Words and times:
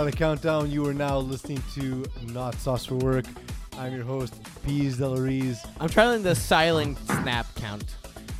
Without 0.00 0.14
a 0.14 0.16
countdown, 0.16 0.70
you 0.70 0.86
are 0.86 0.94
now 0.94 1.18
listening 1.18 1.62
to 1.74 2.06
Not 2.32 2.54
Sauce 2.54 2.86
for 2.86 2.94
Work. 2.94 3.26
I'm 3.76 3.94
your 3.94 4.02
host, 4.02 4.34
Peas 4.64 4.96
Delariz. 4.96 5.58
I'm 5.78 5.90
trying 5.90 6.22
the 6.22 6.34
silent 6.34 6.96
snap 7.04 7.46
count. 7.56 7.84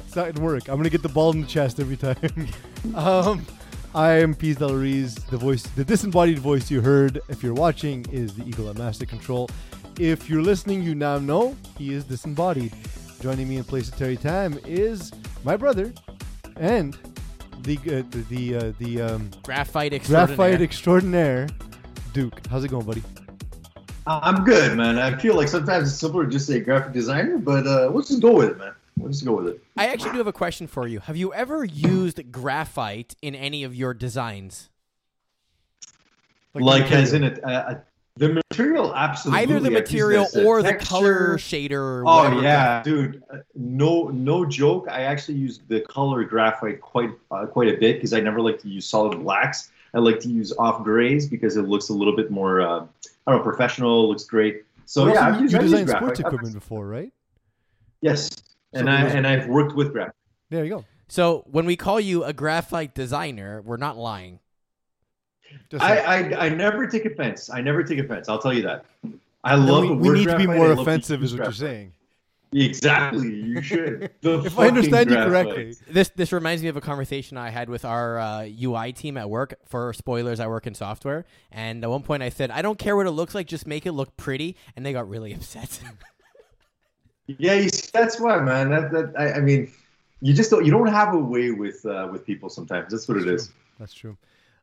It's 0.06 0.16
not 0.16 0.32
gonna 0.32 0.42
work. 0.42 0.70
I'm 0.70 0.78
gonna 0.78 0.88
get 0.88 1.02
the 1.02 1.10
ball 1.10 1.32
in 1.32 1.42
the 1.42 1.46
chest 1.46 1.78
every 1.78 1.98
time. 1.98 2.16
um, 2.94 3.44
I 3.94 4.12
am 4.12 4.34
Peas 4.34 4.56
Delariz. 4.56 5.26
The 5.28 5.36
voice, 5.36 5.64
the 5.64 5.84
disembodied 5.84 6.38
voice 6.38 6.70
you 6.70 6.80
heard, 6.80 7.20
if 7.28 7.42
you're 7.42 7.52
watching, 7.52 8.06
is 8.10 8.34
the 8.34 8.48
Eagle 8.48 8.70
at 8.70 8.78
Master 8.78 9.04
Control. 9.04 9.50
If 9.98 10.30
you're 10.30 10.40
listening, 10.40 10.82
you 10.82 10.94
now 10.94 11.18
know 11.18 11.54
he 11.76 11.92
is 11.92 12.04
disembodied. 12.04 12.72
Joining 13.20 13.46
me 13.46 13.58
in 13.58 13.64
place 13.64 13.90
of 13.90 13.98
Terry 13.98 14.16
Tam 14.16 14.58
is 14.64 15.12
my 15.44 15.58
brother 15.58 15.92
and 16.56 16.96
the 17.62 17.76
uh, 17.76 18.02
the 18.10 18.24
the, 18.28 18.56
uh, 18.56 18.72
the 18.78 19.02
um, 19.02 19.30
Graphite 19.42 19.92
extraordinaire. 19.92 20.36
graphite 20.36 20.62
extraordinaire, 20.62 21.48
Duke. 22.12 22.46
How's 22.48 22.64
it 22.64 22.68
going, 22.68 22.86
buddy? 22.86 23.02
I'm 24.06 24.44
good, 24.44 24.76
man. 24.76 24.98
I 24.98 25.16
feel 25.16 25.36
like 25.36 25.48
sometimes 25.48 25.88
it's 25.88 26.00
simpler 26.00 26.24
to 26.24 26.30
just 26.30 26.46
say 26.46 26.60
graphic 26.60 26.92
designer, 26.92 27.38
but 27.38 27.66
uh, 27.66 27.90
let's 27.90 28.08
just 28.08 28.22
go 28.22 28.32
with 28.32 28.50
it, 28.50 28.58
man. 28.58 28.72
Let's 28.98 29.18
just 29.18 29.24
go 29.24 29.36
with 29.36 29.48
it. 29.48 29.62
I 29.76 29.86
actually 29.86 30.12
do 30.12 30.18
have 30.18 30.26
a 30.26 30.32
question 30.32 30.66
for 30.66 30.88
you. 30.88 31.00
Have 31.00 31.16
you 31.16 31.32
ever 31.32 31.64
used 31.64 32.32
graphite 32.32 33.14
in 33.22 33.34
any 33.34 33.62
of 33.62 33.74
your 33.74 33.94
designs? 33.94 34.68
Like, 36.54 36.88
the 36.88 36.96
as 36.96 37.12
in 37.12 37.22
material. 37.22 37.48
it, 37.48 37.54
uh, 37.54 37.74
the 38.20 38.34
material, 38.50 38.94
absolutely. 38.94 39.42
Either 39.42 39.60
the 39.60 39.70
material 39.70 40.26
or 40.44 40.62
the 40.62 40.70
texture. 40.72 40.86
color 40.88 41.36
shader. 41.38 41.72
Or 41.72 42.04
Oh 42.06 42.22
whatever. 42.24 42.42
yeah, 42.42 42.82
dude. 42.82 43.22
uh, 43.32 43.38
No, 43.54 44.08
no 44.08 44.44
joke. 44.44 44.86
I 44.88 45.02
actually 45.02 45.38
use 45.38 45.60
the 45.68 45.80
color 45.80 46.22
graphite 46.24 46.80
quite, 46.80 47.10
uh, 47.30 47.46
quite 47.46 47.68
a 47.68 47.78
bit 47.78 47.96
because 47.96 48.12
I 48.12 48.20
never 48.20 48.40
like 48.40 48.60
to 48.60 48.68
use 48.68 48.86
solid 48.86 49.18
blacks. 49.20 49.72
I 49.94 49.98
like 49.98 50.20
to 50.20 50.28
use 50.28 50.52
off 50.58 50.84
grays 50.84 51.26
because 51.28 51.56
it 51.56 51.62
looks 51.62 51.88
a 51.88 51.92
little 51.94 52.14
bit 52.14 52.30
more, 52.30 52.60
uh, 52.60 52.84
I 53.26 53.30
don't 53.32 53.38
know, 53.38 53.42
professional. 53.42 54.08
Looks 54.08 54.24
great. 54.24 54.64
So 54.84 55.02
Also, 55.08 55.14
yeah, 55.14 55.26
I've 55.26 55.36
you, 55.36 55.40
used, 55.42 55.52
you 55.52 55.58
I've 55.58 55.64
used 55.64 55.74
designed 55.76 55.88
sports 55.88 56.20
graphite. 56.20 56.26
equipment 56.26 56.54
before, 56.54 56.86
right? 56.86 57.12
Yes, 58.02 58.30
and 58.72 58.86
So 58.86 58.92
I 58.92 58.96
there's- 58.98 59.14
and 59.14 59.26
I've 59.26 59.46
worked 59.48 59.74
with 59.74 59.92
graphite. 59.92 60.14
There 60.50 60.64
you 60.64 60.70
go. 60.70 60.84
So 61.08 61.44
when 61.50 61.64
we 61.66 61.74
call 61.74 61.98
you 62.00 62.22
a 62.24 62.32
graphite 62.32 62.94
designer, 62.94 63.62
we're 63.62 63.76
not 63.78 63.96
lying. 63.96 64.38
Just 65.70 65.82
I, 65.84 65.98
I 65.98 66.46
I 66.46 66.48
never 66.48 66.86
take 66.86 67.04
offense. 67.04 67.50
I 67.50 67.60
never 67.60 67.82
take 67.82 67.98
offense. 67.98 68.28
I'll 68.28 68.38
tell 68.38 68.52
you 68.52 68.62
that. 68.62 68.84
I 69.44 69.56
Then 69.56 69.66
love 69.66 69.82
we, 69.82 69.88
the 69.88 69.94
we 69.94 70.10
need 70.10 70.28
to 70.28 70.36
be 70.36 70.46
more 70.46 70.66
I 70.66 70.68
love 70.68 70.76
the 70.76 70.82
offensive, 70.82 71.22
is 71.22 71.32
what 71.32 71.44
you're 71.44 71.52
saying. 71.52 71.92
Exactly. 72.52 73.32
You 73.32 73.62
should. 73.62 74.10
If 74.22 74.58
I 74.58 74.66
understand 74.68 75.10
you 75.10 75.16
graphite. 75.16 75.28
correctly. 75.54 75.76
This 75.88 76.08
this 76.10 76.32
reminds 76.32 76.62
me 76.62 76.68
of 76.68 76.76
a 76.76 76.80
conversation 76.80 77.36
I 77.36 77.50
had 77.50 77.68
with 77.68 77.84
our 77.84 78.18
uh, 78.18 78.48
UI 78.60 78.92
team 78.92 79.16
at 79.16 79.30
work. 79.30 79.54
For 79.66 79.92
spoilers, 79.92 80.40
I 80.40 80.48
work 80.48 80.66
in 80.66 80.74
software, 80.74 81.24
and 81.52 81.82
at 81.84 81.90
one 81.90 82.02
point 82.02 82.22
I 82.22 82.28
said, 82.28 82.50
"I 82.50 82.62
don't 82.62 82.78
care 82.78 82.96
what 82.96 83.06
it 83.06 83.12
looks 83.12 83.34
like, 83.34 83.46
just 83.46 83.66
make 83.66 83.86
it 83.86 83.92
look 83.92 84.16
pretty," 84.16 84.56
and 84.74 84.84
they 84.84 84.92
got 84.92 85.08
really 85.08 85.32
upset. 85.34 85.80
Yeah, 87.38 87.54
you 87.54 87.68
see, 87.68 87.88
that's 87.92 88.18
why, 88.18 88.40
man. 88.40 88.70
That, 88.70 88.90
that 88.90 89.12
I, 89.16 89.34
I 89.34 89.40
mean, 89.40 89.70
you 90.20 90.34
just 90.34 90.50
don't. 90.50 90.64
You 90.64 90.72
don't 90.72 90.88
have 90.88 91.14
a 91.14 91.18
way 91.18 91.52
with 91.52 91.86
uh, 91.86 92.08
with 92.10 92.26
people 92.26 92.48
sometimes. 92.50 92.90
That's 92.90 93.06
what 93.06 93.18
it 93.18 93.26
That's 93.26 93.44
is. 93.44 93.52
That's 93.78 93.94
true. 93.94 94.16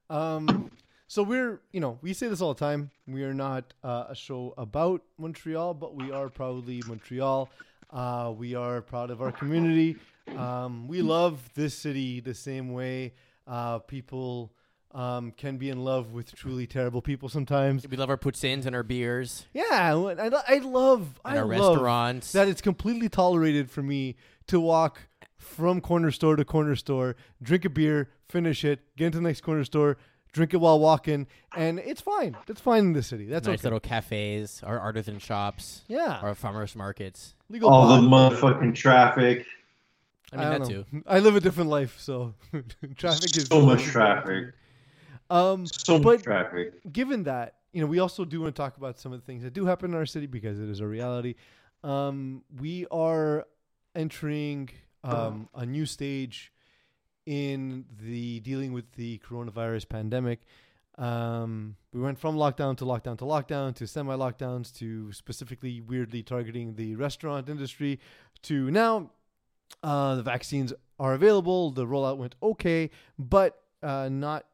Um, 0.10 0.72
so 1.08 1.24
we're, 1.24 1.62
you 1.72 1.80
know, 1.80 1.98
we 2.02 2.14
say 2.14 2.28
this 2.28 2.42
all 2.42 2.54
the 2.54 2.60
time. 2.60 2.92
We 3.08 3.24
are 3.24 3.34
not 3.34 3.74
uh, 3.84 4.06
a 4.10 4.16
show 4.16 4.54
about 4.58 5.02
Montreal, 5.18 5.74
but 5.74 5.96
we 5.96 6.12
are 6.12 6.30
proudly 6.30 6.82
Montreal. 6.88 7.50
Uh, 7.92 8.34
we 8.36 8.56
are 8.56 8.82
proud 8.82 9.10
of 9.12 9.22
our 9.22 9.32
community. 9.32 9.96
Um, 10.36 10.88
we 10.88 11.02
love 11.02 11.50
this 11.56 11.74
city 11.74 12.20
the 12.20 12.34
same 12.34 12.74
way 12.74 13.14
uh, 13.48 13.80
people 13.80 14.52
um, 14.94 15.32
can 15.32 15.58
be 15.58 15.70
in 15.70 15.84
love 15.86 16.12
with 16.12 16.34
truly 16.36 16.68
terrible 16.68 17.02
people 17.02 17.30
sometimes. 17.30 17.88
we 17.88 17.96
love 17.96 18.10
our 18.10 18.18
poutines 18.18 18.66
and 18.66 18.76
our 18.76 18.84
beers 18.84 19.46
Yeah, 19.54 19.64
I, 19.72 20.32
I 20.56 20.58
love, 20.60 21.20
and 21.24 21.38
I 21.38 21.38
our 21.38 21.46
love 21.46 21.76
restaurants. 21.76 22.32
that 22.34 22.48
it's 22.50 22.62
completely 22.62 23.08
tolerated 23.08 23.70
for 23.70 23.82
me 23.84 24.16
to 24.48 24.60
walk 24.60 25.08
from 25.38 25.80
corner 25.82 26.12
store 26.12 26.36
to 26.36 26.44
corner 26.44 26.76
store, 26.76 27.16
drink 27.42 27.64
a 27.64 27.70
beer, 27.70 28.10
finish 28.30 28.64
it, 28.66 28.80
get 28.98 29.08
into 29.08 29.18
the 29.20 29.24
next 29.24 29.42
corner 29.42 29.64
store, 29.64 29.98
drink 30.34 30.54
it 30.54 30.58
while 30.58 30.80
walking, 30.80 31.28
and 31.56 31.80
it's 31.80 32.02
fine. 32.02 32.36
That's 32.46 32.62
fine 32.62 32.80
in 32.86 32.94
the 32.94 33.04
city. 33.04 33.26
That's 33.26 33.48
nice 33.48 33.60
okay. 33.60 33.64
little 33.68 33.80
cafes, 33.80 34.62
our 34.64 34.80
artisan 34.80 35.20
shops, 35.20 35.84
yeah, 35.88 36.20
our 36.22 36.36
farmers 36.36 36.76
markets. 36.76 37.36
legal. 37.50 37.70
All 37.70 37.88
the 38.02 38.08
motherfucking 38.08 38.76
traffic. 38.76 39.46
I 40.34 40.36
mean 40.38 40.52
don't 40.52 40.62
that 40.64 40.70
know. 40.74 40.84
too. 40.84 41.04
I 41.08 41.20
live 41.20 41.36
a 41.38 41.40
different 41.40 41.70
life, 41.70 41.98
so 42.00 42.34
traffic 42.98 43.36
is 43.38 43.48
So 43.48 43.62
much 43.62 43.84
traffic. 43.84 44.54
Um, 45.30 45.66
So 45.66 45.98
much 46.00 46.04
But- 46.04 46.24
traffic. 46.24 46.74
given 46.92 47.24
that, 47.24 47.56
you 47.72 47.80
know, 47.82 47.88
we 47.88 48.00
also 48.00 48.26
do 48.26 48.42
want 48.42 48.54
to 48.56 48.62
talk 48.62 48.76
about 48.78 49.00
some 49.00 49.14
of 49.14 49.20
the 49.22 49.26
things 49.26 49.44
that 49.44 49.54
do 49.54 49.66
happen 49.66 49.92
in 49.92 49.98
our 49.98 50.06
city 50.06 50.26
because 50.26 50.60
it 50.60 50.68
is 50.70 50.80
a 50.82 50.88
reality. 50.88 51.36
Um, 51.84 52.44
we 52.60 52.86
are 52.92 53.46
entering 53.96 54.70
um, 55.04 55.48
a 55.56 55.66
new 55.66 55.86
stage 55.86 56.52
in 57.28 57.84
the 58.02 58.40
dealing 58.40 58.72
with 58.72 58.94
the 58.94 59.20
coronavirus 59.20 59.90
pandemic. 59.90 60.40
Um, 60.98 61.76
we 61.94 62.00
went 62.00 62.18
from 62.18 62.38
lockdown 62.38 62.76
to 62.78 62.86
lockdown 62.86 63.18
to 63.20 63.26
lockdown 63.26 63.76
to 63.76 63.86
semi 63.86 64.16
lockdowns 64.16 64.76
to 64.80 65.12
specifically 65.12 65.82
weirdly 65.82 66.24
targeting 66.24 66.76
the 66.76 66.96
restaurant 66.96 67.50
industry 67.50 68.00
to 68.44 68.72
now 68.72 69.12
uh, 69.84 70.16
the 70.16 70.24
vaccines 70.24 70.74
are 71.00 71.14
available. 71.14 71.70
The 71.70 71.86
rollout 71.86 72.18
went 72.18 72.36
okay, 72.42 72.90
but 73.20 73.62
uh, 73.84 74.10
not 74.10 74.46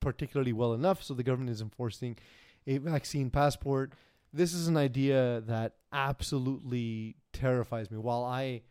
particularly 0.00 0.52
well 0.52 0.74
enough. 0.74 1.02
So 1.02 1.14
the 1.14 1.22
government 1.22 1.50
is 1.50 1.62
enforcing 1.62 2.18
a 2.66 2.76
vaccine 2.76 3.30
passport. 3.30 3.94
This 4.34 4.52
is 4.52 4.68
an 4.68 4.76
idea 4.76 5.42
that 5.46 5.76
absolutely 5.92 7.16
terrifies 7.32 7.90
me. 7.90 7.96
While 7.96 8.24
I 8.24 8.62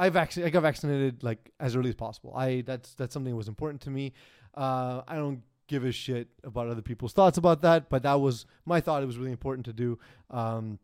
I 0.00 0.08
vaccinated, 0.08 0.50
I 0.50 0.50
got 0.50 0.62
vaccinated 0.62 1.22
like 1.22 1.50
as 1.60 1.76
early 1.76 1.90
as 1.90 1.94
possible. 1.94 2.32
I 2.34 2.62
that's 2.62 2.94
that's 2.94 3.12
something 3.12 3.32
that 3.32 3.36
was 3.36 3.48
important 3.48 3.82
to 3.82 3.90
me. 3.90 4.14
Uh, 4.54 5.02
I 5.06 5.16
don't 5.16 5.42
give 5.68 5.84
a 5.84 5.92
shit 5.92 6.28
about 6.42 6.68
other 6.68 6.80
people's 6.80 7.12
thoughts 7.12 7.36
about 7.36 7.60
that, 7.62 7.90
but 7.90 8.02
that 8.04 8.14
was 8.14 8.46
my 8.64 8.80
thought. 8.80 9.02
It 9.02 9.06
was 9.06 9.18
really 9.18 9.30
important 9.30 9.66
to 9.66 9.74
do. 9.74 9.98
Um, 10.30 10.78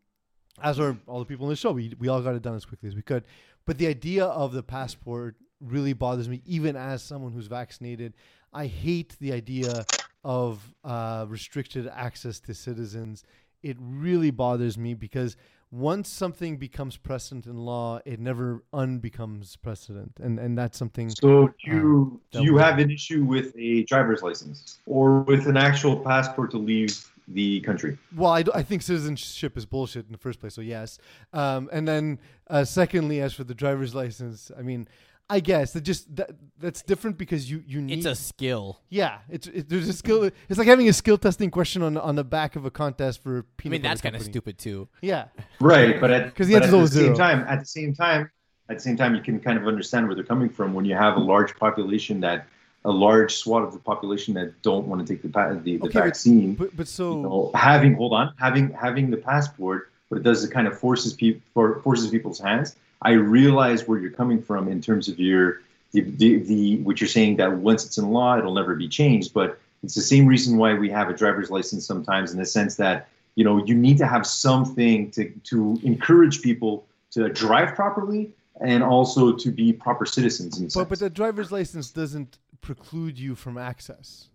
as 0.62 0.78
are 0.78 0.96
all 1.06 1.18
the 1.18 1.24
people 1.24 1.46
in 1.46 1.50
the 1.50 1.56
show, 1.56 1.72
we 1.72 1.94
we 1.98 2.08
all 2.08 2.20
got 2.20 2.34
it 2.34 2.42
done 2.42 2.56
as 2.56 2.66
quickly 2.66 2.90
as 2.90 2.94
we 2.94 3.00
could. 3.00 3.24
But 3.64 3.78
the 3.78 3.86
idea 3.86 4.26
of 4.26 4.52
the 4.52 4.62
passport 4.62 5.36
really 5.60 5.94
bothers 5.94 6.28
me, 6.28 6.42
even 6.44 6.76
as 6.76 7.02
someone 7.02 7.32
who's 7.32 7.46
vaccinated. 7.46 8.12
I 8.52 8.66
hate 8.66 9.16
the 9.18 9.32
idea 9.32 9.86
of 10.24 10.74
uh, 10.84 11.24
restricted 11.28 11.88
access 11.88 12.38
to 12.40 12.52
citizens. 12.54 13.24
It 13.62 13.76
really 13.80 14.30
bothers 14.30 14.76
me 14.76 14.92
because 14.92 15.36
once 15.76 16.08
something 16.08 16.56
becomes 16.56 16.96
precedent 16.96 17.46
in 17.46 17.56
law, 17.58 18.00
it 18.06 18.18
never 18.18 18.64
unbecomes 18.72 19.56
precedent, 19.56 20.12
and 20.22 20.38
and 20.38 20.56
that's 20.56 20.78
something. 20.78 21.10
So 21.10 21.48
do 21.48 21.54
you 21.64 22.20
that 22.32 22.38
do 22.38 22.44
you 22.44 22.56
have 22.56 22.78
an 22.78 22.90
issue 22.90 23.24
with 23.24 23.54
a 23.56 23.84
driver's 23.84 24.22
license 24.22 24.78
or 24.86 25.20
with 25.20 25.46
an 25.46 25.56
actual 25.56 25.96
passport 25.98 26.50
to 26.52 26.58
leave 26.58 27.06
the 27.28 27.60
country? 27.60 27.98
Well, 28.14 28.32
I, 28.32 28.44
I 28.54 28.62
think 28.62 28.82
citizenship 28.82 29.56
is 29.58 29.66
bullshit 29.66 30.06
in 30.06 30.12
the 30.12 30.18
first 30.18 30.40
place, 30.40 30.54
so 30.54 30.62
yes. 30.62 30.98
Um, 31.32 31.68
and 31.72 31.86
then 31.86 32.20
uh, 32.48 32.64
secondly, 32.64 33.20
as 33.20 33.34
for 33.34 33.44
the 33.44 33.54
driver's 33.54 33.94
license, 33.94 34.50
I 34.58 34.62
mean, 34.62 34.88
I 35.28 35.40
guess 35.40 35.72
that 35.72 35.80
just 35.82 36.14
that 36.16 36.30
that's 36.58 36.82
different 36.82 37.18
because 37.18 37.50
you 37.50 37.62
you 37.66 37.82
need 37.82 37.98
It's 37.98 38.06
a 38.06 38.14
skill. 38.14 38.78
yeah. 38.88 39.18
It's 39.28 39.46
it, 39.48 39.68
there's 39.68 39.88
a 39.88 39.92
skill. 39.92 40.30
It's 40.48 40.58
like 40.58 40.68
having 40.68 40.88
a 40.88 40.92
skill 40.92 41.18
testing 41.18 41.50
question 41.50 41.82
on 41.82 41.96
on 41.96 42.14
the 42.14 42.22
back 42.24 42.54
of 42.54 42.64
a 42.64 42.70
contest 42.70 43.22
for. 43.22 43.42
People. 43.56 43.70
I 43.70 43.72
mean, 43.72 43.82
that's 43.82 44.00
kind 44.00 44.14
kind 44.14 44.22
of 44.22 44.30
stupid 44.30 44.56
too. 44.58 44.88
Yeah, 45.00 45.26
Right, 45.60 46.00
but 46.00 46.10
at, 46.12 46.34
'Cause 46.34 46.46
the 46.46 46.54
but 46.54 46.62
answer's 46.62 46.68
at 46.68 46.70
the 46.70 46.76
always 46.76 46.92
same 46.92 47.02
zero. 47.02 47.16
time, 47.16 47.44
at 47.48 47.58
the 47.58 47.66
same 47.66 47.92
time, 47.94 48.30
at 48.68 48.76
the 48.76 48.82
same 48.82 48.96
time, 48.96 49.14
you 49.16 49.20
can 49.20 49.40
kind 49.40 49.58
of 49.58 49.66
understand 49.66 50.06
where 50.06 50.14
they're 50.14 50.24
coming 50.24 50.48
from 50.48 50.74
when 50.74 50.84
you 50.84 50.94
have 50.94 51.16
a 51.16 51.20
large 51.20 51.56
population 51.56 52.20
that 52.20 52.46
a 52.84 52.90
large 52.90 53.34
swath 53.34 53.64
of 53.66 53.72
the 53.72 53.80
population 53.80 54.32
that 54.34 54.62
don't 54.62 54.86
want 54.86 55.04
to 55.04 55.12
take 55.12 55.22
the 55.22 55.28
the, 55.64 55.76
the 55.78 55.86
Okay, 55.86 55.98
vaccine. 55.98 56.54
but 56.54 56.76
but 56.76 56.86
so 56.86 57.16
you 57.16 57.22
know, 57.22 57.50
having 57.54 57.94
hold 57.94 58.12
on, 58.12 58.32
having 58.38 58.70
having 58.70 59.10
the 59.10 59.16
passport, 59.16 59.90
what 60.08 60.18
it 60.18 60.22
does 60.22 60.38
is 60.44 60.50
it 60.50 60.52
kind 60.52 60.68
of 60.68 60.78
forces 60.78 61.12
people 61.14 61.42
forces 61.82 62.08
people's 62.10 62.38
hands. 62.38 62.76
I 63.06 63.12
realize 63.12 63.86
where 63.86 64.00
you're 64.00 64.10
coming 64.10 64.42
from 64.42 64.66
in 64.66 64.80
terms 64.80 65.06
of 65.06 65.20
your 65.20 65.60
the, 65.92 66.00
the, 66.00 66.38
the 66.38 66.76
what 66.78 67.00
you're 67.00 67.06
saying 67.06 67.36
that 67.36 67.52
once 67.52 67.86
it's 67.86 67.98
in 67.98 68.10
law, 68.10 68.36
it'll 68.36 68.52
never 68.52 68.74
be 68.74 68.88
changed. 68.88 69.32
But 69.32 69.60
it's 69.84 69.94
the 69.94 70.02
same 70.02 70.26
reason 70.26 70.58
why 70.58 70.74
we 70.74 70.90
have 70.90 71.08
a 71.08 71.14
driver's 71.14 71.48
license 71.48 71.86
sometimes, 71.86 72.32
in 72.32 72.38
the 72.38 72.44
sense 72.44 72.74
that 72.76 73.08
you 73.36 73.44
know 73.44 73.64
you 73.64 73.76
need 73.76 73.96
to 73.98 74.06
have 74.08 74.26
something 74.26 75.12
to 75.12 75.30
to 75.44 75.78
encourage 75.84 76.42
people 76.42 76.84
to 77.12 77.28
drive 77.28 77.76
properly 77.76 78.32
and 78.60 78.82
also 78.82 79.32
to 79.32 79.52
be 79.52 79.72
proper 79.72 80.04
citizens. 80.04 80.58
But 80.58 80.72
sense. 80.72 80.88
but 80.88 80.98
the 80.98 81.10
driver's 81.10 81.52
license 81.52 81.92
doesn't 81.92 82.38
preclude 82.60 83.20
you 83.20 83.36
from 83.36 83.56
access, 83.56 84.30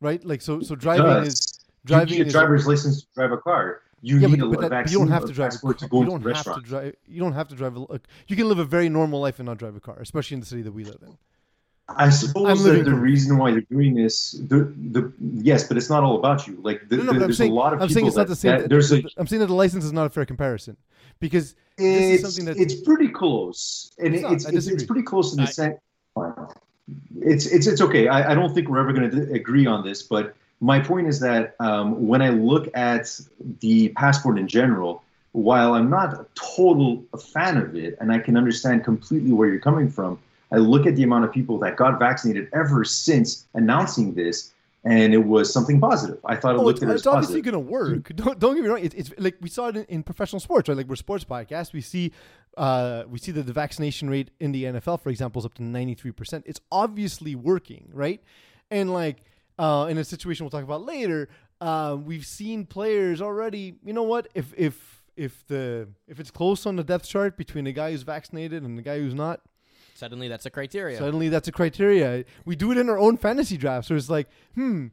right? 0.00 0.24
Like 0.24 0.40
so 0.40 0.60
so 0.60 0.76
driving 0.76 1.24
is 1.26 1.64
you 1.82 1.88
driving 1.88 2.14
need 2.14 2.22
a 2.22 2.26
is 2.26 2.32
driver's 2.32 2.64
license 2.64 3.00
to 3.00 3.06
drive 3.16 3.32
a 3.32 3.38
car. 3.38 3.82
You 4.04 4.18
yeah, 4.18 4.26
need 4.26 4.40
but, 4.40 4.46
a 4.46 4.50
but, 4.50 4.60
that, 4.62 4.70
vaccine 4.70 4.92
you 4.92 4.98
don't 4.98 5.12
have 5.12 5.26
to 5.26 5.32
drive 5.32 5.54
a 5.54 5.58
car. 5.58 5.74
to 5.74 5.86
go 5.88 5.98
you 6.00 6.04
to 6.06 6.10
don't 6.10 6.22
the 6.24 6.34
have 6.34 6.44
to 6.44 6.50
restaurant. 6.50 6.64
drive. 6.64 6.96
You 7.06 7.20
don't 7.20 7.32
have 7.34 7.48
to 7.48 7.54
drive. 7.54 7.76
A, 7.76 7.78
like, 7.80 8.02
you 8.26 8.34
can 8.36 8.48
live 8.48 8.58
a 8.58 8.64
very 8.64 8.88
normal 8.88 9.20
life 9.20 9.38
and 9.38 9.46
not 9.46 9.58
drive 9.58 9.76
a 9.76 9.80
car, 9.80 9.96
especially 10.00 10.34
in 10.34 10.40
the 10.40 10.46
city 10.46 10.62
that 10.62 10.72
we 10.72 10.84
live 10.84 10.98
in. 11.02 11.16
I 11.88 12.08
suppose 12.10 12.64
that 12.64 12.84
the 12.84 12.90
proof. 12.90 13.00
reason 13.02 13.38
why 13.38 13.50
you're 13.50 13.60
doing 13.62 13.94
this, 13.94 14.32
the 14.48 14.72
the 14.92 15.12
yes, 15.20 15.68
but 15.68 15.76
it's 15.76 15.90
not 15.90 16.02
all 16.02 16.16
about 16.18 16.46
you. 16.48 16.58
Like 16.62 16.88
the, 16.88 16.96
No, 16.96 17.02
no, 17.04 17.06
the- 17.12 17.14
I'm 17.16 17.20
there's 17.20 17.38
saying, 17.38 17.52
a 17.52 17.54
lot 17.54 17.72
of 17.74 17.80
I'm 17.82 17.88
people 17.88 17.94
saying 17.94 18.06
it's 18.06 18.16
that, 18.16 18.20
not 18.22 18.28
the 18.28 18.36
same. 18.36 18.60
that- 18.60 18.68
there's 18.70 18.92
a 18.92 19.02
I'm 19.16 19.26
saying 19.26 19.40
that 19.40 19.46
the 19.48 19.54
license 19.54 19.84
is 19.84 19.92
not 19.92 20.06
a 20.06 20.10
fair 20.10 20.24
comparison 20.24 20.76
because 21.20 21.54
this 21.76 21.86
is 21.86 22.10
it's, 22.12 22.22
something 22.22 22.44
that 22.46 22.60
it's 22.60 22.80
pretty 22.80 23.08
close, 23.08 23.92
and 23.98 24.14
It's 24.14 24.24
it's 24.24 24.44
not. 24.44 24.54
it's, 24.54 24.66
it's, 24.66 24.74
it's 24.74 24.84
pretty 24.84 25.02
close 25.02 25.32
in 25.32 25.36
the 25.38 25.42
I- 25.42 25.46
sense. 25.46 25.78
It's 27.20 27.46
it's 27.46 27.66
it's 27.66 27.80
okay. 27.80 28.08
I, 28.08 28.32
I 28.32 28.34
don't 28.34 28.52
think 28.54 28.68
we're 28.68 28.78
ever 28.80 28.92
going 28.92 29.10
to 29.10 29.32
agree 29.32 29.66
on 29.66 29.84
this, 29.84 30.02
but 30.02 30.34
my 30.62 30.78
point 30.78 31.08
is 31.08 31.18
that 31.20 31.56
um, 31.58 32.06
when 32.06 32.22
I 32.22 32.30
look 32.30 32.68
at 32.74 33.20
the 33.60 33.88
passport 33.90 34.38
in 34.38 34.46
general, 34.46 35.02
while 35.32 35.74
I'm 35.74 35.90
not 35.90 36.14
a 36.14 36.24
total 36.34 37.02
fan 37.32 37.56
of 37.56 37.74
it, 37.74 37.96
and 38.00 38.12
I 38.12 38.20
can 38.20 38.36
understand 38.36 38.84
completely 38.84 39.32
where 39.32 39.48
you're 39.48 39.58
coming 39.58 39.90
from, 39.90 40.20
I 40.52 40.56
look 40.56 40.86
at 40.86 40.94
the 40.94 41.02
amount 41.02 41.24
of 41.24 41.32
people 41.32 41.58
that 41.60 41.76
got 41.76 41.98
vaccinated 41.98 42.48
ever 42.52 42.84
since 42.84 43.44
announcing 43.54 44.14
this, 44.14 44.52
and 44.84 45.12
it 45.12 45.24
was 45.24 45.52
something 45.52 45.80
positive. 45.80 46.20
I 46.24 46.36
thought 46.36 46.54
it 46.54 46.60
Oh, 46.60 46.64
looked 46.64 46.80
it's, 46.80 46.92
it's 46.92 47.06
obviously 47.08 47.40
going 47.40 47.54
to 47.54 47.58
work. 47.58 48.14
Don't, 48.14 48.38
don't 48.38 48.54
get 48.54 48.62
me 48.62 48.68
wrong. 48.68 48.84
It's, 48.84 48.94
it's 48.94 49.10
like 49.18 49.34
we 49.40 49.48
saw 49.48 49.66
it 49.68 49.76
in, 49.76 49.84
in 49.86 50.02
professional 50.04 50.38
sports, 50.38 50.68
right? 50.68 50.78
Like 50.78 50.86
we're 50.86 50.94
sports 50.94 51.24
podcasts. 51.24 51.72
We 51.72 51.80
see, 51.80 52.12
uh, 52.56 53.02
we 53.08 53.18
see 53.18 53.32
that 53.32 53.46
the 53.46 53.52
vaccination 53.52 54.08
rate 54.08 54.30
in 54.38 54.52
the 54.52 54.64
NFL, 54.64 55.00
for 55.00 55.08
example, 55.08 55.40
is 55.40 55.46
up 55.46 55.54
to 55.54 55.64
ninety 55.64 55.94
three 55.94 56.12
percent. 56.12 56.44
It's 56.46 56.60
obviously 56.70 57.34
working, 57.34 57.88
right? 57.92 58.22
And 58.70 58.92
like 58.92 59.24
uh, 59.58 59.86
in 59.90 59.98
a 59.98 60.04
situation 60.04 60.44
we'll 60.44 60.50
talk 60.50 60.64
about 60.64 60.84
later, 60.84 61.28
uh, 61.60 61.96
we've 62.02 62.26
seen 62.26 62.66
players 62.66 63.20
already. 63.20 63.74
You 63.84 63.92
know 63.92 64.02
what? 64.02 64.28
If 64.34 64.52
if 64.56 65.02
if 65.16 65.46
the 65.46 65.88
if 66.08 66.18
it's 66.20 66.30
close 66.30 66.66
on 66.66 66.76
the 66.76 66.84
depth 66.84 67.06
chart 67.06 67.36
between 67.36 67.66
a 67.66 67.72
guy 67.72 67.90
who's 67.92 68.02
vaccinated 68.02 68.62
and 68.62 68.78
the 68.78 68.82
guy 68.82 68.98
who's 68.98 69.14
not, 69.14 69.40
Suddenly, 69.94 70.26
that's 70.26 70.46
a 70.46 70.50
criteria. 70.50 70.98
Suddenly, 70.98 71.28
that's 71.28 71.46
a 71.46 71.52
criteria. 71.52 72.24
We 72.44 72.56
do 72.56 72.72
it 72.72 72.78
in 72.78 72.88
our 72.88 72.98
own 72.98 73.16
fantasy 73.16 73.56
drafts. 73.56 73.86
So 73.86 73.94
it's 73.94 74.10
like, 74.10 74.28
hmm, 74.54 74.88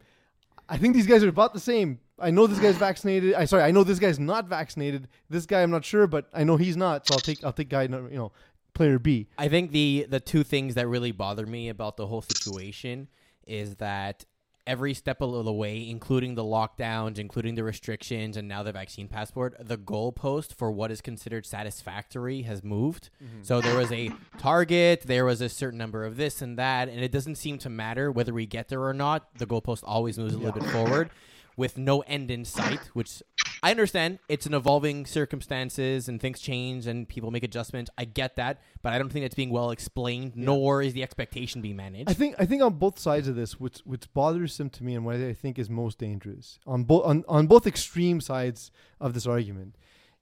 I 0.68 0.78
think 0.78 0.94
these 0.94 1.08
guys 1.08 1.24
are 1.24 1.30
about 1.30 1.54
the 1.54 1.60
same. 1.60 2.00
I 2.20 2.30
know 2.30 2.46
this 2.46 2.60
guy's 2.60 2.78
vaccinated. 2.78 3.34
I 3.34 3.46
sorry, 3.46 3.64
I 3.64 3.72
know 3.72 3.84
this 3.84 3.98
guy's 3.98 4.20
not 4.20 4.48
vaccinated. 4.48 5.08
This 5.30 5.48
guy, 5.48 5.64
I'm 5.64 5.72
not 5.72 5.84
sure, 5.84 6.06
but 6.06 6.28
I 6.32 6.44
know 6.44 6.58
he's 6.58 6.78
not. 6.78 7.08
So 7.08 7.16
I'll 7.16 7.20
take 7.22 7.44
I'll 7.44 7.54
take 7.54 7.70
guy 7.70 7.84
you 7.84 7.90
know 7.90 8.32
player 8.74 9.00
B. 9.00 9.28
I 9.38 9.48
think 9.48 9.72
the 9.72 10.06
the 10.08 10.20
two 10.20 10.44
things 10.44 10.76
that 10.76 10.88
really 10.88 11.12
bother 11.12 11.48
me 11.48 11.70
about 11.70 11.98
the 11.98 12.06
whole 12.06 12.22
situation 12.22 13.08
is 13.48 13.78
that 13.78 14.26
every 14.70 14.94
step 14.94 15.20
of 15.20 15.44
the 15.44 15.52
way, 15.52 15.90
including 15.90 16.36
the 16.36 16.44
lockdowns, 16.44 17.18
including 17.18 17.56
the 17.56 17.64
restrictions, 17.64 18.38
and 18.38 18.48
now 18.48 18.62
the 18.62 18.72
vaccine 18.72 19.08
passport, 19.08 19.56
the 19.60 19.78
goalpost 19.78 20.54
for 20.54 20.72
what 20.72 20.92
is 20.92 21.02
considered 21.02 21.44
satisfactory 21.44 22.44
has 22.44 22.64
moved. 22.64 23.10
Mm-hmm. 23.22 23.42
So 23.42 23.62
there 23.62 23.76
was 23.76 23.92
a 23.92 24.12
target, 24.38 25.02
there 25.08 25.26
was 25.26 25.42
a 25.42 25.50
certain 25.50 25.80
number 25.80 26.06
of 26.06 26.18
this 26.18 26.44
and 26.44 26.56
that, 26.60 26.88
and 26.88 27.02
it 27.02 27.12
doesn't 27.12 27.36
seem 27.36 27.58
to 27.58 27.70
matter 27.70 28.12
whether 28.12 28.32
we 28.32 28.46
get 28.46 28.68
there 28.68 28.84
or 28.84 28.94
not. 28.94 29.28
The 29.40 29.48
goalpost 29.48 29.82
always 29.84 30.20
moves 30.20 30.36
a 30.36 30.38
little 30.38 30.62
bit 30.62 30.70
forward 30.70 31.10
with 31.58 31.76
no 31.80 32.02
end 32.02 32.30
in 32.30 32.46
sight, 32.46 32.92
which 32.94 33.24
I 33.62 33.72
understand 33.72 34.20
it's 34.30 34.46
an 34.46 34.54
evolving 34.54 35.06
circumstances 35.06 36.08
and 36.08 36.20
things 36.20 36.40
change 36.40 36.88
and 36.88 37.08
people 37.08 37.32
make 37.32 37.44
adjustments. 37.44 37.92
I 37.98 38.06
get 38.06 38.36
that, 38.38 38.62
but 38.82 38.94
I 38.94 38.98
don't 38.98 39.10
think 39.10 39.26
it's 39.26 39.36
being 39.36 39.50
well 39.50 39.72
explained, 39.72 40.34
nor 40.36 40.82
is 40.82 40.94
the 40.94 41.04
expectation 41.04 41.62
being 41.62 41.76
managed. 41.76 42.10
I 42.10 42.14
think 42.14 42.36
I 42.40 42.46
think 42.46 42.62
on 42.62 42.74
both 42.74 43.00
sides 43.00 43.28
of 43.28 43.36
this, 43.36 43.60
what's 43.60 43.86
what's 43.86 44.08
bothersome 44.08 44.70
to 44.72 44.84
me 44.84 44.96
and 44.96 45.06
what 45.06 45.16
I 45.16 45.34
think 45.34 45.60
is 45.60 45.70
most 45.70 45.98
dangerous 45.98 46.60
on 46.66 46.84
both 46.84 47.06
on, 47.06 47.24
on 47.28 47.48
both 47.48 47.68
extreme 47.68 48.22
sides 48.22 48.72
of 49.00 49.14
this 49.14 49.28
argument 49.28 49.76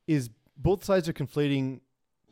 is 0.07 0.29
both 0.57 0.83
sides 0.83 1.07
are 1.07 1.13
conflating 1.13 1.81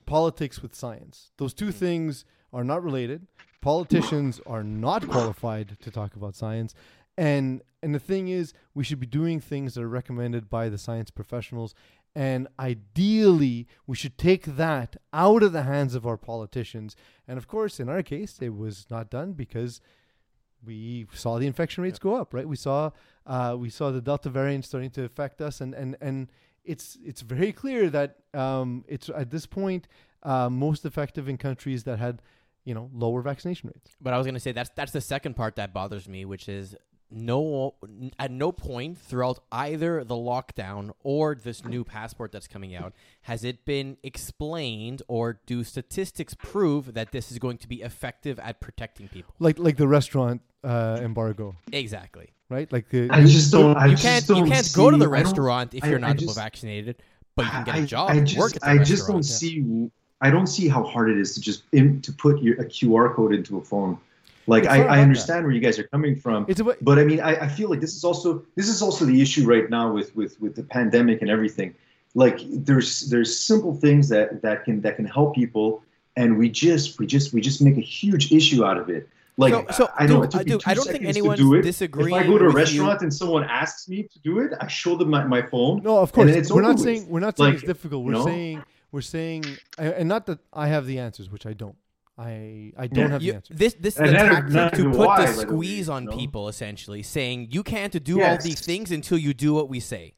politics 0.06 0.62
with 0.62 0.76
science. 0.76 1.32
Those 1.38 1.54
two 1.54 1.68
hmm. 1.68 1.72
things 1.72 2.26
are 2.54 2.64
not 2.64 2.84
related. 2.84 3.28
Politicians 3.62 4.40
are 4.46 4.64
not 4.64 5.08
qualified 5.08 5.78
to 5.82 5.92
talk 5.92 6.16
about 6.16 6.36
science. 6.36 6.76
And 7.18 7.62
and 7.82 7.94
the 7.94 8.00
thing 8.00 8.28
is, 8.28 8.54
we 8.74 8.84
should 8.84 9.00
be 9.00 9.06
doing 9.06 9.40
things 9.40 9.76
that 9.76 9.84
are 9.84 9.88
recommended 9.88 10.50
by 10.50 10.70
the 10.70 10.78
science 10.78 11.12
professionals. 11.12 11.76
And 12.16 12.48
ideally, 12.58 13.68
we 13.86 13.96
should 13.96 14.18
take 14.18 14.46
that 14.56 14.96
out 15.14 15.44
of 15.44 15.52
the 15.52 15.64
hands 15.64 15.96
of 15.96 16.08
our 16.08 16.18
politicians. 16.18 16.96
And 17.28 17.38
of 17.38 17.48
course, 17.48 17.80
in 17.80 17.90
our 17.90 18.02
case, 18.02 18.38
it 18.42 18.56
was 18.56 18.86
not 18.90 19.10
done 19.10 19.34
because 19.34 19.82
we 20.66 21.08
saw 21.14 21.38
the 21.38 21.46
infection 21.46 21.84
rates 21.84 22.00
go 22.00 22.16
up. 22.16 22.34
Right? 22.34 22.48
We 22.48 22.56
saw 22.56 22.92
uh, 23.26 23.56
we 23.60 23.70
saw 23.70 23.92
the 23.92 24.02
Delta 24.02 24.30
variant 24.30 24.66
starting 24.66 24.90
to 24.92 25.04
affect 25.04 25.42
us, 25.42 25.62
and 25.62 25.74
and 25.74 25.96
and 26.02 26.30
it's 26.64 26.98
it's 27.04 27.22
very 27.22 27.52
clear 27.52 27.90
that 27.90 28.18
um, 28.34 28.84
it's 28.88 29.10
at 29.10 29.30
this 29.30 29.46
point 29.46 29.88
uh, 30.24 30.50
most 30.50 30.86
effective 30.86 31.30
in 31.30 31.38
countries 31.38 31.84
that 31.84 32.00
had 32.00 32.22
you 32.64 32.74
know 32.74 32.90
lower 32.94 33.22
vaccination 33.22 33.72
rates. 33.74 33.96
But 34.02 34.14
I 34.14 34.18
was 34.18 34.26
going 34.26 34.34
to 34.36 34.40
say 34.40 34.52
that's 34.52 34.72
that's 34.76 34.92
the 34.92 35.02
second 35.02 35.36
part 35.36 35.56
that 35.56 35.74
bothers 35.74 36.10
me, 36.10 36.26
which 36.26 36.50
is 36.50 36.76
no 37.12 37.76
at 38.20 38.32
no 38.32 38.52
point 38.52 38.98
throughout 38.98 39.40
either 39.52 40.04
the 40.04 40.16
lockdown 40.16 40.92
or 41.04 41.36
this 41.36 41.64
new 41.64 41.84
passport 41.84 42.32
that's 42.32 42.48
coming 42.48 42.76
out 42.76 42.94
has 43.22 43.44
it 43.44 43.64
been 43.66 43.96
explained 44.04 45.02
or 45.08 45.40
do 45.46 45.64
statistics 45.64 46.34
prove 46.34 46.94
that 46.94 47.12
this 47.12 47.32
is 47.32 47.40
going 47.40 47.58
to 47.58 47.68
be 47.68 47.82
effective 47.82 48.40
at 48.40 48.60
protecting 48.60 49.08
people. 49.08 49.34
Like 49.40 49.60
like 49.60 49.78
the 49.78 49.88
restaurant 49.88 50.42
uh, 50.64 51.00
embargo, 51.02 51.56
Exactly. 51.72 52.30
right? 52.50 52.72
Like 52.72 52.90
the 52.90 53.08
I 53.12 53.22
just 53.24 53.52
don't. 53.52 53.78
I 53.78 53.86
you 53.88 53.98
can't 53.98 54.26
don't 54.28 54.46
you 54.46 54.52
can't 54.52 54.72
go 54.76 54.90
to 54.90 54.98
the 54.98 55.08
restaurant 55.08 55.74
if 55.74 55.86
you're 55.86 55.98
I 55.98 56.02
not 56.10 56.18
just- 56.18 56.36
vaccinated, 56.36 57.02
but 57.36 57.46
you 57.46 57.52
can 57.52 57.64
get 57.66 57.76
a 57.76 57.80
I- 57.80 57.86
job, 57.86 58.10
I 58.10 58.20
just, 58.22 58.38
work 58.38 58.56
at 58.56 58.62
the 58.62 58.70
I 58.70 58.78
just 58.80 59.08
don't 59.08 59.18
restaurant. 59.18 59.26
see. 59.26 59.92
I 60.22 60.30
don't 60.32 60.48
see 60.48 60.68
how 60.68 60.84
hard 60.84 61.10
it 61.12 61.18
is 61.20 61.36
to 61.36 61.42
just 61.42 61.64
in, 61.72 62.02
to 62.02 62.12
put 62.14 62.42
your 62.42 62.56
a 62.62 62.66
QR 62.66 63.14
code 63.14 63.34
into 63.34 63.58
a 63.58 63.62
phone. 63.62 63.98
Like 64.48 64.66
I, 64.68 64.76
I 64.76 64.78
that. 64.98 65.00
understand 65.00 65.44
where 65.46 65.54
you 65.54 65.60
guys 65.60 65.80
are 65.80 65.88
coming 65.88 66.16
from, 66.16 66.46
about 66.50 66.78
but 66.82 67.00
I 67.00 67.04
mean, 67.04 67.20
I, 67.20 67.46
I 67.46 67.48
feel 67.48 67.70
like 67.70 67.82
this 67.82 67.96
is 67.96 68.04
also 68.04 68.44
this 68.56 68.68
is 68.70 68.82
also 68.82 69.06
the 69.06 69.22
issue 69.22 69.46
right 69.46 69.70
now 69.70 69.92
with 69.92 70.16
with 70.16 70.40
with 70.40 70.56
the 70.56 70.64
pandemic 70.64 71.22
and 71.22 71.30
everything. 71.32 71.74
Like 72.14 72.40
there's 72.50 73.10
there's 73.10 73.38
simple 73.38 73.74
things 73.76 74.08
that 74.10 74.42
that 74.44 74.64
can 74.66 74.82
that 74.82 74.96
can 74.98 75.06
help 75.06 75.36
people, 75.36 75.84
and 76.16 76.38
we 76.38 76.50
just 76.50 77.00
we 77.00 77.08
just 77.08 77.34
we 77.34 77.42
just 77.42 77.62
make 77.62 77.78
a 77.78 77.82
huge 77.82 78.32
issue 78.32 78.64
out 78.64 78.78
of 78.78 78.90
it. 78.90 79.10
Like 79.38 79.54
So- 79.54 79.66
so, 79.86 79.90
I 79.98 80.06
know 80.06 80.22
dude, 80.22 80.26
it 80.26 80.32
took 80.32 80.42
I- 80.42 80.44
dude, 80.46 80.64
I 80.66 80.74
don't 80.76 80.88
think 80.88 81.04
anyone's 81.06 81.40
do 81.40 81.62
disagreeing 81.62 82.16
If 82.16 82.24
I 82.24 82.28
go 82.28 82.38
to 82.38 82.46
a 82.46 82.48
with 82.48 82.54
you. 82.54 82.58
restaurant 82.84 83.02
and 83.02 83.14
someone 83.14 83.44
asks 83.44 83.90
me 83.90 84.04
to 84.04 84.20
do 84.20 84.40
it, 84.40 84.54
I 84.62 84.68
show 84.68 84.96
them 84.96 85.10
my, 85.10 85.26
my 85.26 85.42
phone. 85.42 85.84
no, 85.84 85.98
of 85.98 86.14
course 86.14 86.50
we're 86.52 86.62
not 86.62 86.76
over 86.76 86.84
saying 86.84 87.10
we're 87.10 87.20
not 87.20 87.36
saying 87.38 87.48
Like, 87.56 87.56
it's 87.64 87.68
difficult. 87.68 88.06
We're 88.06 88.24
saying 88.24 88.64
we're 88.94 89.02
saying, 89.02 89.44
and 89.78 90.08
not 90.08 90.26
that 90.28 90.40
I 90.54 90.68
have 90.68 90.86
the 90.86 91.00
answers, 91.00 91.30
which 91.30 91.46
I 91.46 91.52
don't. 91.52 91.76
I 92.18 92.72
I 92.78 92.88
don't 92.88 92.98
Yeah. 93.06 93.08
have 93.10 93.22
You- 93.22 93.32
the 93.34 93.36
answers. 93.38 93.58
this 93.58 93.74
this 93.74 93.94
is 93.96 94.00
And 94.00 94.10
the 94.10 94.14
neither- 94.14 94.30
tactic 94.30 94.54
neither 94.54 94.78
to 94.78 94.92
put 94.92 95.08
I, 95.10 95.26
the 95.26 95.26
by 95.26 95.32
the 95.32 95.38
way, 95.38 95.44
squeeze 95.44 95.90
on 95.90 96.04
you 96.04 96.10
know? 96.12 96.16
people, 96.18 96.48
essentially 96.48 97.04
saying 97.04 97.50
you 97.52 97.62
can't 97.64 98.02
do 98.04 98.22
all 98.22 98.38
these 98.42 98.62
things 98.62 98.92
until 98.92 99.18
you 99.18 99.34
do 99.34 99.54
what 99.54 99.68
we 99.70 99.80
say. 99.80 100.14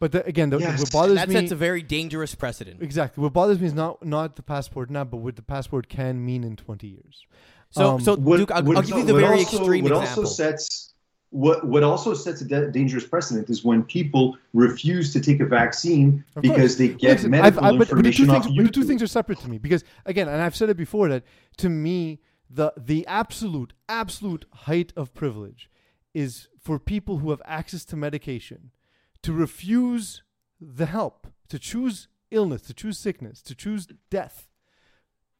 But 0.00 0.12
the, 0.12 0.24
again, 0.26 0.50
the, 0.50 0.58
Yes. 0.58 0.80
what 0.80 0.90
bothers 0.92 1.14
That 1.16 1.28
me 1.28 1.34
that 1.34 1.40
sets 1.42 1.52
a 1.52 1.56
very 1.56 1.82
dangerous 1.82 2.34
precedent. 2.34 2.82
exactly 2.82 3.22
what 3.22 3.32
bothers 3.32 3.58
me 3.60 3.66
is 3.66 3.74
not 3.74 4.04
not 4.04 4.36
the 4.36 4.42
passport 4.42 4.90
now, 4.90 5.04
but 5.04 5.18
what 5.18 5.36
the 5.36 5.42
passport 5.42 5.88
can 5.88 6.24
mean 6.24 6.44
in 6.44 6.56
twenty 6.56 6.88
years. 6.88 7.26
So, 7.70 7.90
Um, 7.94 8.00
so 8.00 8.16
What- 8.16 8.36
Duke, 8.38 8.50
I'll, 8.52 8.62
what 8.62 8.76
I'll 8.76 8.82
give 8.82 8.96
you 8.98 9.04
the 9.04 9.14
very 9.14 9.38
also- 9.40 9.58
extreme 9.58 9.84
what 9.84 9.92
example. 9.92 10.24
also 10.24 10.34
sets 10.34 10.93
what 11.34 11.66
what 11.66 11.82
also 11.82 12.14
sets 12.14 12.40
a 12.42 12.44
da- 12.44 12.70
dangerous 12.70 13.04
precedent 13.04 13.50
is 13.50 13.64
when 13.64 13.82
people 13.82 14.38
refuse 14.52 15.12
to 15.12 15.20
take 15.20 15.40
a 15.40 15.44
vaccine 15.44 16.24
because 16.40 16.76
they 16.78 16.88
get 16.88 17.14
Listen, 17.16 17.32
medical 17.32 17.64
I've- 17.64 17.74
I- 17.74 17.78
but, 17.78 17.88
but 17.90 17.96
the 17.96 18.02
two 18.12 18.22
information 18.22 18.26
things, 18.28 18.46
off 18.46 18.64
but 18.66 18.72
two 18.74 18.84
things 18.84 19.02
are 19.02 19.08
separate 19.08 19.40
to 19.40 19.50
me 19.50 19.58
because 19.58 19.82
again, 20.06 20.28
and 20.28 20.40
I've 20.40 20.54
said 20.54 20.70
it 20.70 20.76
before 20.76 21.08
that 21.08 21.24
to 21.56 21.68
me 21.68 22.20
the 22.48 22.72
the 22.76 23.04
absolute 23.08 23.72
absolute 23.88 24.44
height 24.52 24.92
of 24.94 25.12
privilege 25.12 25.68
is 26.14 26.46
for 26.56 26.78
people 26.78 27.18
who 27.18 27.30
have 27.30 27.42
access 27.44 27.84
to 27.86 27.96
medication 27.96 28.70
to 29.22 29.32
refuse 29.32 30.22
the 30.60 30.86
help, 30.86 31.26
to 31.48 31.58
choose 31.58 32.06
illness, 32.30 32.62
to 32.62 32.74
choose 32.74 32.96
sickness, 32.96 33.42
to 33.42 33.56
choose 33.56 33.88
death, 34.08 34.48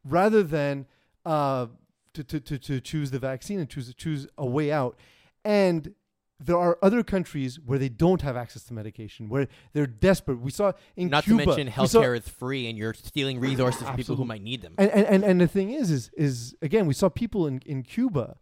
rather 0.03 0.43
than 0.43 0.87
uh, 1.25 1.67
to, 2.13 2.21
to, 2.23 2.39
to, 2.41 2.57
to 2.59 2.81
choose 2.81 3.11
the 3.11 3.19
vaccine 3.19 3.59
and 3.59 3.69
choose 3.69 3.93
choose 3.95 4.27
a 4.37 4.45
way 4.45 4.73
out. 4.73 4.99
And 5.45 5.93
there 6.39 6.57
are 6.57 6.77
other 6.81 7.01
countries 7.03 7.59
where 7.59 7.79
they 7.79 7.87
don't 7.87 8.21
have 8.21 8.35
access 8.35 8.63
to 8.65 8.73
medication, 8.73 9.29
where 9.29 9.47
they're 9.73 9.87
desperate. 9.87 10.41
We 10.41 10.51
saw 10.51 10.73
in 10.97 11.09
Not 11.09 11.23
Cuba, 11.23 11.43
to 11.43 11.47
mention 11.47 11.71
healthcare 11.71 12.17
is 12.17 12.27
free 12.27 12.67
and 12.67 12.77
you're 12.77 12.93
stealing 12.93 13.39
resources 13.39 13.83
from 13.83 13.95
people 13.95 14.17
who 14.17 14.25
might 14.25 14.41
need 14.41 14.61
them. 14.61 14.73
and, 14.77 14.91
and, 14.91 15.05
and, 15.05 15.23
and 15.23 15.41
the 15.41 15.47
thing 15.47 15.71
is, 15.71 15.89
is, 15.89 16.11
is 16.17 16.55
again, 16.61 16.87
we 16.87 16.93
saw 16.93 17.07
people 17.07 17.47
in, 17.47 17.61
in 17.65 17.83
Cuba 17.83 18.37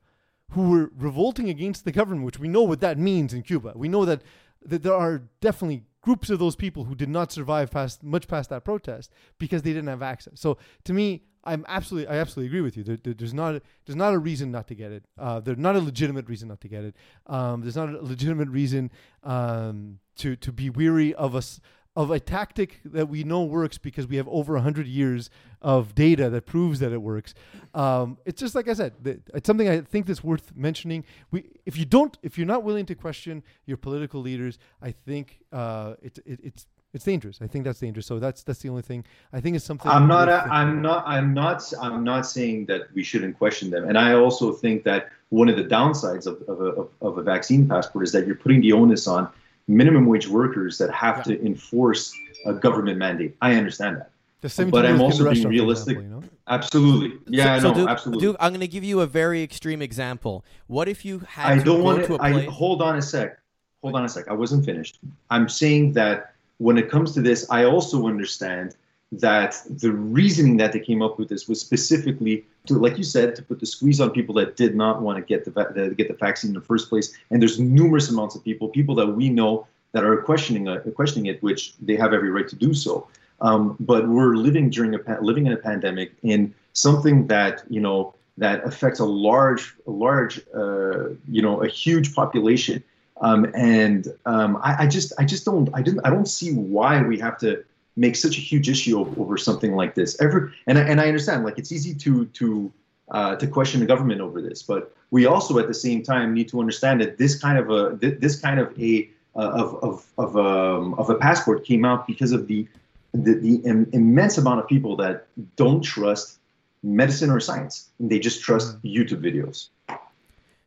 who 0.52 0.70
were 0.70 0.92
revolting 0.98 1.50
against 1.50 1.86
the 1.86 1.92
government, 1.92 2.26
which 2.26 2.40
we 2.40 2.48
know 2.48 2.64
what 2.64 2.80
that 2.80 2.98
means 2.98 3.34
in 3.34 3.44
Cuba. 3.44 3.74
We 3.76 3.90
know 3.90 4.06
that, 4.06 4.22
that 4.66 4.82
there 4.82 4.96
are 4.96 5.24
definitely 5.42 5.84
groups 6.02 6.30
of 6.30 6.40
those 6.40 6.56
people 6.56 6.86
who 6.86 6.96
did 6.96 7.10
not 7.10 7.32
survive 7.32 7.72
past 7.72 8.04
much 8.04 8.28
past 8.28 8.50
that 8.50 8.64
protest 8.64 9.12
because 9.38 9.62
they 9.62 9.72
didn't 9.72 9.88
have 9.88 10.02
access. 10.02 10.40
So 10.40 10.58
to 10.86 10.94
me, 10.94 11.24
I'm 11.46 11.66
absolutely, 11.68 12.08
I 12.08 12.20
absolutely 12.20 12.48
agree 12.48 12.62
with 12.62 12.78
you. 12.78 12.84
There, 12.84 12.98
there- 12.98 13.14
there's 13.14 13.34
not, 13.34 13.56
a, 13.56 13.62
there's 13.86 13.96
not 13.98 14.14
a 14.14 14.20
reason 14.20 14.52
not 14.52 14.68
to 14.70 14.76
get 14.76 14.92
it. 14.92 15.04
Uh, 15.18 15.40
there's 15.40 15.58
not 15.58 15.76
a 15.76 15.80
legitimate 15.80 16.28
reason 16.30 16.48
not 16.48 16.62
to 16.62 16.68
get 16.68 16.84
it. 16.84 16.96
Um, 17.28 17.62
there's 17.62 17.76
not 17.76 17.90
a 17.90 18.02
legitimate 18.02 18.50
reason 18.50 18.92
um, 19.24 20.00
to 20.18 20.36
to 20.38 20.52
be 20.52 20.70
weary 20.70 21.14
of 21.16 21.36
us 21.36 21.60
of 21.96 22.10
a 22.10 22.20
tactic 22.20 22.80
that 22.84 23.08
we 23.08 23.24
know 23.24 23.44
works 23.44 23.78
because 23.78 24.08
we 24.08 24.16
have 24.16 24.28
over 24.28 24.54
100 24.54 24.88
years 24.88 25.30
of 25.62 25.94
data 25.94 26.28
that 26.28 26.44
proves 26.44 26.80
that 26.80 26.92
it 26.92 26.98
works. 27.00 27.36
Um, 27.76 28.18
it's 28.26 28.40
just 28.40 28.56
like 28.56 28.68
I 28.68 28.74
said, 28.74 28.94
th- 29.04 29.20
it's 29.36 29.46
something 29.46 29.70
I 29.70 29.82
think 29.82 30.08
that's 30.08 30.24
worth 30.24 30.56
mentioning. 30.56 31.04
We, 31.30 31.46
if 31.68 31.78
you 31.78 31.86
don't, 31.86 32.18
if 32.24 32.36
you're 32.36 32.48
not 32.48 32.64
willing 32.64 32.88
to 32.88 32.96
question 32.96 33.44
your 33.68 33.78
political 33.78 34.22
leaders, 34.22 34.58
I 34.82 34.90
think 34.92 35.40
uh, 35.52 35.94
it, 36.02 36.18
it, 36.26 36.40
it's 36.44 36.66
it's 36.94 37.06
dangerous. 37.06 37.40
I 37.42 37.48
think 37.48 37.66
that's 37.66 37.80
dangerous. 37.80 38.06
So 38.06 38.20
that's 38.20 38.44
that's 38.44 38.60
the 38.60 38.70
only 38.70 38.84
thing. 38.84 39.04
I 39.32 39.42
think 39.42 39.56
it's 39.56 39.66
something. 39.66 39.90
I'm 39.90 40.08
not. 40.08 40.28
worth 40.28 40.38
A, 40.38 40.42
thinking 40.42 40.52
I'm 40.54 40.82
not. 40.82 41.04
I'm 41.08 41.34
not. 41.34 41.74
I'm 41.82 42.04
not 42.04 42.26
saying 42.26 42.66
that 42.68 42.82
we 42.94 43.04
shouldn't 43.04 43.38
question 43.38 43.70
them. 43.72 43.88
And 43.88 43.98
I 43.98 44.14
also 44.14 44.54
think 44.54 44.84
that 44.84 45.10
one 45.30 45.50
of 45.50 45.56
the 45.58 45.64
downsides 45.64 46.28
of 46.28 46.42
of 46.44 46.62
a, 46.62 46.66
of, 46.82 46.90
of 47.02 47.18
a 47.18 47.24
vaccine 47.24 47.68
passport 47.68 48.04
is 48.06 48.12
that 48.12 48.28
you're 48.28 48.36
putting 48.36 48.62
the 48.62 48.74
onus 48.74 49.08
on 49.08 49.28
minimum 49.68 50.06
wage 50.06 50.28
workers 50.28 50.78
that 50.78 50.92
have 50.92 51.18
Yeah. 51.18 51.24
to 51.36 51.46
enforce 51.46 52.14
a 52.46 52.54
government 52.54 52.98
mandate. 52.98 53.36
I 53.42 53.56
understand 53.56 53.98
that. 53.98 54.12
The 54.42 54.50
17 54.50 54.72
but 54.72 54.86
I'm 54.86 55.00
years 55.00 55.18
in 55.20 55.24
the 55.24 55.30
also 55.30 55.34
being 55.34 55.48
realistic. 55.48 55.98
example, 55.98 56.20
you 56.22 56.22
know? 56.22 56.30
Absolutely. 56.50 57.18
Yeah, 57.28 57.60
so, 57.60 57.70
no, 57.70 57.74
Duke, 57.76 57.90
absolutely. 57.90 58.26
Duke, 58.26 58.36
I'm 58.42 58.52
going 58.52 58.60
to 58.60 58.68
give 58.68 58.84
you 58.84 59.00
a 59.00 59.08
very 59.08 59.42
extreme 59.42 59.82
example. 59.82 60.44
What 60.68 60.90
if 60.90 61.06
you 61.06 61.20
had 61.20 61.46
I 61.60 61.64
don't 61.64 61.78
go 61.78 61.84
want 61.84 62.02
to 62.02 62.08
to. 62.08 62.16
a 62.16 62.22
I 62.22 62.46
hold 62.48 62.82
on 62.82 62.98
a 62.98 63.02
sec. 63.02 63.40
Hold 63.82 63.96
on 63.96 64.04
a 64.04 64.10
sec. 64.10 64.28
I 64.28 64.34
wasn't 64.34 64.66
finished. 64.66 65.00
I'm 65.30 65.48
saying 65.48 65.94
that 65.94 66.33
when 66.58 66.78
it 66.78 66.90
comes 66.90 67.14
to 67.14 67.22
this, 67.22 67.50
I 67.50 67.66
also 67.66 68.08
understand 68.08 68.76
that 69.12 69.62
the 69.70 69.92
reasoning 69.92 70.58
that 70.58 70.74
they 70.74 70.80
came 70.80 71.02
up 71.02 71.20
with 71.20 71.30
this 71.30 71.48
was 71.48 71.62
specifically 71.62 72.46
to, 72.66 72.74
like 72.76 72.98
you 72.98 73.04
said, 73.04 73.36
to 73.36 73.44
put 73.44 73.60
the 73.60 73.66
squeeze 73.66 74.02
on 74.02 74.10
people 74.10 74.34
that 74.36 74.56
did 74.56 74.76
not 74.76 75.02
want 75.02 75.18
to 75.18 75.24
get 75.24 75.46
the, 75.46 75.52
the 75.52 75.94
get 75.96 76.08
the 76.08 76.16
vaccine 76.16 76.50
in 76.50 76.56
the 76.56 76.62
first 76.62 76.90
place. 76.90 77.14
And 77.30 77.42
there's 77.42 77.60
numerous 77.60 78.10
amounts 78.10 78.36
of 78.36 78.44
people, 78.44 78.70
people 78.70 78.96
that 78.96 79.08
we 79.08 79.30
know 79.30 79.68
that 79.92 80.04
are 80.04 80.18
questioning 80.18 80.68
uh, 80.68 80.80
questioning 80.96 81.28
it, 81.28 81.44
which 81.44 81.74
they 81.78 81.96
have 81.96 82.14
every 82.14 82.32
right 82.32 82.48
to 82.48 82.56
do 82.56 82.74
so. 82.74 83.08
Um, 83.42 83.76
but 83.80 84.08
we're 84.08 84.36
living 84.36 84.70
during 84.70 84.96
a 84.96 85.22
living 85.22 85.46
in 85.46 85.54
a 85.54 85.58
pandemic 85.58 86.14
in 86.24 86.54
something 86.74 87.28
that 87.28 87.64
you 87.70 87.82
know 87.82 88.16
that 88.38 88.66
affects 88.66 89.00
a 89.00 89.06
large, 89.06 89.76
large, 89.86 90.42
uh, 90.56 91.10
you 91.30 91.42
know, 91.42 91.62
a 91.62 91.68
huge 91.68 92.16
population. 92.16 92.84
Um, 93.24 93.52
and 93.56 94.08
um, 94.26 94.58
I, 94.58 94.84
I 94.84 94.88
just, 94.88 95.14
I 95.18 95.24
just 95.24 95.46
don't, 95.46 95.70
I 95.74 95.82
didn't, 95.82 96.02
I 96.06 96.10
don't 96.10 96.28
see 96.28 96.54
why 96.54 97.02
we 97.02 97.18
have 97.20 97.38
to 97.40 97.64
make 97.96 98.16
such 98.16 98.38
a 98.38 98.42
huge 98.42 98.68
issue 98.70 99.00
over, 99.00 99.38
something 99.38 99.74
like 99.76 99.96
this. 99.96 100.20
Ever, 100.22 100.54
and 100.68 100.78
I, 100.78 100.82
and 100.82 101.00
I 101.00 101.08
understand, 101.08 101.46
like 101.46 101.58
it's 101.58 101.72
easy 101.72 101.94
to 101.96 102.26
to 102.26 102.72
uh, 103.12 103.36
to 103.38 103.48
question 103.48 103.80
the 103.80 103.86
government 103.86 104.20
over 104.22 104.42
this, 104.42 104.64
but 104.64 104.94
we 105.12 105.26
also 105.26 105.58
at 105.60 105.68
the 105.68 105.74
same 105.74 106.04
time 106.04 106.34
need 106.34 106.50
to 106.50 106.60
understand 106.60 107.00
that 107.02 107.18
this 107.18 107.40
kind 107.40 107.58
of 107.58 107.70
a 107.70 107.96
this 107.98 108.40
kind 108.40 108.60
of 108.60 108.78
a 108.80 109.10
uh, 109.36 109.52
of 109.62 109.76
of 109.84 110.06
of 110.18 110.38
um, 110.38 110.94
of 110.96 111.10
a 111.10 111.16
passport 111.16 111.64
came 111.66 111.86
out 111.86 112.08
because 112.08 112.32
of 112.32 112.48
the 112.48 112.68
the, 113.14 113.36
the 113.36 113.56
im- 113.64 113.90
immense 113.94 114.38
amount 114.38 114.60
of 114.60 114.68
people 114.68 114.96
that 114.98 115.28
don't 115.56 115.82
trust 115.82 116.40
medicine 116.82 117.30
or 117.30 117.40
science. 117.40 117.90
They 118.00 118.20
just 118.20 118.42
trust 118.42 118.82
YouTube 118.82 119.22
videos. 119.22 119.70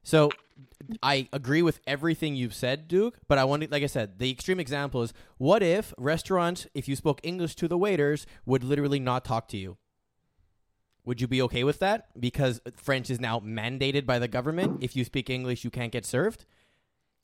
So 0.05 0.31
I 1.03 1.29
agree 1.33 1.63
with 1.63 1.81
everything 1.87 2.37
you've 2.37 2.55
said, 2.55 2.87
Duke, 2.89 3.19
but 3.29 3.39
I 3.39 3.45
wanted 3.45 3.71
like 3.73 3.83
I 3.83 3.87
said, 3.87 4.19
the 4.19 4.31
extreme 4.31 4.61
example 4.61 5.03
is 5.03 5.13
what 5.39 5.63
if 5.63 5.93
restaurants, 5.99 6.67
if 6.75 6.87
you 6.89 6.97
spoke 6.97 7.21
English 7.23 7.55
to 7.57 7.69
the 7.69 7.79
waiters, 7.79 8.27
would 8.45 8.63
literally 8.63 9.01
not 9.01 9.25
talk 9.25 9.49
to 9.49 9.57
you? 9.57 9.77
Would 11.05 11.21
you 11.21 11.29
be 11.29 11.41
okay 11.43 11.63
with 11.65 11.79
that? 11.79 12.09
Because 12.19 12.61
French 12.77 13.11
is 13.11 13.21
now 13.21 13.39
mandated 13.41 14.07
by 14.07 14.19
the 14.19 14.27
government. 14.29 14.79
If 14.83 14.97
you 14.97 15.05
speak 15.05 15.31
English, 15.31 15.63
you 15.65 15.71
can't 15.71 15.93
get 15.93 16.05
served. 16.05 16.45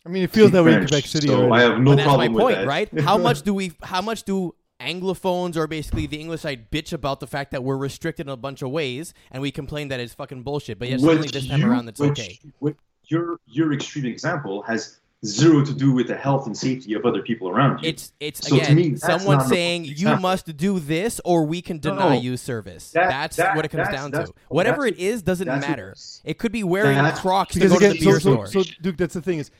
I 0.06 0.08
mean, 0.08 0.22
it 0.22 0.30
feels 0.30 0.50
that 0.52 0.64
way 0.64 0.74
in 0.74 0.80
Quebec 0.80 1.04
City 1.06 1.28
so 1.28 1.42
already. 1.44 1.64
I 1.64 1.68
have 1.70 1.80
no 1.80 1.92
but 1.92 1.96
that's 1.96 2.16
my 2.16 2.28
with 2.28 2.40
point, 2.40 2.56
that. 2.58 2.66
right? 2.66 3.00
How 3.00 3.18
much 3.28 3.42
do 3.42 3.52
we? 3.54 3.72
How 3.82 4.00
much 4.00 4.22
do 4.22 4.54
Anglophones 4.80 5.56
or 5.56 5.66
basically 5.66 6.06
the 6.06 6.20
English 6.20 6.40
side 6.40 6.70
bitch 6.70 6.92
about 6.92 7.20
the 7.20 7.26
fact 7.26 7.50
that 7.52 7.62
we're 7.62 7.76
restricted 7.76 8.26
in 8.26 8.32
a 8.32 8.36
bunch 8.36 8.62
of 8.62 8.70
ways, 8.70 9.14
and 9.30 9.42
we 9.42 9.50
complain 9.50 9.88
that 9.88 10.00
it's 10.00 10.14
fucking 10.14 10.42
bullshit. 10.42 10.78
But 10.78 10.88
yet 10.88 11.00
suddenly 11.00 11.28
this 11.28 11.46
time 11.48 11.60
you- 11.60 11.70
around, 11.70 11.88
it's 11.88 12.00
okay. 12.00 12.38
you- 12.42 12.52
what 12.58 12.76
your 13.08 13.38
your 13.46 13.72
extreme 13.72 14.06
example 14.06 14.62
has 14.62 14.98
zero 15.24 15.64
to 15.64 15.72
do 15.72 15.92
with 15.92 16.08
the 16.08 16.16
health 16.16 16.46
and 16.46 16.56
safety 16.56 16.94
of 16.94 17.04
other 17.06 17.22
people 17.22 17.48
around 17.48 17.80
you. 17.82 17.88
It's 17.90 18.12
it's 18.18 18.46
So 18.48 18.56
to 18.56 18.62
again 18.62 18.76
me, 18.76 18.96
someone 18.96 19.40
saying 19.46 19.84
you 19.84 19.92
example. 19.92 20.22
must 20.22 20.56
do 20.56 20.80
this 20.80 21.20
or 21.24 21.44
we 21.44 21.62
can 21.62 21.78
deny 21.78 22.16
no. 22.16 22.20
you 22.20 22.36
service. 22.36 22.90
That- 22.90 23.08
that's 23.10 23.36
that- 23.36 23.54
what 23.54 23.64
it 23.64 23.68
comes 23.68 23.88
down 23.88 24.10
to. 24.12 24.32
Whatever 24.48 24.84
it 24.86 24.98
is 24.98 25.22
doesn't 25.22 25.46
that's- 25.46 25.68
matter. 25.68 25.94
It 26.24 26.38
could 26.38 26.50
be 26.52 26.64
wearing 26.64 26.96
That's- 26.96 27.20
Crocs 27.20 27.54
to 27.54 27.68
go 27.68 27.76
again, 27.76 27.92
to 27.92 27.98
the 27.98 28.04
so, 28.04 28.10
beer 28.10 28.20
so, 28.20 28.32
store. 28.32 28.46
so, 28.64 28.70
Duke, 28.80 28.96
that's 28.96 29.14
the 29.14 29.22
thing 29.22 29.38
is, 29.38 29.50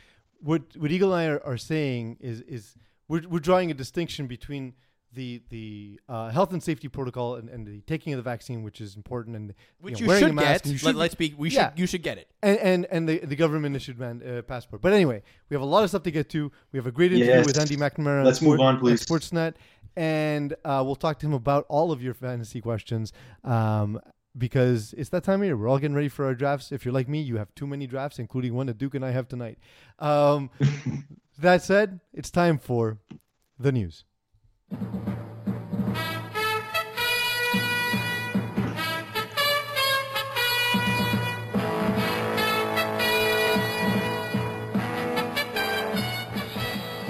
what 0.40 0.62
what 0.76 0.90
Eagle 0.90 1.14
and 1.14 1.20
I 1.22 1.32
are, 1.34 1.42
are 1.44 1.56
saying 1.58 2.16
is 2.20 2.40
is 2.42 2.74
we're 3.06 3.22
we're 3.28 3.38
drawing 3.38 3.70
a 3.70 3.74
distinction 3.74 4.26
between 4.26 4.74
the 5.14 5.42
the 5.50 6.00
uh, 6.08 6.30
health 6.30 6.52
and 6.52 6.62
safety 6.62 6.88
protocol 6.88 7.36
and, 7.36 7.48
and 7.48 7.66
the 7.66 7.80
taking 7.82 8.12
of 8.12 8.16
the 8.16 8.22
vaccine, 8.22 8.62
which 8.62 8.80
is 8.80 8.96
important, 8.96 9.36
and 9.36 9.54
which 9.80 10.00
you, 10.00 10.06
you 10.06 10.06
know, 10.06 10.08
wearing 10.08 10.24
a 10.24 10.26
should 10.28 10.34
mask, 10.34 10.64
get. 10.64 10.66
you 10.66 10.72
Let, 10.74 10.80
should 10.80 10.96
let's 10.96 11.14
be. 11.14 11.34
We 11.36 11.50
should. 11.50 11.72
You 11.76 11.86
should 11.86 12.02
get 12.02 12.18
it. 12.18 12.28
and 12.42 12.58
and, 12.58 12.86
and 12.90 13.08
the, 13.08 13.18
the 13.20 13.36
government 13.36 13.76
issued 13.76 13.98
man, 13.98 14.22
uh, 14.22 14.42
passport. 14.42 14.82
But 14.82 14.92
anyway, 14.92 15.22
we 15.48 15.54
have 15.54 15.62
a 15.62 15.66
lot 15.66 15.84
of 15.84 15.90
stuff 15.90 16.02
to 16.04 16.10
get 16.10 16.28
to. 16.30 16.50
We 16.72 16.78
have 16.78 16.86
a 16.86 16.92
great 16.92 17.12
interview 17.12 17.34
Yes. 17.34 17.46
with 17.46 17.58
Andy 17.58 17.76
McNamara. 17.76 18.24
Let's 18.24 18.42
on 18.42 18.48
move 18.48 18.60
on, 18.60 18.78
please. 18.78 19.04
Sportsnet, 19.04 19.54
and 19.96 20.54
uh, 20.64 20.82
we'll 20.84 20.96
talk 20.96 21.18
to 21.20 21.26
him 21.26 21.34
about 21.34 21.66
all 21.68 21.92
of 21.92 22.02
your 22.02 22.14
fantasy 22.14 22.60
questions. 22.60 23.12
Um, 23.44 24.00
because 24.36 24.94
it's 24.96 25.10
that 25.10 25.24
time 25.24 25.42
of 25.42 25.44
year. 25.46 25.56
We're 25.58 25.68
all 25.68 25.78
getting 25.78 25.94
ready 25.94 26.08
for 26.08 26.24
our 26.24 26.34
drafts. 26.34 26.72
If 26.72 26.86
you're 26.86 26.94
like 26.94 27.06
me, 27.06 27.20
you 27.20 27.36
have 27.36 27.54
too 27.54 27.66
many 27.66 27.86
drafts, 27.86 28.18
including 28.18 28.54
one 28.54 28.66
that 28.66 28.78
Duke 28.78 28.94
and 28.94 29.04
I 29.04 29.10
have 29.10 29.28
tonight. 29.28 29.58
Um, 29.98 30.48
that 31.38 31.62
said, 31.62 32.00
it's 32.14 32.30
time 32.30 32.56
for 32.58 32.98
the 33.58 33.72
news. 33.72 34.04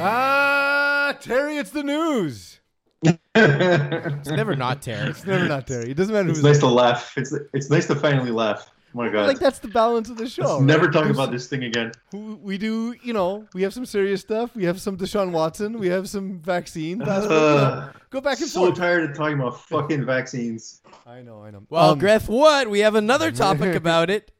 Ah, 0.04 1.16
Terry, 1.20 1.58
it's 1.58 1.70
the 1.70 1.84
news. 1.84 2.58
It's 3.04 4.30
never 4.30 4.56
not 4.56 4.82
Terry. 4.82 5.10
It's 5.10 5.24
never 5.24 5.46
not 5.46 5.66
Terry. 5.68 5.90
It 5.90 5.96
doesn't 5.96 6.12
matter 6.12 6.28
it's 6.28 6.38
who's 6.38 6.44
nice 6.44 6.58
to 6.58 6.66
laugh. 6.66 7.16
It's 7.16 7.32
it's 7.52 7.70
nice 7.70 7.86
to 7.86 7.94
finally 7.94 8.32
laugh. 8.32 8.68
Oh 8.94 8.98
my 8.98 9.08
god. 9.08 9.26
like 9.26 9.38
that's 9.38 9.58
the 9.58 9.68
balance 9.68 10.10
of 10.10 10.18
the 10.18 10.28
show. 10.28 10.42
Let's 10.42 10.52
right? 10.54 10.62
never 10.64 10.84
talk 10.90 11.04
There's- 11.04 11.16
about 11.16 11.30
this 11.30 11.46
thing 11.48 11.64
again. 11.64 11.92
We 12.12 12.58
do, 12.58 12.94
you 13.02 13.12
know, 13.12 13.46
we 13.54 13.62
have 13.62 13.72
some 13.72 13.86
serious 13.86 14.20
stuff. 14.20 14.54
We 14.54 14.64
have 14.64 14.80
some 14.80 14.96
Deshaun 14.98 15.30
Watson. 15.32 15.78
We 15.78 15.88
have 15.88 16.08
some 16.08 16.40
vaccine. 16.40 16.98
passport, 17.00 17.30
you 17.32 17.38
know. 17.38 17.46
Uh, 17.56 17.92
Go 18.10 18.20
back 18.20 18.38
and 18.40 18.48
so 18.48 18.66
forth. 18.66 18.76
tired 18.76 19.10
of 19.10 19.16
talking 19.16 19.38
about 19.40 19.58
fucking 19.62 20.04
vaccines. 20.04 20.82
I 21.06 21.22
know, 21.22 21.42
I 21.42 21.50
know. 21.50 21.62
Well, 21.70 21.92
Um, 21.92 21.98
guess 21.98 22.28
what? 22.28 22.68
We 22.68 22.80
have 22.80 22.94
another 22.94 23.30
topic 23.32 23.74
about 23.82 24.10
it. 24.10 24.30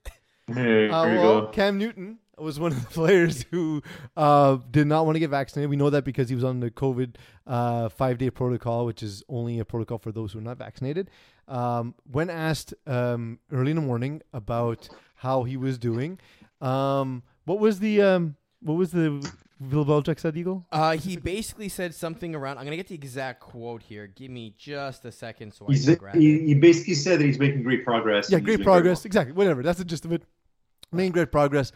Hey, 0.49 0.91
Uh, 0.91 1.05
here 1.05 1.15
you 1.15 1.21
well, 1.21 1.41
go. 1.43 1.47
Cam 1.49 1.79
Newton 1.79 2.19
was 2.37 2.59
one 2.61 2.73
of 2.73 2.81
the 2.83 2.91
players 2.91 3.45
who 3.51 3.83
uh, 4.17 4.59
did 4.71 4.87
not 4.87 5.07
want 5.07 5.15
to 5.17 5.21
get 5.21 5.31
vaccinated. 5.31 5.71
We 5.71 5.77
know 5.77 5.89
that 5.91 6.05
because 6.05 6.29
he 6.29 6.35
was 6.35 6.45
on 6.45 6.61
the 6.61 6.71
COVID 6.71 7.15
uh, 7.47 7.89
five 7.89 8.19
day 8.19 8.29
protocol, 8.31 8.85
which 8.85 9.03
is 9.03 9.23
only 9.29 9.59
a 9.61 9.65
protocol 9.65 9.99
for 9.99 10.13
those 10.13 10.33
who 10.33 10.41
are 10.41 10.43
not 10.43 10.59
vaccinated. 10.59 11.09
Um, 11.49 11.95
when 12.11 12.31
asked 12.31 12.75
um, 12.87 13.39
early 13.51 13.71
in 13.71 13.77
the 13.77 13.83
morning 13.83 14.23
about 14.33 14.89
how 15.17 15.45
he 15.45 15.57
was 15.57 15.79
doing, 15.79 16.19
um, 16.61 17.23
what 17.45 17.59
was 17.59 17.81
the 17.81 18.01
um, 18.01 18.37
what 18.61 18.75
was 18.75 18.93
the 18.93 19.29
Bill 19.69 19.85
Belichick 19.85 20.19
said, 20.19 20.37
Eagle? 20.37 20.67
Uh, 20.73 20.97
he 20.97 21.17
basically 21.17 21.69
said 21.69 21.95
something 21.95 22.35
around. 22.35 22.59
I'm 22.59 22.65
gonna 22.65 22.77
get 22.77 22.89
the 22.89 22.95
exact 22.95 23.41
quote 23.41 23.83
here. 23.83 24.07
Give 24.07 24.31
me 24.31 24.55
just 24.57 25.05
a 25.05 25.13
second 25.13 25.53
so 25.53 25.67
I 25.69 25.75
can 25.75 25.95
grab 25.95 26.15
he, 26.15 26.37
it. 26.37 26.47
he 26.47 26.55
basically 26.55 26.95
said 26.95 27.21
that 27.21 27.25
he's 27.25 27.39
making 27.39 27.63
great 27.63 27.85
progress. 27.85 28.31
Yeah, 28.31 28.39
and 28.39 28.47
he's 28.47 28.57
great 28.57 28.65
progress. 28.65 29.05
Exactly. 29.05 29.33
Whatever. 29.33 29.63
That's 29.63 29.79
the 29.79 29.85
gist 29.85 30.05
of 30.05 30.13
it. 30.13 30.23
Making 30.91 31.13
great 31.13 31.33
progress. 31.33 31.73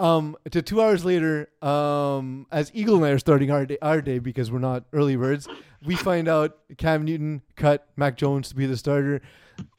Um, 0.00 0.36
to 0.50 0.62
two 0.62 0.80
hours 0.80 1.04
later, 1.04 1.48
um, 1.60 2.46
as 2.52 2.70
Eagle 2.72 2.96
and 2.96 3.04
I 3.04 3.10
are 3.10 3.18
starting 3.18 3.50
our 3.50 3.66
day, 3.66 3.78
our 3.82 4.00
day 4.00 4.20
because 4.20 4.50
we're 4.50 4.60
not 4.60 4.84
early 4.92 5.16
birds, 5.16 5.48
we 5.84 5.96
find 5.96 6.28
out 6.28 6.56
Cam 6.76 7.04
Newton 7.04 7.42
cut 7.56 7.88
Mac 7.96 8.16
Jones 8.16 8.48
to 8.50 8.54
be 8.54 8.66
the 8.66 8.76
starter. 8.76 9.20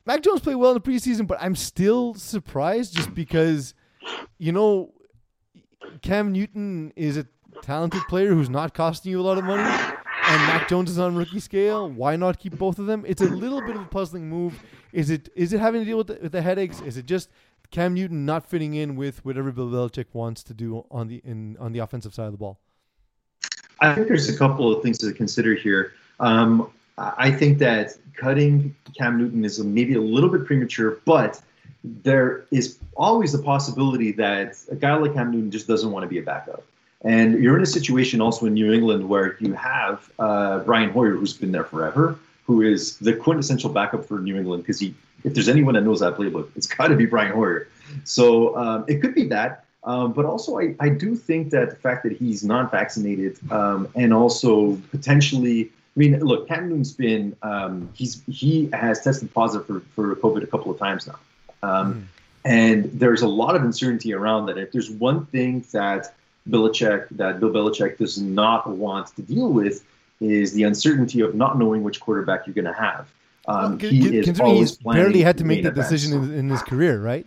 Mac 0.05 0.21
Jones 0.21 0.41
played 0.41 0.55
well 0.55 0.71
in 0.71 0.75
the 0.75 0.81
preseason, 0.81 1.25
but 1.25 1.37
I'm 1.39 1.55
still 1.55 2.15
surprised 2.15 2.95
just 2.95 3.13
because, 3.13 3.73
you 4.37 4.51
know, 4.51 4.93
Cam 6.01 6.33
Newton 6.33 6.91
is 6.97 7.15
a 7.15 7.25
talented 7.61 8.01
player 8.09 8.33
who's 8.33 8.49
not 8.49 8.73
costing 8.73 9.11
you 9.11 9.21
a 9.21 9.23
lot 9.23 9.37
of 9.37 9.45
money, 9.45 9.63
and 9.63 10.41
Mac 10.47 10.67
Jones 10.67 10.89
is 10.91 10.99
on 10.99 11.15
rookie 11.15 11.39
scale. 11.39 11.89
Why 11.89 12.17
not 12.17 12.39
keep 12.39 12.57
both 12.57 12.77
of 12.77 12.87
them? 12.87 13.05
It's 13.07 13.21
a 13.21 13.25
little 13.25 13.61
bit 13.61 13.75
of 13.75 13.83
a 13.83 13.85
puzzling 13.85 14.29
move. 14.29 14.61
Is 14.91 15.09
it 15.09 15.29
is 15.35 15.53
it 15.53 15.59
having 15.59 15.81
to 15.81 15.85
deal 15.85 15.97
with 15.97 16.07
the, 16.07 16.19
with 16.21 16.31
the 16.31 16.41
headaches? 16.41 16.81
Is 16.81 16.97
it 16.97 17.05
just 17.05 17.29
Cam 17.71 17.93
Newton 17.93 18.25
not 18.25 18.49
fitting 18.49 18.73
in 18.73 18.95
with 18.95 19.23
whatever 19.23 19.51
Bill 19.51 19.67
Belichick 19.67 20.07
wants 20.13 20.43
to 20.43 20.53
do 20.53 20.85
on 20.89 21.07
the 21.07 21.21
in 21.23 21.55
on 21.59 21.71
the 21.71 21.79
offensive 21.79 22.13
side 22.13 22.25
of 22.25 22.31
the 22.31 22.37
ball? 22.37 22.59
I 23.81 23.93
think 23.93 24.07
there's 24.07 24.29
a 24.29 24.37
couple 24.37 24.73
of 24.73 24.83
things 24.83 24.97
to 24.99 25.13
consider 25.13 25.53
here. 25.55 25.93
Um, 26.19 26.69
I 26.97 27.31
think 27.31 27.59
that 27.59 27.93
cutting 28.15 28.75
Cam 28.97 29.17
Newton 29.17 29.45
is 29.45 29.63
maybe 29.63 29.95
a 29.95 30.01
little 30.01 30.29
bit 30.29 30.45
premature, 30.45 30.99
but 31.05 31.41
there 31.83 32.45
is 32.51 32.77
always 32.97 33.31
the 33.31 33.41
possibility 33.41 34.11
that 34.13 34.57
a 34.69 34.75
guy 34.75 34.95
like 34.95 35.13
Cam 35.13 35.31
Newton 35.31 35.49
just 35.49 35.67
doesn't 35.67 35.91
want 35.91 36.03
to 36.03 36.07
be 36.07 36.17
a 36.17 36.21
backup. 36.21 36.63
And 37.01 37.41
you're 37.41 37.55
in 37.55 37.63
a 37.63 37.67
situation 37.67 38.19
also 38.19 38.45
in 38.47 38.53
New 38.53 38.73
England 38.73 39.07
where 39.07 39.37
you 39.39 39.53
have 39.53 40.11
uh, 40.19 40.59
Brian 40.59 40.89
Hoyer, 40.89 41.11
who's 41.11 41.33
been 41.33 41.53
there 41.53 41.63
forever, 41.63 42.19
who 42.49 42.63
is 42.63 42.97
the 42.97 43.13
quintessential 43.13 43.69
backup 43.69 44.03
for 44.03 44.17
New 44.17 44.35
England 44.35 44.63
because 44.63 44.79
he, 44.79 44.95
if 45.23 45.35
there's 45.35 45.47
anyone 45.47 45.75
that 45.75 45.81
knows 45.81 45.99
that 45.99 46.15
playbook, 46.15 46.49
it's 46.55 46.65
got 46.75 46.87
to 46.87 46.95
be 46.95 47.05
Brian 47.05 47.31
Hoyer. 47.31 47.67
So 48.05 48.57
um, 48.57 48.85
it 48.87 49.01
could 49.01 49.13
be 49.13 49.27
that. 49.27 49.65
Um, 49.83 50.13
but 50.13 50.25
also, 50.25 50.59
I, 50.59 50.75
I 50.79 50.89
do 50.89 51.15
think 51.15 51.51
that 51.51 51.69
the 51.69 51.75
fact 51.75 52.01
that 52.03 52.13
he's 52.13 52.43
non 52.43 52.67
vaccinated 52.67 53.37
um, 53.51 53.87
and 53.93 54.11
also 54.11 54.81
potentially, 54.89 55.65
I 55.65 55.95
mean, 55.95 56.19
look, 56.21 56.47
Cam 56.47 56.69
Newton's 56.69 56.91
been, 56.91 57.35
um, 57.43 57.87
he's, 57.93 58.23
he 58.25 58.67
has 58.73 59.01
tested 59.01 59.31
positive 59.31 59.67
for, 59.67 59.81
for 59.93 60.15
COVID 60.15 60.41
a 60.41 60.47
couple 60.47 60.71
of 60.71 60.79
times 60.79 61.05
now. 61.05 61.19
Mm. 61.63 62.03
And 62.45 62.85
there's 62.99 63.21
a 63.21 63.27
lot 63.27 63.55
of 63.55 63.63
uncertainty 63.63 64.11
around 64.11 64.47
that. 64.47 64.57
If 64.57 64.71
there's 64.71 64.89
one 64.89 65.27
thing 65.27 65.63
that 65.71 66.15
Belichick, 66.49 67.09
that 67.11 67.39
Bill 67.39 67.51
Belichick 67.51 67.99
does 67.99 68.19
not 68.19 68.67
want 68.67 69.15
to 69.17 69.21
deal 69.21 69.49
with, 69.49 69.85
is 70.19 70.53
the 70.53 70.63
uncertainty 70.63 71.21
of 71.21 71.35
not 71.35 71.57
knowing 71.57 71.83
which 71.83 71.99
quarterback 71.99 72.45
you're 72.45 72.53
going 72.53 72.65
to 72.65 72.73
have. 72.73 73.11
Um, 73.47 73.77
well, 73.77 73.91
he 73.91 74.17
is 74.17 74.37
he's 74.37 74.77
barely 74.77 75.21
had 75.21 75.37
to 75.39 75.43
make 75.43 75.63
the 75.63 75.71
decision 75.71 76.13
in, 76.13 76.33
in, 76.33 76.49
his 76.49 76.61
career, 76.61 77.01
right? 77.01 77.25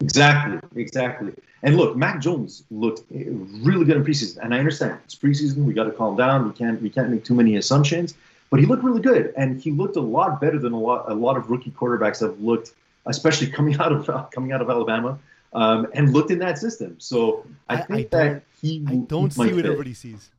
Exactly, 0.00 0.60
exactly. 0.80 1.32
And 1.62 1.76
look, 1.76 1.96
Mac 1.96 2.20
Jones 2.20 2.64
looked 2.70 3.04
really 3.10 3.84
good 3.84 3.96
in 3.96 4.04
preseason, 4.04 4.38
and 4.42 4.54
I 4.54 4.58
understand 4.58 4.98
it's 5.04 5.14
preseason. 5.14 5.64
We 5.64 5.72
got 5.72 5.84
to 5.84 5.92
calm 5.92 6.16
down. 6.16 6.46
We 6.46 6.52
can't 6.52 6.82
we 6.82 6.90
can't 6.90 7.08
make 7.08 7.24
too 7.24 7.34
many 7.34 7.56
assumptions. 7.56 8.14
But 8.50 8.60
he 8.60 8.66
looked 8.66 8.84
really 8.84 9.00
good, 9.00 9.32
and 9.38 9.58
he 9.58 9.70
looked 9.70 9.96
a 9.96 10.00
lot 10.00 10.38
better 10.38 10.58
than 10.58 10.74
a 10.74 10.78
lot 10.78 11.10
a 11.10 11.14
lot 11.14 11.38
of 11.38 11.48
rookie 11.48 11.70
quarterbacks 11.70 12.20
have 12.20 12.38
looked, 12.38 12.72
especially 13.06 13.46
coming 13.46 13.74
out 13.80 13.92
of 13.92 14.30
coming 14.30 14.52
out 14.52 14.60
of 14.60 14.68
Alabama, 14.68 15.18
um, 15.54 15.86
and 15.94 16.12
looked 16.12 16.30
in 16.30 16.38
that 16.40 16.58
system. 16.58 16.96
So 16.98 17.46
I, 17.70 17.76
I 17.76 17.80
think 17.80 18.14
I 18.14 18.18
that 18.18 18.42
he 18.60 18.84
I 18.86 18.96
don't 18.96 19.32
see 19.32 19.40
what 19.40 19.54
fit. 19.54 19.64
everybody 19.64 19.94
sees. 19.94 20.30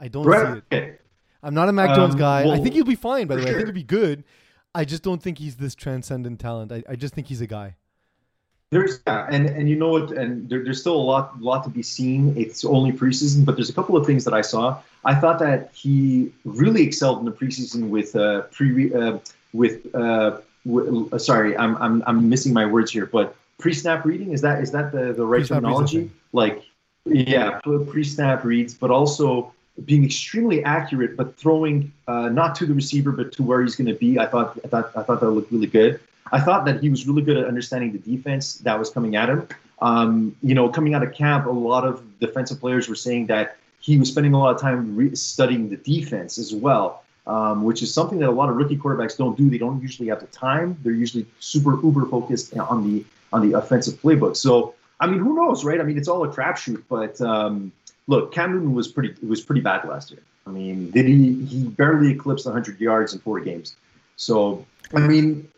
I 0.00 0.08
don't 0.08 0.24
right. 0.24 0.54
see 0.54 0.76
it. 0.76 0.82
Okay. 0.82 0.96
I'm 1.44 1.54
not 1.54 1.68
a 1.68 1.72
Mac 1.72 1.94
Jones 1.94 2.14
um, 2.14 2.18
guy. 2.18 2.44
Well, 2.44 2.52
I 2.52 2.58
think 2.58 2.74
he'll 2.74 2.84
be 2.84 2.94
fine. 2.94 3.26
By 3.26 3.36
the 3.36 3.42
way, 3.42 3.46
sure. 3.46 3.54
I 3.54 3.58
think 3.58 3.68
he'll 3.68 3.74
be 3.74 3.82
good. 3.82 4.24
I 4.74 4.84
just 4.84 5.02
don't 5.02 5.22
think 5.22 5.38
he's 5.38 5.56
this 5.56 5.74
transcendent 5.74 6.40
talent. 6.40 6.72
I, 6.72 6.82
I 6.88 6.96
just 6.96 7.14
think 7.14 7.28
he's 7.28 7.40
a 7.40 7.46
guy. 7.46 7.76
There's 8.70 9.00
yeah, 9.06 9.28
and 9.30 9.46
and 9.46 9.68
you 9.68 9.76
know 9.76 9.90
what, 9.90 10.10
and 10.10 10.48
there, 10.48 10.64
there's 10.64 10.80
still 10.80 10.96
a 10.96 11.06
lot 11.12 11.40
lot 11.40 11.62
to 11.64 11.70
be 11.70 11.82
seen. 11.82 12.36
It's 12.36 12.64
only 12.64 12.90
preseason, 12.90 13.44
but 13.44 13.54
there's 13.54 13.70
a 13.70 13.72
couple 13.72 13.96
of 13.96 14.04
things 14.04 14.24
that 14.24 14.34
I 14.34 14.40
saw. 14.40 14.80
I 15.04 15.14
thought 15.14 15.38
that 15.38 15.70
he 15.72 16.32
really 16.44 16.82
excelled 16.82 17.20
in 17.20 17.24
the 17.24 17.30
preseason 17.30 17.88
with 17.88 18.16
uh, 18.16 18.42
pre 18.50 18.92
uh, 18.92 19.18
with 19.52 19.94
uh, 19.94 20.38
w- 20.66 21.08
uh, 21.12 21.18
sorry, 21.18 21.56
I'm, 21.56 21.76
I'm 21.76 22.02
I'm 22.06 22.28
missing 22.28 22.52
my 22.52 22.66
words 22.66 22.90
here, 22.90 23.06
but 23.06 23.36
pre-snap 23.58 24.04
reading 24.04 24.32
is 24.32 24.40
that 24.40 24.60
is 24.60 24.72
that 24.72 24.90
the 24.90 25.12
the 25.12 25.24
right 25.24 25.38
pre-snap 25.38 25.62
terminology? 25.62 26.10
Like 26.32 26.64
yeah, 27.04 27.60
pre-snap 27.62 28.44
reads, 28.44 28.74
but 28.74 28.90
also 28.90 29.52
being 29.84 30.04
extremely 30.04 30.62
accurate, 30.64 31.16
but 31.16 31.36
throwing 31.36 31.92
uh, 32.06 32.28
not 32.28 32.54
to 32.56 32.66
the 32.66 32.74
receiver, 32.74 33.10
but 33.10 33.32
to 33.32 33.42
where 33.42 33.60
he's 33.62 33.74
going 33.74 33.88
to 33.88 33.94
be. 33.94 34.18
I 34.18 34.26
thought 34.26 34.58
I 34.64 34.68
thought 34.68 34.92
I 34.96 35.02
thought 35.02 35.20
that 35.20 35.30
looked 35.30 35.50
really 35.50 35.66
good. 35.66 36.00
I 36.32 36.40
thought 36.40 36.64
that 36.66 36.80
he 36.80 36.88
was 36.88 37.06
really 37.06 37.22
good 37.22 37.36
at 37.36 37.46
understanding 37.46 37.92
the 37.92 37.98
defense 37.98 38.56
that 38.58 38.78
was 38.78 38.90
coming 38.90 39.16
at 39.16 39.28
him. 39.28 39.48
Um, 39.82 40.36
you 40.42 40.54
know, 40.54 40.68
coming 40.68 40.94
out 40.94 41.02
of 41.02 41.12
camp, 41.12 41.46
a 41.46 41.50
lot 41.50 41.84
of 41.84 42.02
defensive 42.20 42.60
players 42.60 42.88
were 42.88 42.94
saying 42.94 43.26
that 43.26 43.56
he 43.80 43.98
was 43.98 44.08
spending 44.08 44.32
a 44.32 44.38
lot 44.38 44.54
of 44.54 44.60
time 44.60 44.96
re- 44.96 45.14
studying 45.14 45.68
the 45.68 45.76
defense 45.76 46.38
as 46.38 46.54
well, 46.54 47.02
um, 47.26 47.64
which 47.64 47.82
is 47.82 47.92
something 47.92 48.18
that 48.20 48.28
a 48.28 48.32
lot 48.32 48.48
of 48.48 48.56
rookie 48.56 48.76
quarterbacks 48.76 49.16
don't 49.16 49.36
do. 49.36 49.50
They 49.50 49.58
don't 49.58 49.82
usually 49.82 50.08
have 50.08 50.20
the 50.20 50.26
time. 50.28 50.78
They're 50.82 50.92
usually 50.92 51.26
super 51.40 51.78
uber 51.82 52.06
focused 52.06 52.56
on 52.56 52.88
the 52.88 53.04
on 53.32 53.48
the 53.48 53.58
offensive 53.58 54.00
playbook. 54.00 54.36
So, 54.36 54.74
I 55.00 55.08
mean, 55.08 55.18
who 55.18 55.34
knows, 55.34 55.64
right? 55.64 55.80
I 55.80 55.82
mean, 55.82 55.98
it's 55.98 56.08
all 56.08 56.24
a 56.24 56.28
crapshoot. 56.28 56.84
But 56.88 57.20
um, 57.20 57.72
look, 58.06 58.32
Cam 58.32 58.52
Newton 58.52 58.74
was 58.74 58.88
pretty 58.88 59.14
was 59.26 59.40
pretty 59.40 59.60
bad 59.60 59.86
last 59.86 60.10
year. 60.10 60.22
I 60.46 60.50
mean, 60.50 60.90
did 60.90 61.06
he 61.06 61.44
he 61.44 61.64
barely 61.64 62.10
eclipsed 62.10 62.46
100 62.46 62.80
yards 62.80 63.14
in 63.14 63.20
four 63.20 63.40
games. 63.40 63.76
So, 64.16 64.64
I 64.94 65.00
mean, 65.00 65.48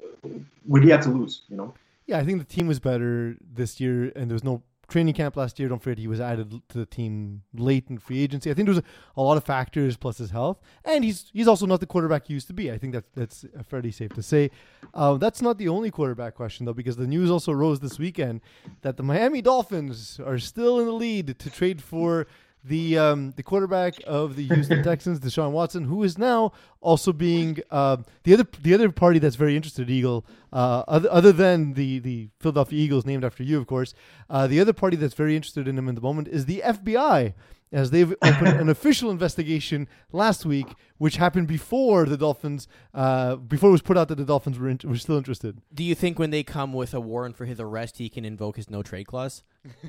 would 0.66 0.82
he 0.82 0.90
have 0.90 1.02
to 1.02 1.10
lose? 1.10 1.42
You 1.48 1.56
know. 1.56 1.74
Yeah, 2.06 2.18
I 2.18 2.24
think 2.24 2.38
the 2.38 2.44
team 2.44 2.68
was 2.68 2.78
better 2.78 3.36
this 3.54 3.80
year, 3.80 4.12
and 4.14 4.30
there 4.30 4.34
was 4.34 4.44
no 4.44 4.62
training 4.88 5.14
camp 5.14 5.36
last 5.36 5.58
year. 5.58 5.68
Don't 5.68 5.82
forget 5.82 5.98
he 5.98 6.06
was 6.06 6.20
added 6.20 6.50
to 6.68 6.78
the 6.78 6.86
team 6.86 7.42
late 7.54 7.86
in 7.88 7.98
free 7.98 8.20
agency. 8.20 8.50
I 8.50 8.54
think 8.54 8.66
there 8.66 8.74
was 8.74 8.82
a, 8.84 9.20
a, 9.20 9.22
lot 9.22 9.36
of 9.36 9.44
factors 9.44 9.96
plus 9.96 10.18
his 10.18 10.30
health, 10.30 10.60
and 10.84 11.04
he's 11.04 11.30
he's 11.32 11.48
also 11.48 11.66
not 11.66 11.80
the 11.80 11.86
quarterback 11.86 12.26
he 12.26 12.34
used 12.34 12.46
to 12.48 12.52
be. 12.52 12.70
I 12.70 12.78
think 12.78 12.92
that 12.92 13.04
that's 13.14 13.44
fairly 13.68 13.90
safe 13.90 14.12
to 14.14 14.22
say. 14.22 14.50
Uh, 14.94 15.14
that's 15.14 15.42
not 15.42 15.58
the 15.58 15.68
only 15.68 15.90
quarterback 15.90 16.34
question 16.34 16.66
though, 16.66 16.74
because 16.74 16.96
the 16.96 17.06
news 17.06 17.30
also 17.30 17.52
rose 17.52 17.80
this 17.80 17.98
weekend 17.98 18.40
that 18.82 18.96
the 18.96 19.02
Miami 19.02 19.42
Dolphins 19.42 20.20
are 20.24 20.38
still 20.38 20.80
in 20.80 20.86
the 20.86 20.92
lead 20.92 21.38
to 21.38 21.50
trade 21.50 21.82
for 21.82 22.26
the 22.66 22.98
um, 22.98 23.32
the 23.36 23.42
quarterback 23.42 23.94
of 24.06 24.36
the 24.36 24.46
Houston 24.48 24.82
Texans, 24.84 25.20
Deshaun 25.20 25.52
Watson, 25.52 25.84
who 25.84 26.02
is 26.02 26.18
now 26.18 26.52
also 26.80 27.12
being 27.12 27.58
uh, 27.70 27.98
the 28.24 28.34
other 28.34 28.46
the 28.60 28.74
other 28.74 28.90
party 28.90 29.18
that's 29.18 29.36
very 29.36 29.56
interested, 29.56 29.88
Eagle, 29.88 30.26
uh, 30.52 30.82
other, 30.88 31.10
other 31.10 31.32
than 31.32 31.74
the 31.74 31.98
the 32.00 32.28
Philadelphia 32.40 32.78
Eagles, 32.78 33.06
named 33.06 33.24
after 33.24 33.42
you, 33.42 33.58
of 33.58 33.66
course. 33.66 33.94
Uh, 34.28 34.46
the 34.46 34.60
other 34.60 34.72
party 34.72 34.96
that's 34.96 35.14
very 35.14 35.36
interested 35.36 35.68
in 35.68 35.78
him 35.78 35.88
at 35.88 35.94
the 35.94 36.00
moment 36.00 36.28
is 36.28 36.46
the 36.46 36.62
FBI 36.64 37.34
as 37.72 37.90
they've 37.90 38.14
opened 38.22 38.60
an 38.60 38.68
official 38.68 39.10
investigation 39.10 39.88
last 40.12 40.46
week, 40.46 40.68
which 40.98 41.16
happened 41.16 41.48
before 41.48 42.06
the 42.06 42.16
Dolphins, 42.16 42.68
uh, 42.94 43.36
before 43.36 43.70
it 43.70 43.72
was 43.72 43.82
put 43.82 43.96
out 43.96 44.08
that 44.08 44.16
the 44.16 44.24
Dolphins 44.24 44.58
were, 44.58 44.68
in, 44.68 44.78
were 44.84 44.96
still 44.96 45.16
interested. 45.16 45.60
Do 45.74 45.82
you 45.82 45.94
think 45.94 46.18
when 46.18 46.30
they 46.30 46.42
come 46.42 46.72
with 46.72 46.94
a 46.94 47.00
warrant 47.00 47.36
for 47.36 47.44
his 47.44 47.60
arrest, 47.60 47.98
he 47.98 48.08
can 48.08 48.24
invoke 48.24 48.56
his 48.56 48.70
no 48.70 48.82
trade 48.82 49.06
clause? 49.06 49.42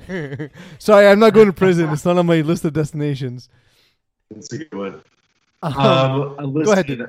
Sorry, 0.78 1.06
I'm 1.06 1.18
not 1.18 1.34
going 1.34 1.46
to 1.46 1.52
prison. 1.52 1.88
It's 1.90 2.04
not 2.04 2.18
on 2.18 2.26
my 2.26 2.40
list 2.40 2.64
of 2.64 2.72
destinations. 2.72 3.48
That's 4.30 4.52
a 4.52 4.58
good 4.58 4.74
one. 4.74 5.02
Um, 5.62 6.34
um, 6.38 6.62
go 6.62 6.72
ahead. 6.72 6.86
Dude. 6.86 7.08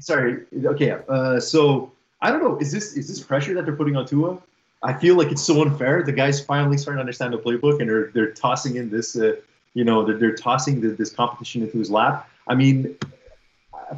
Sorry. 0.00 0.44
Okay. 0.64 0.96
Uh, 1.08 1.40
so 1.40 1.92
I 2.22 2.30
don't 2.30 2.42
know. 2.42 2.56
Is 2.58 2.72
this 2.72 2.96
is 2.96 3.08
this 3.08 3.20
pressure 3.20 3.54
that 3.54 3.64
they're 3.64 3.76
putting 3.76 3.96
on 3.96 4.06
Tua? 4.06 4.38
I 4.82 4.92
feel 4.92 5.16
like 5.16 5.32
it's 5.32 5.42
so 5.42 5.62
unfair. 5.62 6.02
The 6.02 6.12
guy's 6.12 6.44
finally 6.44 6.76
starting 6.76 6.98
to 6.98 7.00
understand 7.00 7.32
the 7.32 7.38
playbook, 7.38 7.80
and 7.80 7.88
they're 7.88 8.10
they're 8.12 8.32
tossing 8.32 8.76
in 8.76 8.90
this. 8.90 9.16
Uh, 9.16 9.36
you 9.74 9.84
know, 9.84 10.04
they're, 10.04 10.16
they're 10.16 10.36
tossing 10.36 10.80
the, 10.80 10.88
this 10.88 11.10
competition 11.10 11.62
into 11.62 11.78
his 11.78 11.90
lap. 11.90 12.28
I 12.46 12.54
mean, 12.54 12.96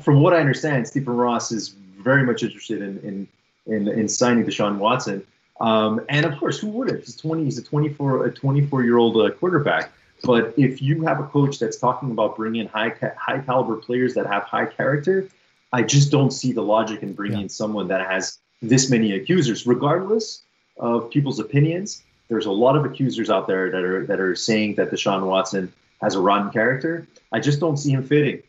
from 0.00 0.20
what 0.20 0.32
I 0.32 0.38
understand, 0.38 0.88
Stephen 0.88 1.16
Ross 1.16 1.52
is 1.52 1.68
very 1.98 2.24
much 2.24 2.42
interested 2.42 2.82
in 2.82 2.98
in 3.00 3.28
in, 3.66 3.88
in 3.88 4.08
signing 4.08 4.44
Deshaun 4.44 4.78
Watson. 4.78 5.24
Um, 5.60 6.04
and 6.08 6.26
of 6.26 6.38
course, 6.38 6.58
who 6.58 6.68
wouldn't? 6.68 7.04
He's 7.04 7.16
20. 7.16 7.44
He's 7.44 7.58
a 7.58 7.62
24 7.62 8.26
a 8.26 8.32
24 8.32 8.84
year 8.84 8.98
old 8.98 9.16
uh, 9.16 9.30
quarterback. 9.34 9.92
But 10.24 10.54
if 10.56 10.80
you 10.80 11.02
have 11.02 11.20
a 11.20 11.24
coach 11.24 11.58
that's 11.58 11.76
talking 11.76 12.10
about 12.10 12.36
bringing 12.36 12.62
in 12.62 12.66
high 12.68 12.94
high 13.18 13.38
caliber 13.40 13.76
players 13.76 14.14
that 14.14 14.26
have 14.26 14.44
high 14.44 14.66
character, 14.66 15.28
I 15.72 15.82
just 15.82 16.10
don't 16.10 16.30
see 16.30 16.52
the 16.52 16.62
logic 16.62 17.02
in 17.02 17.12
bringing 17.12 17.38
yeah. 17.38 17.44
in 17.44 17.48
someone 17.48 17.88
that 17.88 18.06
has 18.08 18.38
this 18.62 18.90
many 18.90 19.12
accusers, 19.12 19.66
regardless 19.66 20.42
of 20.78 21.10
people's 21.10 21.38
opinions 21.38 22.02
there's 22.28 22.46
a 22.46 22.50
lot 22.50 22.76
of 22.76 22.84
accusers 22.84 23.30
out 23.30 23.46
there 23.46 23.70
that 23.70 23.82
are 23.82 24.06
that 24.06 24.20
are 24.20 24.34
saying 24.34 24.74
that 24.76 24.90
Deshaun 24.90 25.26
Watson 25.26 25.72
has 26.00 26.14
a 26.14 26.20
rotten 26.20 26.50
character. 26.50 27.06
I 27.32 27.40
just 27.40 27.60
don't 27.60 27.76
see 27.76 27.92
him 27.92 28.02
fitting 28.02 28.42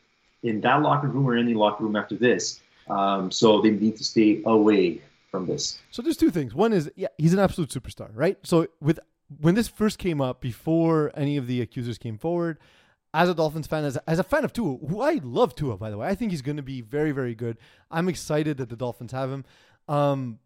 in 0.44 0.62
that 0.62 0.82
locker 0.82 1.08
room 1.08 1.28
or 1.28 1.36
any 1.36 1.54
locker 1.54 1.84
room 1.84 1.96
after 1.96 2.16
this. 2.16 2.60
Um, 2.90 3.32
so 3.32 3.62
they 3.62 3.72
need 3.72 3.98
to 3.98 4.04
stay 4.04 4.42
away 4.46 5.02
from 5.30 5.46
this. 5.46 5.80
So 5.92 6.02
there's 6.02 6.18
two 6.18 6.32
things. 6.32 6.56
One 6.56 6.74
is 6.74 6.90
yeah, 6.96 7.10
he's 7.18 7.34
an 7.34 7.40
absolute 7.40 7.70
superstar, 7.70 8.10
right? 8.14 8.38
So 8.44 8.68
with 8.82 9.00
when 9.40 9.56
this 9.56 9.68
first 9.68 10.00
came 10.00 10.22
up, 10.22 10.42
before 10.42 11.12
any 11.16 11.38
of 11.38 11.48
the 11.48 11.62
accusers 11.62 11.98
came 11.98 12.18
forward, 12.18 12.60
as 13.14 13.30
a 13.30 13.34
Dolphins 13.34 13.68
fan, 13.68 13.84
as 13.84 13.96
a, 13.96 14.10
as 14.10 14.20
a 14.20 14.24
fan 14.24 14.46
of 14.46 14.54
Tua, 14.54 14.78
who 14.78 15.02
I 15.02 15.20
love 15.24 15.56
Tua, 15.56 15.78
by 15.78 15.90
the 15.90 15.98
way, 15.98 16.08
I 16.08 16.16
think 16.16 16.32
he's 16.32 16.42
going 16.42 16.58
to 16.58 16.64
be 16.64 16.82
very, 16.82 17.12
very 17.12 17.36
good. 17.36 17.58
I'm 17.92 18.10
excited 18.10 18.58
that 18.58 18.70
the 18.70 18.76
Dolphins 18.76 19.12
have 19.12 19.32
him. 19.32 19.46
Um, 19.88 20.40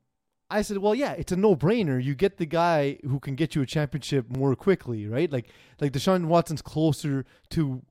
I 0.51 0.61
said, 0.61 0.77
well, 0.79 0.93
yeah, 0.93 1.13
it's 1.13 1.31
a 1.31 1.35
no-brainer. 1.37 2.03
You 2.03 2.13
get 2.13 2.37
the 2.37 2.45
guy 2.45 2.97
who 3.03 3.19
can 3.19 3.35
get 3.35 3.55
you 3.55 3.61
a 3.61 3.65
championship 3.65 4.29
more 4.29 4.55
quickly, 4.55 5.07
right? 5.07 5.31
Like, 5.31 5.47
like 5.79 5.93
Deshaun 5.93 6.25
Watson's 6.25 6.61
closer 6.61 7.25
to 7.51 7.81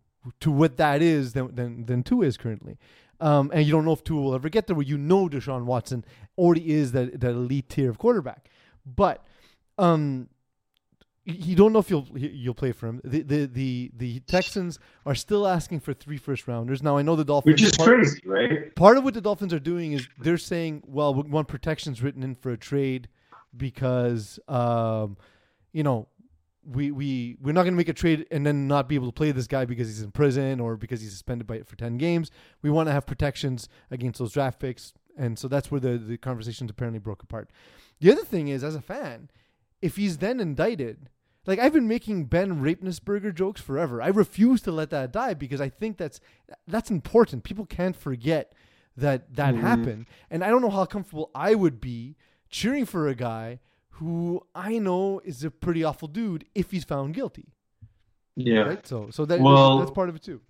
to 0.40 0.50
what 0.50 0.76
that 0.76 1.00
is 1.00 1.32
than 1.32 1.54
than 1.54 1.86
than 1.86 2.02
Tua 2.02 2.26
is 2.26 2.36
currently. 2.36 2.78
Um, 3.20 3.50
and 3.54 3.64
you 3.64 3.72
don't 3.72 3.84
know 3.84 3.92
if 3.92 4.04
Tua 4.04 4.20
will 4.20 4.34
ever 4.34 4.48
get 4.48 4.66
there. 4.66 4.76
Where 4.76 4.86
you 4.86 4.98
know 4.98 5.28
Deshaun 5.28 5.64
Watson 5.64 6.04
already 6.36 6.70
is 6.70 6.92
that 6.92 7.20
that 7.20 7.30
elite 7.30 7.70
tier 7.70 7.90
of 7.90 7.98
quarterback, 7.98 8.50
but 8.84 9.24
um, 9.78 10.28
you 11.38 11.56
don't 11.56 11.72
know 11.72 11.78
if 11.78 11.90
you'll 11.90 12.06
you'll 12.14 12.54
play 12.54 12.72
for 12.72 12.86
him. 12.86 13.00
The 13.04 13.22
the 13.22 13.46
the, 13.46 13.90
the 13.96 14.20
Texans 14.20 14.78
are 15.06 15.14
still 15.14 15.46
asking 15.46 15.80
for 15.80 15.92
three 15.92 16.16
first 16.16 16.46
rounders. 16.48 16.82
Now 16.82 16.96
I 16.96 17.02
know 17.02 17.16
the 17.16 17.24
Dolphins, 17.24 17.54
which 17.54 17.62
is 17.62 17.76
part, 17.76 17.88
crazy, 17.88 18.20
right? 18.24 18.74
Part 18.76 18.96
of 18.96 19.04
what 19.04 19.14
the 19.14 19.20
Dolphins 19.20 19.52
are 19.52 19.60
doing 19.60 19.92
is 19.92 20.08
they're 20.18 20.38
saying, 20.38 20.82
well, 20.86 21.14
we 21.14 21.22
want 21.22 21.48
protections 21.48 22.02
written 22.02 22.22
in 22.22 22.34
for 22.34 22.50
a 22.50 22.56
trade 22.56 23.08
because, 23.56 24.38
um, 24.48 25.16
you 25.72 25.82
know, 25.82 26.08
we 26.64 26.90
we 26.90 27.36
we're 27.40 27.52
not 27.52 27.62
going 27.62 27.74
to 27.74 27.78
make 27.78 27.88
a 27.88 27.94
trade 27.94 28.26
and 28.30 28.44
then 28.44 28.68
not 28.68 28.88
be 28.88 28.94
able 28.94 29.08
to 29.08 29.12
play 29.12 29.32
this 29.32 29.46
guy 29.46 29.64
because 29.64 29.88
he's 29.88 30.02
in 30.02 30.10
prison 30.10 30.60
or 30.60 30.76
because 30.76 31.00
he's 31.00 31.12
suspended 31.12 31.46
by 31.46 31.56
it 31.56 31.66
for 31.66 31.76
ten 31.76 31.98
games. 31.98 32.30
We 32.62 32.70
want 32.70 32.88
to 32.88 32.92
have 32.92 33.06
protections 33.06 33.68
against 33.90 34.18
those 34.18 34.32
draft 34.32 34.60
picks, 34.60 34.92
and 35.16 35.38
so 35.38 35.48
that's 35.48 35.70
where 35.70 35.80
the 35.80 35.98
the 35.98 36.16
conversations 36.18 36.70
apparently 36.70 36.98
broke 36.98 37.22
apart. 37.22 37.50
The 38.00 38.12
other 38.12 38.24
thing 38.24 38.48
is, 38.48 38.64
as 38.64 38.74
a 38.74 38.80
fan 38.80 39.28
if 39.82 39.96
he's 39.96 40.18
then 40.18 40.40
indicted, 40.40 41.08
Like 41.46 41.58
I've 41.58 41.72
been 41.72 41.88
making 41.88 42.26
Ben 42.26 42.60
Rapnessberger 42.62 43.34
jokes 43.34 43.60
forever. 43.60 44.02
I 44.02 44.08
refuse 44.08 44.60
to 44.62 44.72
let 44.72 44.90
that 44.90 45.12
die 45.12 45.34
because 45.34 45.60
I 45.60 45.68
think 45.68 45.96
that's 45.96 46.20
that's 46.66 46.90
important. 46.90 47.44
People 47.44 47.66
can't 47.66 47.96
forget 47.96 48.52
that 48.96 49.34
that 49.36 49.54
Mhm. 49.54 49.60
happened, 49.60 50.06
and 50.30 50.44
I 50.44 50.48
don't 50.50 50.60
know 50.60 50.70
how 50.70 50.84
comfortable 50.84 51.30
I 51.34 51.54
would 51.54 51.80
be 51.80 52.16
cheering 52.50 52.84
for 52.84 53.08
a 53.08 53.14
guy 53.14 53.60
who 53.94 54.42
I 54.54 54.78
know 54.78 55.20
is 55.24 55.42
a 55.44 55.50
pretty 55.50 55.82
awful 55.84 56.08
dude 56.08 56.44
if 56.54 56.70
he's 56.72 56.84
found 56.84 57.14
guilty. 57.14 57.48
Yeah. 58.36 58.60
Right. 58.60 58.86
So 58.86 59.08
so 59.10 59.24
that 59.24 59.40
Well- 59.40 59.78
that's 59.78 59.90
part 59.90 60.08
of 60.08 60.16
it 60.16 60.22
too. 60.22 60.40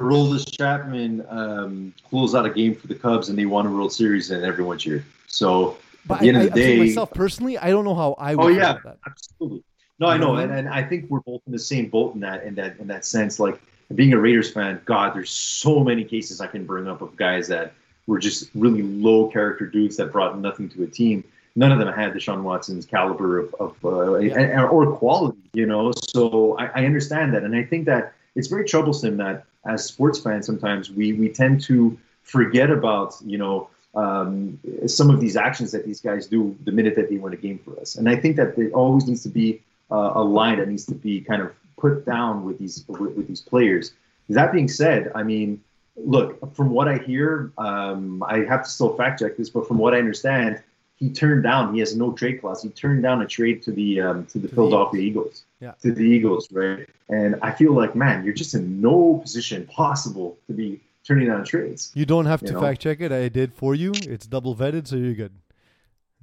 Aroldis 0.00 0.48
Chapman 0.56 1.26
um, 1.28 1.92
closed 2.08 2.36
out 2.36 2.46
a 2.46 2.50
game 2.50 2.72
for 2.76 2.86
the 2.86 2.94
Cubs 2.94 3.30
and 3.30 3.36
they 3.38 3.46
won 3.46 3.66
a 3.66 3.70
World 3.72 3.92
Series 3.92 4.30
and 4.30 4.44
everyone 4.44 4.78
cheered. 4.78 5.04
So 5.26 5.76
But 6.06 6.14
at 6.16 6.20
the 6.20 6.28
end 6.28 6.36
I, 6.36 6.40
of 6.42 6.52
I, 6.52 6.54
the 6.54 6.62
I'm 6.62 6.68
day, 6.68 6.78
myself 6.78 7.10
personally, 7.10 7.58
I 7.58 7.70
don't 7.70 7.84
know 7.84 7.96
how 7.96 8.12
I 8.16 8.36
would. 8.36 8.44
Oh, 8.44 8.48
yeah. 8.48 8.78
that. 8.84 8.98
absolutely. 9.04 9.64
No, 9.98 10.06
I 10.06 10.16
know 10.16 10.30
what 10.30 10.40
I 10.40 10.42
and, 10.44 10.52
and 10.52 10.68
I 10.68 10.82
think 10.82 11.10
we're 11.10 11.20
both 11.20 11.42
in 11.46 11.52
the 11.52 11.58
same 11.58 11.88
boat 11.88 12.14
in 12.14 12.20
that 12.20 12.44
in 12.44 12.54
that 12.56 12.78
in 12.78 12.86
that 12.88 13.04
sense. 13.04 13.40
Like 13.40 13.60
being 13.94 14.12
a 14.12 14.18
Raiders 14.18 14.50
fan, 14.52 14.80
God, 14.84 15.14
there's 15.14 15.30
so 15.30 15.80
many 15.80 16.04
cases 16.04 16.40
I 16.40 16.46
can 16.46 16.64
bring 16.64 16.86
up 16.86 17.00
of 17.02 17.16
guys 17.16 17.48
that 17.48 17.72
were 18.06 18.18
just 18.18 18.50
really 18.54 18.82
low 18.82 19.28
character 19.28 19.66
dudes 19.66 19.96
that 19.96 20.12
brought 20.12 20.38
nothing 20.38 20.68
to 20.70 20.82
a 20.84 20.86
team. 20.86 21.24
None 21.56 21.72
of 21.72 21.78
them 21.78 21.92
had 21.92 22.12
Deshaun 22.12 22.42
Watson's 22.42 22.86
caliber 22.86 23.40
of, 23.40 23.54
of 23.58 23.84
uh, 23.84 24.18
Yeah. 24.18 24.64
or 24.66 24.92
quality, 24.96 25.38
you 25.52 25.66
know. 25.66 25.92
So 25.92 26.56
I, 26.58 26.66
I 26.82 26.86
understand 26.86 27.34
that, 27.34 27.42
and 27.42 27.56
I 27.56 27.64
think 27.64 27.86
that 27.86 28.12
it's 28.36 28.46
very 28.46 28.64
troublesome 28.64 29.16
that 29.16 29.44
as 29.66 29.84
sports 29.84 30.20
fans 30.20 30.46
sometimes 30.46 30.90
we 30.90 31.12
we 31.14 31.28
tend 31.28 31.60
to 31.62 31.98
forget 32.22 32.70
about 32.70 33.16
you 33.24 33.38
know 33.38 33.68
um, 33.94 34.60
some 34.86 35.10
of 35.10 35.18
these 35.20 35.36
actions 35.36 35.72
that 35.72 35.84
these 35.84 36.00
guys 36.00 36.26
do 36.28 36.56
the 36.64 36.70
minute 36.70 36.94
that 36.94 37.08
they 37.10 37.16
win 37.16 37.32
a 37.32 37.36
game 37.36 37.58
for 37.58 37.78
us. 37.80 37.96
And 37.96 38.08
I 38.08 38.14
think 38.16 38.36
that 38.36 38.54
there 38.54 38.68
always 38.70 39.08
needs 39.08 39.22
to 39.24 39.28
be 39.28 39.60
uh, 39.90 40.12
a 40.14 40.22
line 40.22 40.58
that 40.58 40.68
needs 40.68 40.84
to 40.86 40.94
be 40.94 41.20
kind 41.20 41.42
of 41.42 41.52
put 41.78 42.04
down 42.04 42.44
with 42.44 42.58
these 42.58 42.84
with, 42.88 43.12
with 43.16 43.28
these 43.28 43.40
players. 43.40 43.92
That 44.28 44.52
being 44.52 44.68
said, 44.68 45.10
I 45.14 45.22
mean, 45.22 45.62
look 45.96 46.54
from 46.54 46.70
what 46.70 46.88
I 46.88 46.98
hear, 46.98 47.52
um, 47.56 48.22
I 48.22 48.38
have 48.40 48.64
to 48.64 48.68
still 48.70 48.94
fact 48.96 49.20
check 49.20 49.36
this, 49.36 49.48
but 49.48 49.66
from 49.66 49.78
what 49.78 49.94
I 49.94 49.98
understand, 49.98 50.62
he 50.96 51.10
turned 51.10 51.44
down. 51.44 51.72
He 51.72 51.80
has 51.80 51.96
no 51.96 52.12
trade 52.12 52.40
clause. 52.40 52.62
He 52.62 52.70
turned 52.70 53.02
down 53.02 53.22
a 53.22 53.26
trade 53.26 53.62
to 53.62 53.72
the 53.72 54.00
um, 54.00 54.26
to 54.26 54.38
the 54.38 54.48
the 54.48 54.54
Philadelphia 54.54 55.00
Eagles. 55.00 55.44
Yeah. 55.60 55.72
To 55.82 55.92
the 55.92 56.02
Eagles, 56.02 56.50
right? 56.52 56.88
And 57.08 57.36
I 57.42 57.52
feel 57.52 57.72
like, 57.72 57.96
man, 57.96 58.24
you're 58.24 58.34
just 58.34 58.54
in 58.54 58.80
no 58.80 59.18
position 59.22 59.66
possible 59.66 60.36
to 60.46 60.52
be 60.52 60.80
turning 61.04 61.26
down 61.28 61.44
trades. 61.44 61.90
You 61.94 62.04
don't 62.04 62.26
have 62.26 62.42
You 62.42 62.48
to 62.48 62.54
know? 62.54 62.60
fact 62.60 62.80
check 62.80 63.00
it. 63.00 63.10
I 63.12 63.28
did 63.28 63.54
for 63.54 63.74
you. 63.74 63.92
It's 63.94 64.26
double 64.26 64.54
vetted, 64.54 64.86
so 64.86 64.96
you're 64.96 65.14
good. 65.14 65.32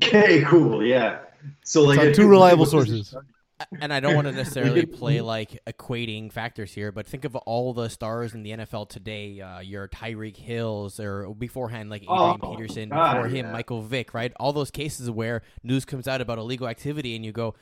Okay, 0.04 0.42
cool, 0.42 0.86
yeah. 0.86 1.20
So 1.64 1.84
like 1.84 2.00
on 2.00 2.12
two 2.12 2.28
reliable 2.28 2.66
sources. 2.66 3.16
And 3.80 3.94
I 3.94 4.00
don't 4.00 4.16
want 4.16 4.28
to 4.28 4.32
necessarily 4.34 4.86
play 4.86 5.22
like 5.22 5.60
equating 5.66 6.32
factors 6.32 6.74
here, 6.74 6.92
but 6.92 7.08
think 7.08 7.26
of 7.26 7.36
all 7.36 7.74
the 7.74 7.90
stars 7.90 8.34
in 8.34 8.44
the 8.44 8.52
NFL 8.52 8.90
today. 8.90 9.40
Uh, 9.42 9.60
your 9.60 9.88
Tyreek 9.88 10.38
Hills, 10.38 11.00
or 11.00 11.34
beforehand, 11.34 11.90
like 11.90 12.04
Adrian 12.04 12.40
Oh, 12.42 12.52
Peterson, 12.56 12.90
God, 12.90 13.14
before 13.14 13.28
him, 13.30 13.46
yeah. 13.46 13.52
Michael 13.52 13.82
Vick, 13.82 14.14
right? 14.14 14.34
All 14.40 14.54
those 14.54 14.72
cases 14.72 15.10
where 15.10 15.42
news 15.64 15.86
comes 15.86 16.08
out 16.08 16.22
about 16.22 16.38
illegal 16.38 16.68
activity, 16.68 17.16
and 17.16 17.24
you 17.26 17.32
go, 17.32 17.56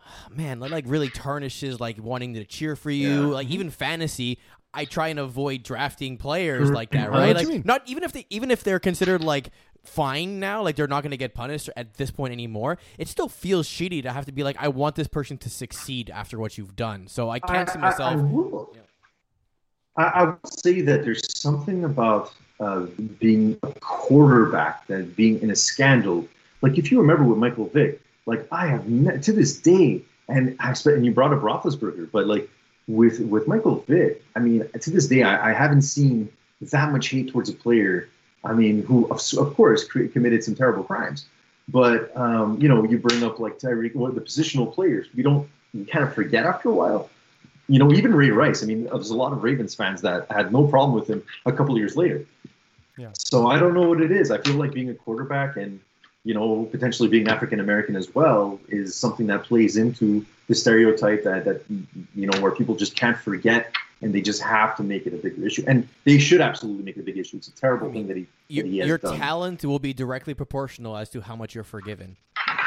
"Ah, 0.00 0.28
man, 0.30 0.60
that 0.60 0.70
like 0.70 0.84
really 0.86 1.10
tarnishes 1.10 1.80
like 1.80 2.02
wanting 2.02 2.34
to 2.34 2.44
cheer 2.44 2.76
for 2.76 2.90
you. 2.90 3.28
Yeah. 3.28 3.34
Like 3.34 3.48
even 3.48 3.70
fantasy, 3.70 4.38
I 4.76 4.84
try 4.84 5.08
and 5.08 5.18
avoid 5.18 5.62
drafting 5.62 6.16
players 6.18 6.70
Mhm. 6.70 6.74
like 6.74 6.90
that, 6.90 7.10
right? 7.10 7.34
Like 7.34 7.64
not 7.64 7.82
even 7.86 8.02
if 8.04 8.12
they 8.12 8.26
even 8.30 8.50
if 8.50 8.62
they're 8.62 8.78
considered 8.78 9.24
like 9.24 9.50
fine 9.84 10.38
now, 10.40 10.62
like 10.62 10.76
they're 10.76 10.86
not 10.88 11.02
going 11.02 11.12
to 11.12 11.16
get 11.16 11.32
punished 11.34 11.70
at 11.76 11.94
this 11.94 12.10
point 12.10 12.32
anymore. 12.32 12.76
It 12.98 13.08
still 13.08 13.28
feels 13.28 13.68
shitty 13.68 14.02
to 14.02 14.12
have 14.12 14.26
to 14.26 14.32
be 14.32 14.42
like, 14.42 14.56
I 14.58 14.68
want 14.68 14.96
this 14.96 15.06
person 15.08 15.38
to 15.38 15.48
succeed 15.50 16.10
after 16.10 16.38
what 16.38 16.58
you've 16.58 16.76
done. 16.76 17.06
So 17.06 17.30
I 17.30 17.38
can't 17.38 17.68
see 17.70 17.78
I, 17.78 17.82
I, 17.82 17.90
myself. 17.90 18.20
will. 18.20 18.72
Yeah. 18.74 18.80
I, 19.96 20.02
I 20.04 20.24
would 20.24 20.38
say 20.46 20.80
that 20.82 21.04
there's 21.04 21.40
something 21.40 21.84
about 21.84 22.32
uh, 22.60 22.86
being 23.20 23.56
a 23.62 23.72
quarterback 23.80 24.86
that 24.88 25.16
being 25.16 25.40
in 25.40 25.50
a 25.50 25.56
scandal. 25.56 26.26
Like 26.62 26.78
if 26.78 26.90
you 26.90 27.00
remember 27.00 27.24
with 27.24 27.38
Michael 27.38 27.68
Vick, 27.68 28.00
like 28.26 28.46
I 28.50 28.66
have 28.66 28.88
ne- 28.88 29.18
to 29.18 29.32
this 29.32 29.56
day, 29.58 30.02
and 30.28 30.56
I 30.58 30.70
expect, 30.70 30.96
and 30.96 31.06
you 31.06 31.12
brought 31.12 31.32
up 31.32 31.40
Roethlisberger, 31.40 32.10
but 32.10 32.26
like 32.26 32.50
with 32.88 33.20
with 33.20 33.48
Michael 33.48 33.84
Vick, 33.88 34.22
I 34.34 34.40
mean 34.40 34.68
to 34.80 34.90
this 34.90 35.06
day, 35.06 35.22
I, 35.22 35.50
I 35.50 35.52
haven't 35.52 35.82
seen 35.82 36.30
that 36.60 36.92
much 36.92 37.08
hate 37.08 37.30
towards 37.30 37.48
a 37.50 37.54
player. 37.54 38.08
I 38.44 38.52
mean, 38.52 38.82
who 38.82 39.06
of, 39.08 39.20
of 39.38 39.54
course 39.54 39.84
cre- 39.84 40.06
committed 40.06 40.44
some 40.44 40.54
terrible 40.54 40.84
crimes, 40.84 41.26
but 41.68 42.16
um, 42.16 42.60
you 42.60 42.68
know, 42.68 42.84
you 42.84 42.98
bring 42.98 43.24
up 43.24 43.38
like 43.38 43.58
Tyreek, 43.58 43.94
what 43.94 44.14
the 44.14 44.20
positional 44.20 44.72
players, 44.72 45.08
we 45.16 45.22
don't, 45.22 45.48
you 45.72 45.84
kind 45.84 46.04
of 46.04 46.14
forget 46.14 46.46
after 46.46 46.68
a 46.68 46.72
while 46.72 47.10
you 47.68 47.78
know, 47.78 47.92
even 47.92 48.14
Ray 48.14 48.30
Rice. 48.30 48.62
I 48.62 48.66
mean, 48.66 48.84
there's 48.84 49.10
a 49.10 49.16
lot 49.16 49.32
of 49.32 49.42
Ravens 49.42 49.74
fans 49.74 50.02
that 50.02 50.30
had 50.30 50.52
no 50.52 50.66
problem 50.66 50.94
with 50.94 51.08
him 51.08 51.22
a 51.44 51.52
couple 51.52 51.74
of 51.74 51.78
years 51.78 51.96
later. 51.96 52.24
Yeah. 52.96 53.10
So 53.14 53.48
I 53.48 53.58
don't 53.58 53.74
know 53.74 53.88
what 53.88 54.00
it 54.00 54.12
is. 54.12 54.30
I 54.30 54.38
feel 54.38 54.54
like 54.54 54.72
being 54.72 54.90
a 54.90 54.94
quarterback 54.94 55.56
and 55.56 55.80
you 56.26 56.34
know 56.34 56.68
potentially 56.72 57.08
being 57.08 57.28
African 57.28 57.60
American 57.60 57.94
as 57.96 58.14
well 58.14 58.58
is 58.68 58.94
something 58.94 59.26
that 59.28 59.44
plays 59.44 59.76
into 59.76 60.26
the 60.48 60.54
stereotype 60.54 61.22
that 61.24 61.44
that 61.44 61.58
you 62.14 62.26
know 62.26 62.38
where 62.40 62.50
people 62.50 62.74
just 62.74 62.96
can't 62.96 63.16
forget 63.18 63.72
and 64.02 64.14
they 64.14 64.20
just 64.20 64.42
have 64.42 64.76
to 64.76 64.82
make 64.82 65.06
it 65.06 65.14
a 65.14 65.16
bigger 65.16 65.46
issue. 65.46 65.64
And 65.66 65.88
they 66.04 66.18
should 66.18 66.42
absolutely 66.42 66.84
make 66.84 66.96
it 66.98 67.00
a 67.00 67.02
big 67.04 67.16
issue. 67.16 67.38
It's 67.38 67.48
a 67.48 67.52
terrible 67.52 67.88
I 67.88 67.92
mean, 67.92 68.06
thing 68.06 68.08
that 68.08 68.16
he 68.18 68.26
Your, 68.48 68.64
that 68.64 68.70
he 68.70 68.78
has 68.78 68.88
your 68.88 68.98
done. 68.98 69.16
talent 69.18 69.64
will 69.64 69.78
be 69.78 69.94
directly 69.94 70.34
proportional 70.34 70.96
as 70.98 71.08
to 71.10 71.22
how 71.22 71.34
much 71.34 71.54
you're 71.54 71.64
forgiven. 71.64 72.16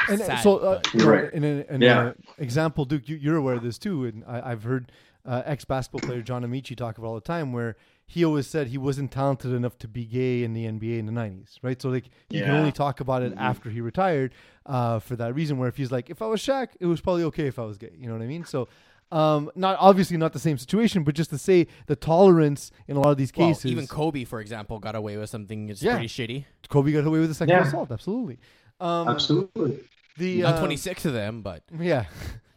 And 0.08 0.18
Sad, 0.20 0.42
so, 0.42 0.56
uh, 0.56 0.80
but- 0.82 0.92
you 0.94 1.00
know, 1.00 1.08
Right. 1.10 1.32
in 1.32 1.44
an, 1.44 1.64
in 1.68 1.80
Yeah. 1.82 2.12
a 2.38 2.42
example, 2.42 2.84
Duke, 2.84 3.08
you, 3.08 3.16
you're 3.16 3.36
aware 3.36 3.54
of 3.54 3.62
this 3.62 3.78
too, 3.78 4.06
and 4.06 4.24
I, 4.26 4.50
I've 4.50 4.64
heard 4.64 4.90
uh, 5.24 5.42
ex 5.44 5.64
basketball 5.64 6.00
player 6.08 6.20
John 6.22 6.42
Amaechi 6.44 6.74
talk 6.76 6.98
about 6.98 7.06
all 7.08 7.14
the 7.14 7.20
time, 7.20 7.52
where 7.52 7.76
he 8.12 8.24
always 8.24 8.48
said 8.48 8.66
he 8.66 8.76
wasn't 8.78 9.12
talented 9.12 9.52
enough 9.52 9.78
to 9.78 9.86
be 9.86 10.04
gay 10.04 10.42
in 10.42 10.52
the 10.52 10.64
NBA 10.66 10.98
in 10.98 11.06
the 11.06 11.12
'90s, 11.12 11.58
right? 11.62 11.80
So 11.80 11.90
like 11.90 12.06
he 12.28 12.40
can 12.40 12.50
only 12.50 12.72
talk 12.72 12.98
about 12.98 13.22
it 13.22 13.32
Mhm. 13.34 13.40
after 13.40 13.70
he 13.70 13.80
retired, 13.80 14.34
uh, 14.66 14.98
for 14.98 15.14
that 15.14 15.32
reason. 15.34 15.58
Where 15.58 15.68
if 15.68 15.76
he's 15.76 15.92
like, 15.92 16.10
if 16.10 16.20
I 16.20 16.26
was 16.26 16.40
Shaq, 16.42 16.68
it 16.80 16.86
was 16.86 17.00
probably 17.00 17.22
okay 17.30 17.46
if 17.46 17.58
I 17.58 17.64
was 17.64 17.78
gay. 17.78 17.92
You 17.96 18.08
know 18.08 18.14
what 18.14 18.22
I 18.22 18.26
mean? 18.26 18.44
So. 18.44 18.68
Um, 19.12 19.50
not 19.56 19.76
obviously 19.80 20.16
not 20.16 20.32
the 20.32 20.38
same 20.38 20.56
situation, 20.56 21.02
but 21.02 21.16
just 21.16 21.30
to 21.30 21.38
say 21.38 21.66
the 21.86 21.96
tolerance 21.96 22.70
in 22.86 22.96
a 22.96 23.00
lot 23.00 23.10
of 23.10 23.16
these 23.16 23.32
well, 23.36 23.48
cases. 23.48 23.66
even 23.72 23.88
Kobe, 23.88 24.22
for 24.22 24.40
example, 24.40 24.78
got 24.78 24.94
away 24.94 25.16
with 25.16 25.28
something 25.28 25.66
that's 25.66 25.82
Yeah. 25.82 25.94
pretty 25.96 26.06
shitty. 26.06 26.44
Kobe 26.68 26.92
got 26.92 27.04
away 27.04 27.18
with 27.18 27.28
a 27.32 27.34
sexual 27.34 27.56
Yeah. 27.56 27.66
assault, 27.66 27.90
absolutely. 27.90 28.38
Um, 28.78 29.08
Absolutely. 29.08 29.80
The 30.16 30.42
Not 30.42 30.54
uh, 30.54 30.58
26 30.60 31.06
of 31.06 31.12
them, 31.12 31.42
but 31.42 31.64
Yeah, 31.76 32.04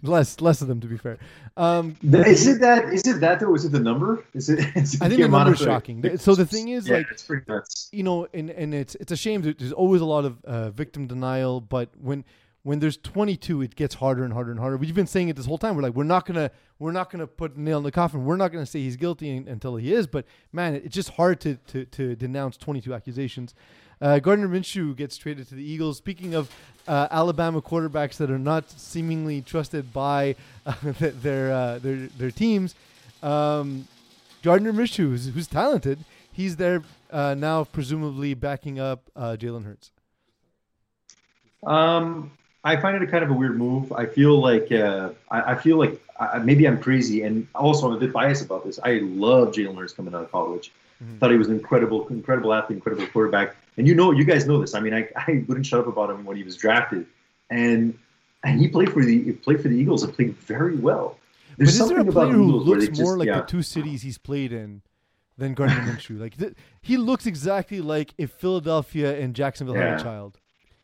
less 0.04 0.40
less 0.42 0.62
of 0.62 0.68
them 0.68 0.80
to 0.82 0.88
be 0.88 0.98
fair. 0.98 1.18
Um, 1.58 1.96
Is 2.04 2.46
it 2.48 2.60
that? 2.62 2.94
Is 2.94 3.08
it 3.08 3.20
that 3.22 3.40
though? 3.40 3.56
Is 3.56 3.66
it 3.66 3.72
the 3.72 3.80
number? 3.80 4.24
Is 4.34 4.50
it? 4.50 4.60
Is 4.76 4.96
it 4.96 5.02
I 5.02 5.10
think 5.10 5.22
the 5.22 5.28
number's 5.28 5.62
of- 5.62 5.66
shocking. 5.68 6.18
So 6.18 6.36
the 6.36 6.46
thing 6.46 6.68
is, 6.70 6.88
yeah, 6.88 6.98
like, 6.98 7.08
it's 7.12 7.24
pretty 7.24 7.46
nuts. 7.48 7.90
you 7.92 8.04
know, 8.04 8.28
and 8.34 8.50
and 8.50 8.74
it's 8.74 8.96
it's 8.96 9.12
a 9.12 9.18
shame. 9.18 9.42
that 9.44 9.58
There's 9.58 9.72
always 9.72 10.02
a 10.02 10.06
lot 10.06 10.26
of 10.26 10.44
uh, 10.46 10.70
victim 10.72 11.08
denial, 11.08 11.62
but 11.62 11.90
when 12.00 12.24
when 12.64 12.80
there's 12.80 12.96
22, 12.96 13.62
it 13.62 13.76
gets 13.76 13.94
harder 13.96 14.24
and 14.24 14.32
harder 14.32 14.50
and 14.52 14.60
harder. 14.60 14.78
We've 14.78 14.96
been 14.96 15.06
saying 15.06 15.28
it 15.28 15.36
this 15.36 15.46
whole 15.46 15.58
time. 15.58 15.76
We're 15.76 15.82
like, 15.82 15.96
we're 15.96 16.06
not 16.06 16.26
gonna 16.26 16.50
we're 16.80 16.94
not 16.94 17.10
gonna 17.12 17.28
put 17.28 17.56
a 17.56 17.62
nail 17.62 17.78
in 17.78 17.84
the 17.84 17.92
coffin. 17.92 18.24
We're 18.26 18.38
not 18.38 18.52
gonna 18.54 18.66
say 18.66 18.80
he's 18.80 18.96
guilty 18.96 19.36
until 19.36 19.76
he 19.76 19.94
is. 19.94 20.08
But 20.08 20.26
man, 20.52 20.76
it's 20.76 20.96
just 20.96 21.10
hard 21.12 21.40
to 21.42 21.56
to, 21.68 21.86
to 21.86 22.16
denounce 22.16 22.58
22 22.58 22.94
accusations. 22.94 23.54
Uh, 24.04 24.20
Gardner 24.20 24.50
Minshew 24.50 24.94
gets 24.98 25.16
traded 25.16 25.48
to 25.48 25.56
the 25.56 25.64
Eagles. 25.64 25.98
Speaking 25.98 26.36
of 26.36 26.54
uh, 26.90 27.08
Alabama 27.10 27.62
quarterbacks 27.62 28.18
that 28.18 28.30
are 28.30 28.38
not 28.38 28.70
seemingly 28.70 29.42
trusted 29.42 29.94
by 29.94 30.36
uh, 30.66 30.74
their 31.00 31.54
uh, 31.54 31.80
their 31.80 32.08
their 32.18 32.30
teams, 32.30 32.76
um, 33.24 33.88
Gardner 34.44 34.74
Minshew, 34.74 35.08
who's, 35.08 35.28
who's 35.30 35.48
talented, 35.48 36.00
he's 36.34 36.58
there 36.58 36.84
uh, 37.12 37.34
now, 37.34 37.64
presumably 37.64 38.34
backing 38.34 38.78
up 38.78 39.10
uh, 39.16 39.38
Jalen 39.40 39.64
Hurts. 39.64 39.92
Um, 41.66 42.32
I 42.66 42.76
find 42.76 42.98
it 42.98 43.04
a 43.04 43.08
kind 43.08 43.24
of 43.24 43.30
a 43.30 43.34
weird 43.34 43.58
move. 43.58 43.94
I 43.94 44.06
feel 44.06 44.38
like 44.38 44.70
uh, 44.70 45.12
I, 45.32 45.54
I 45.54 45.56
feel 45.56 45.78
like 45.78 46.04
I, 46.20 46.40
maybe 46.40 46.68
I'm 46.68 46.82
crazy, 46.82 47.24
and 47.24 47.48
also 47.56 47.88
I'm 47.88 47.94
a 47.96 48.00
bit 48.00 48.12
biased 48.12 48.44
about 48.44 48.66
this. 48.66 48.80
I 48.84 49.00
love 49.02 49.54
Jalen 49.54 49.78
Hurts 49.78 49.94
coming 49.94 50.14
out 50.14 50.24
of 50.24 50.32
college. 50.34 50.74
Mhm. 51.02 51.20
Thought 51.20 51.32
he 51.32 51.38
was 51.38 51.48
an 51.48 51.56
incredible, 51.56 52.06
incredible 52.10 52.54
athlete, 52.54 52.76
incredible 52.76 53.08
quarterback. 53.08 53.56
And 53.78 53.88
you 53.88 53.96
know, 53.96 54.12
you 54.12 54.24
guys 54.24 54.46
know 54.48 54.60
this. 54.62 54.74
I 54.76 54.80
mean, 54.80 54.94
I, 54.94 55.08
I 55.16 55.44
wouldn't 55.48 55.66
shut 55.66 55.80
up 55.80 55.88
about 55.88 56.10
him 56.10 56.24
when 56.26 56.38
he 56.38 56.44
was 56.44 56.56
drafted, 56.56 57.06
and 57.50 57.98
and 58.44 58.60
he 58.60 58.68
played 58.68 58.92
for 58.92 59.04
the 59.04 59.24
he 59.24 59.32
played 59.32 59.62
for 59.62 59.68
the 59.70 59.76
Eagles 59.76 60.04
and 60.04 60.14
played 60.14 60.36
very 60.38 60.76
well. 60.78 61.18
But 61.58 61.68
is 61.68 61.88
there 61.88 62.00
a 62.00 62.06
player 62.06 62.32
who 62.34 62.48
Eagles 62.50 62.68
looks 62.68 62.82
they 62.82 62.88
just- 62.90 63.02
more 63.02 63.18
like 63.18 63.28
yeah. 63.28 63.42
the 63.42 63.46
two 63.48 63.62
cities 63.64 64.02
he's 64.04 64.18
played 64.18 64.52
in 64.54 64.82
than 65.38 65.54
Gardner 65.54 65.78
Minshew? 65.94 66.20
Like 66.20 66.38
th- 66.38 66.54
he 66.82 66.98
looks 66.98 67.26
exactly 67.26 67.80
like 67.82 68.14
if 68.18 68.32
Philadelphia 68.32 69.20
and 69.20 69.36
Jacksonville 69.36 69.76
had 69.76 70.00
a 70.00 70.04
child. 70.04 70.40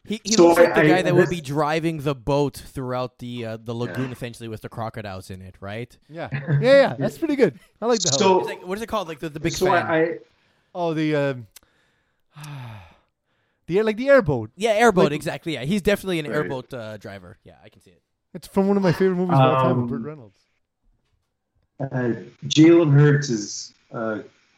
he, 0.06 0.20
he 0.24 0.32
So 0.34 0.48
looks 0.48 0.60
like 0.60 0.74
the 0.76 0.82
guy 0.88 0.98
I- 1.00 1.02
that 1.04 1.16
would 1.16 1.30
be 1.30 1.42
driving 1.42 1.98
the 2.02 2.16
boat 2.16 2.56
throughout 2.58 3.20
the 3.20 3.46
uh, 3.46 3.58
the 3.64 3.74
lagoon, 3.76 4.12
essentially 4.12 4.48
with 4.48 4.62
the 4.62 4.70
crocodiles 4.70 5.30
in 5.30 5.42
it, 5.42 5.56
right? 5.60 5.96
Yeah, 6.10 6.30
yeah, 6.32 6.60
yeah. 6.62 6.96
That's 6.98 7.18
pretty 7.20 7.36
good. 7.36 7.60
I 7.82 7.86
like 7.86 8.00
that. 8.02 8.14
So- 8.16 8.38
like 8.40 8.66
what 8.66 8.78
is 8.78 8.82
it 8.84 8.88
called? 8.88 9.08
Like 9.08 9.20
the, 9.20 9.30
the 9.30 9.40
big 9.40 9.54
so 9.54 9.66
fan. 9.68 9.86
I, 9.86 10.02
I 10.04 10.18
oh, 10.74 10.94
the 10.94 11.16
um, 11.16 11.48
the 13.68 13.78
air, 13.78 13.84
like 13.84 13.98
the 13.98 14.10
airboat. 14.10 14.52
yeah, 14.56 14.72
airboat. 14.72 15.06
like- 15.06 15.14
exactly. 15.14 15.54
Yeah, 15.54 15.64
he's 15.66 15.82
definitely 15.82 16.20
an 16.20 16.26
Right. 16.28 16.36
airboat 16.36 16.74
uh, 16.74 16.98
driver. 16.98 17.38
Yeah, 17.44 17.54
I 17.64 17.70
can 17.70 17.82
see 17.82 17.92
it. 17.92 18.02
It's 18.34 18.48
from 18.48 18.68
one 18.68 18.78
of 18.78 18.84
my 18.84 18.92
favorite 18.92 19.16
movies 19.16 19.36
of 19.36 19.42
all 19.42 19.56
time, 19.62 19.72
Um, 19.72 19.82
with 19.82 19.90
Burt 19.90 20.02
Reynolds. 20.02 20.38
Uh, 21.80 22.14
Jalen 22.46 22.92
Hurts 22.94 23.30
is 23.30 23.74
uh, 23.92 24.16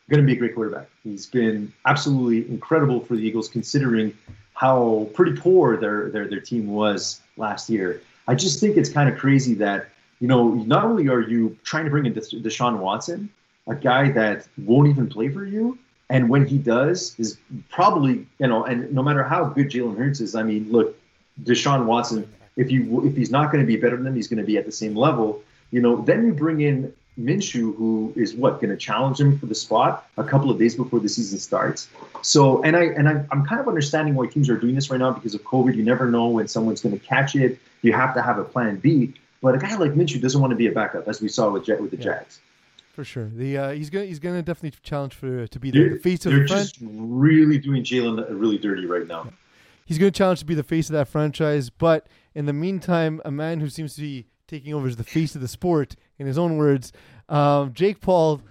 going 0.10 0.22
to 0.22 0.24
be 0.24 0.34
a 0.34 0.36
great 0.36 0.56
quarterback. 0.56 0.89
He's 1.04 1.26
been 1.28 1.72
absolutely 1.86 2.50
incredible 2.52 3.00
for 3.00 3.15
the 3.15 3.22
Eagles, 3.22 3.48
considering 3.48 4.17
how 4.54 5.08
pretty 5.13 5.34
poor 5.39 5.78
their 5.78 6.10
their 6.10 6.28
their 6.28 6.39
team 6.41 6.67
was 6.67 7.22
last 7.38 7.70
year. 7.70 8.02
I 8.28 8.36
just 8.36 8.60
think 8.60 8.76
it's 8.78 8.89
kind 8.89 9.08
of 9.10 9.17
crazy 9.17 9.54
that 9.56 9.89
you 10.20 10.28
know 10.28 10.50
not 10.50 10.84
only 10.86 11.08
are 11.10 11.22
you 11.22 11.58
trying 11.63 11.86
to 11.86 11.91
bring 11.91 12.06
in 12.06 12.13
Desha- 12.13 12.41
Deshaun 12.44 12.80
Watson, 12.80 13.30
a 13.67 13.76
guy 13.76 14.12
that 14.12 14.48
won't 14.58 14.88
even 14.89 15.08
play 15.08 15.30
for 15.30 15.46
you, 15.46 15.78
and 16.12 16.30
when 16.30 16.45
he 16.45 16.58
does, 16.58 17.15
is 17.17 17.38
probably 17.69 18.28
you 18.39 18.47
know, 18.47 18.65
and 18.65 18.91
no 18.93 19.02
matter 19.02 19.24
how 19.24 19.45
good 19.45 19.69
Jalen 19.69 19.97
Hurts 19.97 20.19
is, 20.19 20.36
I 20.36 20.43
mean, 20.43 20.71
look, 20.71 20.97
Deshaun 21.43 21.86
Watson, 21.86 22.32
if 22.58 22.69
you 22.69 23.06
if 23.06 23.15
he's 23.15 23.32
not 23.32 23.52
going 23.52 23.63
to 23.63 23.67
be 23.67 23.78
better 23.78 23.97
than 23.97 24.08
him, 24.08 24.15
he's 24.15 24.28
going 24.28 24.39
to 24.39 24.45
be 24.45 24.58
at 24.58 24.65
the 24.65 24.71
same 24.71 24.95
level. 24.95 25.41
You 25.71 25.82
know, 25.82 26.02
then 26.02 26.28
you 26.28 26.34
bring 26.34 26.62
in 26.62 26.93
Minshew, 27.19 27.76
who 27.78 28.13
is 28.15 28.34
what 28.34 28.62
going 28.62 28.69
to 28.69 28.78
challenge 28.78 29.19
him 29.19 29.38
for 29.39 29.45
the 29.45 29.56
spot 29.56 30.06
a 30.17 30.24
couple 30.24 30.50
of 30.52 30.60
days 30.60 30.76
before 30.76 31.00
the 31.00 31.10
season 31.10 31.39
starts. 31.39 31.89
So, 32.21 32.62
and 32.63 32.76
I 32.76 32.84
and 32.84 33.08
I, 33.08 33.26
I'm 33.32 33.45
kind 33.45 33.62
of 33.62 33.67
understanding 33.67 34.15
why 34.15 34.28
teams 34.28 34.50
are 34.50 34.58
doing 34.58 34.76
this 34.76 34.89
right 34.89 35.00
now 35.00 35.12
because 35.12 35.34
of 35.34 35.43
COVID. 35.43 35.76
You 35.76 35.84
never 35.84 36.10
know 36.10 36.28
when 36.28 36.47
someone's 36.47 36.82
going 36.82 36.97
to 36.97 37.06
catch 37.06 37.36
it. 37.36 37.58
You 37.82 37.93
have 37.93 38.13
to 38.15 38.21
have 38.21 38.38
a 38.38 38.43
plan 38.43 38.78
B. 38.78 39.13
But 39.41 39.56
a 39.56 39.58
guy 39.58 39.76
like 39.76 39.93
Minshew 39.93 40.21
doesn't 40.21 40.39
want 40.39 40.52
to 40.52 40.58
be 40.58 40.67
a 40.67 40.71
backup, 40.71 41.08
as 41.08 41.19
we 41.21 41.28
saw 41.28 41.50
with 41.50 41.65
Jet 41.65 41.82
with 41.82 41.91
the 41.91 41.97
Yeah. 41.97 42.04
Jags. 42.04 42.39
For 42.93 43.04
sure. 43.06 43.30
The 43.34 43.58
uh, 43.58 43.69
he's 43.71 43.89
gonna 43.89 44.06
he's 44.06 44.19
gonna 44.19 44.41
definitely 44.41 44.77
challenge 44.84 45.13
for 45.15 45.47
to 45.47 45.60
be 45.60 45.71
the 45.71 45.80
They're, 45.80 45.97
face 45.99 46.25
of 46.25 46.32
they're 46.34 46.41
the 46.41 46.47
franchise. 46.47 46.71
just 46.73 46.84
really 46.91 47.58
doing 47.58 47.84
Jalen 47.84 48.25
really 48.30 48.58
dirty 48.58 48.86
right 48.86 49.08
now. 49.08 49.32
He's 49.86 49.97
gonna 49.97 50.12
challenge 50.12 50.39
to 50.39 50.45
be 50.45 50.56
the 50.56 50.63
face 50.63 50.89
of 50.89 50.93
that 50.93 51.08
franchise. 51.08 51.69
But 51.69 52.08
in 52.36 52.45
the 52.45 52.54
meantime, 52.54 53.21
a 53.23 53.32
man 53.32 53.62
who 53.62 53.69
seems 53.69 53.95
to 53.95 54.01
be 54.01 54.27
taking 54.47 54.73
over 54.73 54.88
as 54.88 54.97
the 54.97 55.04
face 55.06 55.36
of 55.36 55.41
the 55.41 55.47
sport, 55.47 55.95
in 56.19 56.27
his 56.27 56.38
own 56.38 56.58
words, 56.58 56.91
um, 57.30 57.73
Jake 57.73 58.01
Paul 58.01 58.41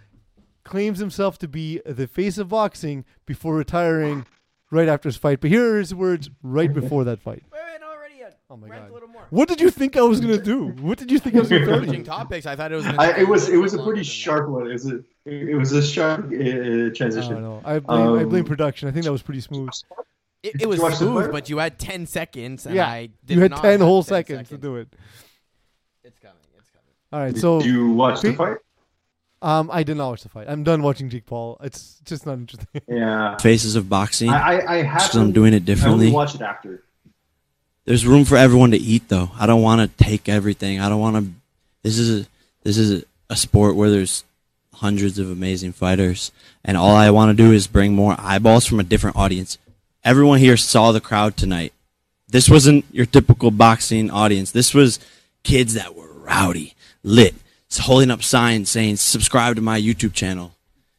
claims 0.64 0.98
himself 0.98 1.38
to 1.38 1.48
be 1.48 1.80
the 1.84 2.06
face 2.06 2.38
of 2.38 2.48
boxing 2.48 3.04
before 3.26 3.54
retiring 3.54 4.24
right 4.70 4.88
after 4.88 5.08
his 5.08 5.16
fight. 5.16 5.40
But 5.40 5.50
here 5.50 5.74
are 5.74 5.78
his 5.78 5.94
words 5.94 6.30
right 6.42 6.72
before 6.72 7.04
that 7.04 7.20
fight. 7.20 7.42
Wait, 7.52 7.60
wait, 7.72 7.80
no, 7.82 7.88
already 7.90 8.14
yet. 8.18 8.39
Oh 8.52 8.56
my 8.56 8.66
Rant 8.68 8.82
God. 8.82 8.90
a 8.90 8.94
little 8.94 9.08
more. 9.08 9.22
What 9.30 9.48
did 9.48 9.60
you 9.60 9.70
think 9.70 9.96
I 9.96 10.00
was 10.02 10.20
gonna 10.20 10.36
do? 10.42 10.66
What 10.80 10.98
did 10.98 11.10
you 11.12 11.20
think 11.20 11.36
I 11.36 11.38
was 11.38 11.48
gonna 11.48 11.64
tell 11.64 11.78
Switching 11.78 11.94
you? 12.00 12.04
topics. 12.04 12.46
I 12.46 12.56
thought 12.56 12.72
it 12.72 12.74
was. 12.74 12.84
Gonna 12.84 13.00
I, 13.00 13.10
it 13.18 13.28
was 13.28 13.48
it 13.48 13.56
was 13.58 13.74
a 13.74 13.82
pretty 13.84 14.02
sharp 14.02 14.48
one. 14.50 14.66
It 14.66 14.72
was 14.72 14.90
a 14.90 15.00
it 15.24 15.56
was 15.56 15.70
a 15.72 15.80
sharp 15.82 16.24
uh, 16.24 16.34
I 16.34 16.90
transition. 16.90 17.34
don't 17.34 17.42
know. 17.42 17.62
I 17.64 17.78
blame, 17.78 18.18
I 18.18 18.24
blame 18.24 18.40
Um, 18.42 18.48
production. 18.48 18.88
I 18.88 18.92
think 18.92 19.04
that 19.04 19.12
was 19.12 19.22
pretty 19.22 19.40
smooth. 19.40 19.70
It, 20.42 20.62
it 20.62 20.66
was 20.68 20.78
you 20.78 20.82
watch 20.82 20.92
the 20.94 20.98
smooth, 21.04 21.30
but 21.30 21.48
you 21.48 21.58
had 21.58 21.78
ten 21.78 22.06
seconds, 22.06 22.66
and 22.66 22.74
Yeah, 22.74 22.88
I 22.88 23.10
did 23.24 23.34
You 23.36 23.42
had 23.42 23.50
not 23.52 23.62
ten 23.62 23.78
whole 23.80 24.02
10 24.02 24.08
seconds, 24.08 24.48
to 24.48 24.58
do 24.58 24.76
it. 24.76 24.88
It's 26.02 26.18
coming. 26.18 26.36
It's 26.58 26.70
coming. 26.70 26.86
All 27.12 27.20
right, 27.20 27.32
Did 27.34 27.40
so 27.40 27.60
you 27.62 27.92
watch 27.92 28.20
the 28.22 28.32
fight? 28.32 28.56
um, 29.42 29.70
I 29.72 29.82
did 29.84 29.96
not 29.96 30.08
watch 30.08 30.22
the 30.22 30.28
fight. 30.28 30.46
I'm 30.48 30.64
done 30.64 30.82
watching 30.82 31.08
Jake 31.08 31.26
Paul. 31.26 31.56
It's 31.62 32.00
just 32.04 32.26
not 32.26 32.32
interesting. 32.38 32.66
Yeah, 32.88 33.36
faces 33.36 33.76
of 33.76 33.88
boxing. 33.88 34.30
I 34.30 34.60
I, 34.60 34.74
I 34.78 34.82
have. 34.82 34.98
Just 35.02 35.12
'cause 35.12 35.20
I'm 35.20 35.30
doing 35.32 35.54
it 35.54 35.64
differently. 35.64 35.90
I 35.90 35.92
only 35.92 36.06
differently. 36.06 36.12
watch 36.16 36.34
it 36.34 36.40
after. 36.42 36.82
There's 37.84 38.06
room 38.06 38.24
for 38.24 38.36
everyone 38.36 38.70
to 38.72 38.76
eat, 38.76 39.08
though. 39.08 39.30
I 39.38 39.46
don't 39.46 39.62
want 39.62 39.80
to 39.80 40.04
take 40.04 40.28
everything. 40.28 40.80
I 40.80 40.88
don't 40.88 41.00
want 41.00 41.16
to. 41.16 41.32
This 41.82 41.98
is 41.98 42.22
a 42.22 42.28
this 42.62 42.76
is 42.76 43.04
a, 43.30 43.36
sport 43.36 43.76
where 43.76 43.90
there's 43.90 44.24
hundreds 44.74 45.18
of 45.18 45.30
amazing 45.30 45.72
fighters, 45.72 46.30
and 46.64 46.76
all 46.76 46.94
I 46.94 47.10
want 47.10 47.36
to 47.36 47.42
do 47.42 47.52
is 47.52 47.66
bring 47.66 47.94
more 47.94 48.16
eyeballs 48.18 48.66
from 48.66 48.80
a 48.80 48.84
different 48.84 49.16
audience. 49.16 49.56
Everyone 50.04 50.38
here 50.38 50.56
saw 50.56 50.92
the 50.92 51.00
crowd 51.00 51.36
tonight. 51.36 51.72
This 52.28 52.48
wasn't 52.48 52.84
your 52.92 53.06
typical 53.06 53.50
boxing 53.50 54.10
audience. 54.10 54.50
This 54.50 54.74
was 54.74 54.98
kids 55.42 55.74
that 55.74 55.94
were 55.94 56.12
rowdy, 56.12 56.74
lit, 57.02 57.34
holding 57.80 58.10
up 58.10 58.22
signs 58.22 58.68
saying 58.68 58.96
"subscribe 58.96 59.56
to 59.56 59.62
my 59.62 59.80
YouTube 59.80 60.12
channel." 60.12 60.52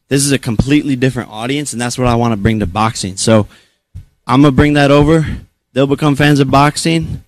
This 0.08 0.24
is 0.24 0.32
a 0.32 0.38
completely 0.38 0.96
different 0.96 1.30
audience, 1.30 1.72
and 1.72 1.80
that's 1.80 1.96
what 1.96 2.08
I 2.08 2.16
want 2.16 2.32
to 2.32 2.36
bring 2.36 2.60
to 2.60 2.66
boxing. 2.66 3.16
So 3.16 3.46
I'm 4.26 4.42
gonna 4.42 4.52
bring 4.52 4.72
that 4.72 4.90
over. 4.90 5.26
They'll 5.72 5.86
become 5.86 6.16
fans 6.16 6.40
of 6.40 6.50
boxing 6.50 7.24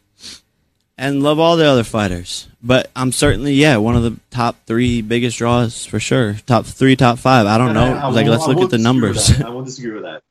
and 0.99 1.23
love 1.23 1.39
all 1.39 1.57
the 1.57 1.65
other 1.65 1.85
fighters. 1.85 2.49
But 2.63 2.91
I'm 2.95 3.13
certainly, 3.13 3.55
yeah, 3.55 3.77
one 3.79 3.97
of 3.97 4.03
the 4.03 4.17
top 4.31 4.57
three 4.67 5.03
biggest 5.03 5.39
draws 5.39 5.85
for 5.87 5.99
sure. 6.01 6.35
Top 6.47 6.67
three, 6.67 6.97
top 6.97 7.19
five. 7.19 7.47
I 7.47 7.59
don't 7.59 7.69
And 7.69 7.75
know. 7.75 7.95
I- 7.97 8.01
I 8.01 8.09
like, 8.11 8.25
will- 8.27 8.33
let's 8.33 8.45
I 8.45 8.49
look 8.49 8.63
at 8.65 8.71
the 8.71 8.79
numbers. 8.79 9.41
I 9.41 9.49
will 9.49 9.63
disagree 9.65 9.93
with 9.93 10.03
that. 10.05 10.23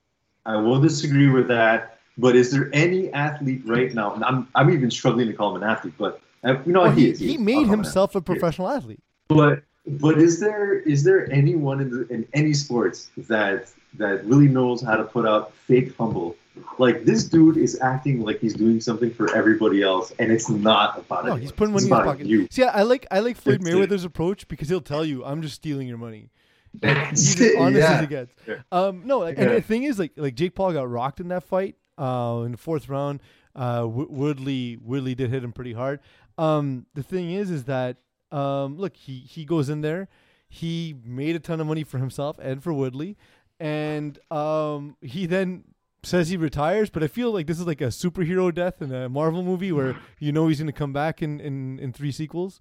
I 0.45 0.57
will 0.57 0.79
disagree 0.79 1.29
with 1.29 1.47
that. 1.47 1.97
But 2.17 2.35
is 2.35 2.51
there 2.51 2.69
any 2.73 3.11
athlete 3.13 3.63
right 3.65 3.91
now? 3.93 4.13
and 4.13 4.23
I'm 4.23 4.47
I'm 4.53 4.69
even 4.69 4.91
struggling 4.91 5.27
to 5.27 5.33
call 5.33 5.55
him 5.55 5.63
an 5.63 5.69
athlete, 5.69 5.95
but 5.97 6.21
uh, 6.43 6.57
you 6.65 6.71
know 6.73 6.81
Well, 6.83 6.91
he, 6.91 7.05
he, 7.05 7.09
is. 7.09 7.19
he 7.19 7.33
is. 7.35 7.39
made 7.39 7.53
I'll 7.55 7.63
call 7.63 7.73
him 7.73 7.79
himself 7.79 8.13
a 8.15 8.17
athlete. 8.19 8.25
professional 8.39 8.69
athlete. 8.69 8.99
But 9.29 9.63
but 9.87 10.19
is 10.19 10.39
there 10.39 10.75
is 10.81 11.03
there 11.03 11.31
anyone 11.31 11.81
in 11.81 11.89
the, 11.89 12.07
in 12.13 12.27
any 12.33 12.53
sports 12.53 13.09
that 13.17 13.71
that 13.95 14.23
really 14.25 14.47
knows 14.47 14.81
how 14.83 14.95
to 14.95 15.03
put 15.03 15.25
out 15.25 15.53
fake 15.67 15.95
humble? 15.97 16.35
Like 16.77 17.05
this 17.05 17.23
dude 17.25 17.57
is 17.57 17.79
acting 17.81 18.21
like 18.21 18.39
he's 18.39 18.53
doing 18.53 18.79
something 18.81 19.11
for 19.11 19.35
everybody 19.35 19.81
else, 19.81 20.11
and 20.19 20.31
it's 20.31 20.49
not 20.49 20.97
about 20.99 21.23
No, 21.25 21.31
anyone. 21.31 21.41
he's 21.41 21.51
putting 21.51 21.75
It's 21.75 21.85
money 21.87 22.01
in 22.01 22.07
his 22.07 22.13
pocket. 22.15 22.27
You. 22.27 22.47
See, 22.51 22.63
I 22.63 22.83
like 22.83 23.05
I 23.11 23.19
like 23.19 23.37
Floyd 23.37 23.61
It's 23.61 23.69
a- 23.69 23.71
Mayweather's 23.71 24.05
approach 24.05 24.47
because 24.47 24.69
he'll 24.69 24.81
tell 24.81 25.03
you, 25.05 25.23
"I'm 25.25 25.41
just 25.41 25.55
stealing 25.55 25.87
your 25.87 25.97
money." 25.97 26.29
Like, 26.81 27.13
as 27.13 27.39
honest 27.57 27.79
Yeah. 27.79 27.93
as 27.97 28.03
it 28.03 28.09
gets. 28.09 28.33
Yeah. 28.47 28.55
Um, 28.71 29.03
no, 29.05 29.19
like, 29.19 29.37
and 29.37 29.51
the 29.51 29.61
thing 29.61 29.83
is, 29.83 29.99
like, 29.99 30.13
like 30.15 30.33
Jake 30.33 30.55
Paul 30.55 30.73
got 30.73 30.89
rocked 30.89 31.19
in 31.19 31.27
that 31.27 31.43
fight. 31.43 31.75
Uh, 31.99 32.41
in 32.45 32.51
the 32.53 32.57
fourth 32.57 32.89
round, 32.89 33.19
uh, 33.55 33.85
Woodley 33.87 34.77
Woodley 34.81 35.13
did 35.13 35.29
hit 35.29 35.43
him 35.43 35.51
pretty 35.53 35.73
hard. 35.73 35.99
Um, 36.39 36.87
the 36.95 37.03
thing 37.03 37.29
is, 37.31 37.51
is 37.51 37.65
that 37.65 37.97
um, 38.31 38.77
look, 38.77 38.95
he 38.97 39.19
he 39.19 39.45
goes 39.45 39.69
in 39.69 39.81
there, 39.81 40.07
he 40.49 40.95
made 41.05 41.35
a 41.35 41.39
ton 41.39 41.61
of 41.61 41.67
money 41.67 41.83
for 41.83 41.99
himself 41.99 42.39
and 42.39 42.63
for 42.63 42.73
Woodley, 42.73 43.17
and 43.59 44.17
um, 44.31 44.97
he 45.01 45.27
then 45.27 45.63
says 46.03 46.29
he 46.29 46.37
retires. 46.37 46.89
But 46.89 47.03
I 47.03 47.07
feel 47.07 47.31
like 47.31 47.47
this 47.47 47.59
is 47.59 47.67
like 47.67 47.81
a 47.81 47.87
superhero 47.87 48.53
death 48.53 48.81
in 48.81 48.93
a 48.93 49.09
Marvel 49.09 49.43
movie 49.43 49.71
where 49.71 49.95
you 50.19 50.31
know 50.31 50.47
he's 50.47 50.59
going 50.59 50.67
to 50.67 50.73
come 50.73 50.93
back 50.93 51.21
in, 51.21 51.39
in 51.39 51.79
in 51.79 51.93
three 51.93 52.11
sequels. 52.11 52.59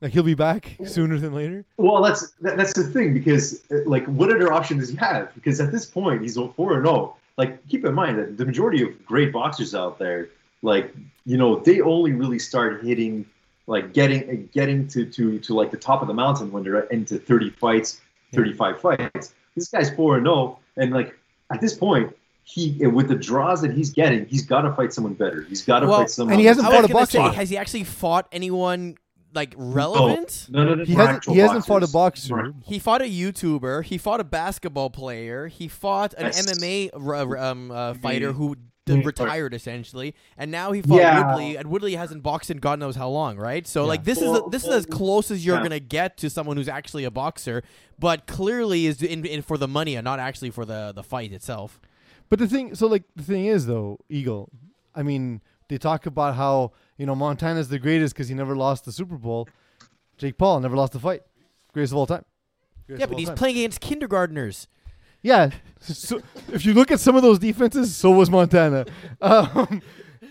Like 0.00 0.12
he'll 0.12 0.22
be 0.22 0.34
back 0.34 0.76
sooner 0.84 1.18
than 1.18 1.32
later. 1.32 1.64
Well, 1.76 2.02
that's 2.02 2.32
that, 2.42 2.56
that's 2.56 2.74
the 2.74 2.84
thing 2.84 3.14
because 3.14 3.64
uh, 3.70 3.76
like 3.86 4.04
what 4.06 4.30
other 4.30 4.52
option 4.52 4.78
does 4.78 4.90
he 4.90 4.96
have? 4.96 5.34
Because 5.34 5.60
at 5.60 5.72
this 5.72 5.86
point 5.86 6.22
he's 6.22 6.34
four 6.34 6.74
and 6.74 6.84
zero. 6.84 7.16
Like 7.36 7.66
keep 7.68 7.84
in 7.84 7.94
mind 7.94 8.18
that 8.18 8.36
the 8.36 8.44
majority 8.44 8.82
of 8.82 9.04
great 9.06 9.32
boxers 9.32 9.74
out 9.74 9.98
there, 9.98 10.28
like 10.62 10.94
you 11.24 11.36
know, 11.36 11.58
they 11.60 11.80
only 11.80 12.12
really 12.12 12.38
start 12.38 12.84
hitting, 12.84 13.24
like 13.66 13.92
getting 13.92 14.48
getting 14.52 14.86
to 14.88 15.06
to 15.06 15.38
to 15.38 15.54
like 15.54 15.70
the 15.70 15.76
top 15.76 16.02
of 16.02 16.08
the 16.08 16.14
mountain 16.14 16.52
when 16.52 16.64
they're 16.64 16.80
into 16.84 17.18
thirty 17.18 17.50
fights, 17.50 18.00
thirty 18.32 18.52
five 18.52 18.80
fights. 18.80 19.34
This 19.54 19.68
guy's 19.68 19.90
four 19.90 20.16
and 20.16 20.26
zero, 20.26 20.58
and 20.76 20.92
like 20.92 21.16
at 21.50 21.60
this 21.60 21.74
point. 21.74 22.14
He 22.46 22.86
with 22.86 23.08
the 23.08 23.14
draws 23.14 23.62
that 23.62 23.72
he's 23.72 23.90
getting, 23.90 24.26
he's 24.26 24.44
got 24.44 24.62
to 24.62 24.72
fight 24.74 24.92
someone 24.92 25.14
better. 25.14 25.42
He's 25.48 25.62
got 25.64 25.80
to 25.80 25.86
Well, 25.86 26.00
fight 26.00 26.10
someone. 26.10 26.34
and 26.34 26.40
he 26.40 26.46
hasn't 26.46 26.66
I 26.66 26.70
fought 26.70 26.82
was 26.82 26.90
a 26.90 26.94
boxer. 26.94 27.18
say, 27.18 27.34
has 27.34 27.50
he 27.50 27.56
actually 27.56 27.84
fought 27.84 28.28
anyone 28.32 28.96
like 29.34 29.54
relevant? 29.56 30.46
No, 30.50 30.62
no, 30.62 30.74
no. 30.74 30.84
He 30.84 30.92
for 30.94 31.00
hasn't 31.00 31.16
actual 31.16 31.34
he 31.34 31.40
hasn't 31.40 31.66
fought 31.66 31.82
a 31.82 31.88
boxers. 31.88 32.28
boxer. 32.28 32.54
He 32.64 32.78
fought 32.78 33.00
a 33.02 33.06
YouTuber. 33.06 33.84
He 33.84 33.96
fought 33.98 34.20
a 34.20 34.24
basketball 34.24 34.90
player. 34.90 35.48
He 35.48 35.68
fought 35.68 36.12
an 36.18 36.26
Yes. 36.26 36.46
MMA 36.46 36.90
r- 36.92 37.14
r- 37.14 37.38
um, 37.38 37.70
uh, 37.70 37.94
fighter 37.94 38.32
who 38.32 38.56
d- 38.84 39.00
retired 39.02 39.54
essentially, 39.54 40.14
and 40.36 40.50
now 40.50 40.72
he 40.72 40.82
fought 40.82 40.98
Yeah. 40.98 41.26
Woodley. 41.34 41.56
And 41.56 41.70
Woodley 41.70 41.94
hasn't 41.94 42.22
boxed 42.22 42.50
in 42.50 42.58
God 42.58 42.78
knows 42.78 42.94
how 42.96 43.08
long, 43.08 43.38
right? 43.38 43.66
So 43.66 43.82
Yeah. 43.84 43.88
like 43.88 44.04
this 44.04 44.18
is 44.20 44.28
a, 44.30 44.42
this 44.50 44.64
is 44.64 44.70
as 44.70 44.84
close 44.86 45.30
as 45.30 45.46
you're 45.46 45.56
yeah. 45.56 45.62
gonna 45.62 45.80
get 45.80 46.18
to 46.18 46.28
someone 46.28 46.58
who's 46.58 46.68
actually 46.68 47.04
a 47.04 47.10
boxer, 47.10 47.62
but 47.98 48.26
clearly 48.26 48.84
is 48.86 49.02
in, 49.02 49.24
in 49.24 49.40
for 49.40 49.56
the 49.56 49.66
money 49.66 49.94
and 49.96 50.04
not 50.04 50.18
actually 50.20 50.50
for 50.50 50.66
the 50.66 50.92
the 50.94 51.02
fight 51.02 51.32
itself. 51.32 51.80
But 52.28 52.38
the 52.38 52.48
thing, 52.48 52.74
so 52.74 52.86
like 52.86 53.04
the 53.16 53.22
thing 53.22 53.46
is 53.46 53.66
though, 53.66 53.98
Eagle. 54.08 54.50
I 54.94 55.02
mean, 55.02 55.40
they 55.68 55.78
talk 55.78 56.06
about 56.06 56.34
how 56.36 56.72
you 56.98 57.06
know 57.06 57.14
Montana's 57.14 57.68
the 57.68 57.78
greatest 57.78 58.14
because 58.14 58.28
he 58.28 58.34
never 58.34 58.56
lost 58.56 58.84
the 58.84 58.92
Super 58.92 59.16
Bowl. 59.16 59.48
Jake 60.18 60.38
Paul 60.38 60.60
never 60.60 60.76
lost 60.76 60.94
a 60.94 60.98
fight, 60.98 61.22
greatest 61.72 61.92
of 61.92 61.98
all 61.98 62.06
time. 62.06 62.24
Greatest 62.86 63.00
Yeah, 63.00 63.06
but 63.06 63.18
he's 63.18 63.28
time. 63.28 63.36
playing 63.36 63.58
against 63.58 63.80
kindergartners. 63.80 64.68
Yeah. 65.22 65.50
So 65.80 66.20
if 66.52 66.64
you 66.64 66.72
look 66.74 66.90
at 66.90 67.00
some 67.00 67.14
of 67.16 67.22
those 67.22 67.38
defenses, 67.38 67.94
so 67.94 68.10
was 68.10 68.30
Montana. 68.30 68.86
Um, 69.20 69.82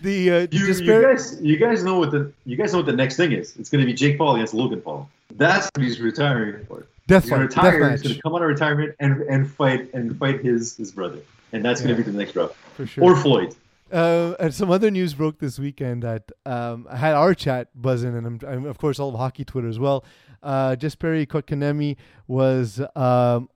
the 0.02 0.30
uh, 0.30 0.40
You, 0.50 0.66
dispar- 0.66 0.84
you 1.00 1.02
guys, 1.02 1.38
you 1.40 1.56
guys 1.56 1.84
know 1.84 1.98
what 1.98 2.10
the 2.10 2.32
you 2.44 2.56
guys 2.56 2.72
know 2.72 2.78
what 2.80 2.86
the 2.86 2.92
next 2.92 3.16
thing 3.16 3.32
is. 3.32 3.56
It's 3.56 3.70
going 3.70 3.80
to 3.80 3.86
be 3.86 3.94
Jake 3.94 4.18
Paul 4.18 4.34
against 4.34 4.52
Logan 4.54 4.80
Paul. 4.80 5.08
That's 5.36 5.70
what 5.74 5.82
he's 5.84 6.00
retiring 6.00 6.64
for. 6.66 6.86
death 7.06 7.22
He's 7.24 7.30
going 7.30 7.42
to 7.42 7.46
retire. 7.46 7.90
He's 7.90 8.02
going 8.02 8.14
to 8.16 8.22
come 8.22 8.34
out 8.34 8.42
of 8.42 8.48
retirement 8.48 8.94
and 9.00 9.22
and 9.22 9.50
fight 9.50 9.92
and 9.94 10.16
fight 10.18 10.40
his 10.44 10.76
his 10.76 10.90
brother, 10.92 11.18
and 11.54 11.64
that's 11.64 11.80
going 11.80 11.96
to 11.96 12.02
be 12.02 12.10
the 12.10 12.16
next 12.16 12.32
draw. 12.32 12.48
for 12.74 12.84
sure. 12.86 13.04
Or 13.04 13.16
Floyd. 13.16 13.54
Uh, 13.92 14.34
and 14.40 14.52
some 14.52 14.70
other 14.72 14.90
news 14.90 15.14
broke 15.14 15.38
this 15.38 15.58
weekend 15.58 16.02
that 16.02 16.32
um, 16.44 16.88
I 16.90 16.96
had 16.96 17.14
our 17.14 17.32
chat 17.32 17.68
buzzing, 17.80 18.16
and 18.16 18.26
I'm, 18.26 18.40
I'm 18.46 18.64
of 18.66 18.76
course 18.78 18.98
all 18.98 19.10
of 19.10 19.14
hockey 19.14 19.44
Twitter 19.44 19.68
as 19.68 19.78
well. 19.78 20.04
Uh, 20.42 20.74
Jesperi 20.74 21.96
was 22.26 22.80
um, 22.96 23.48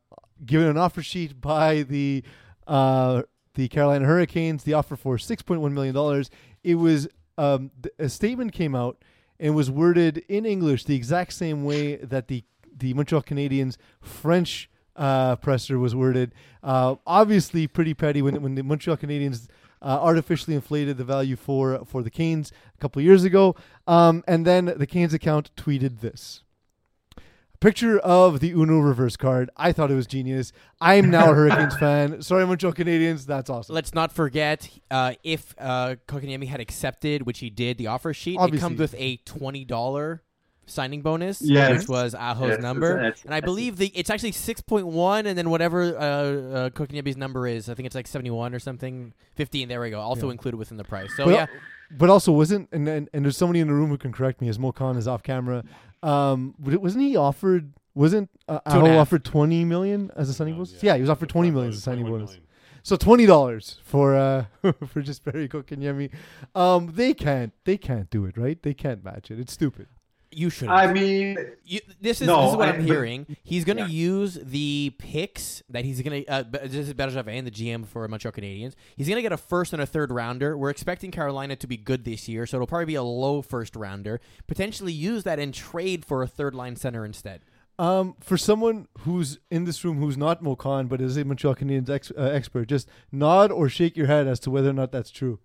given 0.44 0.68
an 0.68 0.76
offer 0.76 1.02
sheet 1.02 1.40
by 1.40 1.82
the 1.82 2.22
uh, 2.68 3.22
the 3.54 3.66
Carolina 3.68 4.06
Hurricanes. 4.06 4.62
The 4.62 4.74
offer 4.74 4.94
for 4.94 5.18
six 5.18 5.42
point 5.42 5.60
one 5.60 5.74
million 5.74 5.94
dollars. 5.94 6.30
It 6.62 6.76
was 6.76 7.08
um, 7.36 7.72
th- 7.82 7.94
a 7.98 8.08
statement 8.08 8.52
came 8.52 8.76
out, 8.76 9.02
and 9.40 9.56
was 9.56 9.70
worded 9.72 10.18
in 10.28 10.46
English 10.46 10.84
the 10.84 10.94
exact 10.94 11.32
same 11.32 11.64
way 11.64 11.96
that 11.96 12.28
the 12.28 12.44
the 12.76 12.94
Montreal 12.94 13.22
Canadiens 13.22 13.76
French 14.00 14.70
uh, 14.98 15.36
presser 15.36 15.78
was 15.78 15.94
worded. 15.94 16.34
Uh, 16.62 16.96
obviously, 17.06 17.66
pretty 17.66 17.94
petty 17.94 18.20
when 18.20 18.42
when 18.42 18.54
the 18.54 18.62
Montreal 18.62 18.96
Canadiens 18.98 19.48
uh, 19.80 19.98
artificially 20.00 20.54
inflated 20.54 20.98
the 20.98 21.04
value 21.04 21.36
for 21.36 21.84
for 21.86 22.02
the 22.02 22.10
Canes 22.10 22.52
a 22.74 22.80
couple 22.80 23.00
years 23.00 23.24
ago, 23.24 23.54
um, 23.86 24.22
and 24.26 24.44
then 24.44 24.66
the 24.76 24.86
Canes 24.86 25.14
account 25.14 25.50
tweeted 25.56 26.00
this. 26.00 26.42
Picture 27.60 27.98
of 27.98 28.38
the 28.38 28.52
Uno 28.52 28.78
reverse 28.78 29.16
card. 29.16 29.50
I 29.56 29.72
thought 29.72 29.90
it 29.90 29.96
was 29.96 30.06
genius. 30.06 30.52
I 30.80 30.94
am 30.94 31.10
now 31.10 31.32
a 31.32 31.34
Hurricanes 31.34 31.76
fan. 31.76 32.22
Sorry, 32.22 32.46
Montreal 32.46 32.72
Canadiens. 32.72 33.26
That's 33.26 33.50
awesome. 33.50 33.74
Let's 33.74 33.92
not 33.92 34.12
forget 34.12 34.70
uh, 34.92 35.14
if 35.24 35.56
uh, 35.58 35.96
had 36.08 36.60
accepted, 36.60 37.22
which 37.22 37.40
he 37.40 37.50
did, 37.50 37.76
the 37.76 37.88
offer 37.88 38.14
sheet. 38.14 38.38
It 38.40 38.60
comes 38.60 38.78
with 38.78 38.94
a 38.96 39.16
twenty 39.18 39.64
dollar 39.64 40.22
signing 40.70 41.02
bonus, 41.02 41.40
Yes. 41.42 41.80
which 41.80 41.88
was 41.88 42.14
Aho's 42.14 42.50
Yes, 42.50 42.60
number, 42.62 42.94
that's- 42.96 43.24
and 43.24 43.34
I 43.34 43.40
believe 43.40 43.76
the 43.76 43.88
it's 43.94 44.10
actually 44.10 44.32
six 44.32 44.60
point 44.60 44.86
one, 44.86 45.26
and 45.26 45.36
then 45.36 45.50
whatever 45.50 45.96
uh, 45.96 46.00
uh, 46.00 46.70
Kotkaniemi's 46.70 47.16
number 47.16 47.46
is, 47.46 47.68
I 47.68 47.74
think 47.74 47.86
it's 47.86 47.94
like 47.94 48.06
seventy 48.06 48.30
one 48.30 48.54
or 48.54 48.58
something, 48.58 49.12
fifteen. 49.34 49.68
There 49.68 49.80
we 49.80 49.90
go, 49.90 50.00
also 50.00 50.26
Yeah. 50.26 50.32
included 50.32 50.56
within 50.58 50.76
the 50.76 50.84
price. 50.84 51.10
So 51.16 51.24
But- 51.26 51.34
yeah, 51.34 51.46
But 51.90 52.10
also, 52.10 52.32
wasn't 52.32 52.68
and, 52.72 52.86
and 52.88 53.08
and 53.14 53.24
there's 53.24 53.36
somebody 53.36 53.60
in 53.60 53.68
the 53.68 53.74
room 53.74 53.88
who 53.90 53.96
can 53.98 54.12
correct 54.12 54.40
me 54.40 54.48
as 54.48 54.58
Mo 54.58 54.72
Khan 54.72 54.96
is 54.96 55.08
off 55.08 55.22
camera. 55.22 55.64
Um, 56.02 56.54
but 56.58 56.76
wasn't 56.82 57.04
he 57.04 57.16
offered? 57.16 57.72
Wasn't 57.94 58.30
uh, 58.46 58.58
Two 58.70 58.78
and 58.78 58.86
a 58.86 58.90
Aho 58.90 58.98
offered 59.00 59.24
twenty 59.24 59.64
million 59.64 60.10
as 60.14 60.28
a 60.28 60.34
signing 60.34 60.54
No, 60.54 60.58
bonus? 60.64 60.82
Yeah, 60.82 60.94
he 60.94 61.00
was 61.00 61.10
offered 61.10 61.28
twenty 61.30 61.50
million 61.50 61.70
as 61.72 61.78
a 61.78 61.80
signing 61.80 62.04
bonus. 62.04 62.30
million. 62.30 62.44
So 62.84 62.96
twenty 62.96 63.26
dollars 63.26 63.80
for 63.84 64.14
uh 64.14 64.44
for 64.62 65.02
Jesperi 65.02 65.48
Kotkaniemi. 65.48 66.10
Um, 66.54 66.92
they 66.94 67.12
can't 67.14 67.52
they 67.64 67.76
can't 67.76 68.08
do 68.10 68.24
it 68.26 68.36
right. 68.38 68.62
They 68.62 68.72
can't 68.74 69.02
match 69.04 69.30
it. 69.30 69.40
It's 69.40 69.52
stupid. 69.52 69.88
You 70.30 70.50
should. 70.50 70.68
I 70.68 70.92
mean, 70.92 71.36
You, 71.64 71.80
this 72.00 72.20
is 72.20 72.26
No, 72.26 72.42
this 72.42 72.50
is 72.52 72.56
what 72.56 72.68
I- 72.68 72.72
I, 72.72 72.74
am 72.74 72.80
but- 72.80 72.86
hearing. 72.86 73.36
He's 73.42 73.64
going 73.64 73.76
to 73.78 73.82
Yeah. 73.84 73.88
use 73.88 74.34
the 74.42 74.94
picks 74.98 75.62
that 75.70 75.84
he's 75.84 76.00
going 76.02 76.24
to. 76.24 76.30
Uh, 76.30 76.42
B- 76.42 76.58
this 76.64 76.88
is 76.88 76.94
Bergevin, 76.94 77.28
and 77.38 77.46
the 77.46 77.50
GM 77.50 77.84
for 77.86 78.06
Montreal 78.08 78.32
Canadiens. 78.32 78.74
He's 78.96 79.06
going 79.08 79.16
to 79.16 79.22
get 79.22 79.32
a 79.32 79.36
first 79.36 79.72
and 79.72 79.80
a 79.80 79.86
third 79.86 80.10
rounder. 80.10 80.56
We're 80.56 80.70
expecting 80.70 81.10
Carolina 81.10 81.56
to 81.56 81.66
be 81.66 81.76
good 81.76 82.04
this 82.04 82.28
year, 82.28 82.46
so 82.46 82.56
it'll 82.58 82.66
probably 82.66 82.84
be 82.86 82.94
a 82.94 83.02
low 83.02 83.42
first 83.42 83.74
rounder. 83.76 84.20
Potentially 84.46 84.92
use 84.92 85.24
that 85.24 85.38
and 85.38 85.52
trade 85.54 86.04
for 86.04 86.22
a 86.22 86.26
third 86.26 86.54
line 86.54 86.76
center 86.76 87.04
instead. 87.04 87.42
Um, 87.80 88.16
for 88.20 88.36
someone 88.36 88.88
who's 89.00 89.38
in 89.52 89.64
this 89.64 89.84
room 89.84 89.98
who's 89.98 90.16
not 90.16 90.42
Mo 90.42 90.56
Khan 90.56 90.88
but 90.88 91.00
is 91.00 91.16
a 91.16 91.24
Montreal 91.24 91.54
Canadiens 91.54 91.88
ex- 91.88 92.10
uh, 92.18 92.22
expert, 92.22 92.66
just 92.66 92.88
nod 93.12 93.52
or 93.52 93.68
shake 93.68 93.96
your 93.96 94.08
head 94.08 94.26
as 94.26 94.40
to 94.40 94.50
whether 94.50 94.70
or 94.70 94.72
not 94.72 94.90
that's 94.90 95.10
true. 95.12 95.38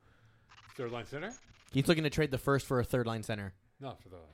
Third 0.75 0.91
line 0.91 1.05
center? 1.05 1.31
He's 1.71 1.87
looking 1.87 2.03
to 2.03 2.09
trade 2.09 2.31
the 2.31 2.37
first 2.39 2.65
for 2.65 2.79
a 2.79 2.83
third 2.83 3.05
line 3.05 3.21
center. 3.21 3.53
Not 3.79 4.01
for 4.01 4.09
the 4.09 4.15
line 4.15 4.25
center, 4.25 4.32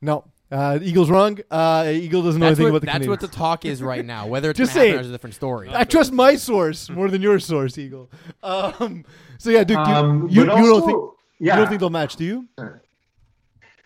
no. 0.00 0.24
No, 0.50 0.56
uh, 0.56 0.78
Eagle's 0.82 1.10
wrong. 1.10 1.38
Uh, 1.50 1.88
Eagle 1.92 2.22
doesn't 2.22 2.40
know 2.40 2.46
That's, 2.46 2.58
anything 2.58 2.72
what, 2.72 2.78
about 2.78 2.80
the 2.80 2.86
that's 2.86 3.06
Canadiens. 3.06 3.08
what 3.08 3.20
the 3.20 3.28
talk 3.28 3.64
is 3.64 3.82
right 3.82 4.04
now. 4.04 4.26
Whether 4.26 4.50
it's 4.50 4.58
Just 4.58 4.74
going 4.74 4.86
to 4.86 4.88
say 4.88 4.88
happen 4.88 5.00
it. 5.00 5.04
is 5.04 5.10
a 5.10 5.12
different 5.12 5.34
story. 5.34 5.70
I 5.72 5.84
trust 5.84 6.12
my 6.12 6.34
source 6.34 6.90
more 6.90 7.08
than 7.08 7.22
your 7.22 7.38
source, 7.38 7.78
Eagle. 7.78 8.10
Um, 8.42 9.04
so 9.38 9.50
yeah, 9.50 9.62
Duke, 9.62 9.78
you, 9.86 9.94
um, 9.94 10.28
you, 10.28 10.44
but 10.46 10.58
you 10.58 10.64
don't 10.64 10.86
think 10.86 10.98
yeah. 11.38 11.54
you 11.54 11.60
don't 11.60 11.68
think 11.68 11.80
they'll 11.80 11.90
match, 11.90 12.16
do 12.16 12.24
you? 12.24 12.48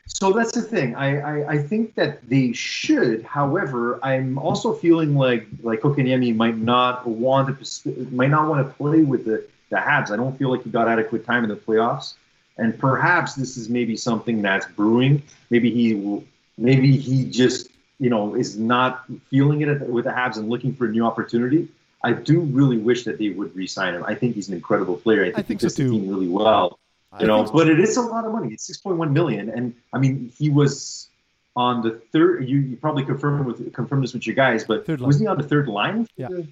So 0.06 0.32
that's 0.32 0.52
the 0.52 0.62
thing. 0.62 0.94
I, 0.94 1.18
I, 1.18 1.50
I 1.52 1.58
think 1.58 1.94
that 1.94 2.28
they 2.28 2.52
should. 2.52 3.22
However, 3.24 3.98
I'm 4.02 4.38
also 4.38 4.72
feeling 4.74 5.14
like 5.16 5.46
like 5.62 5.80
Kotkaniemi 5.80 6.34
might 6.34 6.56
not 6.56 7.06
want 7.06 7.58
to 7.60 8.08
might 8.10 8.30
not 8.30 8.48
want 8.48 8.66
to 8.66 8.72
play 8.74 9.02
with 9.02 9.24
the 9.24 9.46
the 9.70 9.76
Habs. 9.76 10.10
I 10.10 10.16
don't 10.16 10.36
feel 10.38 10.50
like 10.50 10.62
he 10.62 10.70
got 10.70 10.88
adequate 10.88 11.24
time 11.24 11.44
in 11.44 11.50
the 11.50 11.56
playoffs, 11.56 12.14
and 12.58 12.78
perhaps 12.78 13.34
this 13.34 13.56
is 13.56 13.68
maybe 13.68 13.96
something 13.96 14.42
that's 14.42 14.66
brewing. 14.66 15.22
Maybe 15.50 15.70
he. 15.70 16.22
Maybe 16.56 16.96
he 16.96 17.24
just 17.28 17.68
you 17.98 18.10
know 18.10 18.34
is 18.36 18.56
not 18.58 19.04
feeling 19.30 19.62
it 19.62 19.80
with 19.88 20.04
the 20.04 20.10
Habs 20.10 20.36
and 20.36 20.48
looking 20.48 20.74
for 20.74 20.86
a 20.86 20.90
new 20.90 21.04
opportunity. 21.04 21.68
I 22.04 22.12
do 22.12 22.40
really 22.40 22.76
wish 22.78 23.04
that 23.04 23.18
they 23.18 23.30
would 23.30 23.56
re-sign 23.56 23.94
him. 23.94 24.04
I 24.06 24.14
think 24.14 24.34
he's 24.34 24.48
an 24.48 24.54
incredible 24.54 24.96
player. 24.96 25.22
I 25.22 25.26
think, 25.26 25.38
I 25.38 25.42
think 25.42 25.60
he 25.62 25.68
so 25.68 25.82
the 25.82 25.88
team 25.90 26.08
really 26.08 26.28
well 26.28 26.78
I 27.12 27.22
you 27.22 27.26
know 27.26 27.38
think 27.38 27.48
so. 27.48 27.54
but 27.54 27.68
it 27.68 27.80
is 27.80 27.96
a 27.96 28.02
lot 28.02 28.24
of 28.24 28.32
money 28.32 28.52
it's 28.52 28.68
6.1 28.70 29.12
million 29.12 29.48
and 29.50 29.74
i 29.92 29.98
mean 29.98 30.32
he 30.36 30.50
was 30.50 31.08
on 31.56 31.80
the 31.82 31.92
third 32.12 32.48
you, 32.48 32.58
you 32.58 32.76
probably 32.76 33.04
confirm 33.04 33.44
with 33.44 33.72
confirm 33.72 34.00
this 34.00 34.12
with 34.12 34.26
your 34.26 34.34
guys 34.34 34.64
but 34.64 34.86
wasn't 35.00 35.22
he 35.22 35.26
on 35.28 35.36
the 35.36 35.42
third 35.44 35.68
line 35.68 36.04
for 36.06 36.10
Yeah. 36.16 36.28
the, 36.28 36.42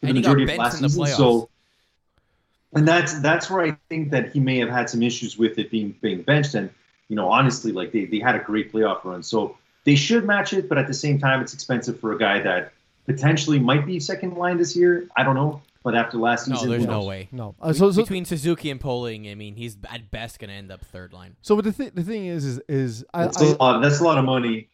for 0.00 0.06
the 0.06 0.06
he 0.06 0.12
got 0.12 0.14
majority 0.14 0.42
of 0.44 0.58
last 0.58 0.76
in 0.76 0.82
the 0.82 0.88
season 0.88 1.04
playoffs. 1.04 1.16
so 1.16 1.48
and 2.76 2.86
that's 2.86 3.20
that's 3.20 3.50
where 3.50 3.64
i 3.64 3.76
think 3.88 4.10
that 4.10 4.30
he 4.32 4.40
may 4.40 4.58
have 4.58 4.68
had 4.68 4.88
some 4.88 5.02
issues 5.02 5.36
with 5.36 5.58
it 5.58 5.70
being 5.70 5.94
being 6.00 6.22
benched 6.22 6.54
and 6.54 6.70
you 7.08 7.16
know 7.16 7.28
honestly 7.28 7.72
like 7.72 7.92
they, 7.92 8.04
they 8.04 8.18
had 8.18 8.34
a 8.34 8.40
great 8.40 8.72
playoff 8.72 9.04
run 9.04 9.22
so 9.22 9.56
they 9.84 9.94
should 9.94 10.24
match 10.24 10.52
it 10.52 10.68
but 10.68 10.78
at 10.78 10.86
the 10.86 10.94
same 10.94 11.18
time 11.18 11.40
it's 11.40 11.54
expensive 11.54 11.98
for 11.98 12.12
a 12.12 12.18
guy 12.18 12.40
that 12.40 12.72
potentially 13.06 13.58
might 13.58 13.86
be 13.86 13.98
second 13.98 14.34
line 14.34 14.56
this 14.56 14.76
year 14.76 15.08
i 15.16 15.22
don't 15.22 15.34
know 15.34 15.60
but 15.82 15.94
after 15.94 16.18
last 16.18 16.48
no, 16.48 16.56
season 16.56 16.70
there's 16.70 16.84
no 16.84 17.04
way. 17.04 17.28
No. 17.30 17.54
Uh, 17.62 17.72
so, 17.72 17.92
so, 17.92 18.02
Between 18.02 18.24
Suzuki 18.24 18.70
and 18.70 18.80
Poehling, 18.80 19.30
I 19.30 19.36
mean, 19.36 19.54
he's 19.54 19.76
at 19.88 20.10
best 20.10 20.40
going 20.40 20.48
to 20.50 20.56
end 20.56 20.72
up 20.72 20.84
third 20.84 21.12
line. 21.12 21.36
so 21.42 21.54
but 21.54 21.64
the, 21.64 21.70
th- 21.70 21.92
the 21.94 22.02
thing 22.02 22.26
is, 22.26 22.44
is, 22.44 22.60
is 22.68 23.04
I, 23.14 23.26
that's, 23.26 23.40
I, 23.40 23.44
a 23.44 23.48
lot, 23.50 23.80
that's 23.80 24.00
a 24.00 24.02
lot 24.02 24.18
of 24.18 24.24
money 24.24 24.68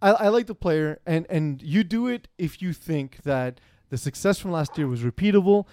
I, 0.00 0.10
I 0.10 0.28
like 0.28 0.46
the 0.46 0.54
player, 0.54 1.00
and 1.06 1.26
and 1.28 1.62
you 1.62 1.84
do 1.84 2.06
it 2.06 2.28
if 2.38 2.62
you 2.62 2.72
think 2.72 3.22
that 3.24 3.60
the 3.90 3.98
success 3.98 4.38
from 4.38 4.52
last 4.52 4.76
year 4.78 4.86
was 4.86 5.02
repeatable, 5.02 5.66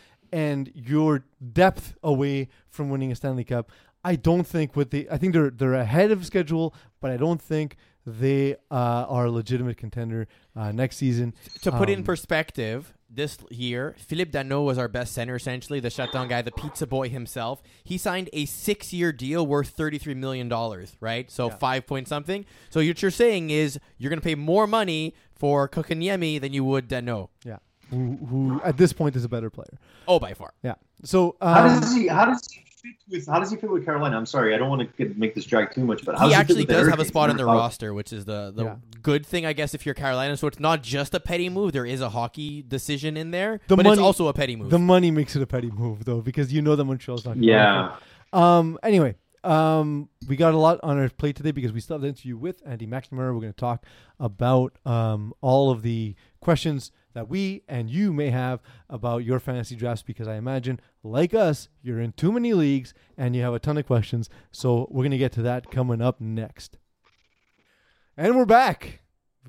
and 0.43 0.71
your 0.75 1.23
depth 1.53 1.95
away 2.03 2.49
from 2.69 2.89
winning 2.89 3.11
a 3.11 3.15
Stanley 3.15 3.45
Cup. 3.45 3.71
I 4.03 4.15
don't 4.17 4.45
think 4.45 4.75
what 4.75 4.91
they. 4.91 5.07
I 5.09 5.17
think 5.17 5.33
they're 5.33 5.49
they're 5.49 5.73
ahead 5.73 6.11
of 6.11 6.25
schedule, 6.25 6.75
but 7.01 7.09
I 7.09 7.17
don't 7.17 7.41
think 7.41 7.77
they 8.05 8.55
uh, 8.69 9.05
are 9.15 9.25
a 9.25 9.31
legitimate 9.31 9.77
contender 9.77 10.27
uh, 10.55 10.71
next 10.71 10.97
season. 10.97 11.33
To 11.63 11.71
put 11.71 11.89
it 11.89 11.93
in 11.93 11.99
Um, 11.99 12.05
perspective, 12.05 12.93
this 13.09 13.37
year, 13.49 13.95
Philippe 13.97 14.31
Danault 14.37 14.65
was 14.65 14.77
our 14.77 14.87
best 14.87 15.13
center, 15.13 15.35
essentially, 15.35 15.79
the 15.79 15.89
shutdown 15.89 16.27
guy, 16.27 16.41
the 16.43 16.51
pizza 16.51 16.85
boy 16.85 17.09
himself. 17.09 17.63
He 17.83 17.97
signed 17.97 18.29
a 18.33 18.45
six 18.45 18.93
year 18.93 19.11
deal 19.11 19.47
worth 19.47 19.75
$33 19.75 20.15
million, 20.15 20.47
right? 20.99 21.31
So 21.31 21.47
Yeah. 21.47 21.55
five 21.55 21.87
point 21.87 22.07
something. 22.07 22.45
So 22.69 22.79
what 22.85 23.01
you're 23.01 23.09
saying 23.25 23.49
is 23.49 23.79
you're 23.97 24.09
going 24.09 24.19
to 24.19 24.29
pay 24.31 24.35
more 24.35 24.67
money 24.67 25.15
for 25.33 25.67
Kotkaniemi 25.67 26.39
than 26.41 26.53
you 26.53 26.63
would 26.65 26.87
Danault. 26.89 27.29
Yeah, 27.43 27.57
who, 27.89 28.17
who 28.29 28.61
at 28.63 28.77
this 28.77 28.93
point 28.93 29.15
is 29.15 29.23
a 29.25 29.29
better 29.29 29.49
player. 29.49 29.77
Oh, 30.07 30.19
by 30.19 30.33
far. 30.33 30.53
Yeah. 30.63 30.75
So 31.03 31.35
How 31.41 31.67
um, 31.67 31.79
does 31.81 31.93
he? 31.93 32.07
How 32.07 32.25
does 32.25 32.47
he 32.51 32.61
fit 32.61 32.95
with? 33.09 33.27
How 33.27 33.39
does 33.39 33.51
he 33.51 33.57
fit 33.57 33.69
with 33.69 33.85
Carolina? 33.85 34.17
I'm 34.17 34.25
sorry, 34.25 34.53
I 34.55 34.57
don't 34.57 34.69
want 34.69 34.81
to 34.81 34.97
get, 34.97 35.17
make 35.17 35.35
this 35.35 35.45
drag 35.45 35.73
too 35.73 35.83
much, 35.85 36.05
but 36.05 36.17
how 36.17 36.25
he 36.27 36.31
does 36.33 36.39
actually 36.39 36.55
fit 36.55 36.59
with 36.59 36.67
the 36.69 36.73
does 36.83 36.89
have 36.89 36.99
a 36.99 37.05
spot 37.05 37.29
in 37.29 37.37
the 37.37 37.45
roster, 37.45 37.93
which 37.93 38.11
is 38.13 38.25
the, 38.25 38.51
the 38.55 38.63
Yeah. 38.63 38.75
good 39.01 39.25
thing, 39.25 39.45
I 39.45 39.53
guess, 39.53 39.73
if 39.73 39.85
you're 39.85 39.95
Carolina. 39.95 40.37
So 40.37 40.47
it's 40.47 40.59
not 40.59 40.81
just 40.83 41.13
a 41.13 41.19
petty 41.19 41.49
move. 41.49 41.73
There 41.73 41.85
is 41.85 42.01
a 42.01 42.09
hockey 42.09 42.61
decision 42.61 43.17
in 43.17 43.31
there, 43.31 43.59
The 43.67 43.75
but 43.75 43.85
it's 43.85 43.99
also 43.99 44.27
a 44.27 44.33
petty 44.33 44.55
move. 44.55 44.69
the 44.69 44.79
money 44.79 45.11
makes 45.11 45.35
it 45.35 45.41
a 45.41 45.47
petty 45.47 45.69
move, 45.71 46.05
though, 46.05 46.21
because 46.21 46.51
you 46.53 46.61
know 46.61 46.75
that 46.75 46.85
Montreal's 46.85 47.25
not. 47.25 47.35
gonna 47.35 47.45
Yeah. 47.45 47.95
Um. 48.33 48.77
Anyway, 48.83 49.15
um, 49.43 50.09
we 50.27 50.35
got 50.35 50.53
a 50.53 50.57
lot 50.57 50.79
on 50.83 50.97
our 50.97 51.07
plate 51.09 51.35
today 51.35 51.51
because 51.51 51.71
we 51.71 51.79
still 51.79 51.95
have 51.95 52.01
the 52.01 52.07
interview 52.07 52.35
with 52.35 52.61
Andy 52.65 52.87
McNamara. 52.87 53.33
We're 53.33 53.41
going 53.41 53.53
to 53.53 53.59
talk 53.59 53.85
about 54.19 54.77
um 54.85 55.33
all 55.41 55.71
of 55.71 55.81
the 55.83 56.15
questions 56.45 56.91
that 57.13 57.27
we 57.27 57.63
and 57.67 57.89
you 57.89 58.13
may 58.13 58.29
have 58.29 58.61
about 58.87 59.23
your 59.25 59.39
fantasy 59.39 59.75
drafts 59.75 60.03
because 60.03 60.27
I 60.27 60.35
imagine, 60.35 60.79
like 61.03 61.33
us, 61.33 61.69
you're 61.81 61.99
in 61.99 62.11
too 62.11 62.31
many 62.31 62.53
leagues 62.53 62.93
and 63.17 63.35
you 63.35 63.41
have 63.41 63.55
a 63.55 63.59
ton 63.59 63.77
of 63.77 63.87
questions. 63.87 64.29
So 64.51 64.87
we're 64.91 65.01
going 65.01 65.11
to 65.11 65.17
get 65.17 65.31
to 65.33 65.41
that 65.41 65.71
coming 65.71 66.01
up 66.01 66.21
next. 66.21 66.77
And 68.15 68.37
we're 68.37 68.45
back. 68.45 69.01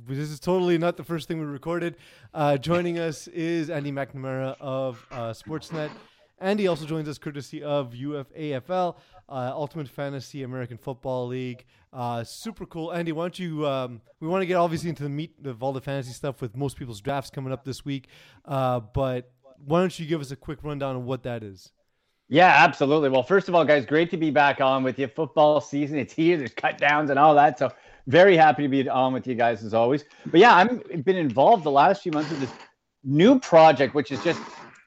This 0.09 0.31
is 0.31 0.41
totally 0.41 0.79
not 0.79 0.97
the 0.97 1.05
first 1.05 1.29
thing 1.29 1.39
we 1.39 1.47
recorded. 1.47 1.97
Uh, 2.33 2.57
joining 2.57 2.99
us 2.99 3.29
is 3.29 3.69
Andy 3.69 3.93
McNamara 3.93 4.57
of 4.59 5.07
uh, 5.11 5.35
Sportsnet. 5.35 5.91
Andy 6.39 6.66
also 6.66 6.84
joins 6.84 7.09
us 7.09 7.16
courtesy 7.16 7.62
of 7.62 7.93
UFAFL, 7.93 8.97
uh, 9.28 9.32
Ultimate 9.55 9.89
Fantasy 9.89 10.43
American 10.43 10.76
Football 10.76 11.28
League. 11.28 11.64
Uh, 11.93 12.24
super 12.24 12.66
cool. 12.66 12.93
Andy, 12.93 13.12
why 13.12 13.24
don't 13.24 13.39
you? 13.39 13.66
Um, 13.66 14.03
we 14.20 14.28
want 14.28 14.43
to 14.43 14.47
get 14.47 14.57
obviously 14.57 14.91
into 14.91 15.03
the 15.03 15.09
meat 15.09 15.34
of 15.45 15.62
all 15.62 15.72
the 15.72 15.80
fantasy 15.80 16.12
stuff 16.12 16.43
with 16.43 16.55
most 16.55 16.76
people's 16.76 17.01
drafts 17.01 17.30
coming 17.30 17.53
up 17.53 17.64
this 17.64 17.84
week. 17.84 18.09
Uh, 18.45 18.80
but 18.80 19.30
why 19.64 19.80
don't 19.80 19.99
you 19.99 20.05
give 20.07 20.20
us 20.20 20.30
a 20.30 20.37
quick 20.37 20.59
rundown 20.62 20.97
of 20.97 21.05
what 21.05 21.22
that 21.22 21.43
is? 21.43 21.72
Yeah, 22.28 22.53
absolutely. 22.64 23.09
Well, 23.09 23.22
first 23.22 23.49
of 23.49 23.55
all, 23.55 23.64
guys, 23.64 23.87
great 23.87 24.11
to 24.11 24.16
be 24.16 24.30
back 24.30 24.61
on 24.61 24.82
with 24.82 24.99
you. 24.99 25.07
Football 25.07 25.61
season, 25.61 25.97
it's 25.97 26.12
here. 26.12 26.37
There's 26.37 26.53
cut 26.53 26.76
downs 26.76 27.09
and 27.09 27.18
all 27.18 27.34
that. 27.37 27.59
So 27.59 27.70
very 28.09 28.37
happy 28.37 28.64
to 28.64 28.68
be 28.68 28.89
on 28.89 29.12
with 29.12 29.26
you 29.26 29.37
guys 29.37 29.64
as 29.64 29.72
always. 29.72 30.05
But 30.26 30.41
yeah, 30.41 30.55
I've 30.55 31.05
been 31.05 31.16
involved 31.16 31.64
the 31.64 31.70
last 31.70 32.03
few 32.03 32.12
months 32.12 32.30
with 32.30 32.41
this 32.41 32.53
new 33.05 33.39
project, 33.39 33.95
which 33.95 34.11
is 34.11 34.22
just 34.24 34.41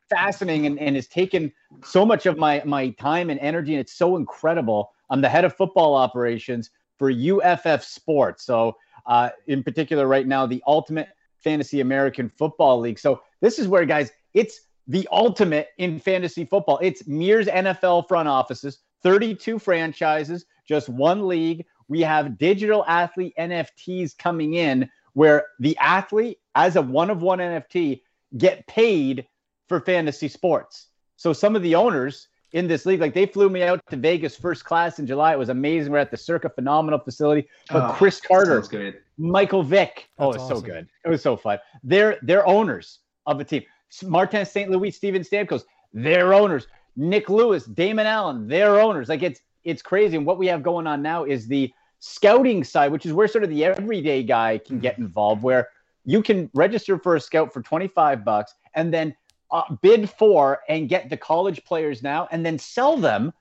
fascinating 0.10 0.66
and, 0.66 0.80
and 0.80 0.95
has 0.95 1.07
taken 1.07 1.51
so 1.84 2.05
much 2.05 2.26
of 2.26 2.38
my 2.38 2.62
my 2.66 2.89
time 2.91 3.30
and 3.30 3.39
energy, 3.39 3.74
and 3.74 3.80
it's 3.80 3.93
so 3.93 4.16
incredible. 4.16 4.91
I'm 5.10 5.22
the 5.22 5.30
head 5.30 5.45
of 5.45 5.55
football 5.55 5.95
operations 5.95 6.72
for 6.97 7.10
UFF 7.10 7.84
Sports. 7.84 8.43
So 8.43 8.76
uh, 9.05 9.30
in 9.47 9.64
particular, 9.64 10.07
right 10.07 10.28
now, 10.28 10.45
the 10.45 10.62
Ultimate 10.68 11.10
Fantasy 11.38 11.80
American 11.82 12.30
Football 12.30 12.80
League. 12.80 12.99
So 12.99 13.22
this 13.41 13.57
is 13.57 13.68
where, 13.68 13.86
guys, 13.86 14.12
it's 14.34 14.62
the 14.88 15.07
ultimate 15.12 15.70
in 15.78 15.99
fantasy 15.99 16.45
football. 16.45 16.80
It's 16.82 17.07
Mears 17.07 17.47
NFL 17.47 18.07
front 18.07 18.28
offices, 18.28 18.80
32 19.03 19.60
franchises, 19.60 20.45
just 20.68 20.89
one 20.89 21.28
league, 21.28 21.66
we 21.89 22.01
have 22.01 22.38
digital 22.38 22.86
athlete 22.88 23.34
NFTs 23.38 24.18
coming 24.18 24.53
in 24.53 24.89
where 25.14 25.47
the 25.60 25.76
athlete, 25.80 26.38
as 26.55 26.76
a 26.76 26.82
one 26.82 27.10
of 27.10 27.22
one 27.22 27.39
NFT, 27.39 28.01
get 28.38 28.66
paid 28.68 29.28
for 29.70 29.80
fantasy 29.80 30.28
sports. 30.28 30.88
So 31.15 31.32
some 31.32 31.55
of 31.55 31.61
the 31.61 31.76
owners 31.76 32.28
in 32.51 32.67
this 32.67 32.86
league, 32.86 32.99
like 32.99 33.13
they 33.13 33.28
flew 33.28 33.49
me 33.49 33.61
out 33.61 33.80
to 33.89 33.95
Vegas 33.95 34.36
first 34.36 34.65
class 34.65 34.99
in 34.99 35.05
July. 35.05 35.34
It 35.34 35.39
was 35.39 35.49
amazing. 35.49 35.91
We're 35.91 35.99
at 35.99 36.11
the 36.11 36.17
Circa 36.17 36.49
Phenomenal 36.49 36.99
facility. 36.99 37.47
But 37.72 37.91
Oh, 37.91 37.93
Cris 37.93 38.20
Carter, 38.20 38.59
good. 38.61 38.97
Michael 39.17 39.63
Vick. 39.63 40.09
Oh, 40.17 40.32
That's 40.32 40.43
it's 40.43 40.51
so 40.51 40.59
good. 40.59 40.88
It 41.05 41.09
was 41.09 41.22
so 41.22 41.38
fun. 41.38 41.59
They're 41.84 42.17
they're 42.24 42.45
owners 42.47 42.99
of 43.28 43.39
a 43.39 43.43
team. 43.43 43.63
Martin 44.03 44.45
St. 44.45 44.70
Louis, 44.70 44.91
Steven 44.91 45.22
Stamkos, 45.22 45.63
they're 45.93 46.34
owners. 46.34 46.67
Nick 46.95 47.30
Lewis, 47.30 47.65
Damon 47.65 48.07
Allen, 48.07 48.47
they're 48.47 48.80
owners. 48.80 49.07
Like 49.07 49.24
it's 49.24 49.41
it's 49.63 49.82
crazy. 49.82 50.17
And 50.17 50.26
what 50.26 50.38
we 50.38 50.47
have 50.47 50.63
going 50.63 50.88
on 50.88 51.01
now 51.01 51.26
is 51.26 51.47
the 51.47 51.72
scouting 51.99 52.63
side, 52.63 52.91
which 52.91 53.05
is 53.05 53.13
where 53.13 53.28
sort 53.28 53.43
of 53.43 53.49
the 53.49 53.65
everyday 53.65 54.24
guy 54.24 54.57
can 54.57 54.80
get 54.80 54.93
mm-hmm. 54.93 55.03
involved, 55.03 55.43
where 55.43 55.70
you 56.05 56.24
can 56.24 56.49
register 56.53 56.97
for 56.97 57.15
a 57.15 57.20
scout 57.20 57.53
for 57.53 57.61
25 57.61 58.26
bucks 58.26 58.55
and 58.74 58.93
then 58.93 59.15
uh, 59.51 59.63
bid 59.81 60.09
for 60.09 60.59
and 60.67 60.89
get 60.89 61.09
the 61.09 61.17
college 61.17 61.63
players 61.65 62.03
now 62.03 62.27
and 62.31 62.45
then 62.45 62.57
sell 62.59 62.97
them 62.97 63.33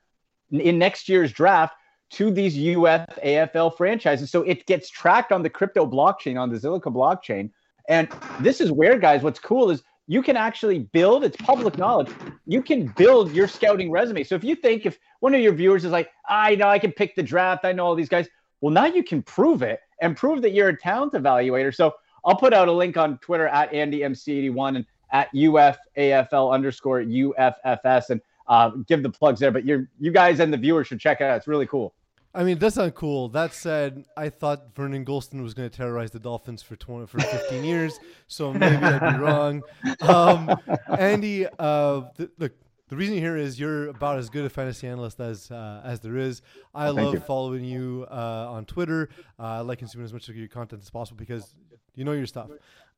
in- 0.51 0.79
next 0.79 1.09
year's 1.09 1.31
draft 1.31 1.75
to 2.11 2.31
these 2.31 2.55
UF 2.55 3.05
AFL 3.23 3.75
franchises. 3.77 4.31
So 4.31 4.41
it 4.43 4.65
gets 4.65 4.89
tracked 4.89 5.31
on 5.31 5.43
the 5.43 5.49
crypto 5.49 5.85
blockchain, 5.85 6.39
on 6.39 6.49
the 6.49 6.57
Zilliqa 6.57 6.91
blockchain. 6.91 7.51
And 7.87 8.09
this 8.39 8.61
is 8.61 8.71
where, 8.71 8.97
guys, 8.97 9.21
what's 9.21 9.39
cool 9.39 9.69
is 9.69 9.83
you 10.07 10.23
can 10.23 10.35
actually 10.35 10.79
build, 10.79 11.23
it's 11.23 11.37
public 11.37 11.77
knowledge, 11.77 12.09
you 12.47 12.63
can 12.63 12.87
build 12.97 13.31
your 13.31 13.47
scouting 13.47 13.91
resume. 13.91 14.23
So 14.23 14.33
if 14.33 14.43
you 14.43 14.55
think 14.55 14.87
if 14.87 14.97
one 15.19 15.35
of 15.35 15.41
your 15.41 15.53
viewers 15.53 15.85
is 15.85 15.91
like, 15.91 16.09
I 16.27 16.55
know 16.55 16.67
I 16.67 16.79
can 16.79 16.91
pick 16.91 17.15
the 17.15 17.21
draft, 17.21 17.63
I 17.63 17.73
know 17.73 17.85
all 17.85 17.95
these 17.95 18.09
guys, 18.09 18.27
well, 18.59 18.73
now 18.73 18.85
you 18.85 19.03
can 19.03 19.21
prove 19.21 19.61
it 19.61 19.79
and 20.01 20.17
prove 20.17 20.41
that 20.41 20.51
you're 20.51 20.69
a 20.69 20.77
talent 20.77 21.13
evaluator. 21.13 21.73
So 21.73 21.93
I'll 22.25 22.35
put 22.35 22.53
out 22.53 22.67
a 22.67 22.71
link 22.71 22.97
on 22.97 23.19
Twitter 23.19 23.47
at 23.47 23.71
AndyMC81 23.71 24.77
and 24.77 24.85
at 25.11 25.33
UFAFL 25.33 26.53
underscore 26.53 27.01
UFFS 27.01 28.09
and 28.09 28.21
uh, 28.47 28.69
give 28.87 29.03
the 29.03 29.09
plugs 29.09 29.39
there. 29.39 29.51
But 29.51 29.65
you're, 29.65 29.89
you 29.99 30.11
guys 30.11 30.39
and 30.39 30.51
the 30.51 30.57
viewers 30.57 30.87
should 30.87 30.99
check 30.99 31.21
it 31.21 31.25
out. 31.25 31.37
It's 31.37 31.47
really 31.47 31.67
cool. 31.67 31.93
I 32.33 32.43
mean, 32.43 32.59
that's 32.59 32.75
not 32.75 32.93
cool. 32.93 33.29
That 33.29 33.53
said, 33.53 34.05
I 34.15 34.29
thought 34.29 34.75
Vernon 34.75 35.03
Gholston 35.03 35.41
was 35.41 35.55
going 35.55 35.67
to 35.67 35.75
terrorize 35.75 36.11
the 36.11 36.19
Dolphins 36.19 36.61
for 36.61 36.75
20, 36.75 37.07
for 37.07 37.19
15 37.19 37.63
years, 37.63 37.99
so 38.27 38.53
maybe 38.53 38.75
I'd 38.75 39.13
be 39.13 39.19
wrong. 39.19 39.63
Um, 40.01 40.55
Andy, 40.95 41.47
uh, 41.57 42.03
th- 42.15 42.29
look, 42.37 42.51
the 42.89 42.95
reason 42.95 43.17
here 43.17 43.35
is 43.35 43.59
you're 43.59 43.87
about 43.87 44.19
as 44.19 44.29
good 44.29 44.45
a 44.45 44.49
fantasy 44.49 44.87
analyst 44.87 45.19
as 45.19 45.49
uh, 45.49 45.81
as 45.83 45.99
there 45.99 46.17
is. 46.17 46.41
I 46.73 46.87
Thank 46.87 46.97
love 46.99 47.13
you. 47.15 47.19
following 47.19 47.63
you 47.63 48.05
uh, 48.09 48.47
on 48.49 48.65
Twitter. 48.65 49.09
Uh, 49.39 49.43
I 49.43 49.59
like 49.61 49.79
consuming 49.79 50.05
as 50.05 50.13
much 50.13 50.29
of 50.29 50.35
your 50.35 50.47
content 50.47 50.81
as 50.81 50.89
possible 50.89 51.17
because 51.17 51.55
you 51.99 52.05
know 52.05 52.13
your 52.13 52.25
stuff. 52.25 52.49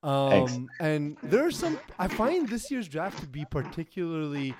Um, 0.04 0.70
and 0.80 1.18
there 1.24 1.45
are 1.45 1.52
some. 1.52 1.80
I 1.99 2.08
find 2.08 2.47
this 2.47 2.70
year's 2.72 2.88
draft 2.88 3.20
to 3.22 3.28
be 3.28 3.45
particularly 3.45 4.54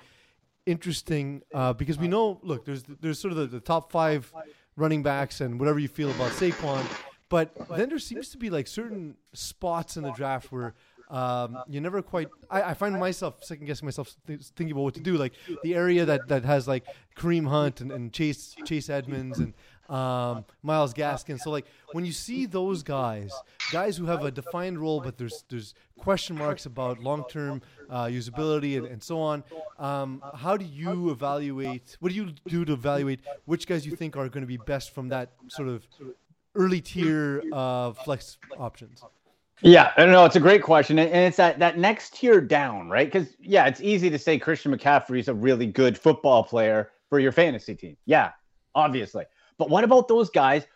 interesting 0.66 1.42
uh, 1.54 1.72
because 1.72 1.96
we 1.98 2.08
know. 2.08 2.40
Look, 2.42 2.64
there's 2.64 2.82
there's 3.00 3.18
sort 3.20 3.32
of 3.32 3.38
the, 3.38 3.46
the 3.46 3.60
top 3.60 3.92
five 3.92 4.32
running 4.76 5.02
backs 5.02 5.40
and 5.40 5.58
whatever 5.60 5.78
you 5.78 5.88
feel 5.88 6.10
about 6.10 6.32
Saquon, 6.32 6.84
but 7.28 7.54
then 7.76 7.88
there 7.88 7.98
seems 7.98 8.30
to 8.30 8.38
be 8.38 8.50
like 8.50 8.66
certain 8.66 9.16
spots 9.32 9.96
in 9.96 10.02
the 10.02 10.12
draft 10.12 10.52
where. 10.52 10.74
Um, 11.10 11.58
you 11.68 11.78
never 11.82 12.00
quite. 12.00 12.28
I, 12.48 12.62
I 12.62 12.74
find 12.74 12.98
myself 12.98 13.44
second 13.44 13.66
guessing 13.66 13.84
myself, 13.84 14.16
th- 14.26 14.40
thinking 14.56 14.72
about 14.72 14.84
what 14.84 14.94
to 14.94 15.00
do. 15.00 15.18
Like 15.18 15.34
the 15.62 15.74
area 15.74 16.06
that, 16.06 16.26
that 16.28 16.42
has 16.46 16.66
like 16.66 16.86
Kareem 17.18 17.46
Hunt 17.46 17.82
and, 17.82 17.92
and 17.92 18.10
Chase 18.14 18.56
Chase 18.64 18.88
Edmonds 18.88 19.38
and 19.38 19.52
um, 19.92 20.44
Myles 20.62 20.94
Gaskin. 20.94 21.38
So 21.38 21.50
like 21.50 21.66
when 21.92 22.04
you 22.04 22.12
see 22.12 22.46
those 22.46 22.82
guys, 22.82 23.32
guys 23.70 23.96
who 23.96 24.06
have 24.06 24.24
a 24.24 24.30
defined 24.30 24.78
role, 24.78 25.00
but 25.00 25.18
there's 25.18 25.44
there's 25.48 25.74
question 25.98 26.36
marks 26.36 26.66
about 26.66 26.98
long 26.98 27.24
term 27.28 27.62
uh, 27.90 28.06
usability 28.06 28.78
and, 28.78 28.86
and 28.86 29.02
so 29.02 29.20
on. 29.20 29.44
Um, 29.78 30.22
how 30.34 30.56
do 30.56 30.64
you 30.64 31.10
evaluate? 31.10 31.96
What 32.00 32.08
do 32.10 32.14
you 32.14 32.32
do 32.46 32.64
to 32.64 32.72
evaluate 32.72 33.20
which 33.44 33.66
guys 33.66 33.86
you 33.86 33.94
think 33.94 34.16
are 34.16 34.28
going 34.28 34.42
to 34.42 34.48
be 34.48 34.56
best 34.56 34.94
from 34.94 35.08
that 35.10 35.32
sort 35.48 35.68
of 35.68 35.86
early 36.54 36.80
tier 36.80 37.42
uh, 37.52 37.92
flex 37.92 38.38
options? 38.58 39.04
Yeah, 39.60 39.92
I 39.96 40.06
know. 40.06 40.24
It's 40.24 40.34
a 40.34 40.40
great 40.40 40.62
question, 40.62 40.98
and, 40.98 41.08
and 41.10 41.26
it's 41.26 41.36
that 41.36 41.58
that 41.60 41.78
next 41.78 42.14
tier 42.14 42.40
down, 42.40 42.88
right? 42.88 43.10
Because 43.10 43.36
yeah, 43.40 43.66
it's 43.66 43.80
easy 43.80 44.10
to 44.10 44.18
say 44.18 44.38
Christian 44.38 44.76
McCaffrey 44.76 45.20
is 45.20 45.28
a 45.28 45.34
really 45.34 45.66
good 45.66 45.96
football 45.96 46.42
player 46.42 46.90
for 47.08 47.20
your 47.20 47.30
fantasy 47.30 47.74
team. 47.74 47.96
Yeah, 48.06 48.30
obviously. 48.74 49.24
But 49.62 49.70
what 49.70 49.84
about 49.84 50.08
those 50.08 50.28
guys 50.28 50.66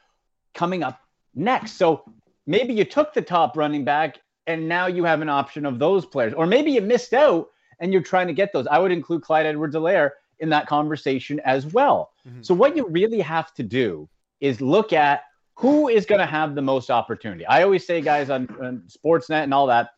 coming 0.54 0.84
up 0.84 1.00
next? 1.34 1.72
So 1.72 2.04
maybe 2.46 2.72
you 2.72 2.84
took 2.84 3.12
the 3.12 3.20
top 3.20 3.56
running 3.56 3.84
back, 3.84 4.20
and 4.46 4.68
now 4.68 4.86
you 4.86 5.02
have 5.02 5.22
an 5.22 5.28
option 5.28 5.66
of 5.66 5.80
those 5.80 6.06
players, 6.06 6.32
or 6.34 6.46
maybe 6.46 6.70
you 6.70 6.80
missed 6.80 7.12
out 7.12 7.48
and 7.80 7.92
you're 7.92 8.00
trying 8.00 8.28
to 8.28 8.32
get 8.32 8.52
those. 8.52 8.68
I 8.68 8.78
would 8.78 8.92
include 8.92 9.22
Clyde 9.22 9.44
Edwards-Helaire 9.44 10.10
in 10.38 10.50
that 10.50 10.68
conversation 10.68 11.40
as 11.40 11.66
well. 11.66 12.12
Mhm. 12.28 12.46
So 12.46 12.54
what 12.54 12.76
you 12.76 12.86
really 12.86 13.18
have 13.18 13.52
to 13.54 13.64
do 13.64 14.08
is 14.38 14.60
look 14.60 14.92
at 14.92 15.24
who 15.56 15.88
is 15.88 16.06
going 16.06 16.20
to 16.20 16.26
have 16.26 16.54
the 16.54 16.62
most 16.62 16.88
opportunity. 16.88 17.44
I 17.44 17.64
always 17.64 17.84
say, 17.84 18.00
guys, 18.00 18.30
on, 18.30 18.46
on 18.62 18.84
Sportsnet 18.86 19.42
and 19.42 19.52
all 19.52 19.66
that, 19.66 19.94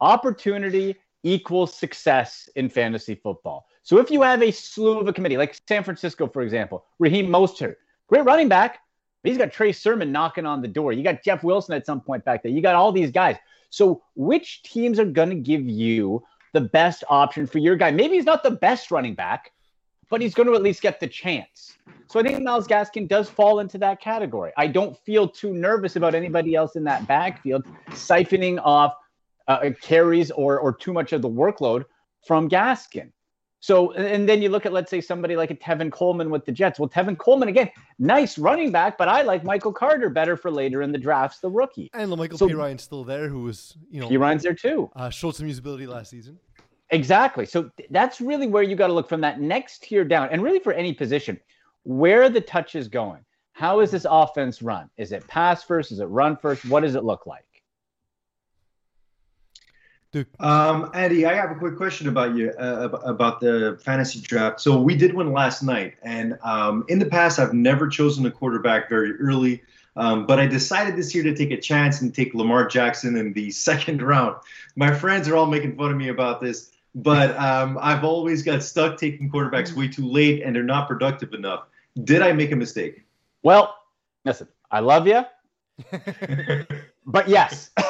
opportunity 0.00 0.96
equals 1.22 1.72
success 1.72 2.48
in 2.56 2.68
fantasy 2.68 3.14
football. 3.14 3.68
So 3.84 3.98
if 3.98 4.10
you 4.10 4.22
have 4.22 4.42
a 4.42 4.50
slew 4.50 4.98
of 4.98 5.06
a 5.06 5.12
committee, 5.12 5.36
like 5.36 5.56
San 5.68 5.84
Francisco, 5.84 6.26
for 6.26 6.42
example, 6.42 6.86
Raheem 6.98 7.28
Mostert, 7.28 7.76
great 8.12 8.26
running 8.26 8.48
back, 8.48 8.80
but 9.22 9.30
he's 9.30 9.38
got 9.38 9.50
Trey 9.50 9.72
Sermon 9.72 10.12
knocking 10.12 10.44
on 10.44 10.60
the 10.60 10.68
door. 10.68 10.92
You 10.92 11.02
got 11.02 11.24
Jeff 11.24 11.42
Wilson 11.42 11.74
at 11.74 11.86
some 11.86 11.98
point 11.98 12.22
back 12.26 12.42
there. 12.42 12.52
You 12.52 12.60
got 12.60 12.74
all 12.74 12.92
these 12.92 13.10
guys. 13.10 13.36
So 13.70 14.02
which 14.14 14.62
teams 14.64 14.98
are 14.98 15.06
going 15.06 15.30
to 15.30 15.34
give 15.34 15.62
you 15.62 16.22
the 16.52 16.60
best 16.60 17.04
option 17.08 17.46
for 17.46 17.56
your 17.56 17.74
guy? 17.74 17.90
Maybe 17.90 18.16
he's 18.16 18.26
not 18.26 18.42
the 18.42 18.50
best 18.50 18.90
running 18.90 19.14
back, 19.14 19.52
but 20.10 20.20
he's 20.20 20.34
going 20.34 20.46
to 20.46 20.54
at 20.54 20.62
least 20.62 20.82
get 20.82 21.00
the 21.00 21.06
chance. 21.06 21.78
So 22.06 22.20
I 22.20 22.22
think 22.22 22.42
Myles 22.42 22.68
Gaskin 22.68 23.08
does 23.08 23.30
fall 23.30 23.60
into 23.60 23.78
that 23.78 23.98
category. 23.98 24.52
I 24.58 24.66
don't 24.66 24.94
feel 25.06 25.26
too 25.26 25.54
nervous 25.54 25.96
about 25.96 26.14
anybody 26.14 26.54
else 26.54 26.76
in 26.76 26.84
that 26.84 27.08
backfield 27.08 27.64
siphoning 27.92 28.60
off 28.62 28.92
uh, 29.48 29.70
carries 29.80 30.30
or 30.30 30.58
or 30.58 30.74
too 30.74 30.92
much 30.92 31.14
of 31.14 31.22
the 31.22 31.30
workload 31.30 31.86
from 32.26 32.50
Gaskin. 32.50 33.10
So 33.62 33.92
and 33.92 34.28
then 34.28 34.42
you 34.42 34.48
look 34.48 34.66
at 34.66 34.72
let's 34.72 34.90
say 34.90 35.00
somebody 35.00 35.36
like 35.36 35.52
a 35.52 35.54
Tevin 35.54 35.90
Coleman 35.92 36.30
with 36.30 36.44
the 36.44 36.50
Jets. 36.50 36.80
Well, 36.80 36.88
Tevin 36.88 37.16
Coleman 37.16 37.48
again, 37.48 37.70
nice 38.00 38.36
running 38.36 38.72
back, 38.72 38.98
but 38.98 39.08
I 39.08 39.22
like 39.22 39.44
Michael 39.44 39.72
Carter 39.72 40.10
better 40.10 40.36
for 40.36 40.50
later 40.50 40.82
in 40.82 40.90
the 40.90 40.98
drafts, 40.98 41.38
the 41.38 41.48
rookie. 41.48 41.88
And 41.94 42.10
Michael 42.10 42.38
So- 42.38 42.48
P. 42.48 42.54
Ryan's 42.54 42.82
still 42.82 43.04
there, 43.04 43.28
who 43.28 43.44
was 43.44 43.76
you 43.88 44.00
know 44.00 44.08
He 44.08 44.16
runs 44.16 44.42
there 44.42 44.52
too. 44.54 44.90
uh, 44.96 45.10
showed 45.10 45.36
some 45.36 45.46
usability 45.46 45.86
last 45.86 46.10
season. 46.10 46.40
Exactly. 46.90 47.46
So 47.46 47.70
th- 47.76 47.88
that's 47.92 48.20
really 48.20 48.48
where 48.48 48.64
you 48.64 48.74
got 48.74 48.88
to 48.88 48.92
look 48.92 49.08
from 49.08 49.20
that 49.20 49.40
next 49.40 49.84
tier 49.84 50.04
down, 50.04 50.28
and 50.32 50.42
really 50.42 50.58
for 50.58 50.72
any 50.72 50.92
position, 50.92 51.38
where 51.84 52.28
the 52.28 52.40
touches 52.40 52.88
going? 52.88 53.24
How 53.52 53.78
is 53.78 53.92
this 53.92 54.06
offense 54.10 54.60
run? 54.60 54.90
Is 54.96 55.12
it 55.12 55.24
pass 55.28 55.62
first? 55.62 55.92
Is 55.92 56.00
it 56.00 56.06
run 56.06 56.36
first? 56.36 56.64
What 56.64 56.80
does 56.80 56.96
it 56.96 57.04
look 57.04 57.26
like? 57.28 57.44
Duke. 60.12 60.28
Um, 60.40 60.90
Andy, 60.92 61.24
I 61.24 61.32
have 61.32 61.50
a 61.50 61.54
quick 61.54 61.76
question 61.76 62.06
about 62.06 62.36
you 62.36 62.50
uh, 62.58 62.90
about 63.02 63.40
the 63.40 63.80
fantasy 63.82 64.20
draft. 64.20 64.60
So 64.60 64.78
we 64.78 64.94
did 64.94 65.14
one 65.14 65.32
last 65.32 65.62
night, 65.62 65.94
and 66.02 66.38
um, 66.42 66.84
in 66.88 66.98
the 66.98 67.06
past, 67.06 67.38
I've 67.38 67.54
never 67.54 67.88
chosen 67.88 68.26
a 68.26 68.30
quarterback 68.30 68.90
very 68.90 69.18
early. 69.18 69.62
Um, 69.96 70.26
but 70.26 70.38
I 70.38 70.46
decided 70.46 70.96
this 70.96 71.14
year 71.14 71.24
to 71.24 71.34
take 71.34 71.50
a 71.50 71.60
chance 71.60 72.00
and 72.00 72.14
take 72.14 72.34
Lamar 72.34 72.66
Jackson 72.66 73.16
in 73.16 73.32
the 73.32 73.50
second 73.68 74.02
round. 74.02 74.36
My 74.76 74.92
friends 74.92 75.28
are 75.28 75.36
all 75.36 75.46
making 75.46 75.76
fun 75.76 75.90
of 75.90 75.96
me 75.96 76.08
about 76.08 76.42
this, 76.42 76.72
but 76.94 77.36
um, 77.38 77.78
I've 77.80 78.04
always 78.04 78.42
got 78.42 78.62
stuck 78.62 78.98
taking 78.98 79.30
quarterbacks 79.30 79.72
way 79.72 79.88
too 79.88 80.06
late, 80.06 80.42
and 80.42 80.54
they're 80.54 80.62
not 80.62 80.88
productive 80.88 81.32
enough. 81.32 81.64
Did 82.04 82.20
I 82.20 82.32
make 82.32 82.52
a 82.52 82.56
mistake? 82.56 83.04
Well, 83.42 83.76
listen, 84.26 84.48
I 84.70 84.80
love 84.80 85.06
you, 85.06 85.24
but 87.06 87.28
yes. 87.28 87.70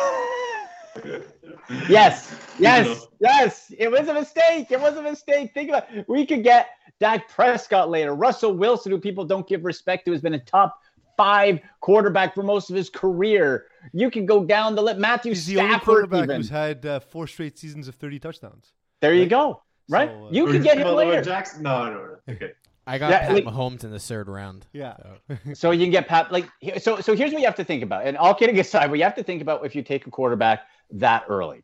Yes, 1.88 2.34
yes, 2.58 3.06
yes. 3.20 3.72
It 3.78 3.90
was 3.90 4.08
a 4.08 4.14
mistake. 4.14 4.70
It 4.70 4.80
was 4.80 4.96
a 4.96 5.02
mistake. 5.02 5.52
Think 5.54 5.68
about 5.70 5.84
it. 5.94 6.04
We 6.08 6.26
could 6.26 6.42
get 6.42 6.68
Dak 7.00 7.28
Prescott 7.28 7.90
later. 7.90 8.14
Russell 8.14 8.54
Wilson, 8.54 8.92
who 8.92 8.98
people 8.98 9.24
don't 9.24 9.46
give 9.48 9.64
respect 9.64 10.04
to, 10.06 10.12
has 10.12 10.20
been 10.20 10.34
a 10.34 10.38
top 10.38 10.78
five 11.16 11.60
quarterback 11.80 12.34
for 12.34 12.42
most 12.42 12.70
of 12.70 12.76
his 12.76 12.88
career. 12.90 13.66
You 13.92 14.10
can 14.10 14.26
go 14.26 14.44
down 14.44 14.74
the 14.74 14.82
list. 14.82 14.98
Matthew 14.98 15.32
He's 15.32 15.46
the 15.46 15.58
only 15.58 15.70
Stafford, 15.72 15.86
quarterback 15.86 16.24
even. 16.24 16.36
who's 16.36 16.48
had 16.50 16.84
uh, 16.86 17.00
four 17.00 17.26
straight 17.26 17.58
seasons 17.58 17.88
of 17.88 17.94
30 17.96 18.18
touchdowns. 18.18 18.72
There 19.00 19.14
you 19.14 19.22
right? 19.22 19.30
go. 19.30 19.62
Right? 19.88 20.08
So, 20.10 20.26
uh, 20.26 20.30
you 20.30 20.48
Or 20.48 20.52
can 20.52 20.62
get 20.62 20.78
him 20.78 20.78
talking 20.78 20.80
about 20.82 20.96
Lamar 20.96 21.12
later. 21.14 21.24
Jackson? 21.24 21.62
No, 21.62 21.84
no, 21.84 21.92
no. 22.26 22.34
Okay. 22.34 22.52
I 22.86 22.98
got 22.98 23.10
Yeah, 23.10 23.26
Pat 23.26 23.34
like- 23.34 23.44
Mahomes 23.44 23.84
in 23.84 23.90
the 23.90 23.98
third 23.98 24.28
round. 24.28 24.66
Yeah. 24.72 24.96
So. 24.96 25.36
So 25.54 25.70
you 25.70 25.84
can 25.84 25.90
get 25.92 26.08
Pat. 26.08 26.32
Like 26.32 26.48
so. 26.80 27.00
So 27.00 27.14
here's 27.14 27.32
what 27.32 27.40
you 27.40 27.46
have 27.46 27.54
to 27.56 27.64
think 27.64 27.82
about. 27.82 28.06
And 28.06 28.16
all 28.16 28.34
kidding 28.34 28.58
aside, 28.58 28.90
what 28.90 28.98
you 28.98 29.04
have 29.04 29.14
to 29.16 29.22
think 29.22 29.42
about 29.42 29.64
if 29.66 29.74
you 29.76 29.82
take 29.82 30.06
a 30.06 30.10
quarterback 30.10 30.62
that 30.92 31.24
early, 31.28 31.62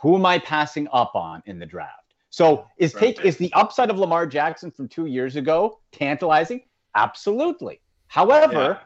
who 0.00 0.16
am 0.16 0.26
I 0.26 0.38
passing 0.38 0.88
up 0.92 1.14
on 1.14 1.42
in 1.46 1.58
the 1.58 1.66
draft? 1.66 2.14
So 2.30 2.66
is 2.76 2.92
take 2.92 3.24
is 3.24 3.38
the 3.38 3.52
upside 3.54 3.88
of 3.88 3.98
Lamar 3.98 4.26
Jackson 4.26 4.70
from 4.70 4.88
two 4.88 5.06
years 5.06 5.36
ago 5.36 5.80
tantalizing? 5.92 6.62
Absolutely. 6.94 7.80
However, 8.08 8.78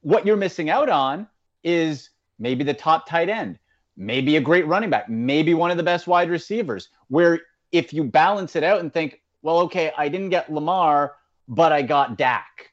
what 0.00 0.26
you're 0.26 0.36
missing 0.36 0.70
out 0.70 0.88
on 0.88 1.28
is 1.62 2.10
maybe 2.38 2.64
the 2.64 2.74
top 2.74 3.08
tight 3.08 3.28
end, 3.28 3.58
maybe 3.96 4.36
a 4.36 4.40
great 4.40 4.66
running 4.66 4.90
back, 4.90 5.08
maybe 5.08 5.54
one 5.54 5.70
of 5.70 5.76
the 5.76 5.82
best 5.82 6.06
wide 6.06 6.30
receivers. 6.30 6.88
Where 7.08 7.40
if 7.72 7.92
you 7.92 8.04
balance 8.04 8.56
it 8.56 8.64
out 8.64 8.80
and 8.80 8.92
think, 8.92 9.20
well, 9.42 9.58
okay, 9.60 9.92
I 9.96 10.08
didn't 10.08 10.30
get 10.30 10.52
Lamar, 10.52 11.14
but 11.48 11.72
I 11.72 11.82
got 11.82 12.18
Dak. 12.18 12.72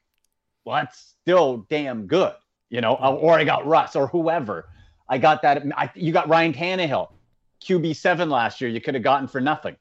Well, 0.64 0.76
that's 0.76 1.14
still 1.22 1.66
damn 1.68 2.06
good, 2.06 2.34
you 2.70 2.80
know, 2.80 2.94
or 2.94 3.34
I 3.34 3.44
got 3.44 3.66
Russ 3.66 3.94
or 3.94 4.06
whoever. 4.08 4.68
I 5.14 5.18
got 5.18 5.42
that. 5.42 5.62
I, 5.76 5.88
you 5.94 6.10
got 6.10 6.28
Ryan 6.28 6.52
Tannehill, 6.52 7.08
QB 7.64 7.94
seven 7.94 8.28
last 8.28 8.60
year. 8.60 8.68
You 8.68 8.80
could 8.80 8.94
have 8.94 9.04
gotten 9.04 9.28
for 9.28 9.40
nothing. 9.40 9.76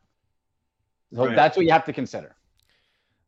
So 1.11 1.25
Right. 1.25 1.35
that's 1.35 1.57
what 1.57 1.65
you 1.65 1.71
have 1.71 1.85
to 1.85 1.93
consider. 1.93 2.35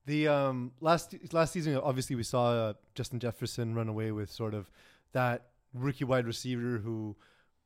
The 0.06 0.28
um, 0.28 0.72
last 0.82 1.16
last 1.34 1.52
season, 1.54 1.76
obviously, 1.78 2.16
we 2.16 2.22
saw 2.22 2.52
uh, 2.52 2.74
Justin 2.94 3.20
Jefferson 3.20 3.74
run 3.74 3.90
away 3.90 4.12
with 4.12 4.30
sort 4.30 4.54
of 4.54 4.70
that 5.14 5.48
rookie 5.74 6.04
wide 6.04 6.28
receiver 6.28 6.78
who 6.78 7.16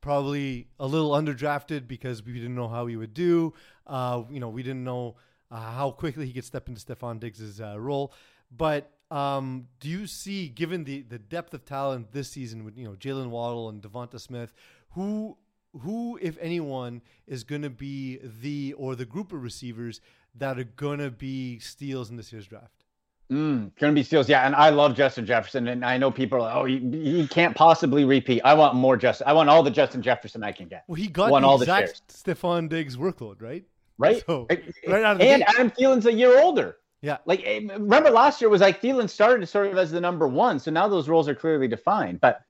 probably 0.00 0.68
a 0.78 0.86
little 0.86 1.10
underdrafted 1.10 1.86
because 1.86 2.24
we 2.24 2.32
didn't 2.32 2.54
know 2.54 2.68
how 2.68 2.86
he 2.86 2.96
would 2.96 3.12
do. 3.12 3.52
Uh, 3.86 4.22
you 4.30 4.40
know, 4.40 4.48
we 4.48 4.62
didn't 4.62 4.84
know 4.84 5.16
uh, 5.50 5.72
how 5.72 5.90
quickly 5.90 6.24
he 6.26 6.32
could 6.32 6.46
step 6.46 6.66
into 6.66 6.80
Stefon 6.80 7.20
Diggs' 7.20 7.60
uh, 7.60 7.78
role. 7.78 8.14
But 8.50 8.90
um, 9.10 9.66
do 9.80 9.88
you 9.88 10.06
see, 10.06 10.48
given 10.48 10.84
the, 10.84 11.02
the 11.02 11.18
depth 11.18 11.52
of 11.54 11.64
talent 11.64 12.12
this 12.12 12.30
season 12.30 12.64
with 12.64 12.76
you 12.76 12.84
know 12.84 12.94
Jaylen 12.94 13.30
Waddle 13.30 13.68
and 13.68 13.82
DeVonta 13.82 14.20
Smith, 14.20 14.52
who 14.90 15.36
who, 15.82 16.18
if 16.20 16.36
anyone, 16.40 17.02
is 17.26 17.44
going 17.44 17.62
to 17.62 17.70
be 17.70 18.18
the 18.22 18.72
or 18.74 18.94
the 18.94 19.04
group 19.04 19.32
of 19.32 19.42
receivers 19.42 20.00
that 20.34 20.58
are 20.58 20.64
going 20.64 20.98
to 20.98 21.10
be 21.10 21.58
steals 21.58 22.10
in 22.10 22.16
this 22.16 22.32
year's 22.32 22.46
draft? 22.46 22.84
Mm, 23.30 23.70
gonna 23.78 23.92
be 23.92 24.02
steals, 24.02 24.28
yeah. 24.28 24.44
And 24.44 24.56
I 24.56 24.70
love 24.70 24.96
Justin 24.96 25.24
Jefferson, 25.24 25.68
and 25.68 25.84
I 25.84 25.96
know 25.96 26.10
people 26.10 26.38
are 26.38 26.42
like, 26.42 26.56
"Oh, 26.56 26.64
he, 26.64 26.78
he 27.20 27.28
can't 27.28 27.54
possibly 27.54 28.04
repeat." 28.04 28.40
I 28.44 28.54
want 28.54 28.74
more 28.74 28.96
Justin. 28.96 29.28
I 29.28 29.32
want 29.34 29.48
all 29.48 29.62
the 29.62 29.70
Justin 29.70 30.02
Jefferson 30.02 30.42
I 30.42 30.50
can 30.50 30.66
get. 30.66 30.82
Well, 30.88 30.96
he 30.96 31.06
got 31.06 31.30
Won 31.30 31.42
the 31.42 31.48
all 31.48 31.56
the 31.56 31.62
exact 31.62 32.08
Stefon 32.08 32.68
Diggs 32.68 32.96
workload, 32.96 33.40
right? 33.40 33.64
Right? 33.98 34.24
So, 34.26 34.48
right 34.50 34.64
right 34.88 35.04
out 35.04 35.12
of 35.12 35.18
the 35.18 35.28
and 35.28 35.42
gate. 35.42 35.54
Adam 35.54 35.70
Thielen's 35.70 36.06
a 36.06 36.12
year 36.12 36.40
older. 36.40 36.78
Yeah. 37.02 37.18
Like 37.24 37.42
eh, 37.44 37.60
remember 37.72 38.10
last 38.10 38.40
year 38.40 38.50
was 38.50 38.60
like 38.60 38.80
Thielen 38.82 39.08
started 39.08 39.46
sort 39.48 39.68
of 39.68 39.78
as 39.78 39.90
the 39.90 40.00
number 40.00 40.28
one, 40.28 40.58
so 40.58 40.70
now 40.70 40.86
those 40.88 41.08
roles 41.08 41.28
are 41.28 41.34
clearly 41.34 41.66
defined. 41.68 42.20
But 42.20 42.42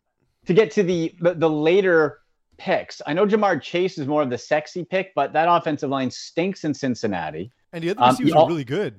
to 0.47 0.55
get 0.55 0.71
to 0.73 0.83
the 0.83 1.15
the, 1.21 1.49
later 1.49 2.19
picks, 2.57 3.01
I 3.07 3.13
know 3.13 3.27
Ja'Marr 3.27 3.63
Chase 3.63 3.97
is 3.99 4.07
more 4.07 4.23
of 4.23 4.31
the 4.31 4.39
sexy 4.39 4.85
pick, 4.85 5.13
but 5.15 5.33
that 5.35 5.47
offensive 5.49 5.89
line 5.91 6.11
stinks 6.11 6.65
in 6.65 6.75
Cincinnati. 6.75 7.51
And 7.73 7.85
the 7.85 7.91
other 7.91 8.03
Um, 8.03 8.11
receivers 8.11 8.35
know- 8.35 8.43
are 8.43 8.49
really 8.49 8.65
good. 8.65 8.95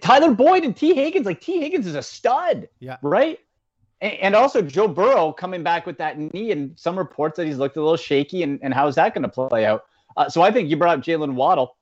Tyler 0.00 0.32
Boyd 0.32 0.62
and 0.64 0.76
Tee 0.76 0.94
Higgins, 0.94 1.26
like 1.26 1.40
Tee 1.40 1.58
Higgins 1.60 1.86
is 1.86 1.96
a 1.96 2.02
stud. 2.02 2.68
Yeah. 2.78 2.98
Right. 3.02 3.40
And, 4.00 4.12
and 4.14 4.36
also 4.36 4.62
Joe 4.62 4.86
Burrow 4.86 5.32
coming 5.32 5.64
back 5.64 5.86
with 5.86 5.98
that 5.98 6.18
knee, 6.18 6.52
and 6.52 6.78
some 6.78 6.96
reports 6.96 7.36
that 7.36 7.46
he's 7.46 7.58
looked 7.58 7.76
a 7.76 7.80
little 7.80 7.96
shaky. 7.96 8.44
And, 8.44 8.60
and 8.62 8.72
how's 8.72 8.94
that 8.94 9.12
going 9.12 9.24
to 9.24 9.28
play 9.28 9.66
out? 9.66 9.84
Uh, 10.16 10.28
so 10.28 10.40
I 10.42 10.52
think 10.52 10.70
you 10.70 10.76
brought 10.76 10.98
up 10.98 11.04
Jaylen 11.04 11.34
Waddle. 11.34 11.76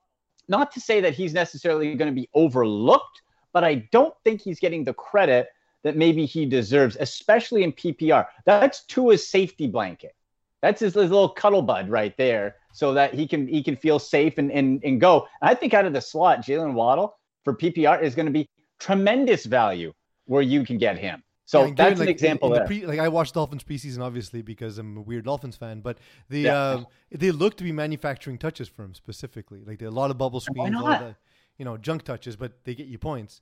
Not 0.47 0.71
to 0.73 0.79
say 0.79 1.01
that 1.01 1.13
he's 1.13 1.33
necessarily 1.33 1.93
going 1.95 2.13
to 2.13 2.19
be 2.19 2.29
overlooked, 2.33 3.21
but 3.53 3.63
I 3.63 3.87
don't 3.91 4.13
think 4.23 4.41
he's 4.41 4.59
getting 4.59 4.83
the 4.83 4.93
credit 4.93 5.49
that 5.83 5.95
maybe 5.95 6.25
he 6.25 6.45
deserves, 6.45 6.97
especially 6.99 7.63
in 7.63 7.71
PPR. 7.71 8.25
That's 8.45 8.85
Tua's 8.85 9.27
safety 9.27 9.67
blanket. 9.67 10.15
That's 10.61 10.79
his, 10.79 10.95
his 10.95 11.11
little 11.11 11.29
cuddle 11.29 11.61
bud 11.61 11.89
right 11.89 12.15
there, 12.17 12.55
so 12.73 12.93
that 12.95 13.13
he 13.13 13.27
can 13.27 13.47
he 13.47 13.61
can 13.61 13.75
feel 13.75 13.99
safe 13.99 14.37
and 14.39 14.51
and, 14.51 14.83
and 14.83 14.99
go. 14.99 15.27
And 15.41 15.49
I 15.49 15.53
think 15.53 15.73
out 15.73 15.85
of 15.85 15.93
the 15.93 16.01
slot, 16.01 16.43
Jaylen 16.43 16.73
Waddle 16.73 17.15
for 17.43 17.55
PPR 17.55 18.01
is 18.01 18.15
going 18.15 18.25
to 18.25 18.31
be 18.31 18.49
tremendous 18.79 19.45
value 19.45 19.93
where 20.25 20.41
you 20.41 20.65
can 20.65 20.77
get 20.79 20.97
him. 20.97 21.23
So 21.47 21.65
Yeah, 21.65 21.73
that's 21.75 21.77
given, 21.77 21.93
an 21.93 21.99
like, 21.99 22.09
example 22.09 22.49
the 22.49 22.55
there. 22.55 22.65
pre- 22.65 22.85
like 22.87 22.99
I 22.99 23.07
watched 23.07 23.35
Dolphins 23.35 23.63
preseason, 23.63 24.01
obviously, 24.01 24.41
because 24.41 24.79
I'm 24.79 24.97
a 24.97 25.01
weird 25.01 25.25
Dolphins 25.25 25.55
fan. 25.55 25.81
But 25.81 25.99
the 26.29 26.39
Yeah. 26.41 26.69
um, 26.71 26.87
they 27.11 27.31
look 27.31 27.55
to 27.57 27.63
be 27.63 27.71
manufacturing 27.71 28.37
touches 28.39 28.67
for 28.67 28.83
him 28.83 28.95
specifically. 28.95 29.63
Like 29.63 29.81
a 29.83 29.89
lot 29.89 30.09
of 30.11 30.17
bubble 30.17 30.39
screens, 30.39 30.75
a 30.75 30.79
lot 30.79 30.95
of 30.95 31.01
not? 31.01 31.01
the, 31.01 31.15
you 31.57 31.65
know, 31.65 31.77
junk 31.77 32.03
touches, 32.03 32.35
but 32.35 32.63
they 32.63 32.73
get 32.73 32.87
you 32.87 32.97
points. 32.97 33.41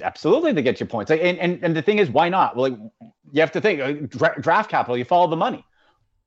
Absolutely, 0.00 0.52
they 0.52 0.62
get 0.62 0.80
you 0.80 0.86
points. 0.86 1.10
Like, 1.10 1.20
And, 1.22 1.38
and 1.38 1.62
and 1.62 1.76
the 1.76 1.82
thing 1.82 1.98
is, 1.98 2.10
why 2.10 2.28
not? 2.28 2.56
Well, 2.56 2.70
like 2.70 2.80
you 3.32 3.40
have 3.40 3.52
to 3.52 3.60
think 3.60 3.80
uh, 3.80 3.92
dra- 4.08 4.40
draft 4.40 4.70
capital. 4.70 4.96
You 4.96 5.04
follow 5.04 5.28
the 5.28 5.36
money. 5.36 5.64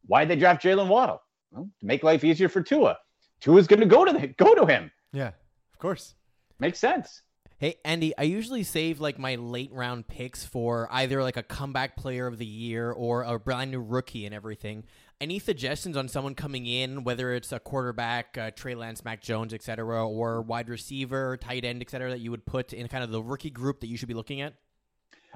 Why 0.05 0.23
did 0.23 0.29
they 0.29 0.39
draft 0.39 0.63
Jaylen 0.63 0.87
Waddle? 0.87 1.21
Well, 1.51 1.69
to 1.79 1.85
make 1.85 2.03
life 2.03 2.23
easier 2.23 2.47
for 2.49 2.61
Tua. 2.61 2.97
Tua's 3.41 3.67
going 3.67 3.79
to 3.81 3.85
go 3.85 4.05
to 4.05 4.13
the, 4.13 4.27
go 4.27 4.55
to 4.55 4.65
him. 4.65 4.91
Yeah, 5.11 5.27
of 5.73 5.79
course. 5.79 6.15
Makes 6.59 6.79
sense. 6.79 7.21
Hey 7.59 7.77
Andy, 7.83 8.15
I 8.15 8.21
usually 8.21 8.61
save 8.61 8.99
like 8.99 9.17
my 9.17 9.33
late 9.33 9.71
round 9.73 10.07
picks 10.07 10.45
for 10.45 10.87
either 10.91 11.23
like 11.23 11.37
a 11.37 11.41
comeback 11.43 11.97
player 11.97 12.27
of 12.27 12.37
the 12.37 12.45
year 12.45 12.91
or 12.91 13.23
a 13.23 13.39
brand 13.39 13.71
new 13.71 13.81
rookie 13.81 14.27
and 14.27 14.35
everything. 14.35 14.83
Any 15.19 15.39
suggestions 15.39 15.97
on 15.97 16.07
someone 16.07 16.35
coming 16.35 16.67
in, 16.67 17.03
whether 17.03 17.33
it's 17.33 17.51
a 17.51 17.59
quarterback, 17.59 18.37
uh, 18.37 18.51
Trey 18.51 18.75
Lance, 18.75 19.03
Mac 19.03 19.23
Jones, 19.23 19.55
etc., 19.55 20.07
or 20.07 20.43
wide 20.43 20.69
receiver, 20.69 21.35
tight 21.37 21.65
end, 21.65 21.81
etc., 21.81 22.11
that 22.11 22.19
you 22.19 22.29
would 22.29 22.45
put 22.45 22.73
in 22.73 22.87
kind 22.87 23.03
of 23.03 23.09
the 23.09 23.23
rookie 23.23 23.49
group 23.49 23.79
that 23.79 23.87
you 23.87 23.97
should 23.97 24.07
be 24.07 24.13
looking 24.13 24.41
at? 24.41 24.53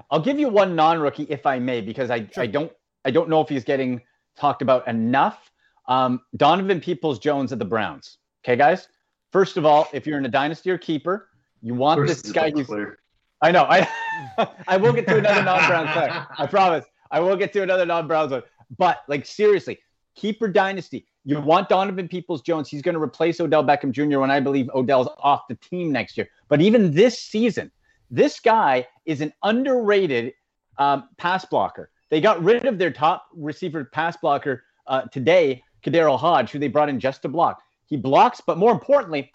I'll 0.08 0.20
give 0.20 0.38
you 0.38 0.48
one 0.48 0.76
non-rookie 0.76 1.26
if 1.28 1.44
I 1.44 1.58
may, 1.58 1.80
because 1.80 2.08
I, 2.08 2.28
Sure. 2.28 2.44
I 2.44 2.46
don't 2.46 2.70
I 3.04 3.10
don't 3.10 3.28
know 3.30 3.40
if 3.40 3.48
he's 3.48 3.64
getting 3.64 4.00
talked 4.36 4.62
about 4.62 4.86
enough. 4.86 5.50
Um, 5.88 6.20
Donovan 6.36 6.80
Peoples 6.80 7.18
Jones 7.18 7.52
at 7.52 7.58
the 7.58 7.64
Browns. 7.64 8.18
Okay, 8.44 8.54
guys. 8.54 8.86
First 9.32 9.56
of 9.56 9.66
all, 9.66 9.88
if 9.92 10.06
you're 10.06 10.18
in 10.18 10.24
a 10.24 10.28
dynasty 10.28 10.70
or 10.70 10.78
keeper, 10.78 11.30
you 11.62 11.74
want 11.74 12.06
this 12.06 12.22
guy. 12.22 12.50
player. 12.50 12.98
I 13.40 13.50
know. 13.50 13.64
I 13.68 13.88
I 14.68 14.76
will 14.76 14.92
get 14.92 15.06
to 15.08 15.18
another 15.18 15.42
non-Browns 15.42 15.90
player. 15.92 16.26
I 16.38 16.46
promise. 16.46 16.84
I 17.10 17.20
will 17.20 17.36
get 17.36 17.52
to 17.54 17.62
another 17.62 17.86
non-Browns 17.86 18.32
one. 18.32 18.42
But 18.78 19.02
like 19.08 19.26
seriously, 19.26 19.78
keeper 20.14 20.48
dynasty. 20.48 21.06
You 21.24 21.40
want 21.40 21.68
Donovan 21.68 22.08
Peoples 22.08 22.42
Jones. 22.42 22.68
He's 22.68 22.82
going 22.82 22.94
to 22.94 23.00
replace 23.00 23.40
Odell 23.40 23.64
Beckham 23.64 23.92
Jr. 23.92 24.18
when 24.18 24.30
I 24.30 24.40
believe 24.40 24.68
Odell's 24.74 25.08
off 25.18 25.42
the 25.48 25.54
team 25.56 25.92
next 25.92 26.16
year. 26.16 26.28
But 26.48 26.60
even 26.60 26.92
this 26.92 27.18
season, 27.18 27.70
this 28.10 28.40
guy 28.40 28.86
is 29.06 29.20
an 29.20 29.32
underrated 29.44 30.32
um, 30.78 31.08
pass 31.18 31.44
blocker. 31.44 31.90
They 32.10 32.20
got 32.20 32.42
rid 32.42 32.66
of 32.66 32.76
their 32.76 32.90
top 32.90 33.26
receiver 33.34 33.84
pass 33.84 34.16
blocker 34.16 34.64
uh, 34.86 35.02
today, 35.12 35.62
KhaDarel 35.84 36.18
Hodge, 36.18 36.50
who 36.50 36.58
they 36.58 36.68
brought 36.68 36.88
in 36.88 36.98
just 36.98 37.22
to 37.22 37.28
block. 37.28 37.62
He 37.86 37.96
blocks, 37.96 38.40
but 38.44 38.58
more 38.58 38.72
importantly, 38.72 39.32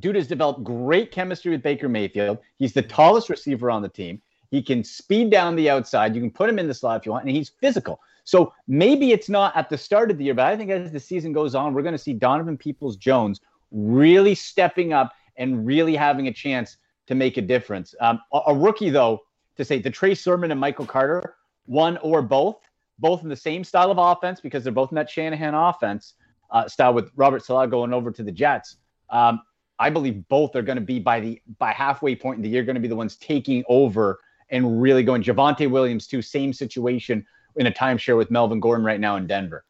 dude 0.00 0.16
has 0.16 0.26
developed 0.26 0.64
great 0.64 1.10
chemistry 1.10 1.50
with 1.50 1.62
Baker 1.62 1.88
Mayfield. 1.88 2.38
He's 2.58 2.72
the 2.72 2.82
tallest 2.82 3.28
receiver 3.28 3.70
on 3.70 3.82
the 3.82 3.88
team. 3.88 4.20
He 4.50 4.62
can 4.62 4.84
speed 4.84 5.30
down 5.30 5.56
the 5.56 5.70
outside. 5.70 6.14
You 6.14 6.20
can 6.20 6.30
put 6.30 6.48
him 6.48 6.58
in 6.58 6.68
the 6.68 6.74
slot 6.74 7.00
if 7.00 7.06
you 7.06 7.12
want, 7.12 7.24
and 7.24 7.34
he's 7.34 7.48
physical. 7.48 8.00
So 8.24 8.52
maybe 8.68 9.12
it's 9.12 9.28
not 9.28 9.56
at 9.56 9.68
the 9.68 9.78
start 9.78 10.10
of 10.10 10.18
the 10.18 10.24
year, 10.24 10.34
but 10.34 10.46
I 10.46 10.56
think 10.56 10.70
as 10.70 10.92
the 10.92 11.00
season 11.00 11.32
goes 11.32 11.54
on, 11.54 11.74
we're 11.74 11.82
going 11.82 11.94
to 11.94 11.98
see 11.98 12.12
Donovan 12.12 12.56
Peoples 12.56 12.96
Jones 12.96 13.40
really 13.70 14.34
stepping 14.34 14.92
up 14.92 15.12
and 15.36 15.66
really 15.66 15.96
having 15.96 16.28
a 16.28 16.32
chance 16.32 16.76
to 17.06 17.14
make 17.14 17.36
a 17.36 17.42
difference. 17.42 17.94
Um, 18.00 18.20
a, 18.32 18.40
a 18.48 18.54
rookie, 18.54 18.90
though, 18.90 19.22
to 19.56 19.64
say 19.64 19.78
the 19.78 19.90
Trey 19.90 20.14
Sermon 20.14 20.50
and 20.50 20.60
Michael 20.60 20.86
Carter, 20.86 21.36
one 21.66 21.96
or 21.98 22.22
both, 22.22 22.58
both 22.98 23.22
in 23.22 23.28
the 23.28 23.36
same 23.36 23.64
style 23.64 23.90
of 23.90 23.98
offense 23.98 24.40
because 24.40 24.62
they're 24.62 24.72
both 24.72 24.92
in 24.92 24.96
that 24.96 25.10
Shanahan 25.10 25.54
offense 25.54 26.14
uh, 26.50 26.68
style 26.68 26.94
with 26.94 27.10
Robert 27.16 27.44
Saleh 27.44 27.70
going 27.70 27.92
over 27.92 28.10
to 28.10 28.22
the 28.22 28.32
Jets. 28.32 28.76
Um, 29.10 29.40
I 29.82 29.90
believe 29.90 30.26
both 30.28 30.54
are 30.54 30.62
going 30.62 30.76
to 30.76 30.82
be 30.82 31.00
by 31.00 31.18
the 31.18 31.42
by 31.58 31.72
halfway 31.72 32.14
point 32.14 32.36
in 32.36 32.42
the 32.42 32.48
year 32.48 32.62
going 32.62 32.76
to 32.76 32.80
be 32.80 32.88
the 32.88 32.96
ones 32.96 33.16
taking 33.16 33.64
over 33.68 34.20
and 34.50 34.80
really 34.80 35.02
going. 35.02 35.24
Javonte 35.24 35.68
Williams 35.68 36.06
too, 36.06 36.22
same 36.22 36.52
situation 36.52 37.26
in 37.56 37.66
a 37.66 37.72
timeshare 37.72 38.16
with 38.16 38.30
Melvin 38.30 38.60
Gordon 38.60 38.84
right 38.84 39.00
now 39.00 39.16
in 39.16 39.26
Denver. 39.26 39.64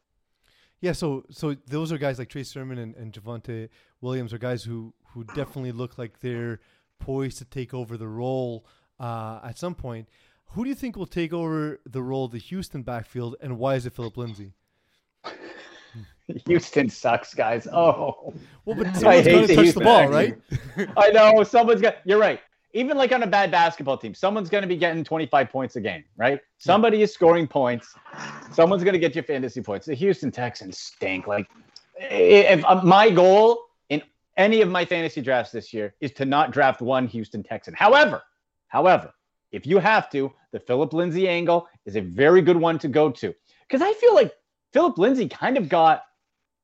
Yeah, 0.81 0.91
so 0.91 1.25
so 1.31 1.55
those 1.65 1.91
are 1.91 1.97
guys 1.97 2.19
like 2.19 2.29
Trey 2.29 2.43
Sermon 2.43 2.77
and, 2.77 2.95
and 2.95 3.11
Javonte 3.11 3.69
Williams 4.01 4.33
are 4.33 4.37
guys 4.37 4.63
who 4.63 4.93
who 5.13 5.23
definitely 5.23 5.71
look 5.71 5.97
like 5.97 6.19
they're 6.19 6.59
poised 6.99 7.39
to 7.39 7.45
take 7.45 7.73
over 7.73 7.97
the 7.97 8.07
role 8.07 8.67
uh, 8.99 9.39
at 9.43 9.57
some 9.57 9.73
point. 9.73 10.09
Who 10.49 10.63
do 10.63 10.69
you 10.69 10.75
think 10.75 10.95
will 10.95 11.07
take 11.07 11.33
over 11.33 11.79
the 11.85 12.03
role 12.03 12.25
of 12.25 12.31
the 12.31 12.37
Houston 12.37 12.83
backfield, 12.83 13.35
and 13.41 13.57
why 13.57 13.75
is 13.75 13.87
it 13.87 13.93
Philip 13.93 14.15
Lindsay? 14.15 14.53
Houston 16.47 16.89
sucks, 16.89 17.33
guys. 17.33 17.67
Oh, 17.67 18.33
Well, 18.65 18.75
but 18.77 18.87
I 18.87 18.93
someone's 18.93 19.25
hate 19.25 19.31
going 19.31 19.47
to 19.47 19.47
the 19.47 19.55
touch 19.55 19.73
the 19.73 19.81
ball, 19.81 20.07
right? 20.07 20.37
I 20.97 21.09
know 21.09 21.43
someone's 21.43 21.81
got. 21.81 21.97
You're 22.05 22.19
right. 22.19 22.39
Even 22.75 22.97
like 22.97 23.11
on 23.11 23.21
a 23.21 23.27
bad 23.27 23.51
basketball 23.51 23.97
team, 23.97 24.15
someone's 24.15 24.49
going 24.49 24.63
to 24.63 24.67
be 24.67 24.75
getting 24.75 25.03
25 25.03 25.51
points 25.51 25.75
a 25.75 25.81
game, 25.81 26.03
right? 26.17 26.39
Somebody 26.57 27.03
is 27.03 27.13
scoring 27.13 27.47
points. 27.47 27.93
Someone's 28.51 28.83
going 28.83 28.93
to 28.93 28.99
get 28.99 29.15
you 29.15 29.21
fantasy 29.21 29.61
points. 29.61 29.85
The 29.85 29.93
Houston 29.93 30.31
Texans 30.31 30.79
stink. 30.79 31.27
Like, 31.27 31.47
if 31.99 32.65
uh, 32.65 32.81
my 32.83 33.11
goal 33.11 33.59
in 33.89 34.01
any 34.37 34.61
of 34.61 34.69
my 34.69 34.85
fantasy 34.85 35.21
drafts 35.21 35.51
this 35.51 35.71
year 35.71 35.93
is 36.01 36.11
to 36.13 36.25
not 36.25 36.51
draft 36.51 36.81
one 36.81 37.05
Houston 37.07 37.43
Texan. 37.43 37.75
However, 37.75 38.23
however, 38.69 39.13
if 39.51 39.67
you 39.67 39.77
have 39.77 40.09
to, 40.09 40.33
the 40.51 40.59
Philip 40.59 40.93
Lindsay 40.93 41.29
angle 41.29 41.67
is 41.85 41.95
a 41.95 42.01
very 42.01 42.41
good 42.41 42.57
one 42.57 42.79
to 42.79 42.87
go 42.87 43.11
to 43.11 43.35
because 43.67 43.83
I 43.83 43.93
feel 43.93 44.15
like 44.15 44.33
Philip 44.71 44.97
Lindsay 44.97 45.29
kind 45.29 45.57
of 45.57 45.69
got 45.69 46.03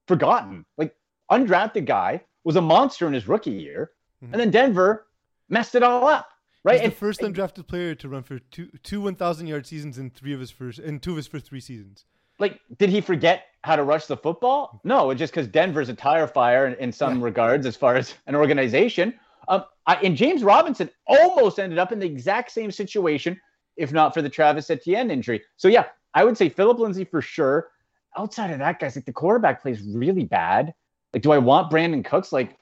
forgotten. 0.10 0.66
Like, 0.78 0.96
undrafted 1.32 1.86
guy 1.86 2.22
was 2.44 2.56
a 2.58 2.62
monster 2.62 3.08
in 3.08 3.14
his 3.14 3.28
rookie 3.28 3.52
year, 3.52 3.92
Mhm. 4.24 4.32
and 4.34 4.42
then 4.42 4.52
Denver 4.52 5.08
messed 5.50 5.76
it 5.76 5.84
all 5.84 6.06
up. 6.08 6.28
right? 6.66 6.74
He's 6.74 6.82
the 6.82 6.86
And- 6.88 6.94
first 6.94 7.22
and- 7.22 7.34
undrafted 7.34 7.68
player 7.68 7.96
to 7.96 8.10
run 8.10 8.22
for 8.24 8.38
two 8.40 8.68
two 8.84 9.00
one 9.00 9.16
thousand 9.16 9.48
yard 9.48 9.66
seasons 9.66 9.98
in 9.98 10.10
three 10.10 10.34
of 10.34 10.42
his 10.42 10.52
first 10.52 10.78
in 10.80 11.00
two 11.00 11.12
of 11.12 11.16
his 11.18 11.26
first 11.28 11.46
three 11.46 11.62
seasons. 11.62 12.04
like 12.38 12.60
did 12.78 12.90
he 12.90 13.00
forget 13.02 13.46
how 13.64 13.76
to 13.78 13.84
rush 13.84 14.06
the 14.08 14.16
football 14.18 14.80
no 14.84 15.10
it's 15.10 15.20
just 15.20 15.32
because 15.34 15.48
denver's 15.48 15.88
a 15.90 15.94
tire 15.94 16.28
fire 16.28 16.68
in, 16.68 16.74
in 16.76 16.92
some 16.92 17.22
regards 17.22 17.66
as 17.66 17.76
far 17.78 17.96
as 17.96 18.14
an 18.28 18.36
organization 18.36 19.08
um, 19.48 19.64
I, 19.88 19.96
and 20.06 20.16
james 20.18 20.42
robinson 20.44 20.90
almost 21.08 21.60
ended 21.60 21.80
up 21.80 21.92
in 21.94 22.00
the 22.00 22.06
exact 22.06 22.52
same 22.52 22.72
situation 22.72 23.40
if 23.78 23.92
not 23.94 24.14
for 24.14 24.22
the 24.22 24.30
travis 24.30 24.70
etienne 24.70 25.10
injury 25.12 25.42
so 25.58 25.68
yeah 25.70 25.86
i 26.14 26.24
would 26.26 26.38
say 26.38 26.48
philip 26.50 26.78
lindsay 26.80 27.04
for 27.06 27.22
sure 27.22 27.70
outside 28.18 28.52
of 28.52 28.60
that 28.60 28.80
guys 28.80 28.96
like 28.96 29.06
the 29.06 29.14
quarterback 29.14 29.62
plays 29.62 29.82
really 29.94 30.26
bad 30.26 30.74
like 31.14 31.22
do 31.24 31.32
i 31.32 31.38
want 31.38 31.72
brandin 31.72 32.04
cooks 32.04 32.32
like 32.32 32.58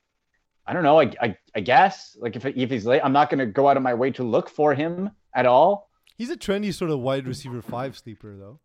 i 0.65 0.73
don't 0.73 0.83
know 0.83 0.99
i, 0.99 1.11
I, 1.21 1.37
I 1.55 1.59
guess 1.61 2.15
like 2.19 2.35
if, 2.35 2.45
if 2.45 2.69
he's 2.69 2.85
late 2.85 3.01
i'm 3.03 3.13
not 3.13 3.29
going 3.29 3.39
to 3.39 3.45
go 3.45 3.67
out 3.67 3.77
of 3.77 3.83
my 3.83 3.93
way 3.93 4.11
to 4.11 4.23
look 4.23 4.49
for 4.49 4.73
him 4.73 5.09
at 5.33 5.45
all 5.45 5.87
He's 6.17 6.31
a 6.31 6.35
trendy 6.35 6.73
sort 6.73 6.89
of 6.89 6.99
wide 6.99 7.27
receiver 7.27 7.61
five 7.61 7.95
sleeper 7.95 8.35
though. 8.35 8.59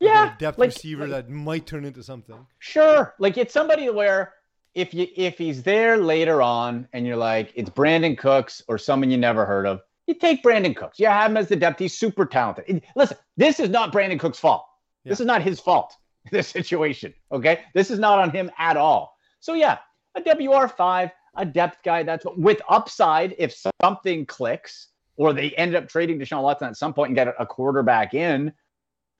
Like 0.00 0.10
yeah 0.10 0.34
a 0.34 0.38
depth 0.38 0.58
like- 0.58 0.68
receiver 0.68 1.06
like- 1.06 1.26
that 1.26 1.30
might 1.30 1.66
turn 1.66 1.86
into 1.86 2.02
something. 2.02 2.36
Sure. 2.58 3.14
Like 3.18 3.38
it's 3.38 3.54
somebody 3.54 3.88
where 3.88 4.34
if 4.74 4.92
you 4.92 5.06
if 5.16 5.38
he's 5.38 5.62
there 5.62 5.96
later 5.96 6.42
on 6.42 6.86
and 6.92 7.06
you're 7.06 7.16
like, 7.16 7.52
it's 7.54 7.70
Brandin 7.70 8.18
Cooks 8.18 8.60
or 8.68 8.76
someone 8.76 9.10
you 9.10 9.16
never 9.16 9.46
heard 9.46 9.66
of, 9.66 9.80
you 10.06 10.12
take 10.14 10.42
Brandin 10.42 10.76
Cooks. 10.76 10.98
You 10.98 11.06
have 11.06 11.30
him 11.30 11.38
as 11.38 11.48
the 11.48 11.56
depth. 11.56 11.78
He's 11.78 11.96
super 11.96 12.26
talented. 12.26 12.82
Listen, 12.96 13.16
this 13.38 13.58
is 13.60 13.70
not 13.70 13.90
Brandin 13.90 14.20
Cook's 14.20 14.38
fault. 14.38 14.66
This 15.06 15.20
is 15.20 15.26
not 15.26 15.40
his 15.40 15.60
fault. 15.60 15.96
This 16.30 16.48
situation. 16.48 17.12
Okay. 17.30 17.60
This 17.74 17.90
is 17.90 17.98
not 17.98 18.18
on 18.18 18.30
him 18.30 18.50
at 18.58 18.78
all. 18.78 19.16
So 19.40 19.52
yeah, 19.52 19.78
a 20.14 20.22
WR5, 20.22 21.10
a 21.36 21.44
depth 21.44 21.82
guy. 21.84 22.02
That's 22.02 22.24
what, 22.24 22.38
with 22.38 22.62
upside. 22.68 23.34
If 23.38 23.54
something 23.82 24.24
clicks 24.24 24.88
or 25.16 25.32
they 25.32 25.50
end 25.50 25.74
up 25.74 25.88
trading 25.88 26.18
Deshaun 26.18 26.42
Watson 26.42 26.68
at 26.68 26.76
some 26.76 26.94
point 26.94 27.10
and 27.10 27.14
get 27.14 27.34
a 27.38 27.44
quarterback 27.44 28.14
in, 28.14 28.52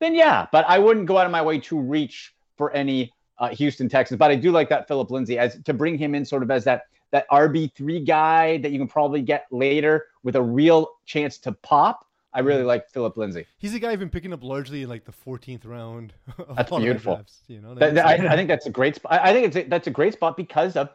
then 0.01 0.15
yeah. 0.15 0.47
But 0.51 0.65
I 0.67 0.79
wouldn't 0.79 1.07
go 1.07 1.19
out 1.19 1.27
of 1.27 1.33
my 1.33 1.43
way 1.43 1.59
to 1.61 1.79
reach 1.79 2.35
for 2.57 2.73
any 2.73 3.13
uh, 3.39 3.49
Houston 3.49 3.89
Texans. 3.89 4.19
But 4.19 4.31
I 4.31 4.37
do 4.37 4.51
like 4.51 4.69
that 4.71 4.89
Philip 4.89 5.11
Lindsay 5.11 5.39
as 5.39 5.59
to 5.65 5.75
bring 5.75 5.99
him 5.99 6.15
in 6.15 6.25
sort 6.25 6.43
of 6.43 6.51
as 6.51 6.65
that 6.65 6.85
that 7.11 7.29
RB 7.31 7.73
three 7.75 8.01
guy 8.01 8.59
that 8.59 8.73
you 8.73 8.79
can 8.79 8.89
probably 8.89 9.23
get 9.23 9.47
later 9.53 10.07
with 10.25 10.37
a 10.37 10.43
real 10.43 10.89
chance 11.05 11.39
to 11.39 11.53
pop. 11.53 12.05
I 12.35 12.41
really 12.41 12.65
like 12.65 12.91
Philip 12.91 13.17
Lindsay. 13.17 13.47
He's 13.59 13.75
a 13.75 13.79
guy 13.79 13.93
I've 13.93 14.01
been 14.01 14.11
picking 14.11 14.33
up 14.33 14.43
largely 14.43 14.83
in 14.83 14.89
like 14.89 15.05
the 15.05 15.13
14th 15.13 15.65
round. 15.65 16.13
Of 16.39 16.57
That's 16.57 16.71
beautiful. 16.71 17.15
drafts, 17.15 17.43
you 17.47 17.61
know, 17.61 17.75
That- 17.75 17.95
that- 17.95 18.07
I, 18.07 18.33
I 18.33 18.37
think 18.37 18.49
that's 18.49 18.67
a 18.67 18.71
great 18.71 18.97
spot. 18.97 19.13
I 19.13 19.31
I 19.31 19.33
think 19.33 19.47
it's 19.47 19.57
a, 19.57 19.63
that's 19.63 19.87
a 19.87 19.91
great 19.91 20.13
spot 20.15 20.37
because 20.37 20.77
of 20.77 20.91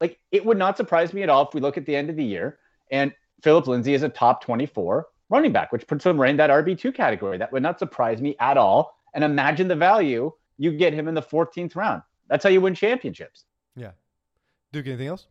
like 0.00 0.18
it 0.32 0.44
would 0.46 0.56
not 0.58 0.76
surprise 0.76 1.12
me 1.12 1.22
at 1.22 1.28
all 1.28 1.46
if 1.48 1.54
we 1.54 1.60
look 1.60 1.76
at 1.76 1.84
the 1.86 1.94
end 1.96 2.10
of 2.10 2.16
the 2.16 2.24
year 2.24 2.58
and 2.90 3.12
Philip 3.42 3.66
Lindsay 3.66 3.94
is 3.94 4.02
a 4.02 4.08
top 4.08 4.42
24 4.44 5.06
running 5.30 5.52
back, 5.52 5.72
which 5.72 5.86
puts 5.86 6.06
him 6.06 6.20
right 6.20 6.30
in 6.30 6.36
that 6.36 6.50
RB2 6.50 6.94
category. 6.94 7.38
That 7.38 7.52
would 7.52 7.62
not 7.62 7.78
surprise 7.78 8.20
me 8.20 8.36
at 8.40 8.56
all. 8.56 8.96
And 9.14 9.22
imagine 9.24 9.68
the 9.68 9.76
value 9.76 10.32
you 10.58 10.72
get 10.72 10.92
him 10.92 11.08
in 11.08 11.14
the 11.14 11.22
14th 11.22 11.74
round. 11.76 12.02
That's 12.28 12.42
how 12.44 12.50
you 12.50 12.60
win 12.60 12.74
championships. 12.74 13.44
Yeah. 13.76 13.90
Duke, 14.72 14.86
anything 14.86 15.08
else? 15.08 15.26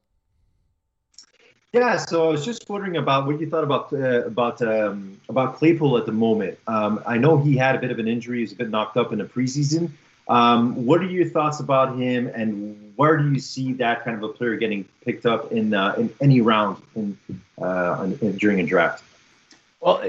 Yeah, 1.74 1.98
so 1.98 2.28
I 2.28 2.32
was 2.32 2.46
just 2.46 2.70
wondering 2.70 2.98
about 2.98 3.26
what 3.26 3.40
you 3.42 3.50
thought 3.50 3.64
about 3.64 3.92
uh, 3.92 4.26
about 4.26 4.62
um, 4.62 5.20
about 5.28 5.56
Claypool 5.56 5.98
at 5.98 6.06
the 6.06 6.12
moment. 6.12 6.60
Um, 6.68 7.02
I 7.08 7.18
know 7.18 7.40
he 7.40 7.58
had 7.58 7.76
a 7.76 7.80
bit 7.80 7.90
of 7.90 7.98
an 7.98 8.08
injury; 8.08 8.42
he's 8.42 8.52
a 8.52 8.56
bit 8.56 8.70
knocked 8.70 8.96
up 8.96 9.12
in 9.12 9.18
the 9.18 9.26
preseason. 9.26 9.90
Um, 10.28 10.86
what 10.86 11.02
are 11.02 11.06
your 11.06 11.28
thoughts 11.28 11.60
about 11.60 11.98
him, 11.98 12.28
and 12.28 12.94
where 12.96 13.18
do 13.18 13.28
you 13.34 13.40
see 13.40 13.74
that 13.74 14.06
kind 14.06 14.16
of 14.16 14.22
a 14.22 14.32
player 14.32 14.56
getting 14.56 14.86
picked 15.04 15.26
up 15.26 15.52
in 15.52 15.74
uh, 15.74 15.96
in 15.98 16.14
any 16.22 16.42
round 16.42 16.80
in, 16.96 17.18
uh, 17.60 18.04
in, 18.04 18.20
in 18.20 18.38
during 18.38 18.60
a 18.60 18.64
draft? 18.64 19.04
Well, 19.82 20.00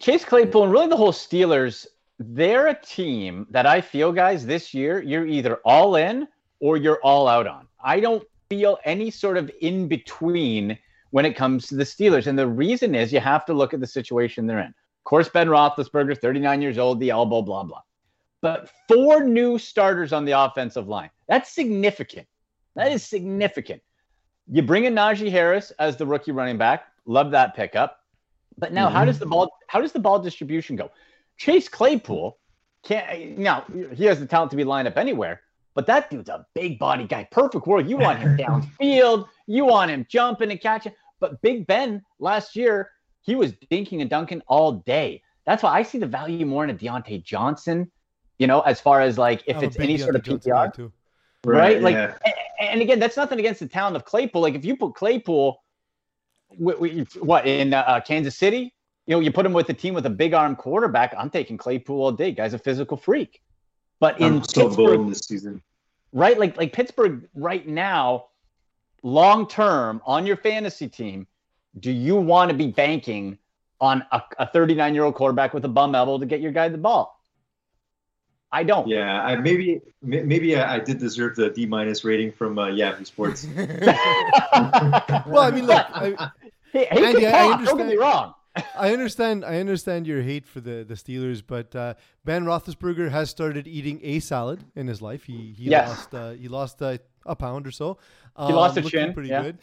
Chase 0.00 0.24
Claypool 0.24 0.64
and 0.64 0.72
really 0.72 0.88
the 0.88 0.96
whole 0.96 1.12
Steelers, 1.12 1.86
they're 2.18 2.66
a 2.66 2.74
team 2.74 3.46
that 3.50 3.66
I 3.66 3.82
feel, 3.82 4.10
guys, 4.10 4.46
this 4.46 4.72
year 4.72 5.02
you're 5.02 5.26
either 5.26 5.56
all 5.66 5.96
in 5.96 6.26
or 6.60 6.78
you're 6.78 6.98
all 7.02 7.28
out 7.28 7.46
on. 7.46 7.68
I 7.84 8.00
don't 8.00 8.26
feel 8.48 8.78
any 8.84 9.10
sort 9.10 9.36
of 9.36 9.50
in 9.60 9.86
between 9.86 10.78
when 11.10 11.24
it 11.24 11.36
comes 11.36 11.66
to 11.68 11.76
the 11.76 11.84
Steelers. 11.84 12.26
And 12.26 12.38
the 12.38 12.46
reason 12.46 12.94
is 12.94 13.12
you 13.12 13.20
have 13.20 13.44
to 13.46 13.54
look 13.54 13.74
at 13.74 13.80
the 13.80 13.86
situation 13.86 14.46
they're 14.46 14.60
in. 14.60 14.66
Of 14.66 15.04
course, 15.04 15.28
Ben 15.28 15.48
Roethlisberger, 15.48 16.18
39 16.20 16.62
years 16.62 16.78
old, 16.78 17.00
the 17.00 17.10
elbow, 17.10 17.42
blah, 17.42 17.64
blah. 17.64 17.82
But 18.42 18.70
four 18.88 19.24
new 19.24 19.58
starters 19.58 20.12
on 20.12 20.24
the 20.24 20.32
offensive 20.32 20.88
line. 20.88 21.10
That's 21.28 21.52
significant. 21.52 22.26
That 22.74 22.92
is 22.92 23.04
significant. 23.04 23.82
You 24.50 24.62
bring 24.62 24.84
in 24.84 24.94
Najee 24.94 25.30
Harris 25.30 25.70
as 25.78 25.96
the 25.96 26.06
rookie 26.06 26.32
running 26.32 26.58
back. 26.58 26.86
Love 27.06 27.30
that 27.32 27.54
pickup. 27.54 28.00
But 28.58 28.72
now, 28.72 28.88
how 28.88 29.04
does 29.04 29.18
the 29.18 29.26
ball 29.26 29.50
how 29.68 29.80
does 29.80 29.92
the 29.92 29.98
ball 29.98 30.18
distribution 30.18 30.76
go? 30.76 30.90
Chase 31.38 31.68
Claypool 31.68 32.38
can't 32.82 33.38
now 33.38 33.64
he 33.94 34.04
has 34.04 34.20
the 34.20 34.26
talent 34.26 34.50
to 34.50 34.56
be 34.56 34.64
lined 34.64 34.88
up 34.88 34.98
anywhere, 34.98 35.40
but 35.74 35.86
that 35.86 36.10
dude's 36.10 36.28
a 36.28 36.46
big 36.54 36.78
body 36.78 37.06
guy. 37.06 37.26
Perfect 37.30 37.66
world. 37.66 37.88
You 37.88 37.96
want 37.96 38.18
him 38.18 38.36
downfield, 38.80 39.28
you 39.46 39.64
want 39.64 39.90
him 39.90 40.06
jumping 40.08 40.50
and 40.50 40.60
catching. 40.60 40.92
But 41.20 41.40
Big 41.42 41.66
Ben 41.66 42.02
last 42.18 42.56
year, 42.56 42.90
he 43.22 43.34
was 43.36 43.52
dinking 43.70 44.00
and 44.00 44.10
dunking 44.10 44.42
all 44.48 44.72
day. 44.72 45.22
That's 45.44 45.62
why 45.62 45.72
I 45.78 45.82
see 45.82 45.98
the 45.98 46.06
value 46.06 46.44
more 46.46 46.64
in 46.64 46.70
a 46.70 46.74
Diontae 46.74 47.22
Johnson, 47.22 47.90
you 48.38 48.46
know, 48.46 48.60
as 48.60 48.80
far 48.80 49.00
as 49.00 49.18
like 49.18 49.42
if 49.46 49.56
I'm 49.58 49.64
it's 49.64 49.76
big 49.76 49.84
any 49.84 49.98
sort 49.98 50.16
of 50.16 50.22
Diontae 50.22 50.42
PPR 50.44 50.74
too. 50.74 50.92
right? 51.44 51.80
Like, 51.80 51.94
yeah. 51.94 52.16
a- 52.26 52.62
and 52.62 52.80
again, 52.82 52.98
that's 52.98 53.16
nothing 53.16 53.38
against 53.38 53.60
the 53.60 53.66
talent 53.68 53.96
of 53.96 54.04
Claypool. 54.04 54.42
Like, 54.42 54.54
if 54.54 54.64
you 54.64 54.76
put 54.76 54.94
Claypool, 54.94 55.62
w- 56.58 56.76
w- 56.76 57.06
what 57.20 57.46
in 57.46 57.72
uh, 57.74 58.00
Kansas 58.06 58.36
City, 58.36 58.74
you 59.06 59.16
know, 59.16 59.20
you 59.20 59.32
put 59.32 59.44
him 59.46 59.52
with 59.52 59.68
a 59.70 59.74
team 59.74 59.94
with 59.94 60.06
a 60.06 60.10
big 60.10 60.34
arm 60.34 60.54
quarterback. 60.56 61.14
I'm 61.16 61.30
taking 61.30 61.56
Claypool 61.56 62.00
all 62.02 62.12
day. 62.12 62.32
Guy's 62.32 62.54
a 62.54 62.58
physical 62.58 62.96
freak. 62.96 63.40
But 63.98 64.20
in 64.20 64.36
I'm 64.36 64.44
so 64.44 64.66
Pittsburgh, 64.68 64.98
bold 64.98 65.10
this 65.10 65.20
season. 65.20 65.62
right? 66.12 66.38
Like, 66.38 66.56
like 66.56 66.72
Pittsburgh 66.72 67.28
right 67.34 67.66
now, 67.66 68.26
long 69.02 69.46
term 69.48 70.00
on 70.04 70.26
your 70.26 70.36
fantasy 70.36 70.88
team, 70.88 71.26
do 71.78 71.90
you 71.90 72.16
want 72.16 72.50
to 72.50 72.56
be 72.56 72.68
banking 72.68 73.38
on 73.80 74.04
a 74.12 74.46
39 74.46 74.94
year 74.94 75.04
old 75.04 75.14
quarterback 75.14 75.54
with 75.54 75.64
a 75.64 75.68
bum 75.68 75.94
elbow 75.94 76.18
to 76.18 76.26
get 76.26 76.40
your 76.40 76.52
guy 76.52 76.68
the 76.68 76.78
ball? 76.78 77.16
I 78.52 78.64
don't. 78.64 78.88
Yeah, 78.88 79.22
I, 79.22 79.36
maybe 79.36 79.80
maybe 80.02 80.56
I, 80.56 80.74
I 80.74 80.78
did 80.80 80.98
deserve 80.98 81.36
the 81.36 81.50
D 81.50 81.66
minus 81.66 82.04
rating 82.04 82.32
from 82.32 82.58
uh, 82.58 82.66
Yahoo 82.68 83.04
Sports. 83.04 83.46
Well, 85.26 85.42
I 85.42 85.50
mean, 85.52 85.66
look, 85.66 85.86
I, 85.90 86.30
He, 86.72 86.78
he 86.78 86.86
Andy, 86.86 87.20
can 87.20 87.34
I 87.34 87.48
talk, 87.48 87.64
don't 87.64 87.78
get 87.78 87.86
me 87.88 87.96
wrong. 87.96 88.34
I 88.76 88.92
understand. 88.92 89.44
I 89.44 89.60
understand 89.60 90.06
your 90.06 90.22
hate 90.22 90.46
for 90.46 90.60
the, 90.60 90.84
the 90.86 90.94
Steelers, 90.94 91.42
but 91.46 91.74
uh, 91.76 91.94
Ben 92.24 92.44
Roethlisberger 92.44 93.10
has 93.10 93.30
started 93.30 93.68
eating 93.68 94.00
a 94.02 94.18
salad 94.20 94.64
in 94.74 94.86
his 94.88 95.00
life. 95.00 95.24
He 95.24 95.54
he 95.56 95.70
Yes. 95.70 95.88
lost 95.88 96.14
uh, 96.14 96.30
he 96.32 96.48
lost 96.48 96.82
uh, 96.82 96.98
a 97.26 97.36
pound 97.36 97.66
or 97.66 97.70
so. 97.70 97.98
He 98.36 98.52
lost 98.52 98.76
a 98.76 98.82
chin, 98.82 99.12
Pretty 99.12 99.28
yeah. 99.28 99.42
good. 99.42 99.58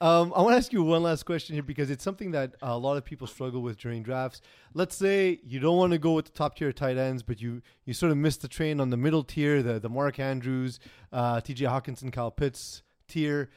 Um, 0.00 0.32
I 0.34 0.42
want 0.42 0.54
to 0.54 0.56
ask 0.56 0.72
you 0.72 0.82
one 0.82 1.04
last 1.04 1.24
question 1.24 1.54
here 1.54 1.62
because 1.62 1.88
it's 1.88 2.02
something 2.02 2.32
that 2.32 2.56
a 2.60 2.76
lot 2.76 2.96
of 2.96 3.04
people 3.04 3.28
struggle 3.28 3.62
with 3.62 3.78
during 3.78 4.02
drafts. 4.02 4.40
Let's 4.74 4.96
say 4.96 5.38
you 5.44 5.60
don't 5.60 5.76
want 5.76 5.92
to 5.92 5.98
go 5.98 6.14
with 6.14 6.24
the 6.24 6.32
top 6.32 6.56
tier 6.56 6.72
tight 6.72 6.96
ends, 6.96 7.22
but 7.22 7.40
you 7.40 7.62
you 7.84 7.92
sort 7.94 8.10
of 8.10 8.18
missed 8.18 8.42
the 8.42 8.48
train 8.48 8.80
on 8.80 8.90
the 8.90 8.96
middle 8.96 9.22
tier, 9.22 9.62
the 9.62 9.78
the 9.78 9.88
Mark 9.88 10.18
Andrews, 10.18 10.80
uh, 11.12 11.40
T.J. 11.40 11.66
Hockenson, 11.66 12.12
Kyle 12.12 12.30
Pitts 12.32 12.82
tier. 13.08 13.50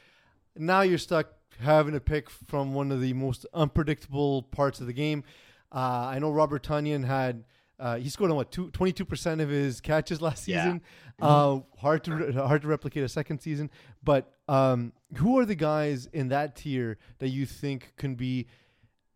Now 0.57 0.81
you're 0.81 0.97
stuck 0.99 1.27
having 1.59 1.93
to 1.93 1.99
pick 1.99 2.29
from 2.29 2.73
one 2.73 2.91
of 2.91 3.01
the 3.01 3.13
most 3.13 3.45
unpredictable 3.53 4.43
parts 4.43 4.79
of 4.81 4.87
the 4.87 4.93
game. 4.93 5.23
Uh, 5.71 6.07
I 6.09 6.19
know 6.19 6.31
Robert 6.31 6.63
Tonyan 6.63 7.03
had 7.05 7.43
uh, 7.79 7.97
he 7.97 8.09
scored 8.09 8.31
on 8.31 8.37
what 8.37 8.51
twenty 8.51 8.93
two 8.93 9.03
percent 9.05 9.41
of 9.41 9.49
his 9.49 9.81
catches 9.81 10.21
last 10.21 10.47
Yeah. 10.47 10.63
season. 10.63 10.81
Uh, 11.21 11.59
hard 11.77 12.03
to 12.05 12.15
re- 12.15 12.31
hard 12.33 12.61
to 12.61 12.67
replicate 12.67 13.03
a 13.03 13.09
second 13.09 13.39
season. 13.39 13.69
But 14.03 14.31
um, 14.47 14.93
who 15.17 15.39
are 15.39 15.45
the 15.45 15.55
guys 15.55 16.07
in 16.13 16.29
that 16.29 16.55
tier 16.55 16.97
that 17.19 17.29
you 17.29 17.45
think 17.45 17.93
can 17.97 18.15
be 18.15 18.47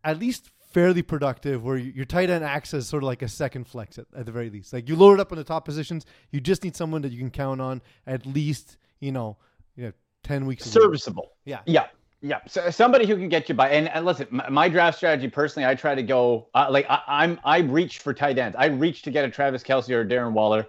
at 0.04 0.18
least 0.18 0.50
fairly 0.72 1.02
productive, 1.02 1.64
where 1.64 1.76
your 1.76 2.04
tight 2.04 2.30
end 2.30 2.44
acts 2.44 2.74
as 2.74 2.86
sort 2.86 3.02
of 3.02 3.06
like 3.06 3.22
a 3.22 3.28
second 3.28 3.64
flex 3.66 3.98
at, 3.98 4.06
at 4.14 4.26
the 4.26 4.32
very 4.32 4.50
least? 4.50 4.72
Like 4.72 4.88
you 4.88 4.96
load 4.96 5.14
it 5.14 5.20
up 5.20 5.32
on 5.32 5.38
the 5.38 5.44
top 5.44 5.64
positions, 5.64 6.04
you 6.30 6.40
just 6.40 6.62
need 6.62 6.76
someone 6.76 7.00
that 7.02 7.12
you 7.12 7.18
can 7.18 7.30
count 7.30 7.60
on 7.60 7.80
at 8.06 8.26
least 8.26 8.76
you 8.98 9.12
know 9.12 9.38
you 9.76 9.84
know 9.84 9.92
ten 10.22 10.44
weeks. 10.44 10.64
serviceable. 10.64 11.32
Yeah. 11.46 11.60
Yeah. 11.64 11.86
Yeah. 12.22 12.40
So 12.46 12.70
somebody 12.70 13.06
who 13.06 13.16
can 13.16 13.28
get 13.28 13.48
you 13.48 13.54
by. 13.54 13.70
And, 13.70 13.88
and 13.88 14.04
listen, 14.04 14.26
my, 14.30 14.48
my 14.48 14.68
draft 14.68 14.98
strategy 14.98 15.28
personally, 15.28 15.66
I 15.66 15.74
try 15.74 15.94
to 15.94 16.02
go 16.02 16.48
uh, 16.54 16.66
like 16.70 16.86
I, 16.88 17.02
I'm. 17.06 17.40
I 17.44 17.58
reach 17.60 17.98
for 17.98 18.12
tight 18.12 18.38
ends. 18.38 18.56
I 18.58 18.66
reach 18.66 19.02
to 19.02 19.10
get 19.10 19.24
a 19.24 19.30
Travis 19.30 19.62
Kelce 19.62 19.90
or 19.90 20.02
a 20.02 20.04
Darren 20.06 20.32
Waller 20.32 20.66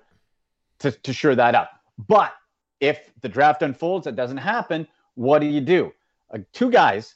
to 0.80 0.92
to 0.92 1.14
sure 1.14 1.36
that 1.36 1.56
up. 1.56 1.72
But 2.08 2.34
if 2.80 3.12
the 3.22 3.30
draft 3.30 3.62
unfolds, 3.62 4.06
that 4.06 4.16
doesn't 4.16 4.38
happen. 4.38 4.88
What 5.16 5.40
do 5.40 5.46
you 5.46 5.62
do? 5.62 5.92
Uh, 6.34 6.40
two 6.54 6.72
guys 6.72 7.16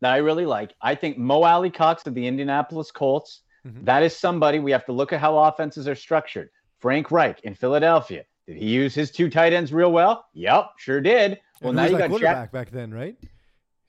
that 0.00 0.12
I 0.12 0.18
really 0.18 0.44
like. 0.44 0.74
I 0.82 0.94
think 0.94 1.16
Mo 1.16 1.42
Alie-Cox 1.42 2.06
of 2.06 2.14
the 2.14 2.26
Indianapolis 2.26 2.90
Colts. 2.90 3.40
Mhm. 3.66 3.86
that 3.86 4.02
is 4.02 4.14
somebody 4.14 4.58
we 4.58 4.70
have 4.72 4.84
to 4.84 4.92
look 4.92 5.14
at 5.14 5.20
how 5.20 5.38
offenses 5.38 5.88
are 5.88 5.94
structured. 5.94 6.50
Frank 6.80 7.10
Reich 7.10 7.40
in 7.44 7.54
Philadelphia. 7.54 8.24
Did 8.46 8.58
he 8.58 8.66
use 8.66 8.94
his 8.94 9.10
two 9.10 9.30
tight 9.30 9.54
ends 9.54 9.72
real 9.72 9.90
well? 9.90 10.26
Yep, 10.34 10.72
sure 10.76 11.00
did. 11.00 11.40
Well, 11.62 11.72
now 11.72 11.84
you 11.84 11.92
got 11.92 12.00
Jack. 12.00 12.08
quarterback 12.10 12.52
back 12.52 12.70
then, 12.70 12.92
right? 12.92 13.16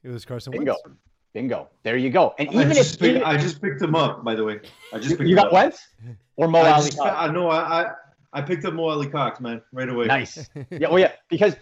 It 0.06 0.10
was 0.10 0.24
Carson 0.24 0.52
Bingo. 0.52 0.76
Wentz. 0.86 1.00
Bingo. 1.34 1.68
There 1.82 1.98
you 1.98 2.12
go. 2.12 2.36
And 2.38 2.48
I 2.50 2.52
even 2.54 2.74
just, 2.74 2.94
if 2.94 3.00
picked, 3.00 3.16
even- 3.18 3.24
I 3.24 3.38
just 3.38 3.60
picked 3.62 3.82
him 3.82 3.96
up, 3.96 4.24
by 4.24 4.36
the 4.36 4.44
way. 4.44 4.60
I 4.94 5.00
just 5.00 5.18
picked 5.18 5.28
you 5.28 5.36
got 5.36 5.48
up. 5.48 5.54
Wentz 5.54 5.88
or 6.36 6.48
Mo 6.48 6.60
I, 6.60 6.72
Ali 6.72 6.86
just, 6.86 7.00
Cox? 7.00 7.16
I 7.18 7.32
know. 7.32 7.50
I, 7.50 7.82
I 7.82 7.92
I 8.34 8.42
picked 8.42 8.66
up 8.66 8.74
Mo 8.74 8.84
Alie-Cox, 8.90 9.40
man, 9.40 9.62
right 9.72 9.88
away. 9.90 10.06
Nice. 10.08 10.50
Yeah, 10.70 10.90
well, 10.90 11.00
yeah, 11.00 11.14
because 11.30 11.56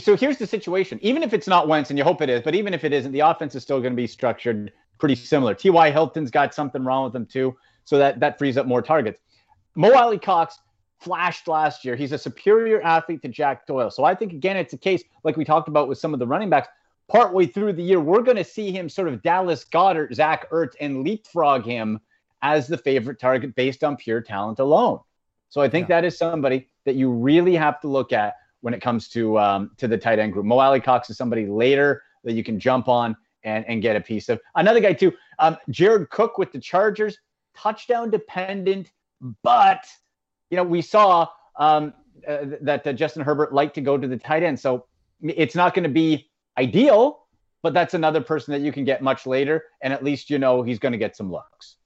so 0.00 0.16
here's 0.16 0.38
the 0.38 0.46
situation. 0.46 0.98
Even 1.02 1.22
if 1.22 1.34
it's 1.34 1.48
not 1.48 1.66
Wentz, 1.68 1.90
and 1.90 1.98
you 1.98 2.04
hope 2.04 2.22
it 2.22 2.30
is, 2.30 2.40
but 2.40 2.54
even 2.54 2.72
if 2.72 2.84
it 2.84 2.92
isn't, 2.92 3.10
the 3.12 3.20
offense 3.20 3.54
is 3.54 3.62
still 3.64 3.80
going 3.80 3.92
to 3.92 3.96
be 3.96 4.06
structured 4.06 4.72
pretty 4.98 5.16
similar. 5.16 5.54
T.Y. 5.54 5.90
Hilton's 5.90 6.30
got 6.30 6.54
something 6.54 6.84
wrong 6.84 7.04
with 7.04 7.16
him 7.16 7.26
too, 7.26 7.56
so 7.84 7.98
that 7.98 8.20
that 8.20 8.38
frees 8.38 8.56
up 8.56 8.66
more 8.66 8.80
targets. 8.80 9.20
Mo 9.74 9.92
Alie-Cox 9.92 10.60
flashed 11.00 11.48
last 11.48 11.84
year. 11.84 11.96
He's 11.96 12.12
a 12.12 12.18
superior 12.18 12.80
athlete 12.82 13.22
to 13.22 13.28
Jack 13.28 13.66
Doyle. 13.66 13.90
So 13.90 14.04
I 14.04 14.14
think 14.14 14.32
again, 14.32 14.56
it's 14.56 14.72
a 14.72 14.78
case 14.78 15.02
like 15.24 15.36
we 15.36 15.44
talked 15.44 15.68
about 15.68 15.88
with 15.88 15.98
some 15.98 16.14
of 16.14 16.20
the 16.20 16.26
running 16.26 16.48
backs. 16.50 16.68
Partway 17.10 17.46
through 17.46 17.72
the 17.72 17.82
year, 17.82 18.00
we're 18.00 18.22
going 18.22 18.36
to 18.36 18.44
see 18.44 18.70
him 18.70 18.88
sort 18.88 19.08
of 19.08 19.20
Dallas 19.22 19.64
Goedert, 19.64 20.14
Zach 20.14 20.48
Ertz, 20.50 20.74
and 20.80 21.02
leapfrog 21.02 21.64
him 21.64 21.98
as 22.42 22.68
the 22.68 22.78
favorite 22.78 23.18
target 23.18 23.54
based 23.54 23.82
on 23.82 23.96
pure 23.96 24.20
talent 24.20 24.60
alone. 24.60 25.00
So 25.48 25.60
I 25.60 25.68
think 25.68 25.88
that 25.88 26.04
is 26.04 26.16
somebody 26.16 26.68
that 26.84 26.94
you 26.94 27.10
really 27.10 27.56
have 27.56 27.80
to 27.80 27.88
look 27.88 28.12
at 28.12 28.34
when 28.60 28.74
it 28.74 28.80
comes 28.80 29.08
to 29.08 29.38
um, 29.38 29.72
to 29.78 29.88
the 29.88 29.98
tight 29.98 30.20
end 30.20 30.32
group. 30.32 30.46
Mo 30.46 30.58
Alie-Cox 30.58 31.10
is 31.10 31.16
somebody 31.16 31.46
later 31.46 32.02
that 32.22 32.32
you 32.32 32.44
can 32.44 32.60
jump 32.60 32.88
on 32.88 33.16
and 33.42 33.64
and 33.66 33.82
get 33.82 33.96
a 33.96 34.00
piece 34.00 34.28
of. 34.28 34.40
Another 34.54 34.80
guy 34.80 34.92
too, 34.92 35.12
um, 35.40 35.56
Jared 35.68 36.10
Cook 36.10 36.38
with 36.38 36.52
the 36.52 36.60
Chargers, 36.60 37.18
touchdown 37.56 38.10
dependent, 38.10 38.92
but 39.42 39.84
you 40.50 40.56
know 40.56 40.64
we 40.64 40.80
saw 40.80 41.26
um, 41.56 41.92
uh, 42.28 42.44
that 42.60 42.86
uh, 42.86 42.92
Justin 42.92 43.22
Herbert 43.22 43.52
liked 43.52 43.74
to 43.74 43.80
go 43.80 43.98
to 43.98 44.06
the 44.06 44.16
tight 44.16 44.44
end, 44.44 44.60
so 44.60 44.86
it's 45.20 45.56
not 45.56 45.74
going 45.74 45.82
to 45.82 45.90
be 45.90 46.29
ideal, 46.58 47.26
but 47.62 47.74
that's 47.74 47.94
another 47.94 48.20
person 48.20 48.52
that 48.52 48.60
you 48.60 48.72
can 48.72 48.84
get 48.84 49.02
much 49.02 49.26
later, 49.26 49.64
and 49.82 49.92
at 49.92 50.02
least 50.04 50.30
you 50.30 50.38
know 50.38 50.62
he's 50.62 50.78
going 50.78 50.92
to 50.92 50.98
get 50.98 51.16
some 51.16 51.30
looks. 51.30 51.76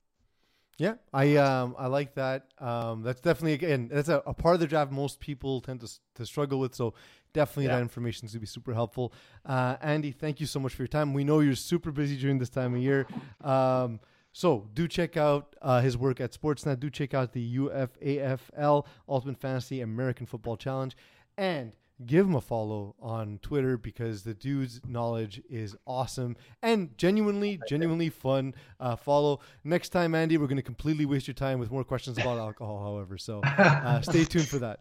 Yeah, 0.77 0.95
I 1.13 1.37
um 1.37 1.77
I 1.79 1.87
like 1.87 2.15
that. 2.17 2.49
Um, 2.59 3.03
that's 3.03 3.21
definitely 3.21 3.53
again 3.53 3.89
that's 3.93 4.09
a, 4.09 4.23
a 4.27 4.35
part 4.35 4.55
of 4.55 4.61
the 4.61 4.67
draft 4.67 4.91
most 4.91 5.21
people 5.21 5.61
tend 5.61 5.81
to 5.83 5.89
to 6.17 6.27
struggle 6.27 6.59
with. 6.59 6.75
So 6.75 6.95
definitely 7.33 7.67
Yeah. 7.67 7.77
that 7.77 7.83
information 7.83 8.27
is 8.27 8.33
gonna 8.33 8.41
be 8.41 8.47
super 8.47 8.75
helpful. 8.75 9.13
Uh, 9.47 9.77
Andy, 9.81 10.11
thank 10.11 10.41
you 10.41 10.47
so 10.47 10.59
much 10.59 10.75
for 10.75 10.83
your 10.83 10.89
time. 10.89 11.15
We 11.15 11.23
know 11.23 11.39
you're 11.39 11.55
super 11.55 11.93
busy 11.93 12.17
during 12.17 12.39
this 12.39 12.51
time 12.51 12.75
of 12.75 12.81
year. 12.83 13.07
Um, 13.41 14.01
so 14.33 14.69
do 14.75 14.89
check 14.89 15.17
out 15.17 15.55
uh, 15.63 15.81
his 15.81 15.97
work 15.97 16.21
at 16.21 16.33
Sportsnet. 16.33 16.81
Do 16.81 16.91
check 16.91 17.15
out 17.15 17.33
the 17.33 17.57
UFAFL 17.57 18.85
Ultimate 19.09 19.39
Fantasy 19.39 19.81
American 19.81 20.27
Football 20.27 20.57
Challenge, 20.57 20.97
and 21.37 21.71
give 22.07 22.27
him 22.27 22.35
a 22.35 22.41
follow 22.41 22.95
on 23.01 23.39
Twitter 23.43 23.77
because 23.77 24.23
the 24.23 24.35
dude's 24.35 24.81
knowledge 24.87 25.41
is 25.49 25.77
awesome 25.87 26.37
and 26.63 26.97
genuinely, 26.99 27.61
genuinely 27.69 28.11
fun. 28.11 28.55
Uh, 28.81 28.97
follow 28.97 29.41
next 29.63 29.91
time, 29.91 30.15
Andy. 30.15 30.37
We're 30.37 30.47
going 30.47 30.57
to 30.57 30.63
completely 30.63 31.07
waste 31.07 31.27
your 31.27 31.35
time 31.35 31.59
with 31.59 31.71
more 31.71 31.85
questions 31.85 32.19
about 32.19 32.39
alcohol. 32.49 32.83
However, 32.83 33.19
so 33.19 33.41
uh, 33.43 34.01
stay 34.01 34.25
tuned 34.25 34.49
for 34.49 34.59
that. 34.59 34.81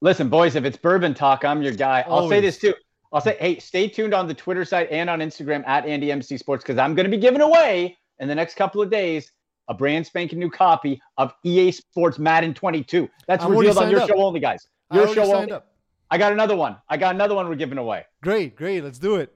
Listen, 0.00 0.28
boys, 0.28 0.56
if 0.56 0.64
it's 0.64 0.76
bourbon 0.76 1.14
talk, 1.14 1.44
I'm 1.44 1.62
your 1.62 1.72
guy. 1.72 2.04
I'll 2.08 2.28
say 2.28 2.40
this 2.40 2.58
too. 2.58 2.74
I'll 3.12 3.20
say, 3.20 3.36
hey, 3.38 3.58
stay 3.58 3.88
tuned 3.88 4.14
on 4.14 4.26
the 4.26 4.34
Twitter 4.34 4.64
site 4.64 4.90
and 4.90 5.10
on 5.10 5.20
Instagram 5.20 5.66
at 5.66 5.84
AndyMC 5.84 6.38
Sports 6.38 6.64
because 6.64 6.78
I'm 6.78 6.94
going 6.94 7.04
to 7.04 7.10
be 7.10 7.18
giving 7.18 7.42
away 7.42 7.98
in 8.18 8.26
the 8.26 8.34
next 8.34 8.54
couple 8.54 8.80
of 8.80 8.90
days 8.90 9.30
a 9.68 9.74
brand 9.74 10.06
spanking 10.06 10.38
new 10.38 10.50
copy 10.50 11.00
of 11.18 11.32
EA 11.44 11.70
Sports 11.72 12.18
Madden 12.18 12.54
22. 12.54 13.08
That's 13.28 13.44
I'm 13.44 13.52
revealed 13.52 13.78
on 13.78 13.90
your 13.90 14.00
up. 14.00 14.08
show 14.08 14.20
only, 14.20 14.40
guys. 14.40 14.66
Your 14.92 15.06
show 15.08 15.24
signed 15.24 15.34
only. 15.34 15.52
up. 15.52 15.71
I 16.12 16.18
got 16.18 16.30
another 16.30 16.54
one. 16.54 16.76
I 16.90 16.98
got 16.98 17.14
another 17.14 17.34
one 17.34 17.48
we're 17.48 17.54
giving 17.54 17.78
away. 17.78 18.04
Great, 18.22 18.54
great. 18.54 18.84
Let's 18.84 18.98
do 18.98 19.16
it. 19.16 19.34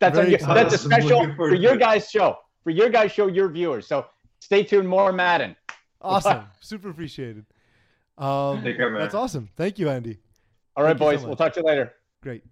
That's 0.00 0.16
Very 0.16 0.26
on 0.26 0.30
your, 0.32 0.38
excited. 0.40 0.70
that's 0.70 0.74
a 0.74 0.84
I'm 0.84 0.90
special 0.90 1.20
looking 1.20 1.36
for 1.36 1.54
your 1.54 1.76
guys' 1.76 2.10
show. 2.10 2.38
For 2.64 2.70
your 2.70 2.90
guys' 2.90 3.12
show, 3.12 3.28
your 3.28 3.48
viewers. 3.48 3.86
So 3.86 4.06
stay 4.40 4.64
tuned. 4.64 4.88
More 4.88 5.12
Madden. 5.12 5.54
Awesome. 6.02 6.42
super 6.60 6.90
appreciated. 6.90 7.46
Um, 8.18 8.60
Take 8.64 8.76
care, 8.76 8.90
man. 8.90 9.02
that's 9.02 9.14
awesome. 9.14 9.50
Thank 9.56 9.78
you, 9.78 9.88
Andy. 9.88 10.18
All 10.76 10.82
right, 10.82 10.98
Thank 10.98 11.12
you 11.12 11.18
so 11.18 11.22
boys. 11.22 11.26
we'll 11.28 11.36
talk 11.36 11.52
to 11.52 11.60
you 11.60 11.66
later. 11.66 11.92
Great. 12.24 12.42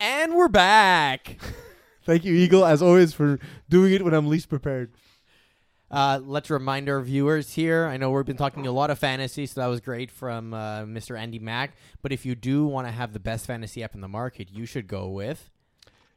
And 0.00 0.34
we're 0.34 0.48
back. 0.48 1.36
Thank 2.06 2.24
you, 2.24 2.32
Eagle, 2.32 2.64
as 2.64 2.80
always, 2.80 3.12
for 3.12 3.38
doing 3.68 3.92
it 3.92 4.02
when 4.02 4.14
I'm 4.14 4.26
least 4.26 4.48
prepared. 4.48 4.94
Uh, 5.90 6.20
let's 6.24 6.50
remind 6.50 6.88
our 6.88 7.00
viewers 7.00 7.52
here. 7.54 7.86
I 7.86 7.96
know 7.96 8.10
we've 8.10 8.24
been 8.24 8.36
talking 8.36 8.66
a 8.66 8.72
lot 8.72 8.90
of 8.90 8.98
fantasy, 8.98 9.46
so 9.46 9.60
that 9.60 9.66
was 9.68 9.80
great 9.80 10.10
from 10.10 10.52
uh, 10.52 10.82
Mr. 10.82 11.18
Andy 11.18 11.38
Mack. 11.38 11.76
But 12.02 12.12
if 12.12 12.26
you 12.26 12.34
do 12.34 12.66
want 12.66 12.86
to 12.88 12.92
have 12.92 13.12
the 13.12 13.20
best 13.20 13.46
fantasy 13.46 13.82
app 13.82 13.94
in 13.94 14.00
the 14.00 14.08
market, 14.08 14.48
you 14.50 14.66
should 14.66 14.88
go 14.88 15.08
with. 15.08 15.50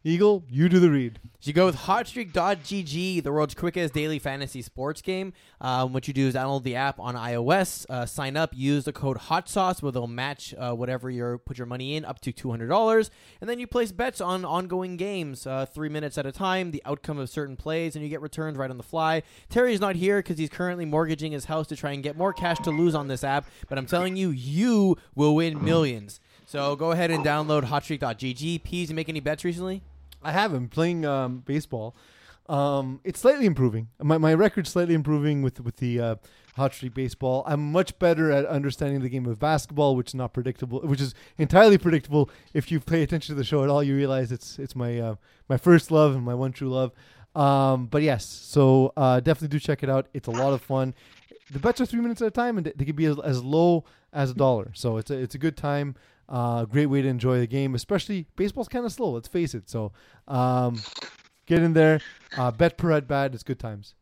Eagle, 0.07 0.45
you 0.49 0.69
do 0.69 0.79
the 0.79 0.89
read. 0.89 1.19
So 1.41 1.49
you 1.49 1.53
go 1.53 1.65
with 1.65 1.75
hotstreak.gg, 1.75 3.23
the 3.23 3.29
world's 3.29 3.53
quickest 3.53 3.93
daily 3.93 4.19
fantasy 4.19 4.61
sports 4.61 5.01
game. 5.01 5.33
Um, 5.59 5.91
what 5.91 6.07
you 6.07 6.13
do 6.13 6.27
is 6.27 6.33
download 6.33 6.63
the 6.63 6.77
app 6.77 6.97
on 6.97 7.15
iOS, 7.15 7.85
uh, 7.89 8.05
sign 8.05 8.37
up, 8.37 8.51
use 8.55 8.85
the 8.85 8.93
code 8.93 9.17
Hot 9.17 9.49
Sauce, 9.49 9.81
where 9.81 9.91
they'll 9.91 10.07
match 10.07 10.55
uh, 10.57 10.71
whatever 10.71 11.09
you 11.09 11.41
put 11.45 11.57
your 11.57 11.67
money 11.67 11.97
in 11.97 12.05
up 12.05 12.21
to 12.21 12.31
$200. 12.31 13.09
And 13.41 13.49
then 13.49 13.59
you 13.59 13.67
place 13.67 13.91
bets 13.91 14.21
on 14.21 14.45
ongoing 14.45 14.95
games, 14.95 15.45
uh, 15.45 15.65
three 15.65 15.89
minutes 15.89 16.17
at 16.17 16.25
a 16.25 16.31
time, 16.31 16.71
the 16.71 16.81
outcome 16.85 17.19
of 17.19 17.29
certain 17.29 17.57
plays, 17.57 17.97
and 17.97 18.01
you 18.01 18.09
get 18.09 18.21
returns 18.21 18.57
right 18.57 18.71
on 18.71 18.77
the 18.77 18.83
fly. 18.83 19.23
Terry's 19.49 19.81
not 19.81 19.97
here 19.97 20.19
because 20.19 20.37
he's 20.37 20.49
currently 20.49 20.85
mortgaging 20.85 21.33
his 21.33 21.45
house 21.45 21.67
to 21.67 21.75
try 21.75 21.91
and 21.91 22.01
get 22.01 22.15
more 22.15 22.31
cash 22.31 22.59
to 22.59 22.71
lose 22.71 22.95
on 22.95 23.09
this 23.09 23.25
app. 23.25 23.45
But 23.67 23.77
I'm 23.77 23.85
telling 23.85 24.15
you, 24.15 24.29
you 24.29 24.95
will 25.15 25.35
win 25.35 25.61
millions. 25.61 26.21
So 26.45 26.77
go 26.77 26.93
ahead 26.93 27.11
and 27.11 27.25
download 27.25 27.65
hotstreak.gg. 27.65 28.63
Peas, 28.63 28.89
you 28.89 28.95
make 28.95 29.09
any 29.09 29.19
bets 29.19 29.43
recently? 29.43 29.83
I 30.27 30.31
have 30.33 30.53
him 30.53 30.67
playing 30.67 31.05
um, 31.05 31.39
baseball. 31.39 31.95
Um, 32.49 32.99
it's 33.05 33.21
slightly 33.21 33.45
improving. 33.45 33.87
My, 34.01 34.17
my 34.17 34.33
record's 34.33 34.69
slightly 34.69 34.93
improving 34.93 35.41
with 35.41 35.61
with 35.61 35.77
the 35.77 36.01
uh, 36.01 36.15
hot 36.57 36.73
streak 36.73 36.93
baseball. 36.93 37.43
I'm 37.47 37.71
much 37.71 37.97
better 37.97 38.29
at 38.29 38.45
understanding 38.45 39.01
the 39.01 39.07
game 39.07 39.25
of 39.25 39.39
basketball, 39.39 39.95
which 39.95 40.09
is 40.09 40.15
not 40.15 40.33
predictable, 40.33 40.81
which 40.81 40.99
is 40.99 41.13
entirely 41.37 41.77
predictable. 41.77 42.29
If 42.53 42.71
you 42.71 42.81
pay 42.81 43.03
attention 43.03 43.35
to 43.35 43.39
the 43.39 43.45
show 43.45 43.63
at 43.63 43.69
all, 43.69 43.81
you 43.81 43.95
realize 43.95 44.33
it's 44.33 44.59
it's 44.59 44.75
my 44.75 44.99
uh, 44.99 45.15
my 45.47 45.55
first 45.55 45.91
love 45.91 46.13
and 46.13 46.25
my 46.25 46.33
one 46.33 46.51
true 46.51 46.69
love. 46.69 46.91
Um, 47.33 47.85
but 47.85 48.01
yes, 48.01 48.25
so 48.25 48.91
uh, 48.97 49.21
definitely 49.21 49.57
do 49.57 49.59
check 49.59 49.81
it 49.81 49.89
out. 49.89 50.07
It's 50.13 50.27
a 50.27 50.31
lot 50.31 50.51
of 50.51 50.61
fun. 50.61 50.93
The 51.51 51.59
bets 51.59 51.79
are 51.79 51.85
three 51.85 52.01
minutes 52.01 52.21
at 52.21 52.27
a 52.27 52.31
time, 52.31 52.57
and 52.57 52.73
they 52.75 52.83
can 52.83 52.97
be 52.97 53.05
as, 53.05 53.17
as 53.19 53.41
low 53.41 53.85
as 54.11 54.31
a 54.31 54.33
dollar. 54.33 54.71
So 54.73 54.97
it's 54.97 55.09
a 55.09 55.17
it's 55.17 55.35
a 55.35 55.37
good 55.37 55.55
time. 55.55 55.95
Uh, 56.29 56.65
great 56.65 56.87
way 56.87 57.01
to 57.01 57.07
enjoy 57.07 57.39
the 57.39 57.47
game, 57.47 57.73
especially 57.73 58.27
baseball's 58.35 58.67
kind 58.67 58.85
of 58.85 58.91
slow. 58.91 59.11
Let's 59.11 59.27
face 59.27 59.53
it. 59.53 59.69
So 59.69 59.93
um, 60.27 60.81
get 61.45 61.63
in 61.63 61.73
there, 61.73 62.01
uh, 62.37 62.51
bet 62.51 62.77
per 62.77 62.91
at 62.91 63.07
bat. 63.07 63.33
It's 63.33 63.43
good 63.43 63.59
times. 63.59 63.95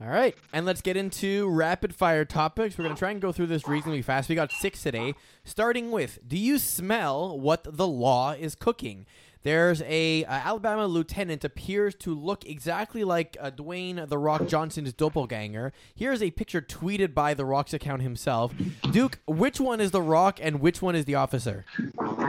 All 0.00 0.06
right, 0.06 0.36
and 0.52 0.64
let's 0.64 0.80
get 0.80 0.96
into 0.96 1.48
rapid 1.48 1.92
fire 1.92 2.24
topics. 2.24 2.78
We're 2.78 2.84
to 2.88 2.94
try 2.94 3.10
and 3.10 3.20
go 3.20 3.32
through 3.32 3.48
this 3.48 3.66
reasonably 3.66 4.00
fast. 4.00 4.28
We 4.28 4.36
got 4.36 4.52
six 4.52 4.80
today, 4.80 5.14
starting 5.42 5.90
with 5.90 6.20
Do 6.24 6.38
you 6.38 6.58
smell 6.58 7.36
what 7.36 7.64
the 7.64 7.88
law 7.88 8.30
is 8.30 8.54
cooking? 8.54 9.06
There's 9.42 9.82
a 9.82 10.24
uh, 10.24 10.32
Alabama 10.32 10.86
lieutenant 10.86 11.44
appears 11.44 11.94
to 11.96 12.14
look 12.14 12.44
exactly 12.44 13.04
like 13.04 13.36
uh, 13.40 13.50
Dwayne 13.50 14.08
the 14.08 14.18
Rock 14.18 14.46
Johnson's 14.46 14.92
doppelganger. 14.92 15.72
Here's 15.94 16.22
a 16.22 16.30
picture 16.30 16.60
tweeted 16.60 17.14
by 17.14 17.34
the 17.34 17.44
Rock's 17.44 17.72
account 17.72 18.02
himself. 18.02 18.52
Duke, 18.90 19.18
which 19.26 19.60
one 19.60 19.80
is 19.80 19.90
the 19.90 20.02
Rock 20.02 20.38
and 20.42 20.60
which 20.60 20.82
one 20.82 20.94
is 20.94 21.04
the 21.04 21.14
officer? 21.14 21.64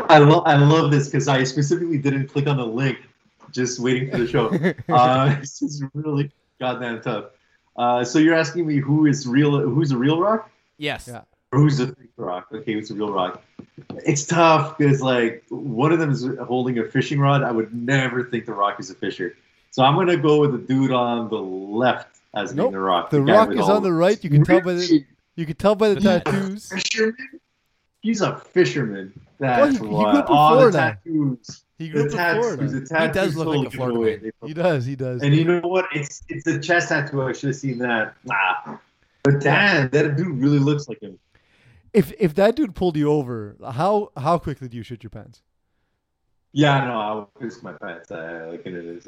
I 0.09 0.19
love 0.19 0.43
I 0.45 0.55
love 0.55 0.91
this 0.91 1.07
because 1.07 1.27
I 1.27 1.43
specifically 1.43 1.97
didn't 1.97 2.27
click 2.27 2.47
on 2.47 2.57
the 2.57 2.65
link, 2.65 2.99
just 3.51 3.79
waiting 3.79 4.11
for 4.11 4.17
the 4.17 4.27
show. 4.27 4.47
uh, 4.93 5.39
this 5.39 5.61
is 5.61 5.83
really 5.93 6.31
goddamn 6.59 7.01
tough. 7.01 7.25
Uh, 7.75 8.03
so 8.03 8.19
you're 8.19 8.35
asking 8.35 8.67
me 8.67 8.77
who 8.77 9.05
is 9.05 9.25
real? 9.25 9.59
Who's 9.59 9.89
the 9.89 9.97
real 9.97 10.19
rock? 10.19 10.49
Yes. 10.77 11.07
Yeah. 11.07 11.21
Or 11.51 11.59
who's 11.59 11.77
the 11.77 11.87
fake 11.87 12.11
rock? 12.17 12.47
Okay, 12.53 12.73
who's 12.73 12.89
the 12.89 12.95
real 12.95 13.11
rock? 13.11 13.41
It's 14.05 14.25
tough 14.25 14.77
because 14.77 15.01
like 15.01 15.43
one 15.49 15.91
of 15.91 15.99
them 15.99 16.11
is 16.11 16.27
holding 16.41 16.79
a 16.79 16.83
fishing 16.85 17.19
rod. 17.19 17.43
I 17.43 17.51
would 17.51 17.73
never 17.73 18.23
think 18.23 18.45
the 18.45 18.53
rock 18.53 18.79
is 18.79 18.89
a 18.89 18.95
fisher. 18.95 19.35
So 19.71 19.83
I'm 19.83 19.95
gonna 19.95 20.17
go 20.17 20.39
with 20.41 20.51
the 20.51 20.57
dude 20.73 20.91
on 20.91 21.29
the 21.29 21.37
left 21.37 22.17
as 22.33 22.53
being 22.53 22.71
the 22.71 22.79
rock. 22.79 23.09
The 23.09 23.21
guy 23.21 23.33
Rock 23.45 23.51
is 23.51 23.59
on 23.69 23.83
the 23.83 23.93
right. 23.93 24.21
You 24.23 24.29
can 24.29 24.43
tell 24.43 24.61
by 24.61 24.73
the 24.73 25.05
you 25.35 25.45
can 25.45 25.55
tell 25.55 25.75
by 25.75 25.93
the 25.93 25.99
tattoos. 26.01 26.69
fisherman. 26.71 27.15
He's 28.01 28.21
a 28.21 28.37
fisherman. 28.37 29.13
Well, 29.39 29.65
That's 29.65 29.77
he- 29.77 29.85
he 29.85 29.89
why. 29.93 30.11
grew 30.11 30.19
up 30.21 30.29
in 30.29 30.33
the 30.33 30.37
Florida. 30.37 30.77
tattoos. 30.77 31.63
He 31.77 31.89
grew 31.89 32.01
The 32.03 32.07
up 32.07 32.11
in 32.11 32.17
tattoos. 32.17 32.43
Florida. 32.45 32.67
The 32.79 32.85
tattoos 32.87 33.13
does 33.13 33.35
look 33.37 33.47
like 33.55 33.67
a 33.67 33.71
Florida 33.71 34.21
man. 34.23 34.31
He 34.45 34.53
does. 34.53 34.85
He 34.85 34.95
does. 34.95 35.21
And 35.21 35.33
you 35.35 35.45
know 35.45 35.59
what? 35.67 35.85
It's 35.93 36.23
it's 36.29 36.45
a 36.47 36.59
chest 36.59 36.89
tattoo. 36.89 37.21
I 37.23 37.31
should 37.33 37.47
have 37.49 37.55
seen 37.55 37.77
that. 37.79 38.15
Nah. 38.25 38.77
But 39.23 39.39
damn, 39.41 39.89
that 39.89 40.15
dude 40.17 40.39
really 40.41 40.59
looks 40.59 40.87
like 40.89 41.01
him. 41.01 41.17
If 41.93 42.13
if 42.19 42.35
that 42.35 42.55
dude 42.55 42.75
pulled 42.75 42.97
you 42.97 43.11
over, 43.11 43.55
how 43.73 44.11
how 44.17 44.37
quickly 44.37 44.67
do 44.67 44.77
you 44.77 44.83
shit 44.83 45.03
your 45.03 45.09
pants? 45.09 45.41
Yeah, 46.51 46.83
no, 46.85 46.99
I 46.99 47.13
would 47.13 47.33
piss 47.39 47.61
my 47.63 47.73
pants. 47.73 48.11
I 48.11 48.45
like 48.45 48.65
it 48.65 48.73
is. 48.73 49.07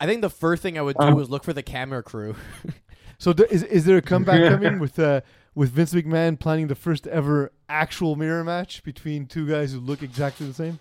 I 0.00 0.06
think 0.06 0.22
the 0.22 0.30
first 0.30 0.62
thing 0.62 0.78
I 0.78 0.82
would 0.82 0.96
do 0.96 1.06
Um, 1.06 1.14
was 1.14 1.28
look 1.28 1.44
for 1.44 1.52
the 1.52 1.62
camera 1.62 2.02
crew. 2.02 2.36
So 3.20 3.32
d- 3.32 3.46
is 3.50 3.64
is 3.64 3.84
there 3.84 3.96
a 3.96 4.00
comeback 4.02 4.48
coming 4.48 4.78
with 4.78 4.96
uh 4.96 5.22
with 5.52 5.70
Vince 5.70 5.92
McMahon 5.92 6.38
planning 6.38 6.68
the 6.68 6.76
first 6.76 7.04
ever 7.08 7.50
actual 7.68 8.14
mirror 8.14 8.44
match 8.44 8.84
between 8.84 9.26
two 9.26 9.48
guys 9.48 9.72
who 9.72 9.80
look 9.80 10.04
exactly 10.04 10.46
the 10.46 10.54
same? 10.54 10.78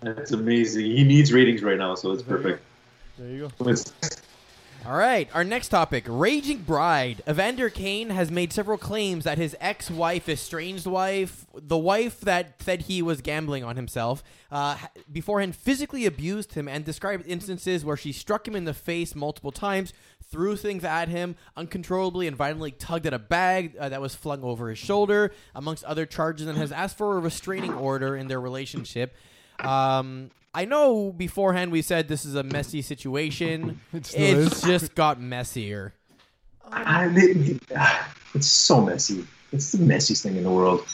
That's 0.00 0.30
amazing. 0.30 0.84
He 0.84 1.02
needs 1.02 1.32
ratings 1.32 1.64
right 1.64 1.76
now, 1.76 1.96
so 1.96 2.12
it's 2.12 2.22
There 2.22 2.36
you 2.36 2.42
perfect. 2.44 2.64
There 3.18 3.28
you 3.28 3.40
go. 3.40 3.50
What's- 3.58 3.92
All 4.86 4.98
right, 4.98 5.30
our 5.32 5.44
next 5.44 5.70
topic 5.70 6.04
Raging 6.06 6.58
Bride. 6.58 7.22
Evander 7.26 7.70
Kane 7.70 8.10
has 8.10 8.30
made 8.30 8.52
several 8.52 8.76
claims 8.76 9.24
that 9.24 9.38
his 9.38 9.56
ex 9.58 9.90
wife, 9.90 10.28
estranged 10.28 10.86
wife, 10.86 11.46
the 11.54 11.78
wife 11.78 12.20
that 12.20 12.60
said 12.60 12.82
he 12.82 13.00
was 13.00 13.22
gambling 13.22 13.64
on 13.64 13.76
himself, 13.76 14.22
uh, 14.52 14.76
beforehand 15.10 15.56
physically 15.56 16.04
abused 16.04 16.52
him 16.52 16.68
and 16.68 16.84
described 16.84 17.26
instances 17.26 17.82
where 17.82 17.96
she 17.96 18.12
struck 18.12 18.46
him 18.46 18.54
in 18.54 18.66
the 18.66 18.74
face 18.74 19.14
multiple 19.14 19.52
times, 19.52 19.94
threw 20.22 20.54
things 20.54 20.84
at 20.84 21.08
him 21.08 21.36
uncontrollably, 21.56 22.26
and 22.26 22.36
violently 22.36 22.70
tugged 22.70 23.06
at 23.06 23.14
a 23.14 23.18
bag 23.18 23.74
uh, 23.78 23.88
that 23.88 24.02
was 24.02 24.14
flung 24.14 24.42
over 24.42 24.68
his 24.68 24.78
shoulder, 24.78 25.32
amongst 25.54 25.82
other 25.84 26.04
charges, 26.04 26.46
and 26.46 26.58
has 26.58 26.72
asked 26.72 26.98
for 26.98 27.16
a 27.16 27.20
restraining 27.20 27.72
order 27.72 28.14
in 28.14 28.28
their 28.28 28.40
relationship. 28.40 29.16
Um, 29.60 30.30
I 30.54 30.64
know 30.64 31.12
beforehand 31.12 31.72
we 31.72 31.82
said 31.82 32.08
this 32.08 32.24
is 32.24 32.34
a 32.34 32.42
messy 32.42 32.82
situation. 32.82 33.80
It 33.92 34.12
It's 34.14 34.14
is. 34.14 34.62
just 34.62 34.94
got 34.94 35.20
messier. 35.20 35.94
I- 36.70 37.10
it- 37.14 37.62
it's 38.34 38.46
so 38.48 38.80
messy. 38.80 39.26
It's 39.52 39.70
the 39.72 39.78
messiest 39.78 40.22
thing 40.22 40.36
in 40.36 40.42
the 40.42 40.50
world. 40.50 40.84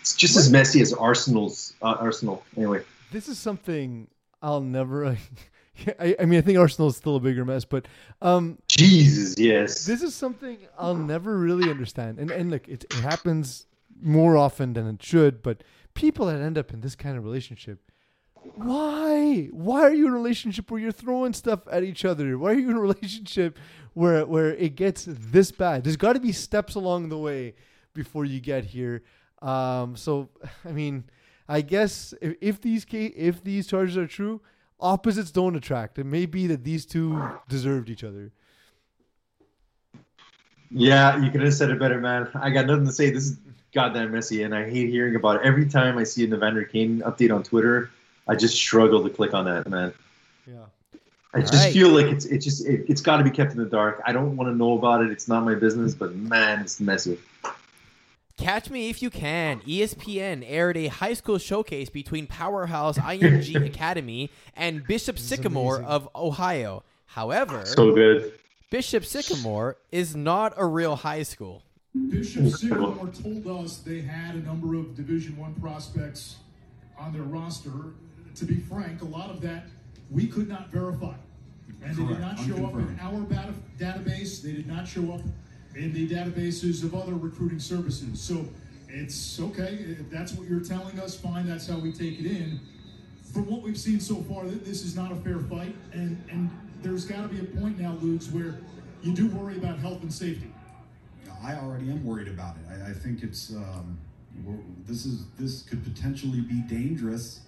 It's 0.00 0.16
just 0.16 0.36
as 0.36 0.50
messy 0.50 0.80
as 0.80 0.92
Arsenal's 0.92 1.74
uh, 1.82 1.96
Arsenal. 2.00 2.42
Anyway, 2.56 2.82
This 3.12 3.28
is 3.28 3.38
something 3.38 4.08
I'll 4.42 4.60
never. 4.60 5.16
I, 6.00 6.16
I 6.18 6.24
mean, 6.24 6.38
I 6.38 6.42
think 6.42 6.58
Arsenal 6.58 6.88
is 6.88 6.96
still 6.96 7.14
a 7.14 7.20
bigger 7.20 7.44
mess, 7.44 7.64
but 7.64 7.86
um, 8.20 8.58
Jesus, 8.66 9.38
yes. 9.38 9.84
this 9.86 10.02
is 10.02 10.12
something 10.16 10.58
I'll 10.76 10.96
never 10.96 11.38
really 11.38 11.70
understand. 11.70 12.18
And 12.18 12.32
and 12.32 12.50
look, 12.50 12.66
it, 12.68 12.82
it 12.84 12.92
happens 12.94 13.66
more 14.02 14.36
often 14.36 14.72
than 14.72 14.88
it 14.88 15.00
should. 15.00 15.40
But 15.40 15.62
people 15.94 16.26
that 16.26 16.40
end 16.40 16.58
up 16.58 16.72
in 16.72 16.80
this 16.80 16.96
kind 16.96 17.16
of 17.16 17.22
relationship, 17.22 17.78
why? 18.54 19.48
Why 19.52 19.82
are 19.82 19.94
you 19.94 20.06
in 20.06 20.12
a 20.12 20.16
relationship 20.16 20.70
where 20.70 20.80
you're 20.80 20.92
throwing 20.92 21.32
stuff 21.32 21.60
at 21.70 21.82
each 21.82 22.04
other? 22.04 22.38
Why 22.38 22.50
are 22.50 22.58
you 22.58 22.70
in 22.70 22.76
a 22.76 22.80
relationship 22.88 23.58
where 23.94 24.24
where 24.26 24.54
it 24.54 24.76
gets 24.76 25.06
this 25.08 25.50
bad? 25.50 25.84
There's 25.84 25.96
got 25.96 26.14
to 26.14 26.20
be 26.20 26.32
steps 26.32 26.74
along 26.74 27.08
the 27.08 27.18
way 27.18 27.54
before 27.94 28.24
you 28.24 28.40
get 28.40 28.64
here. 28.64 29.02
Um, 29.42 29.96
so 29.96 30.28
I 30.64 30.72
mean, 30.72 31.04
I 31.48 31.60
guess 31.60 32.14
if, 32.20 32.36
if 32.40 32.60
these 32.60 32.86
if 32.90 33.42
these 33.42 33.66
charges 33.66 33.96
are 33.96 34.06
true, 34.06 34.40
opposites 34.80 35.30
don't 35.30 35.56
attract. 35.56 35.98
It 35.98 36.04
may 36.04 36.26
be 36.26 36.46
that 36.48 36.64
these 36.64 36.86
two 36.86 37.22
deserved 37.48 37.90
each 37.90 38.04
other. 38.04 38.32
Yeah, 40.70 41.22
you 41.22 41.30
could 41.30 41.40
have 41.40 41.54
said 41.54 41.70
it 41.70 41.78
better, 41.78 41.98
man. 41.98 42.28
I 42.34 42.50
got 42.50 42.66
nothing 42.66 42.84
to 42.84 42.92
say. 42.92 43.10
This 43.10 43.24
is 43.24 43.38
goddamn 43.72 44.12
messy, 44.12 44.42
and 44.42 44.54
I 44.54 44.68
hate 44.68 44.90
hearing 44.90 45.16
about 45.16 45.36
it. 45.36 45.42
Every 45.42 45.66
time 45.66 45.98
I 45.98 46.04
see 46.04 46.24
an 46.24 46.34
Evander 46.34 46.64
Kane 46.64 47.00
update 47.00 47.34
on 47.34 47.42
Twitter, 47.42 47.90
I 48.28 48.34
just 48.34 48.54
struggle 48.54 49.02
to 49.02 49.10
click 49.10 49.34
on 49.34 49.44
that, 49.46 49.68
man. 49.68 49.92
Yeah. 50.46 50.56
I 51.34 51.40
just 51.40 51.54
Right. 51.54 51.72
feel 51.72 51.88
like 51.90 52.06
it's 52.06 52.24
it's 52.24 52.44
just 52.44 52.66
it, 52.66 52.86
it's 52.88 53.00
got 53.00 53.18
to 53.18 53.24
be 53.24 53.30
kept 53.30 53.52
in 53.52 53.58
the 53.58 53.64
dark. 53.66 54.00
I 54.06 54.12
don't 54.12 54.36
want 54.36 54.50
to 54.50 54.56
know 54.56 54.76
about 54.78 55.02
it. 55.02 55.10
It's 55.10 55.28
not 55.28 55.44
my 55.44 55.54
business, 55.54 55.94
but 55.94 56.14
man, 56.14 56.60
it's 56.60 56.80
messy. 56.80 57.18
Catch 58.38 58.70
Me 58.70 58.88
If 58.88 59.02
You 59.02 59.10
Can. 59.10 59.60
ESPN 59.62 60.44
aired 60.46 60.76
a 60.76 60.86
high 60.86 61.12
school 61.14 61.38
showcase 61.38 61.90
between 61.90 62.26
Powerhouse 62.28 62.96
IMG 62.96 63.66
Academy 63.66 64.30
and 64.56 64.86
Bishop 64.86 65.18
Sycamore 65.18 65.82
of 65.82 66.08
Ohio. 66.14 66.84
However, 67.06 67.66
So 67.66 67.92
good. 67.92 68.32
Bishop 68.70 69.04
Sycamore 69.04 69.76
is 69.90 70.14
not 70.14 70.52
a 70.56 70.66
real 70.66 70.96
high 70.96 71.24
school. 71.24 71.62
Bishop 72.10 72.46
Sycamore 72.48 73.08
told 73.08 73.46
us 73.64 73.78
they 73.78 74.02
had 74.02 74.36
a 74.36 74.38
number 74.40 74.74
of 74.76 74.94
Division 74.94 75.36
One 75.36 75.54
prospects 75.54 76.36
on 76.98 77.12
their 77.12 77.22
roster. 77.22 77.70
To 78.38 78.44
be 78.44 78.56
frank, 78.56 79.02
a 79.02 79.04
lot 79.04 79.30
of 79.30 79.40
that 79.40 79.64
we 80.10 80.28
could 80.28 80.48
not 80.48 80.68
verify, 80.68 81.14
and 81.82 81.96
they 81.96 82.04
did 82.06 82.20
not 82.20 82.38
show 82.38 82.66
up 82.66 82.74
in 82.74 82.96
our 83.00 83.20
bata- 83.22 83.54
database. 83.78 84.42
They 84.42 84.52
did 84.52 84.68
not 84.68 84.86
show 84.86 85.12
up 85.12 85.22
in 85.74 85.92
the 85.92 86.08
databases 86.08 86.84
of 86.84 86.94
other 86.94 87.14
recruiting 87.14 87.58
services. 87.58 88.20
So 88.20 88.46
it's 88.88 89.40
okay 89.40 89.78
if 89.98 90.08
that's 90.08 90.32
what 90.34 90.48
you're 90.48 90.60
telling 90.60 91.00
us. 91.00 91.16
Fine, 91.16 91.48
that's 91.48 91.66
how 91.66 91.78
we 91.78 91.90
take 91.92 92.20
it 92.20 92.26
in. 92.26 92.60
From 93.32 93.46
what 93.50 93.62
we've 93.62 93.76
seen 93.78 93.98
so 93.98 94.16
far, 94.22 94.46
this 94.46 94.84
is 94.84 94.94
not 94.94 95.10
a 95.10 95.16
fair 95.16 95.40
fight, 95.40 95.74
and 95.92 96.22
and 96.30 96.48
there's 96.80 97.04
got 97.06 97.22
to 97.22 97.28
be 97.28 97.40
a 97.40 97.60
point 97.60 97.78
now, 97.80 97.96
Ludes, 98.00 98.30
where 98.30 98.60
you 99.02 99.12
do 99.14 99.26
worry 99.28 99.56
about 99.56 99.80
health 99.80 100.02
and 100.02 100.12
safety. 100.12 100.52
I 101.42 101.54
already 101.56 101.90
am 101.90 102.04
worried 102.04 102.28
about 102.28 102.56
it. 102.56 102.82
I, 102.82 102.90
I 102.90 102.92
think 102.92 103.22
it's 103.24 103.52
um, 103.52 103.98
this 104.86 105.06
is 105.06 105.24
this 105.38 105.62
could 105.62 105.82
potentially 105.82 106.40
be 106.40 106.60
dangerous, 106.62 107.40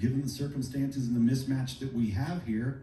given 0.00 0.22
the 0.22 0.28
circumstances 0.28 1.08
and 1.08 1.16
the 1.16 1.32
mismatch 1.32 1.78
that 1.78 1.92
we 1.94 2.10
have 2.10 2.44
here. 2.44 2.82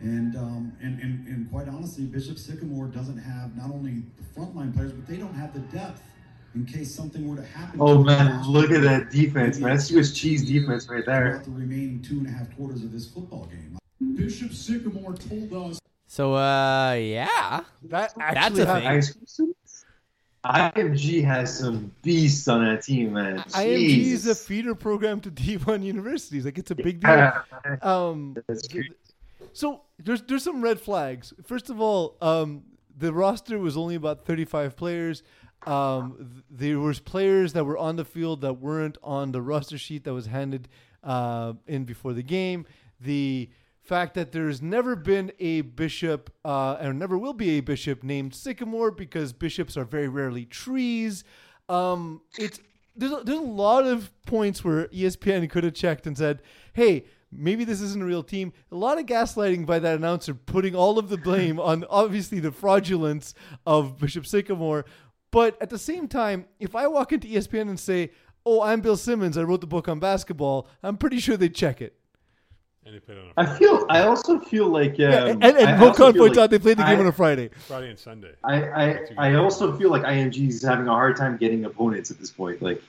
And, 0.00 0.36
um, 0.36 0.72
and, 0.82 1.00
and 1.00 1.26
and 1.26 1.50
quite 1.50 1.68
honestly, 1.68 2.04
Bishop 2.04 2.38
Sycamore 2.38 2.86
doesn't 2.86 3.16
have 3.16 3.56
not 3.56 3.70
only 3.70 4.02
the 4.18 4.38
frontline 4.38 4.74
players, 4.74 4.92
but 4.92 5.06
they 5.06 5.16
don't 5.16 5.32
have 5.32 5.54
the 5.54 5.60
depth 5.74 6.02
in 6.54 6.66
case 6.66 6.94
something 6.94 7.26
were 7.28 7.36
to 7.36 7.42
happen. 7.42 7.80
Oh 7.80 7.98
to 7.98 8.04
man, 8.04 8.26
them. 8.26 8.42
look 8.48 8.70
at 8.70 8.82
that 8.82 9.10
defense, 9.10 9.58
man. 9.58 9.76
That's 9.76 9.86
Swiss 9.86 10.12
cheese 10.12 10.44
defense 10.44 10.88
right 10.88 11.04
there. 11.06 11.30
Throughout 11.30 11.44
the 11.44 11.50
remaining 11.52 12.02
two 12.02 12.18
and 12.18 12.26
a 12.26 12.30
half 12.30 12.54
quarters 12.56 12.82
of 12.82 12.92
this 12.92 13.08
football 13.08 13.46
game. 13.46 13.78
Bishop 14.14 14.52
Sycamore 14.52 15.14
told 15.14 15.52
us 15.52 15.78
So, 16.06 16.34
uh, 16.34 16.92
yeah. 16.92 17.62
That 17.84 18.12
That's 18.18 18.58
a 18.58 18.66
thing. 18.66 19.02
High 20.46 20.70
school 20.70 20.96
students? 20.96 21.02
IMG 21.02 21.24
has 21.24 21.58
some 21.58 21.92
beasts 22.02 22.48
on 22.48 22.64
that 22.64 22.82
team, 22.82 23.12
man. 23.14 23.38
IMG 23.38 24.06
is 24.12 24.26
a 24.26 24.34
feeder 24.34 24.74
program 24.74 25.20
to 25.20 25.30
D1 25.32 25.82
universities. 25.82 26.44
Like 26.44 26.58
it's 26.58 26.70
a 26.70 26.74
big 26.74 27.00
deal. 27.00 27.32
Um, 27.82 28.36
so 29.52 29.82
there's 29.98 30.22
there's 30.22 30.44
some 30.44 30.62
red 30.62 30.80
flags. 30.80 31.32
First 31.44 31.70
of 31.70 31.80
all, 31.80 32.16
um, 32.20 32.62
the 32.96 33.12
roster 33.12 33.58
was 33.58 33.76
only 33.76 33.94
about 33.94 34.24
35 34.24 34.76
players. 34.76 35.22
Um, 35.66 36.16
th- 36.18 36.44
there 36.50 36.80
was 36.80 37.00
players 37.00 37.52
that 37.54 37.64
were 37.64 37.78
on 37.78 37.96
the 37.96 38.04
field 38.04 38.42
that 38.42 38.54
weren't 38.54 38.98
on 39.02 39.32
the 39.32 39.42
roster 39.42 39.78
sheet 39.78 40.04
that 40.04 40.14
was 40.14 40.26
handed 40.26 40.68
uh, 41.02 41.54
in 41.66 41.84
before 41.84 42.12
the 42.12 42.22
game. 42.22 42.66
The 43.00 43.50
fact 43.86 44.14
that 44.14 44.32
there's 44.32 44.60
never 44.60 44.96
been 44.96 45.32
a 45.38 45.60
bishop 45.60 46.32
uh, 46.44 46.76
and 46.80 46.98
never 46.98 47.16
will 47.16 47.32
be 47.32 47.50
a 47.50 47.60
bishop 47.60 48.02
named 48.02 48.34
Sycamore 48.34 48.90
because 48.90 49.32
bishops 49.32 49.76
are 49.76 49.84
very 49.84 50.08
rarely 50.08 50.44
trees. 50.44 51.24
Um, 51.68 52.22
it's 52.38 52.60
there's 52.96 53.12
a, 53.12 53.22
there's 53.24 53.38
a 53.38 53.42
lot 53.42 53.86
of 53.86 54.10
points 54.24 54.64
where 54.64 54.88
ESPN 54.88 55.48
could 55.50 55.64
have 55.64 55.74
checked 55.74 56.06
and 56.06 56.16
said, 56.16 56.42
"Hey, 56.72 57.06
maybe 57.30 57.64
this 57.64 57.80
isn't 57.80 58.02
a 58.02 58.06
real 58.06 58.22
team." 58.22 58.52
A 58.72 58.76
lot 58.76 58.98
of 58.98 59.06
gaslighting 59.06 59.66
by 59.66 59.78
that 59.78 59.96
announcer, 59.96 60.34
putting 60.34 60.74
all 60.74 60.98
of 60.98 61.08
the 61.08 61.18
blame 61.18 61.60
on 61.60 61.84
obviously 61.90 62.40
the 62.40 62.52
fraudulence 62.52 63.34
of 63.66 63.98
Bishop 63.98 64.26
Sycamore. 64.26 64.84
But 65.30 65.60
at 65.60 65.70
the 65.70 65.78
same 65.78 66.08
time, 66.08 66.46
if 66.58 66.74
I 66.74 66.86
walk 66.86 67.12
into 67.12 67.28
ESPN 67.28 67.68
and 67.68 67.78
say, 67.78 68.10
"Oh, 68.44 68.62
I'm 68.62 68.80
Bill 68.80 68.96
Simmons. 68.96 69.36
I 69.36 69.42
wrote 69.42 69.60
the 69.60 69.66
book 69.66 69.88
on 69.88 70.00
basketball," 70.00 70.68
I'm 70.82 70.96
pretty 70.96 71.18
sure 71.18 71.36
they'd 71.36 71.54
check 71.54 71.80
it. 71.80 71.96
And 72.86 72.94
they 72.94 73.00
played 73.00 73.18
on 73.18 73.24
a 73.26 73.32
I 73.36 73.44
Friday, 73.44 73.58
feel. 73.58 73.86
I 73.90 74.00
also 74.02 74.38
feel 74.38 74.68
like. 74.68 74.92
Um, 74.92 74.96
Yeah, 75.00 75.26
and 75.26 75.42
and 75.44 75.58
I 75.58 75.76
Mo 75.76 75.88
also 75.88 76.12
points 76.12 76.36
like 76.36 76.44
out 76.44 76.50
they 76.50 76.58
played 76.60 76.76
the 76.78 76.84
game 76.84 76.98
I- 76.98 77.00
on 77.00 77.06
a 77.08 77.12
Friday. 77.12 77.50
Friday 77.66 77.90
and 77.90 77.98
Sunday. 77.98 78.32
I, 78.44 78.62
I, 78.62 78.98
I 79.18 79.34
also 79.34 79.76
feel 79.76 79.90
like 79.90 80.02
IMG 80.02 80.48
is 80.48 80.62
having 80.62 80.86
a 80.86 80.92
hard 80.92 81.16
time 81.16 81.36
getting 81.36 81.64
opponents 81.64 82.12
at 82.12 82.18
this 82.20 82.30
point. 82.30 82.62
Like 82.62 82.80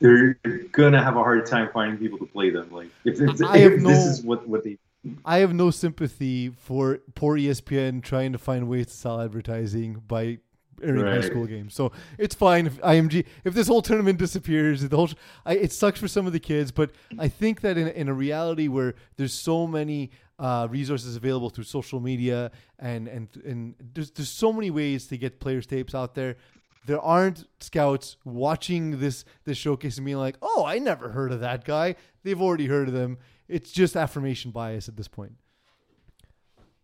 they're 0.00 0.34
gonna 0.72 1.02
have 1.04 1.16
a 1.16 1.22
hard 1.22 1.44
time 1.46 1.68
finding 1.72 1.98
people 1.98 2.18
to 2.18 2.26
play 2.26 2.48
them. 2.48 2.70
Like 2.72 2.88
if, 3.04 3.20
if, 3.20 3.42
I 3.42 3.58
have 3.58 3.72
if 3.74 3.82
no- 3.82 3.88
this 3.90 4.06
is 4.06 4.22
what 4.24 4.48
what 4.48 4.64
they 4.64 4.78
I 5.24 5.38
have 5.38 5.52
no 5.52 5.70
sympathy 5.70 6.48
for 6.50 7.00
poor 7.14 7.36
ESPN 7.36 8.02
trying 8.02 8.32
to 8.32 8.38
find 8.38 8.68
ways 8.68 8.86
to 8.86 8.92
sell 8.92 9.20
advertising 9.20 10.00
by 10.06 10.38
airing 10.82 11.06
high 11.06 11.20
school 11.20 11.46
games. 11.46 11.74
So 11.74 11.92
it's 12.18 12.34
fine 12.34 12.66
if 12.66 12.80
IMG 12.80 13.24
if 13.44 13.54
this 13.54 13.68
whole 13.68 13.82
tournament 13.82 14.18
disappears. 14.26 14.82
The 14.88 14.96
whole 14.96 15.10
I, 15.46 15.54
it 15.54 15.72
sucks 15.72 16.00
for 16.00 16.08
some 16.08 16.26
of 16.26 16.32
the 16.32 16.40
kids, 16.40 16.70
but 16.72 16.90
I 17.18 17.28
think 17.28 17.60
that 17.62 17.78
in 17.78 17.88
in 17.88 18.08
a 18.08 18.14
reality 18.14 18.68
where 18.68 18.94
there's 19.16 19.32
so 19.34 19.66
many 19.66 20.10
uh, 20.38 20.66
resources 20.70 21.14
available 21.16 21.50
through 21.50 21.64
social 21.64 22.00
media 22.00 22.50
and 22.78 23.08
and 23.08 23.28
and 23.44 23.74
there's 23.94 24.10
there's 24.10 24.30
so 24.30 24.52
many 24.52 24.70
ways 24.70 25.06
to 25.06 25.16
get 25.16 25.40
players 25.40 25.66
tapes 25.66 25.94
out 25.94 26.14
there. 26.14 26.36
There 26.84 27.00
aren't 27.00 27.46
scouts 27.60 28.16
watching 28.24 28.98
this 28.98 29.24
this 29.44 29.56
showcase 29.56 29.98
and 29.98 30.04
being 30.04 30.18
like, 30.18 30.36
"Oh, 30.42 30.64
I 30.66 30.78
never 30.78 31.10
heard 31.10 31.30
of 31.32 31.40
that 31.40 31.64
guy." 31.64 31.94
They've 32.24 32.40
already 32.40 32.66
heard 32.66 32.88
of 32.88 32.94
them. 32.94 33.18
It's 33.48 33.70
just 33.70 33.96
affirmation 33.96 34.50
bias 34.50 34.88
at 34.88 34.96
this 34.96 35.08
point. 35.08 35.34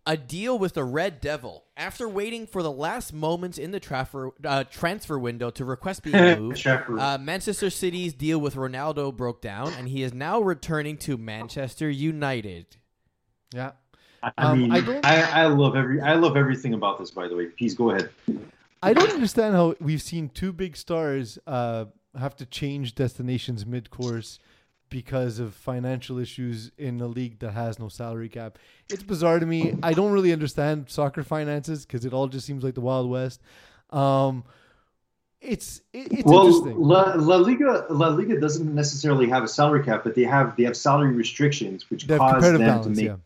A 0.09 0.17
deal 0.17 0.59
with 0.59 0.73
the 0.73 0.83
Red 0.85 1.21
Devil. 1.21 1.65
After 1.77 2.09
waiting 2.09 2.47
for 2.47 2.63
the 2.63 2.73
last 2.73 3.13
moments 3.13 3.59
in 3.59 3.71
the 3.71 3.79
transfer 3.79 4.33
uh, 4.43 4.65
transfer 4.65 5.19
window 5.19 5.51
to 5.51 5.65
request 5.65 6.03
being 6.03 6.17
moved, 6.41 6.67
uh, 6.67 7.19
Manchester 7.21 7.71
City's 7.71 8.15
deal 8.15 8.41
with 8.41 8.57
Ronaldo 8.57 9.15
broke 9.15 9.43
down, 9.43 9.73
and 9.75 9.87
he 9.87 10.03
is 10.03 10.15
now 10.15 10.41
returning 10.41 10.97
to 10.99 11.17
Manchester 11.19 11.89
United. 11.91 12.79
Yeah. 13.55 13.73
I 14.23 14.33
Um, 14.39 14.59
mean, 14.59 14.73
I 14.73 15.01
I, 15.05 15.43
I, 15.43 15.47
love 15.47 15.77
every 15.77 16.01
I 16.01 16.15
love 16.15 16.37
everything 16.37 16.75
about 16.75 16.99
this. 16.99 17.11
By 17.11 17.29
the 17.29 17.37
way, 17.37 17.47
please 17.47 17.75
go 17.75 17.91
ahead. 17.91 18.11
I 18.83 18.93
don't 18.93 19.11
understand 19.13 19.55
how 19.55 19.77
we've 19.81 20.03
seen 20.03 20.31
two 20.31 20.53
big 20.53 20.77
stars 20.77 21.39
uh, 21.47 21.85
have 22.19 22.35
to 22.37 22.47
change 22.47 22.95
destinations 22.95 23.67
mid 23.67 23.91
course 23.91 24.39
because 24.91 25.39
of 25.39 25.55
financial 25.55 26.19
issues 26.19 26.71
in 26.79 27.01
a 27.01 27.07
league 27.07 27.39
that 27.41 27.53
has 27.53 27.79
no 27.79 27.89
salary 27.89 28.29
cap. 28.29 28.59
It's 28.89 29.03
bizarre 29.03 29.39
to 29.39 29.47
me. 29.47 29.75
I 29.83 29.93
don't 29.93 30.13
really 30.13 30.33
understand 30.33 30.89
soccer 30.89 31.23
finances 31.23 31.85
because 31.85 32.05
it 32.05 32.13
all 32.13 32.29
just 32.29 32.47
seems 32.47 32.65
like 32.65 32.75
the 32.75 32.81
Wild 32.81 33.09
West. 33.11 33.41
Um, 33.91 34.45
it's 35.41 35.81
it, 35.93 36.13
it's 36.13 36.25
well, 36.25 36.47
interesting. 36.47 36.81
La, 36.81 37.15
La 37.15 37.37
Liga 37.37 37.87
La 37.91 38.09
Liga 38.09 38.41
doesn't 38.41 38.75
necessarily 38.75 39.29
have 39.29 39.45
a 39.45 39.49
salary 39.49 39.85
cap, 39.85 40.03
but 40.05 40.15
they 40.15 40.25
have 40.25 40.57
they 40.57 40.65
have 40.65 40.77
salary 40.77 41.13
restrictions, 41.13 41.89
which 41.91 42.07
They 42.07 42.19
cause 42.19 42.43
them 42.43 42.57
competitive 42.57 42.61
to 42.61 42.67
balance, 42.67 42.97
make 42.97 43.07
yeah. 43.07 43.17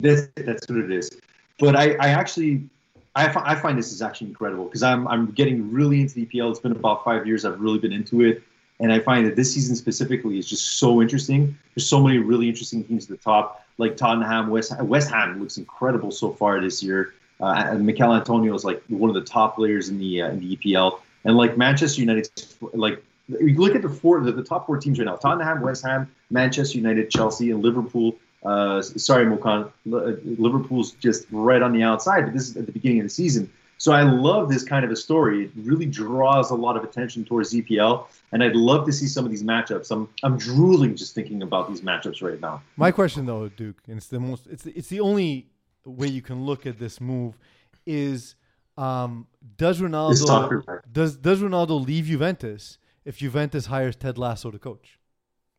That's 0.00 0.28
that's 0.36 0.68
what 0.68 0.78
it 0.78 0.90
is. 0.90 1.10
But 1.58 1.76
I, 1.76 1.92
I 1.94 2.08
actually 2.08 2.68
I, 3.14 3.32
I 3.44 3.54
find 3.54 3.78
this 3.78 3.92
is 3.92 4.02
actually 4.02 4.28
incredible 4.28 4.64
because 4.64 4.82
I'm 4.82 5.06
I'm 5.06 5.30
getting 5.30 5.70
really 5.72 6.00
into 6.00 6.14
the 6.14 6.26
EPL. 6.26 6.50
It's 6.50 6.60
been 6.60 6.72
about 6.72 7.04
five 7.04 7.26
years 7.26 7.44
I've 7.44 7.60
really 7.60 7.78
been 7.78 7.92
into 7.92 8.22
it, 8.22 8.42
and 8.80 8.92
I 8.92 8.98
find 8.98 9.26
that 9.26 9.36
this 9.36 9.54
season 9.54 9.76
specifically 9.76 10.38
is 10.38 10.46
just 10.46 10.78
so 10.78 11.00
interesting. 11.00 11.56
There's 11.74 11.88
so 11.88 12.02
many 12.02 12.18
really 12.18 12.48
interesting 12.48 12.84
teams 12.84 13.04
at 13.04 13.10
the 13.10 13.22
top, 13.22 13.64
like 13.78 13.96
Tottenham, 13.96 14.48
West 14.48 14.72
West 14.82 15.10
Ham 15.10 15.40
looks 15.40 15.58
incredible 15.58 16.10
so 16.10 16.32
far 16.32 16.60
this 16.60 16.82
year. 16.82 17.14
Uh, 17.40 17.54
and 17.56 17.84
Michail 17.84 18.12
Antonio 18.12 18.54
is 18.54 18.64
like 18.64 18.82
one 18.88 19.10
of 19.10 19.14
the 19.14 19.22
top 19.22 19.56
players 19.56 19.88
in 19.88 19.98
the 19.98 20.22
uh, 20.22 20.30
in 20.30 20.40
the 20.40 20.56
EPL, 20.56 21.00
and 21.24 21.36
like 21.36 21.56
Manchester 21.56 22.00
United, 22.00 22.28
like 22.72 23.02
you 23.28 23.60
look 23.60 23.74
at 23.74 23.82
the 23.82 23.88
four 23.88 24.20
the, 24.20 24.32
the 24.32 24.42
top 24.42 24.66
four 24.66 24.78
teams 24.78 24.98
right 24.98 25.04
now: 25.04 25.16
Tottenham, 25.16 25.60
West 25.60 25.84
Ham, 25.84 26.10
Manchester 26.30 26.78
United, 26.78 27.10
Chelsea, 27.10 27.50
and 27.50 27.62
Liverpool. 27.62 28.16
Uh, 28.44 28.82
sorry, 28.82 29.24
Mokan. 29.24 29.70
Liverpool's 29.86 30.92
just 30.92 31.26
right 31.30 31.62
on 31.62 31.72
the 31.72 31.82
outside, 31.82 32.24
but 32.24 32.34
this 32.34 32.48
is 32.48 32.56
at 32.56 32.66
the 32.66 32.72
beginning 32.72 33.00
of 33.00 33.06
the 33.06 33.10
season. 33.10 33.50
So 33.78 33.92
I 33.92 34.02
love 34.02 34.48
this 34.48 34.64
kind 34.64 34.84
of 34.84 34.90
a 34.90 34.96
story. 34.96 35.44
It 35.44 35.50
really 35.56 35.86
draws 35.86 36.50
a 36.50 36.54
lot 36.54 36.76
of 36.76 36.84
attention 36.84 37.24
towards 37.24 37.52
EPL, 37.52 38.06
and 38.32 38.42
I'd 38.42 38.56
love 38.56 38.86
to 38.86 38.92
see 38.92 39.06
some 39.06 39.24
of 39.24 39.30
these 39.30 39.42
matchups. 39.42 39.90
I'm 39.90 40.08
I'm 40.22 40.38
drooling 40.38 40.96
just 40.96 41.14
thinking 41.14 41.42
about 41.42 41.68
these 41.68 41.80
matchups 41.80 42.22
right 42.22 42.40
now. 42.40 42.62
My 42.76 42.90
question 42.90 43.26
though, 43.26 43.48
Duke, 43.48 43.82
and 43.88 43.96
it's 43.98 44.08
the 44.08 44.20
most 44.20 44.46
it's 44.46 44.62
the, 44.62 44.72
it's 44.72 44.88
the 44.88 45.00
only 45.00 45.48
way 45.84 46.06
you 46.06 46.22
can 46.22 46.44
look 46.44 46.66
at 46.66 46.78
this 46.78 47.00
move 47.00 47.36
is 47.86 48.36
um, 48.76 49.26
does 49.56 49.80
Ronaldo 49.80 50.82
does 50.90 51.16
does 51.16 51.40
Ronaldo 51.40 51.84
leave 51.84 52.06
Juventus 52.06 52.78
if 53.04 53.18
Juventus 53.18 53.66
hires 53.66 53.96
Ted 53.96 54.18
Lasso 54.18 54.50
to 54.50 54.58
coach? 54.58 54.98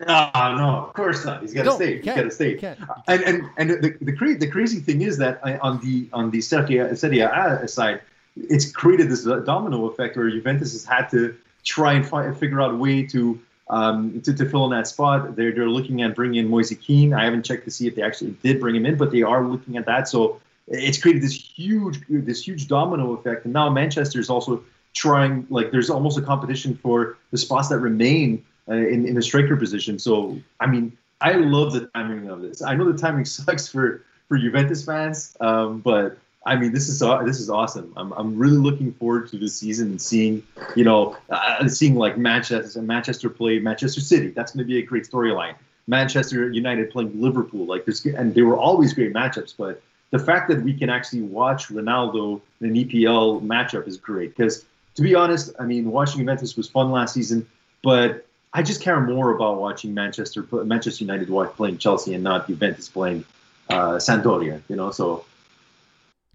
No, 0.02 0.30
no, 0.36 0.86
of 0.88 0.94
course 0.94 1.24
not. 1.24 1.42
He's 1.42 1.54
got 1.54 1.64
to 1.64 1.70
No, 1.70 1.76
stay. 1.76 1.96
He's 1.98 2.06
got 2.06 2.16
to 2.24 2.32
stay. 2.32 2.76
And 3.08 3.24
and 3.24 3.50
and 3.58 3.70
the 3.70 3.98
the, 4.02 4.12
cra- 4.12 4.38
the 4.38 4.48
crazy 4.48 4.80
thing 4.80 5.02
is 5.02 5.18
that 5.20 5.42
on 5.62 5.80
the 5.82 6.10
on 6.12 6.32
the 6.32 6.42
Serie 6.42 6.78
A, 6.80 6.96
Serie 6.96 7.20
A 7.20 7.68
side, 7.68 8.02
it's 8.36 8.70
created 8.72 9.10
this 9.10 9.24
domino 9.24 9.86
effect 9.88 10.18
where 10.18 10.30
Juventus 10.30 10.74
has 10.74 10.84
had 10.84 11.10
to 11.12 11.36
try 11.64 11.94
and 11.94 12.06
find, 12.06 12.38
figure 12.38 12.62
out 12.62 12.72
a 12.72 12.76
way 12.76 13.04
to 13.04 13.40
um, 13.70 14.22
to, 14.22 14.34
to 14.34 14.50
fill 14.50 14.66
in 14.66 14.72
that 14.72 14.88
spot. 14.88 15.38
They're 15.38 15.54
they're 15.54 15.70
looking 15.70 16.02
at 16.02 16.14
bringing 16.14 16.44
in 16.44 16.50
Moise 16.50 16.76
Kean. 16.82 17.14
I 17.14 17.24
haven't 17.24 17.44
checked 17.44 17.64
to 17.64 17.72
see 17.72 17.88
if 17.88 17.96
they 17.96 18.02
actually 18.02 18.32
did 18.44 18.60
bring 18.60 18.76
him 18.76 18.86
in, 18.86 18.98
but 18.98 19.12
they 19.12 19.24
are 19.24 19.48
looking 19.48 19.78
at 19.78 19.86
that. 19.86 20.10
So 20.10 20.42
it's 20.68 21.02
created 21.02 21.24
this 21.24 21.34
huge 21.34 22.02
this 22.10 22.46
huge 22.46 22.68
domino 22.68 23.14
effect. 23.14 23.46
And 23.46 23.54
now 23.54 23.70
Manchester 23.70 24.20
is 24.20 24.30
also 24.30 24.62
trying 24.94 25.48
like 25.50 25.72
there's 25.72 25.90
almost 25.90 26.18
a 26.18 26.22
competition 26.22 26.76
for 26.76 27.18
the 27.32 27.38
spots 27.38 27.70
that 27.70 27.80
remain 27.80 28.44
uh, 28.70 28.74
in 28.74 29.08
in 29.08 29.16
the 29.16 29.22
striker 29.22 29.56
position. 29.56 30.00
So 30.00 30.40
I 30.60 30.68
mean, 30.68 30.98
I 31.22 31.34
love 31.34 31.74
the 31.74 31.88
timing 31.88 32.30
of 32.30 32.42
this. 32.42 32.62
I 32.62 32.76
know 32.76 32.92
the 32.92 32.98
timing 32.98 33.26
sucks 33.38 33.68
for 33.68 34.04
for 34.28 34.38
Juventus 34.38 34.84
fans, 34.84 35.38
um, 35.40 35.80
but 35.80 36.18
I 36.46 36.56
mean, 36.56 36.74
this 36.74 36.88
is 36.90 37.02
aw- 37.02 37.24
this 37.24 37.40
is 37.40 37.50
awesome. 37.50 37.94
I'm 37.98 38.12
I'm 38.14 38.38
really 38.38 38.58
looking 38.58 38.94
forward 38.94 39.30
to 39.30 39.38
this 39.38 39.56
season 39.58 39.92
and 39.92 40.02
seeing 40.02 40.44
you 40.76 40.84
know 40.84 41.18
uh, 41.30 41.68
seeing 41.68 41.96
like 41.96 42.18
Manchester 42.18 42.82
Manchester 42.82 43.30
play 43.30 43.60
Manchester 43.60 44.02
City. 44.02 44.30
That's 44.30 44.52
going 44.52 44.66
to 44.66 44.68
be 44.68 44.80
a 44.80 44.84
great 44.84 45.10
storyline. 45.10 45.56
Manchester 45.88 46.50
United 46.52 46.90
playing 46.90 47.20
Liverpool, 47.22 47.66
like 47.66 47.86
there's 47.86 48.06
and 48.06 48.34
they 48.34 48.42
were 48.42 48.58
always 48.58 48.94
great 48.94 49.14
matchups, 49.14 49.54
but 49.58 49.82
the 50.12 50.20
fact 50.20 50.48
that 50.50 50.62
we 50.62 50.74
can 50.74 50.90
actually 50.90 51.22
watch 51.22 51.68
Ronaldo 51.68 52.42
in 52.62 52.68
an 52.68 52.76
EPL 52.76 53.42
matchup 53.42 53.88
is 53.88 53.98
great 53.98 54.36
because 54.36 54.66
to 54.96 55.02
be 55.02 55.14
honest, 55.14 55.54
I 55.60 55.66
mean, 55.66 55.92
watching 55.92 56.20
Juventus 56.20 56.56
was 56.56 56.70
fun 56.70 56.92
last 56.92 57.14
season, 57.14 57.48
but 57.84 58.26
I 58.56 58.64
just 58.64 58.80
care 58.80 59.02
more 59.02 59.36
about 59.36 59.60
watching 59.60 59.94
Manchester 59.94 60.48
Manchester 60.64 61.04
United 61.04 61.28
playing 61.58 61.78
Chelsea 61.78 62.14
and 62.14 62.24
not 62.24 62.48
Juventus 62.48 62.88
playing 62.88 63.26
uh, 63.70 63.96
Sampdoria. 63.96 64.62
You 64.70 64.78
know, 64.78 64.92
so 64.92 65.26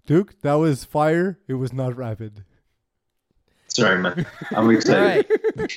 Duke, 0.05 0.39
that 0.43 0.53
was 0.53 0.85
fire. 0.85 1.39
It 1.47 1.55
was 1.55 1.73
not 1.73 1.97
rapid. 1.97 2.43
sorry, 3.69 3.99
man. 3.99 4.27
I'm 4.51 4.69
excited. 4.69 5.25
right. 5.55 5.75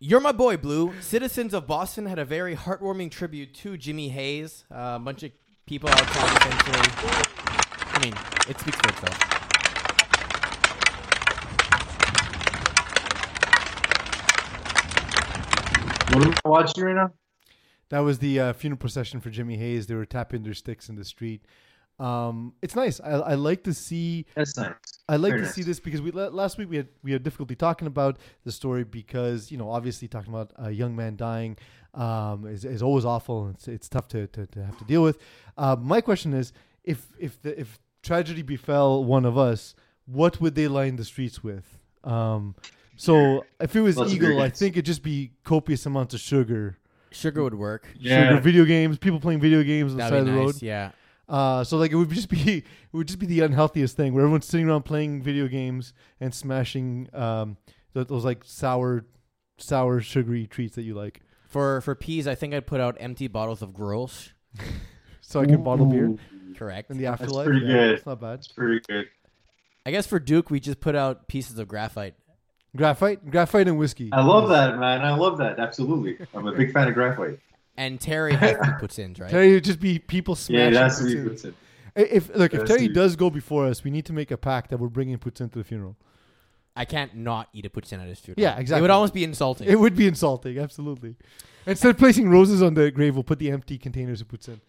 You're 0.00 0.20
my 0.20 0.32
boy, 0.32 0.56
Blue. 0.56 0.92
Citizens 1.00 1.54
of 1.54 1.68
Boston 1.68 2.06
had 2.06 2.18
a 2.18 2.24
very 2.24 2.56
heartwarming 2.56 3.12
tribute 3.12 3.54
to 3.54 3.76
Jimmy 3.76 4.08
Hayes. 4.08 4.64
Uh, 4.74 4.94
a 4.96 4.98
bunch 4.98 5.22
of 5.22 5.30
people 5.66 5.88
outside, 5.88 6.36
essentially. 6.36 6.90
I 7.92 8.00
mean, 8.02 8.14
it 8.48 8.58
speaks 8.58 8.76
for 8.78 8.88
itself. 8.88 9.33
What 16.14 16.26
am 16.26 16.34
I 16.44 16.48
watching 16.48 16.84
right 16.84 16.94
now? 16.94 17.12
That 17.88 18.00
was 18.00 18.18
the 18.20 18.40
uh, 18.40 18.52
funeral 18.52 18.78
procession 18.78 19.20
for 19.20 19.30
Jimmy 19.30 19.56
Hayes. 19.56 19.86
They 19.86 19.94
were 19.94 20.06
tapping 20.06 20.42
their 20.42 20.54
sticks 20.54 20.88
in 20.88 20.94
the 20.96 21.04
street. 21.04 21.44
Um, 21.98 22.54
it's 22.62 22.74
nice. 22.74 23.00
I, 23.00 23.10
I 23.10 23.34
like 23.34 23.62
to 23.64 23.74
see. 23.74 24.26
That's 24.34 24.56
nice. 24.56 24.74
I 25.08 25.16
like 25.16 25.30
Very 25.30 25.40
to 25.40 25.46
nice. 25.46 25.54
see 25.54 25.62
this 25.62 25.80
because 25.80 26.00
we 26.02 26.10
last 26.12 26.56
week 26.58 26.68
we 26.70 26.76
had 26.76 26.88
we 27.02 27.12
had 27.12 27.22
difficulty 27.22 27.54
talking 27.54 27.86
about 27.86 28.18
the 28.44 28.50
story 28.52 28.84
because 28.84 29.52
you 29.52 29.58
know 29.58 29.70
obviously 29.70 30.08
talking 30.08 30.32
about 30.32 30.52
a 30.56 30.70
young 30.70 30.96
man 30.96 31.16
dying 31.16 31.56
um, 31.94 32.46
is, 32.46 32.64
is 32.64 32.82
always 32.82 33.04
awful. 33.04 33.46
and 33.46 33.54
It's 33.54 33.68
it's 33.68 33.88
tough 33.88 34.08
to, 34.08 34.26
to, 34.28 34.46
to 34.46 34.64
have 34.64 34.78
to 34.78 34.84
deal 34.84 35.02
with. 35.02 35.18
Uh, 35.56 35.76
my 35.78 36.00
question 36.00 36.32
is 36.32 36.52
if 36.82 37.06
if 37.18 37.40
the, 37.42 37.58
if 37.60 37.78
tragedy 38.02 38.42
befell 38.42 39.04
one 39.04 39.24
of 39.24 39.36
us, 39.38 39.74
what 40.06 40.40
would 40.40 40.54
they 40.54 40.68
line 40.68 40.96
the 40.96 41.04
streets 41.04 41.44
with? 41.44 41.78
Um, 42.02 42.54
so 42.96 43.44
if 43.60 43.74
it 43.76 43.80
was 43.80 43.96
Lots 43.96 44.12
Eagle, 44.12 44.38
I 44.40 44.48
beer 44.48 44.50
think 44.50 44.74
it'd 44.76 44.86
just 44.86 45.02
be 45.02 45.32
copious 45.44 45.84
amounts 45.86 46.14
of 46.14 46.20
sugar, 46.20 46.78
Sugar 47.10 47.42
would 47.44 47.54
work. 47.54 47.86
sugar, 48.00 48.40
video 48.40 48.64
games, 48.64 48.98
people 48.98 49.20
playing 49.20 49.40
video 49.40 49.62
games 49.62 49.92
on 49.92 49.98
the 49.98 50.02
side 50.04 50.12
That'd 50.12 50.28
of 50.28 50.34
the 50.34 50.40
nice. 50.40 50.54
road. 50.54 50.62
Yeah. 50.62 50.90
Uh, 51.28 51.64
so 51.64 51.78
like 51.78 51.90
it 51.92 51.96
would 51.96 52.10
just 52.10 52.28
be 52.28 52.58
it 52.58 52.64
would 52.92 53.06
just 53.06 53.18
be 53.18 53.26
the 53.26 53.40
unhealthiest 53.40 53.96
thing 53.96 54.12
where 54.12 54.22
everyone's 54.24 54.46
sitting 54.46 54.68
around 54.68 54.82
playing 54.82 55.22
video 55.22 55.48
games 55.48 55.94
and 56.20 56.34
smashing 56.34 57.08
um 57.14 57.56
th- 57.94 58.08
those 58.08 58.24
like 58.24 58.42
sour 58.44 59.06
sour 59.56 60.00
sugary 60.00 60.46
treats 60.46 60.74
that 60.76 60.82
you 60.82 60.94
like. 60.94 61.20
For 61.48 61.80
for 61.80 61.94
peas, 61.94 62.26
I 62.26 62.34
think 62.34 62.52
I'd 62.52 62.66
put 62.66 62.80
out 62.80 62.96
empty 63.00 63.28
bottles 63.28 63.62
of 63.62 63.70
Grolsch. 63.70 64.30
So 65.26 65.40
I 65.40 65.46
can 65.46 65.62
bottle 65.64 65.86
beer 65.86 66.04
Ooh, 66.04 66.18
Correct. 66.54 66.90
in 66.90 66.98
the 66.98 67.06
afterlife. 67.06 67.46
pretty 67.46 67.64
Yeah, 67.64 67.72
good. 67.72 67.90
It's 67.92 68.04
not 68.06 68.20
bad. 68.20 68.40
It's 68.40 68.48
pretty 68.48 68.80
good. 68.86 69.06
I 69.86 69.90
guess 69.90 70.06
for 70.06 70.18
Duke, 70.20 70.50
we 70.50 70.60
just 70.60 70.80
put 70.80 70.94
out 70.94 71.28
pieces 71.28 71.58
of 71.58 71.66
graphite. 71.66 72.14
Graphite, 72.76 73.30
graphite 73.30 73.68
and 73.68 73.78
whiskey. 73.78 74.10
I 74.12 74.22
love 74.24 74.48
that, 74.48 74.78
man. 74.78 75.02
I 75.02 75.14
love 75.14 75.38
that. 75.38 75.58
Absolutely. 75.58 76.18
I'm 76.34 76.46
a 76.46 76.52
big 76.52 76.72
fan 76.72 76.88
of 76.88 76.94
graphite. 76.94 77.38
And 77.76 78.00
Terry 78.00 78.34
has 78.34 78.56
to 78.56 79.02
in, 79.02 79.14
right? 79.18 79.30
Terry 79.30 79.52
would 79.52 79.64
just 79.64 79.80
be 79.80 79.98
people 79.98 80.34
smashing. 80.34 80.72
Yeah, 80.74 80.80
that's 80.80 81.00
what 81.00 81.04
puts 81.06 81.12
he 81.12 81.18
in. 81.18 81.28
puts 81.28 81.44
it. 81.44 81.54
If 81.96 82.34
look, 82.34 82.54
if 82.54 82.64
Terry 82.64 82.88
the- 82.88 82.94
does 82.94 83.16
go 83.16 83.30
before 83.30 83.66
us, 83.66 83.84
we 83.84 83.90
need 83.90 84.04
to 84.06 84.12
make 84.12 84.30
a 84.30 84.36
pact 84.36 84.70
that 84.70 84.78
we're 84.78 84.88
bringing 84.88 85.16
poutine 85.18 85.50
to 85.52 85.58
the 85.58 85.64
funeral. 85.64 85.96
I 86.76 86.84
can't 86.84 87.14
not 87.14 87.48
eat 87.52 87.66
a 87.66 87.70
poutine 87.70 88.00
at 88.00 88.08
his 88.08 88.18
funeral. 88.18 88.42
Yeah, 88.42 88.58
exactly. 88.58 88.80
It 88.80 88.82
would 88.82 88.90
almost 88.90 89.14
be 89.14 89.22
insulting. 89.22 89.68
It 89.68 89.78
would 89.78 89.94
be 89.94 90.08
insulting, 90.08 90.58
absolutely. 90.58 91.14
Instead 91.66 91.90
of 91.90 91.98
placing 91.98 92.28
roses 92.28 92.62
on 92.62 92.74
the 92.74 92.90
grave, 92.90 93.14
we'll 93.14 93.22
put 93.22 93.38
the 93.38 93.50
empty 93.50 93.78
containers 93.78 94.20
of 94.20 94.26
poutine. 94.28 94.60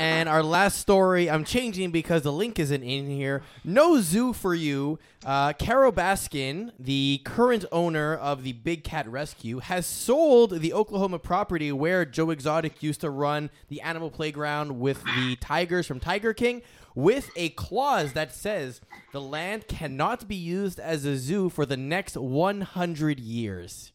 And 0.00 0.30
our 0.30 0.42
last 0.42 0.78
story, 0.78 1.28
I'm 1.28 1.44
changing 1.44 1.90
because 1.90 2.22
the 2.22 2.32
link 2.32 2.58
isn't 2.58 2.82
in 2.82 3.10
here. 3.10 3.42
No 3.62 4.00
zoo 4.00 4.32
for 4.32 4.54
you. 4.54 4.98
Uh, 5.26 5.52
Carole 5.52 5.92
Baskin, 5.92 6.70
the 6.78 7.20
current 7.26 7.66
owner 7.70 8.14
of 8.14 8.42
the 8.42 8.54
Big 8.54 8.82
Cat 8.82 9.06
Rescue, 9.06 9.58
has 9.58 9.84
sold 9.84 10.60
the 10.60 10.72
Oklahoma 10.72 11.18
property 11.18 11.70
where 11.70 12.06
Joe 12.06 12.30
Exotic 12.30 12.82
used 12.82 13.02
to 13.02 13.10
run 13.10 13.50
the 13.68 13.82
animal 13.82 14.10
playground 14.10 14.80
with 14.80 15.04
the 15.04 15.36
tigers 15.36 15.86
from 15.86 16.00
Tiger 16.00 16.32
King, 16.32 16.62
with 16.94 17.30
a 17.36 17.50
clause 17.50 18.14
that 18.14 18.34
says 18.34 18.80
the 19.12 19.20
land 19.20 19.68
cannot 19.68 20.26
be 20.26 20.34
used 20.34 20.80
as 20.80 21.04
a 21.04 21.18
zoo 21.18 21.50
for 21.50 21.66
the 21.66 21.76
next 21.76 22.16
100 22.16 23.20
years. 23.20 23.92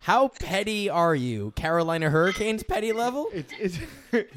How 0.00 0.28
petty 0.28 0.90
are 0.90 1.14
you? 1.14 1.52
Carolina 1.52 2.10
Hurricanes 2.10 2.62
petty 2.62 2.92
level? 2.92 3.28
It's, 3.32 3.52
it's 3.58 3.78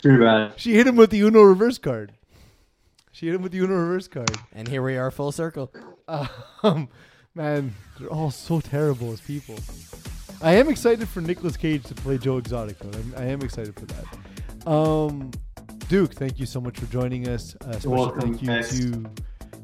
pretty 0.00 0.18
bad. 0.18 0.52
she 0.56 0.74
hit 0.74 0.86
him 0.86 0.96
with 0.96 1.10
the 1.10 1.20
Uno 1.20 1.42
reverse 1.42 1.78
card. 1.78 2.12
She 3.12 3.26
hit 3.26 3.34
him 3.34 3.42
with 3.42 3.52
the 3.52 3.58
Uno 3.58 3.74
reverse 3.74 4.08
card. 4.08 4.30
And 4.52 4.66
here 4.66 4.82
we 4.82 4.96
are, 4.96 5.10
full 5.10 5.32
circle. 5.32 5.72
Um, 6.62 6.88
man, 7.34 7.74
they're 7.98 8.08
all 8.08 8.30
so 8.30 8.60
terrible 8.60 9.12
as 9.12 9.20
people. 9.20 9.56
I 10.42 10.52
am 10.52 10.68
excited 10.68 11.08
for 11.08 11.20
Nicolas 11.20 11.56
Cage 11.56 11.82
to 11.84 11.94
play 11.94 12.18
Joe 12.18 12.38
Exotic, 12.38 12.78
though. 12.78 12.98
I'm, 12.98 13.14
I 13.16 13.24
am 13.26 13.42
excited 13.42 13.74
for 13.74 13.86
that. 13.86 14.68
Um, 14.70 15.30
Duke, 15.88 16.14
thank 16.14 16.38
you 16.38 16.46
so 16.46 16.60
much 16.60 16.78
for 16.78 16.86
joining 16.86 17.28
us. 17.28 17.54
Uh, 17.60 17.72
special 17.72 17.92
welcome, 17.92 18.20
thank 18.20 18.42
you 18.42 18.48
guys. 18.48 18.78
to 18.78 19.04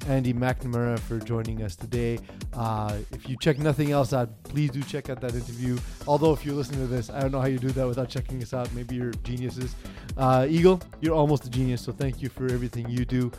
Andy 0.07 0.33
McNamara 0.33 0.99
for 0.99 1.19
joining 1.19 1.63
us 1.63 1.77
today. 1.77 2.19
Uh, 2.53 2.97
if 3.13 3.29
you 3.29 3.37
check 3.41 3.59
nothing 3.59 3.91
else 3.93 4.13
out, 4.13 4.31
please 4.45 4.71
do 4.71 4.83
check 4.83 5.11
out 5.11 5.21
that 5.21 5.35
interview. 5.35 5.79
Although, 6.07 6.33
if 6.33 6.45
you're 6.45 6.55
listening 6.55 6.81
to 6.81 6.87
this, 6.87 7.11
I 7.11 7.21
don't 7.21 7.33
know 7.33 7.41
how 7.41 7.47
you 7.47 7.59
do 7.59 7.71
that 7.71 7.87
without 7.87 8.09
checking 8.09 8.43
us 8.43 8.55
out. 8.55 8.73
Maybe 8.73 8.97
you're 8.97 9.13
geniuses. 9.25 9.75
Uh, 10.17 10.47
Eagle, 10.49 10.81
you're 11.01 11.15
almost 11.15 11.45
a 11.47 11.51
genius, 11.51 11.83
so 11.83 11.93
thank 11.93 12.23
you 12.23 12.29
for 12.29 12.45
everything 12.47 12.89
you 12.89 13.05
do. 13.05 13.31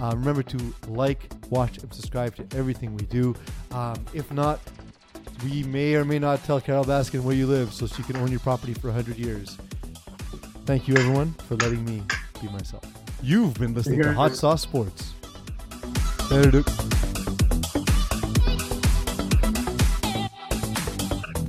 Uh, 0.00 0.12
remember 0.16 0.42
to 0.42 0.74
like, 0.88 1.32
watch, 1.50 1.78
and 1.78 1.92
subscribe 1.92 2.34
to 2.36 2.56
everything 2.56 2.94
we 2.94 3.04
do. 3.06 3.34
Um, 3.72 4.04
if 4.14 4.30
not, 4.30 4.60
we 5.44 5.62
may 5.64 5.94
or 5.94 6.04
may 6.04 6.18
not 6.18 6.44
tell 6.44 6.60
Carole 6.60 6.84
Baskin 6.84 7.22
where 7.22 7.34
you 7.34 7.46
live 7.46 7.72
so 7.72 7.86
she 7.86 8.02
can 8.02 8.16
own 8.16 8.30
your 8.30 8.40
property 8.40 8.74
for 8.74 8.88
100 8.88 9.16
years. 9.16 9.56
Thank 10.66 10.86
you, 10.86 10.96
everyone, 10.96 11.32
for 11.46 11.56
letting 11.56 11.84
me 11.84 12.02
be 12.40 12.48
myself. 12.48 12.84
You've 13.22 13.54
been 13.54 13.74
listening 13.74 14.02
to 14.02 14.12
Hot 14.12 14.36
Sauce 14.36 14.62
Sports. 14.62 15.14
Öldük. 16.30 16.66